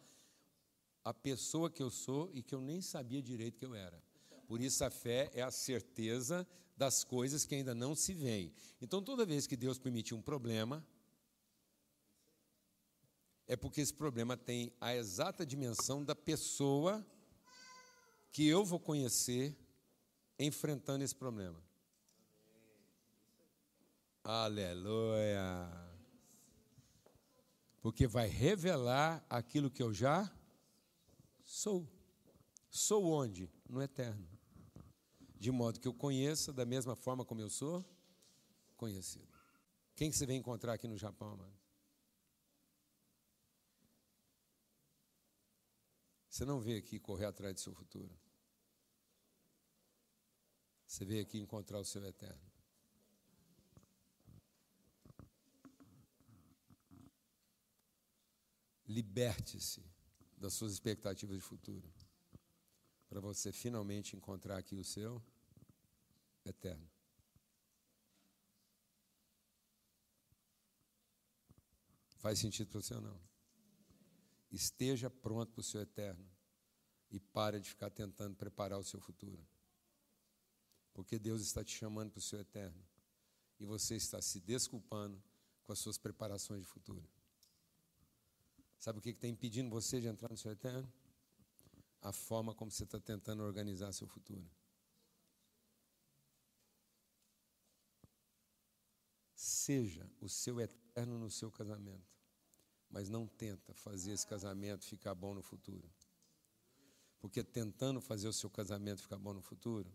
a 1.03 1.13
pessoa 1.13 1.69
que 1.69 1.83
eu 1.83 1.91
sou 1.91 2.31
e 2.33 2.41
que 2.41 2.55
eu 2.55 2.61
nem 2.61 2.81
sabia 2.81 3.21
direito 3.21 3.59
que 3.59 3.65
eu 3.65 3.75
era. 3.75 4.01
Por 4.47 4.61
isso, 4.61 4.83
a 4.83 4.89
fé 4.89 5.29
é 5.33 5.41
a 5.43 5.51
certeza 5.51 6.47
das 6.75 7.03
coisas 7.03 7.45
que 7.45 7.53
ainda 7.53 7.75
não 7.75 7.93
se 7.93 8.13
veem. 8.13 8.53
Então, 8.81 9.03
toda 9.03 9.25
vez 9.25 9.45
que 9.45 9.57
Deus 9.57 9.77
permite 9.77 10.15
um 10.15 10.21
problema, 10.21 10.85
é 13.45 13.55
porque 13.55 13.81
esse 13.81 13.93
problema 13.93 14.37
tem 14.37 14.73
a 14.79 14.95
exata 14.95 15.45
dimensão 15.45 16.03
da 16.03 16.15
pessoa 16.15 17.05
que 18.31 18.47
eu 18.47 18.63
vou 18.63 18.79
conhecer 18.79 19.57
enfrentando 20.39 21.03
esse 21.03 21.15
problema. 21.15 21.61
Aleluia. 24.23 25.71
Porque 27.81 28.05
vai 28.05 28.27
revelar 28.27 29.25
aquilo 29.29 29.71
que 29.71 29.81
eu 29.81 29.93
já 29.93 30.31
sou. 31.43 31.87
Sou 32.69 33.05
onde? 33.05 33.49
No 33.67 33.81
eterno. 33.81 34.36
De 35.39 35.51
modo 35.51 35.79
que 35.79 35.87
eu 35.87 35.93
conheça 35.93 36.51
da 36.51 36.65
mesma 36.65 36.95
forma 36.95 37.23
como 37.23 37.41
eu 37.41 37.49
sou 37.49 37.85
conhecido. 38.75 39.27
Quem 39.95 40.09
que 40.09 40.17
você 40.17 40.25
vem 40.25 40.39
encontrar 40.39 40.73
aqui 40.73 40.87
no 40.87 40.97
Japão, 40.97 41.35
mano? 41.35 41.57
Você 46.29 46.45
não 46.45 46.59
veio 46.59 46.79
aqui 46.79 46.99
correr 46.99 47.25
atrás 47.25 47.53
do 47.55 47.59
seu 47.59 47.73
futuro. 47.73 48.15
Você 50.85 51.03
veio 51.03 51.21
aqui 51.21 51.39
encontrar 51.39 51.79
o 51.79 51.85
seu 51.85 52.05
eterno. 52.05 52.47
liberte-se 58.87 59.83
das 60.37 60.53
suas 60.53 60.71
expectativas 60.71 61.35
de 61.37 61.43
futuro, 61.43 61.91
para 63.07 63.19
você 63.19 63.51
finalmente 63.51 64.15
encontrar 64.15 64.57
aqui 64.57 64.75
o 64.75 64.83
seu 64.83 65.21
eterno. 66.45 66.89
Faz 72.17 72.39
sentido 72.39 72.69
para 72.69 72.81
você 72.81 72.93
ou 72.93 73.01
não? 73.01 73.19
Esteja 74.51 75.09
pronto 75.09 75.51
para 75.51 75.61
o 75.61 75.63
seu 75.63 75.81
eterno 75.81 76.25
e 77.09 77.19
pare 77.19 77.59
de 77.59 77.69
ficar 77.69 77.89
tentando 77.89 78.35
preparar 78.35 78.79
o 78.79 78.83
seu 78.83 78.99
futuro. 78.99 79.45
Porque 80.93 81.19
Deus 81.19 81.41
está 81.41 81.63
te 81.63 81.77
chamando 81.77 82.11
para 82.11 82.19
o 82.19 82.21
seu 82.21 82.39
eterno 82.39 82.83
e 83.59 83.65
você 83.65 83.95
está 83.95 84.21
se 84.21 84.39
desculpando 84.39 85.21
com 85.63 85.71
as 85.71 85.79
suas 85.79 85.97
preparações 85.97 86.61
de 86.61 86.67
futuro. 86.67 87.07
Sabe 88.79 88.99
o 88.99 89.01
que 89.01 89.09
está 89.09 89.27
impedindo 89.27 89.69
você 89.69 89.99
de 89.99 90.07
entrar 90.07 90.29
no 90.29 90.37
seu 90.37 90.51
eterno? 90.51 90.91
A 92.01 92.11
forma 92.11 92.53
como 92.53 92.71
você 92.71 92.83
está 92.83 92.99
tentando 92.99 93.43
organizar 93.43 93.91
seu 93.91 94.07
futuro. 94.07 94.49
Seja 99.35 100.09
o 100.21 100.29
seu 100.29 100.59
eterno 100.59 101.19
no 101.19 101.29
seu 101.29 101.51
casamento, 101.51 102.07
mas 102.89 103.09
não 103.09 103.27
tenta 103.27 103.73
fazer 103.73 104.11
esse 104.11 104.25
casamento 104.25 104.85
ficar 104.85 105.13
bom 105.13 105.33
no 105.33 105.41
futuro. 105.41 105.89
Porque 107.19 107.43
tentando 107.43 107.99
fazer 107.99 108.27
o 108.27 108.33
seu 108.33 108.49
casamento 108.49 109.01
ficar 109.01 109.17
bom 109.17 109.33
no 109.33 109.41
futuro, 109.41 109.91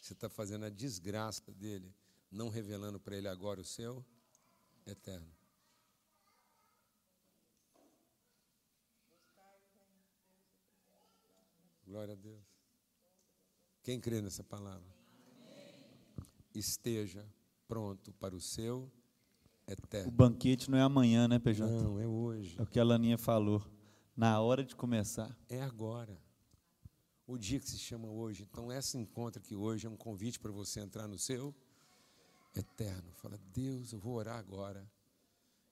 você 0.00 0.12
está 0.14 0.28
fazendo 0.28 0.64
a 0.64 0.70
desgraça 0.70 1.52
dele, 1.52 1.94
não 2.30 2.48
revelando 2.48 2.98
para 2.98 3.16
ele 3.16 3.28
agora 3.28 3.60
o 3.60 3.64
seu 3.64 4.04
eterno. 4.86 5.39
Glória 11.90 12.12
a 12.12 12.16
Deus. 12.16 12.44
Quem 13.82 13.98
crê 14.00 14.22
nessa 14.22 14.44
palavra? 14.44 14.94
Esteja 16.54 17.26
pronto 17.66 18.12
para 18.12 18.32
o 18.32 18.40
seu 18.40 18.88
O 19.66 19.72
eterno. 19.72 20.12
banquete 20.12 20.70
não 20.70 20.78
é 20.78 20.82
amanhã, 20.82 21.26
né, 21.26 21.40
PJ? 21.40 21.68
Não, 21.68 21.98
é 21.98 22.06
hoje. 22.06 22.54
É 22.56 22.62
o 22.62 22.66
que 22.66 22.78
a 22.78 22.84
Laninha 22.84 23.18
falou. 23.18 23.60
Na 24.16 24.40
hora 24.40 24.64
de 24.64 24.76
começar. 24.76 25.36
É 25.48 25.60
agora. 25.62 26.16
O 27.26 27.36
dia 27.36 27.58
que 27.58 27.68
se 27.68 27.76
chama 27.76 28.06
hoje. 28.06 28.46
Então, 28.48 28.70
esse 28.70 28.96
encontro 28.96 29.42
aqui 29.42 29.56
hoje 29.56 29.88
é 29.88 29.90
um 29.90 29.96
convite 29.96 30.38
para 30.38 30.52
você 30.52 30.78
entrar 30.78 31.08
no 31.08 31.18
seu 31.18 31.52
eterno. 32.54 33.10
Fala, 33.14 33.36
Deus, 33.52 33.92
eu 33.92 33.98
vou 33.98 34.14
orar 34.14 34.38
agora. 34.38 34.88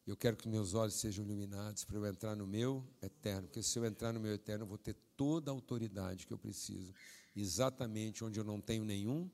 Eu 0.04 0.16
quero 0.16 0.36
que 0.36 0.48
meus 0.48 0.74
olhos 0.74 0.94
sejam 0.94 1.24
iluminados 1.24 1.84
para 1.84 1.96
eu 1.96 2.04
entrar 2.06 2.34
no 2.34 2.44
meu 2.44 2.84
eterno. 3.00 3.46
Porque 3.46 3.62
se 3.62 3.78
eu 3.78 3.84
entrar 3.84 4.12
no 4.12 4.18
meu 4.18 4.32
eterno, 4.34 4.64
eu 4.64 4.68
vou 4.68 4.78
ter 4.78 4.96
toda 5.18 5.50
a 5.50 5.54
autoridade 5.54 6.26
que 6.26 6.32
eu 6.32 6.38
preciso. 6.38 6.94
Exatamente 7.34 8.24
onde 8.24 8.38
eu 8.38 8.44
não 8.44 8.60
tenho 8.60 8.84
nenhum 8.84 9.28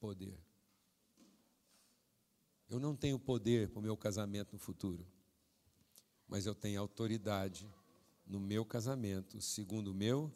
poder. 0.00 0.42
Eu 2.70 2.80
não 2.80 2.96
tenho 2.96 3.18
poder 3.18 3.68
para 3.68 3.80
o 3.80 3.82
meu 3.82 3.96
casamento 3.96 4.54
no 4.54 4.58
futuro. 4.58 5.06
Mas 6.26 6.46
eu 6.46 6.54
tenho 6.54 6.80
autoridade 6.80 7.70
no 8.26 8.40
meu 8.40 8.64
casamento, 8.64 9.40
segundo 9.42 9.90
o 9.90 9.94
meu 9.94 10.32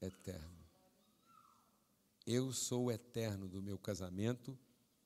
eterno. 0.00 0.64
Eu 2.26 2.50
sou 2.52 2.84
o 2.84 2.90
eterno 2.90 3.46
do 3.46 3.60
meu 3.60 3.76
casamento 3.76 4.58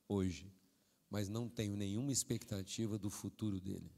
hoje, 0.07 0.49
mas 1.09 1.27
não 1.27 1.49
tenho 1.49 1.75
nenhuma 1.75 2.13
expectativa 2.13 2.97
do 2.97 3.09
futuro 3.09 3.59
dele. 3.59 3.91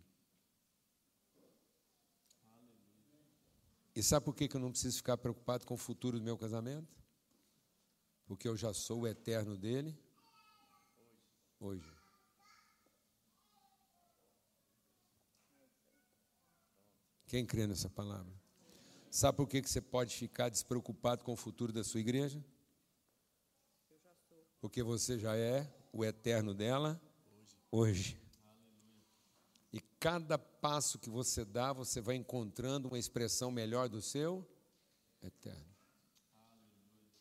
E 3.95 4.01
sabe 4.01 4.26
por 4.26 4.35
que 4.35 4.49
eu 4.55 4.59
não 4.59 4.72
preciso 4.72 4.97
ficar 4.97 5.18
preocupado 5.18 5.65
com 5.65 5.73
o 5.73 5.77
futuro 5.77 6.18
do 6.18 6.23
meu 6.23 6.38
casamento? 6.38 6.95
Porque 8.26 8.47
eu 8.47 8.55
já 8.55 8.73
sou 8.73 9.01
o 9.01 9.07
eterno 9.07 9.57
dele 9.57 9.97
hoje. 11.59 11.91
Quem 17.27 17.45
crê 17.45 17.68
nessa 17.68 17.89
palavra? 17.89 18.34
Sabe 19.09 19.38
por 19.38 19.47
que 19.47 19.61
que 19.61 19.69
você 19.69 19.81
pode 19.81 20.15
ficar 20.15 20.47
despreocupado 20.47 21.23
com 21.23 21.34
o 21.34 21.38
futuro 21.38 21.73
da 21.73 21.84
sua 21.84 21.99
igreja? 21.99 22.43
Porque 24.61 24.81
você 24.81 25.19
já 25.19 25.35
é 25.35 25.69
o 25.91 26.05
eterno 26.05 26.53
dela 26.53 27.01
hoje. 27.69 28.18
E 29.73 29.80
cada 29.99 30.38
passo 30.38 30.99
que 30.99 31.10
você 31.10 31.45
dá, 31.45 31.72
você 31.72 32.02
vai 32.02 32.15
encontrando 32.15 32.89
uma 32.89 32.99
expressão 32.99 33.49
melhor 33.49 33.88
do 33.88 34.02
seu 34.02 34.45
eterno. 35.23 35.72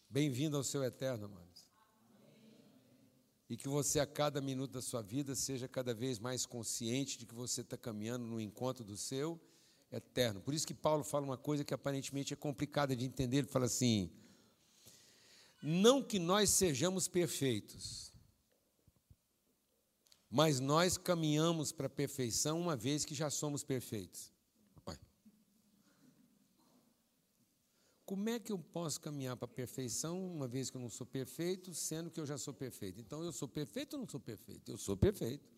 Bem-vindo 0.08 0.56
ao 0.56 0.64
seu 0.64 0.82
eterno, 0.82 1.26
amados. 1.26 1.70
E 3.48 3.56
que 3.56 3.68
você, 3.68 4.00
a 4.00 4.06
cada 4.06 4.40
minuto 4.40 4.72
da 4.72 4.82
sua 4.82 5.02
vida, 5.02 5.34
seja 5.34 5.68
cada 5.68 5.94
vez 5.94 6.18
mais 6.18 6.44
consciente 6.46 7.18
de 7.18 7.26
que 7.26 7.34
você 7.34 7.60
está 7.60 7.76
caminhando 7.76 8.24
no 8.24 8.40
encontro 8.40 8.84
do 8.84 8.96
seu 8.96 9.40
eterno. 9.92 10.40
Por 10.40 10.54
isso 10.54 10.66
que 10.66 10.74
Paulo 10.74 11.04
fala 11.04 11.24
uma 11.24 11.38
coisa 11.38 11.64
que 11.64 11.74
aparentemente 11.74 12.32
é 12.32 12.36
complicada 12.36 12.94
de 12.96 13.04
entender. 13.04 13.38
Ele 13.38 13.48
fala 13.48 13.66
assim: 13.66 14.10
não 15.62 16.02
que 16.02 16.18
nós 16.18 16.50
sejamos 16.50 17.06
perfeitos, 17.06 18.09
mas 20.30 20.60
nós 20.60 20.96
caminhamos 20.96 21.72
para 21.72 21.86
a 21.86 21.90
perfeição 21.90 22.60
uma 22.60 22.76
vez 22.76 23.04
que 23.04 23.14
já 23.14 23.28
somos 23.28 23.64
perfeitos. 23.64 24.32
Como 28.10 28.28
é 28.28 28.40
que 28.40 28.50
eu 28.50 28.58
posso 28.58 29.00
caminhar 29.00 29.36
para 29.36 29.44
a 29.44 29.48
perfeição 29.48 30.20
uma 30.34 30.48
vez 30.48 30.68
que 30.68 30.76
eu 30.76 30.80
não 30.80 30.90
sou 30.90 31.06
perfeito, 31.06 31.72
sendo 31.72 32.10
que 32.10 32.18
eu 32.18 32.26
já 32.26 32.36
sou 32.36 32.52
perfeito? 32.52 33.00
Então 33.00 33.22
eu 33.22 33.32
sou 33.32 33.46
perfeito 33.46 33.92
ou 33.92 34.00
não 34.00 34.08
sou 34.08 34.18
perfeito? 34.18 34.72
Eu 34.72 34.76
sou 34.76 34.96
perfeito. 34.96 35.48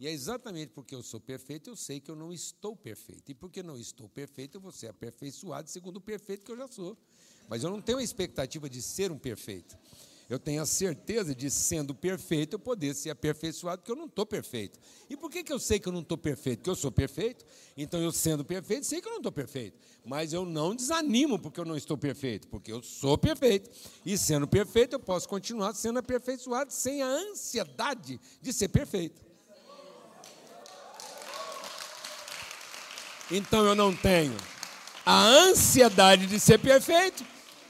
E 0.00 0.08
é 0.08 0.10
exatamente 0.10 0.72
porque 0.72 0.96
eu 0.96 1.02
sou 1.04 1.20
perfeito, 1.20 1.70
eu 1.70 1.76
sei 1.76 2.00
que 2.00 2.10
eu 2.10 2.16
não 2.16 2.32
estou 2.32 2.74
perfeito. 2.74 3.30
E 3.30 3.34
porque 3.36 3.62
não 3.62 3.78
estou 3.78 4.08
perfeito, 4.08 4.56
eu 4.56 4.60
vou 4.60 4.72
ser 4.72 4.88
aperfeiçoado 4.88 5.70
segundo 5.70 5.98
o 5.98 6.00
perfeito 6.00 6.44
que 6.44 6.50
eu 6.50 6.56
já 6.56 6.66
sou. 6.66 6.98
Mas 7.48 7.62
eu 7.62 7.70
não 7.70 7.80
tenho 7.80 7.98
a 7.98 8.02
expectativa 8.02 8.68
de 8.68 8.82
ser 8.82 9.12
um 9.12 9.18
perfeito. 9.20 9.78
Eu 10.28 10.40
tenho 10.40 10.60
a 10.60 10.66
certeza 10.66 11.32
de, 11.34 11.48
sendo 11.50 11.94
perfeito, 11.94 12.54
eu 12.54 12.58
poder 12.58 12.94
ser 12.94 13.10
aperfeiçoado, 13.10 13.82
porque 13.82 13.92
eu 13.92 13.96
não 13.96 14.06
estou 14.06 14.26
perfeito. 14.26 14.78
E 15.08 15.16
por 15.16 15.30
que, 15.30 15.44
que 15.44 15.52
eu 15.52 15.58
sei 15.58 15.78
que 15.78 15.86
eu 15.86 15.92
não 15.92 16.00
estou 16.00 16.18
perfeito? 16.18 16.58
Porque 16.58 16.70
eu 16.70 16.74
sou 16.74 16.90
perfeito. 16.90 17.44
Então, 17.76 18.00
eu 18.00 18.10
sendo 18.10 18.44
perfeito, 18.44 18.86
sei 18.86 19.00
que 19.00 19.06
eu 19.06 19.12
não 19.12 19.18
estou 19.18 19.30
perfeito. 19.30 19.78
Mas 20.04 20.32
eu 20.32 20.44
não 20.44 20.74
desanimo 20.74 21.38
porque 21.38 21.60
eu 21.60 21.64
não 21.64 21.76
estou 21.76 21.96
perfeito, 21.96 22.48
porque 22.48 22.72
eu 22.72 22.82
sou 22.82 23.16
perfeito. 23.16 23.70
E 24.04 24.18
sendo 24.18 24.48
perfeito, 24.48 24.94
eu 24.94 25.00
posso 25.00 25.28
continuar 25.28 25.74
sendo 25.74 26.00
aperfeiçoado 26.00 26.72
sem 26.72 27.02
a 27.02 27.06
ansiedade 27.06 28.20
de 28.42 28.52
ser 28.52 28.68
perfeito. 28.68 29.26
Então 33.30 33.64
eu 33.64 33.74
não 33.74 33.94
tenho 33.94 34.36
a 35.04 35.24
ansiedade 35.24 36.26
de 36.26 36.38
ser 36.38 36.58
perfeito 36.58 37.24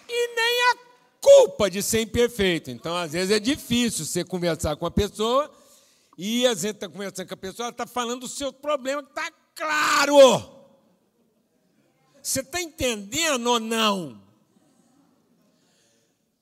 e 0.08 0.34
nem 0.34 0.72
a 0.72 0.85
culpa 1.26 1.68
de 1.68 1.82
ser 1.82 2.02
imperfeito. 2.02 2.70
Então, 2.70 2.96
às 2.96 3.10
vezes, 3.10 3.34
é 3.34 3.40
difícil 3.40 4.04
você 4.04 4.24
conversar 4.24 4.76
com 4.76 4.86
a 4.86 4.90
pessoa 4.92 5.50
e 6.16 6.46
a 6.46 6.54
gente 6.54 6.76
está 6.76 6.88
conversando 6.88 7.26
com 7.26 7.34
a 7.34 7.36
pessoa, 7.36 7.64
ela 7.66 7.72
está 7.72 7.86
falando 7.86 8.20
do 8.20 8.28
seu 8.28 8.52
problema 8.52 9.02
que 9.02 9.08
está 9.08 9.28
claro. 9.52 10.16
Você 12.22 12.40
está 12.40 12.62
entendendo 12.62 13.44
ou 13.48 13.58
não? 13.58 14.22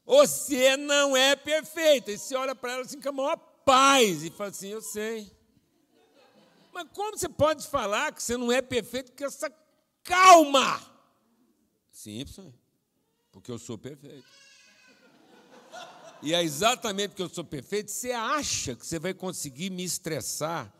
Você 0.05 0.77
não 0.77 1.17
é 1.17 1.35
perfeito. 1.35 2.11
E 2.11 2.19
você 2.19 2.37
olha 2.37 2.55
para 2.55 2.73
ela 2.73 2.83
assim 2.83 3.01
com 3.01 3.09
a 3.09 3.13
maior 3.13 3.37
paz 3.65 4.23
e 4.23 4.31
fala 4.31 4.51
assim: 4.51 4.69
Eu 4.69 4.83
sei. 4.83 5.33
Mas 6.73 6.89
como 6.93 7.17
você 7.17 7.29
pode 7.29 7.67
falar 7.67 8.13
que 8.13 8.23
você 8.23 8.37
não 8.37 8.53
é 8.53 8.61
perfeito 8.61 9.13
com 9.13 9.25
essa 9.25 9.51
calma? 10.03 10.83
Simples, 11.91 12.39
porque 13.33 13.51
eu 13.51 13.59
sou 13.59 13.79
perfeito. 13.79 14.44
E 16.23 16.33
é 16.33 16.43
exatamente 16.43 17.11
porque 17.11 17.23
eu 17.23 17.29
sou 17.29 17.45
perfeito, 17.45 17.91
você 17.91 18.13
acha 18.13 18.75
que 18.75 18.87
você 18.87 18.99
vai 18.99 19.13
conseguir 19.13 19.71
me 19.71 19.85
estressar 19.85 20.73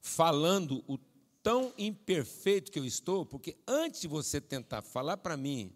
falando 0.00 0.84
o 0.86 0.98
tão 1.42 1.72
imperfeito 1.76 2.70
que 2.70 2.78
eu 2.78 2.84
estou? 2.84 3.26
Porque 3.26 3.56
antes 3.66 4.02
de 4.02 4.08
você 4.08 4.40
tentar 4.40 4.82
falar 4.82 5.16
para 5.16 5.36
mim 5.36 5.72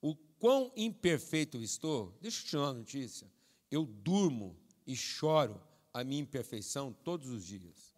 o 0.00 0.14
quão 0.38 0.70
imperfeito 0.76 1.56
eu 1.56 1.62
estou, 1.62 2.16
deixa 2.20 2.42
eu 2.42 2.46
te 2.46 2.52
dar 2.52 2.62
uma 2.62 2.72
notícia. 2.74 3.30
Eu 3.70 3.86
durmo 3.86 4.56
e 4.86 4.94
choro 4.94 5.60
a 5.94 6.04
minha 6.04 6.20
imperfeição 6.20 6.92
todos 7.04 7.28
os 7.30 7.44
dias. 7.44 7.91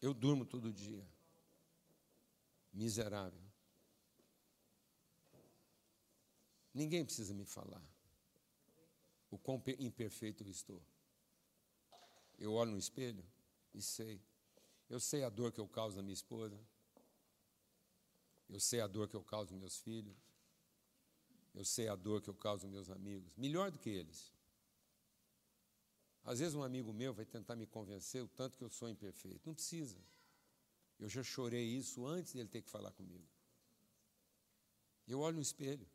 Eu 0.00 0.14
durmo 0.14 0.44
todo 0.44 0.72
dia. 0.72 1.06
Miserável. 2.72 3.40
Ninguém 6.72 7.04
precisa 7.04 7.34
me 7.34 7.44
falar 7.44 7.82
o 9.30 9.38
quão 9.38 9.60
pe- 9.60 9.76
imperfeito 9.78 10.44
eu 10.44 10.50
estou. 10.50 10.82
Eu 12.38 12.52
olho 12.54 12.70
no 12.70 12.78
espelho 12.78 13.24
e 13.74 13.82
sei. 13.82 14.20
Eu 14.88 14.98
sei 15.00 15.22
a 15.24 15.28
dor 15.28 15.52
que 15.52 15.60
eu 15.60 15.68
causo 15.68 15.96
na 15.96 16.02
minha 16.02 16.14
esposa. 16.14 16.58
Eu 18.48 18.58
sei 18.58 18.80
a 18.80 18.86
dor 18.86 19.08
que 19.08 19.14
eu 19.14 19.22
causo 19.22 19.52
nos 19.52 19.60
meus 19.60 19.78
filhos. 19.78 20.16
Eu 21.54 21.64
sei 21.64 21.88
a 21.88 21.94
dor 21.96 22.22
que 22.22 22.30
eu 22.30 22.34
causo 22.34 22.66
nos 22.66 22.72
meus 22.72 22.90
amigos. 22.90 23.32
Melhor 23.36 23.70
do 23.70 23.78
que 23.78 23.90
eles. 23.90 24.32
Às 26.24 26.38
vezes 26.38 26.54
um 26.54 26.62
amigo 26.62 26.92
meu 26.92 27.12
vai 27.14 27.24
tentar 27.24 27.56
me 27.56 27.66
convencer 27.66 28.22
o 28.22 28.28
tanto 28.28 28.58
que 28.58 28.64
eu 28.64 28.70
sou 28.70 28.88
imperfeito. 28.88 29.40
Não 29.46 29.54
precisa. 29.54 29.98
Eu 30.98 31.08
já 31.08 31.22
chorei 31.22 31.64
isso 31.64 32.06
antes 32.06 32.34
dele 32.34 32.48
ter 32.48 32.62
que 32.62 32.70
falar 32.70 32.92
comigo. 32.92 33.26
Eu 35.08 35.20
olho 35.20 35.36
no 35.36 35.42
espelho. 35.42 35.86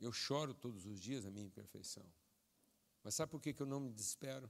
Eu 0.00 0.12
choro 0.12 0.54
todos 0.54 0.86
os 0.86 1.00
dias 1.00 1.26
a 1.26 1.30
minha 1.30 1.46
imperfeição. 1.46 2.06
Mas 3.02 3.14
sabe 3.14 3.30
por 3.30 3.40
que 3.40 3.54
eu 3.60 3.66
não 3.66 3.80
me 3.80 3.90
desespero? 3.90 4.48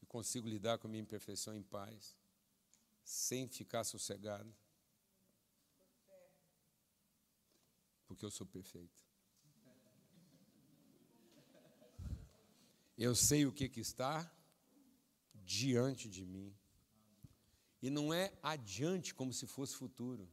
Eu 0.00 0.06
consigo 0.06 0.48
lidar 0.48 0.78
com 0.78 0.86
a 0.86 0.90
minha 0.90 1.02
imperfeição 1.02 1.54
em 1.54 1.62
paz, 1.62 2.16
sem 3.02 3.48
ficar 3.48 3.84
sossegado. 3.84 4.54
Porque 8.14 8.26
eu 8.26 8.30
sou 8.30 8.46
perfeito. 8.46 8.96
Eu 12.96 13.12
sei 13.12 13.44
o 13.44 13.52
que, 13.52 13.68
que 13.68 13.80
está 13.80 14.32
diante 15.34 16.08
de 16.08 16.24
mim. 16.24 16.56
E 17.82 17.90
não 17.90 18.14
é 18.14 18.32
adiante 18.40 19.12
como 19.12 19.32
se 19.32 19.48
fosse 19.48 19.74
futuro. 19.74 20.30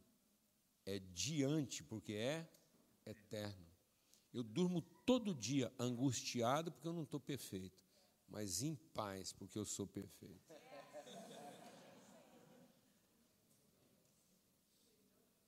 É 0.85 0.99
diante, 0.99 1.83
porque 1.83 2.13
é 2.13 2.47
eterno. 3.03 3.65
Eu 4.31 4.43
durmo 4.43 4.83
todo 5.03 5.33
dia 5.33 5.73
angustiado 5.79 6.71
porque 6.71 6.87
eu 6.87 6.93
não 6.93 7.03
estou 7.03 7.19
perfeito, 7.19 7.83
mas 8.27 8.61
em 8.61 8.75
paz 8.75 9.33
porque 9.33 9.57
eu 9.57 9.65
sou 9.65 9.87
perfeito. 9.87 10.53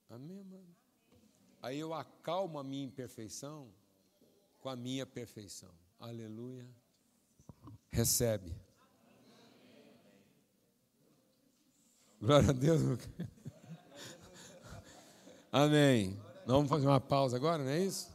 Amém, 0.10 0.44
mano? 0.44 0.83
Aí 1.64 1.80
eu 1.80 1.94
acalmo 1.94 2.60
a 2.60 2.64
minha 2.64 2.84
imperfeição 2.84 3.74
com 4.60 4.68
a 4.68 4.76
minha 4.76 5.06
perfeição. 5.06 5.70
Aleluia. 5.98 6.68
Recebe. 7.90 8.54
Glória 12.20 12.50
a 12.50 12.52
Deus. 12.52 12.82
Amém. 15.50 16.20
Vamos 16.46 16.70
fazer 16.70 16.86
uma 16.86 17.00
pausa 17.00 17.38
agora, 17.38 17.64
não 17.64 17.72
é 17.72 17.80
isso? 17.80 18.13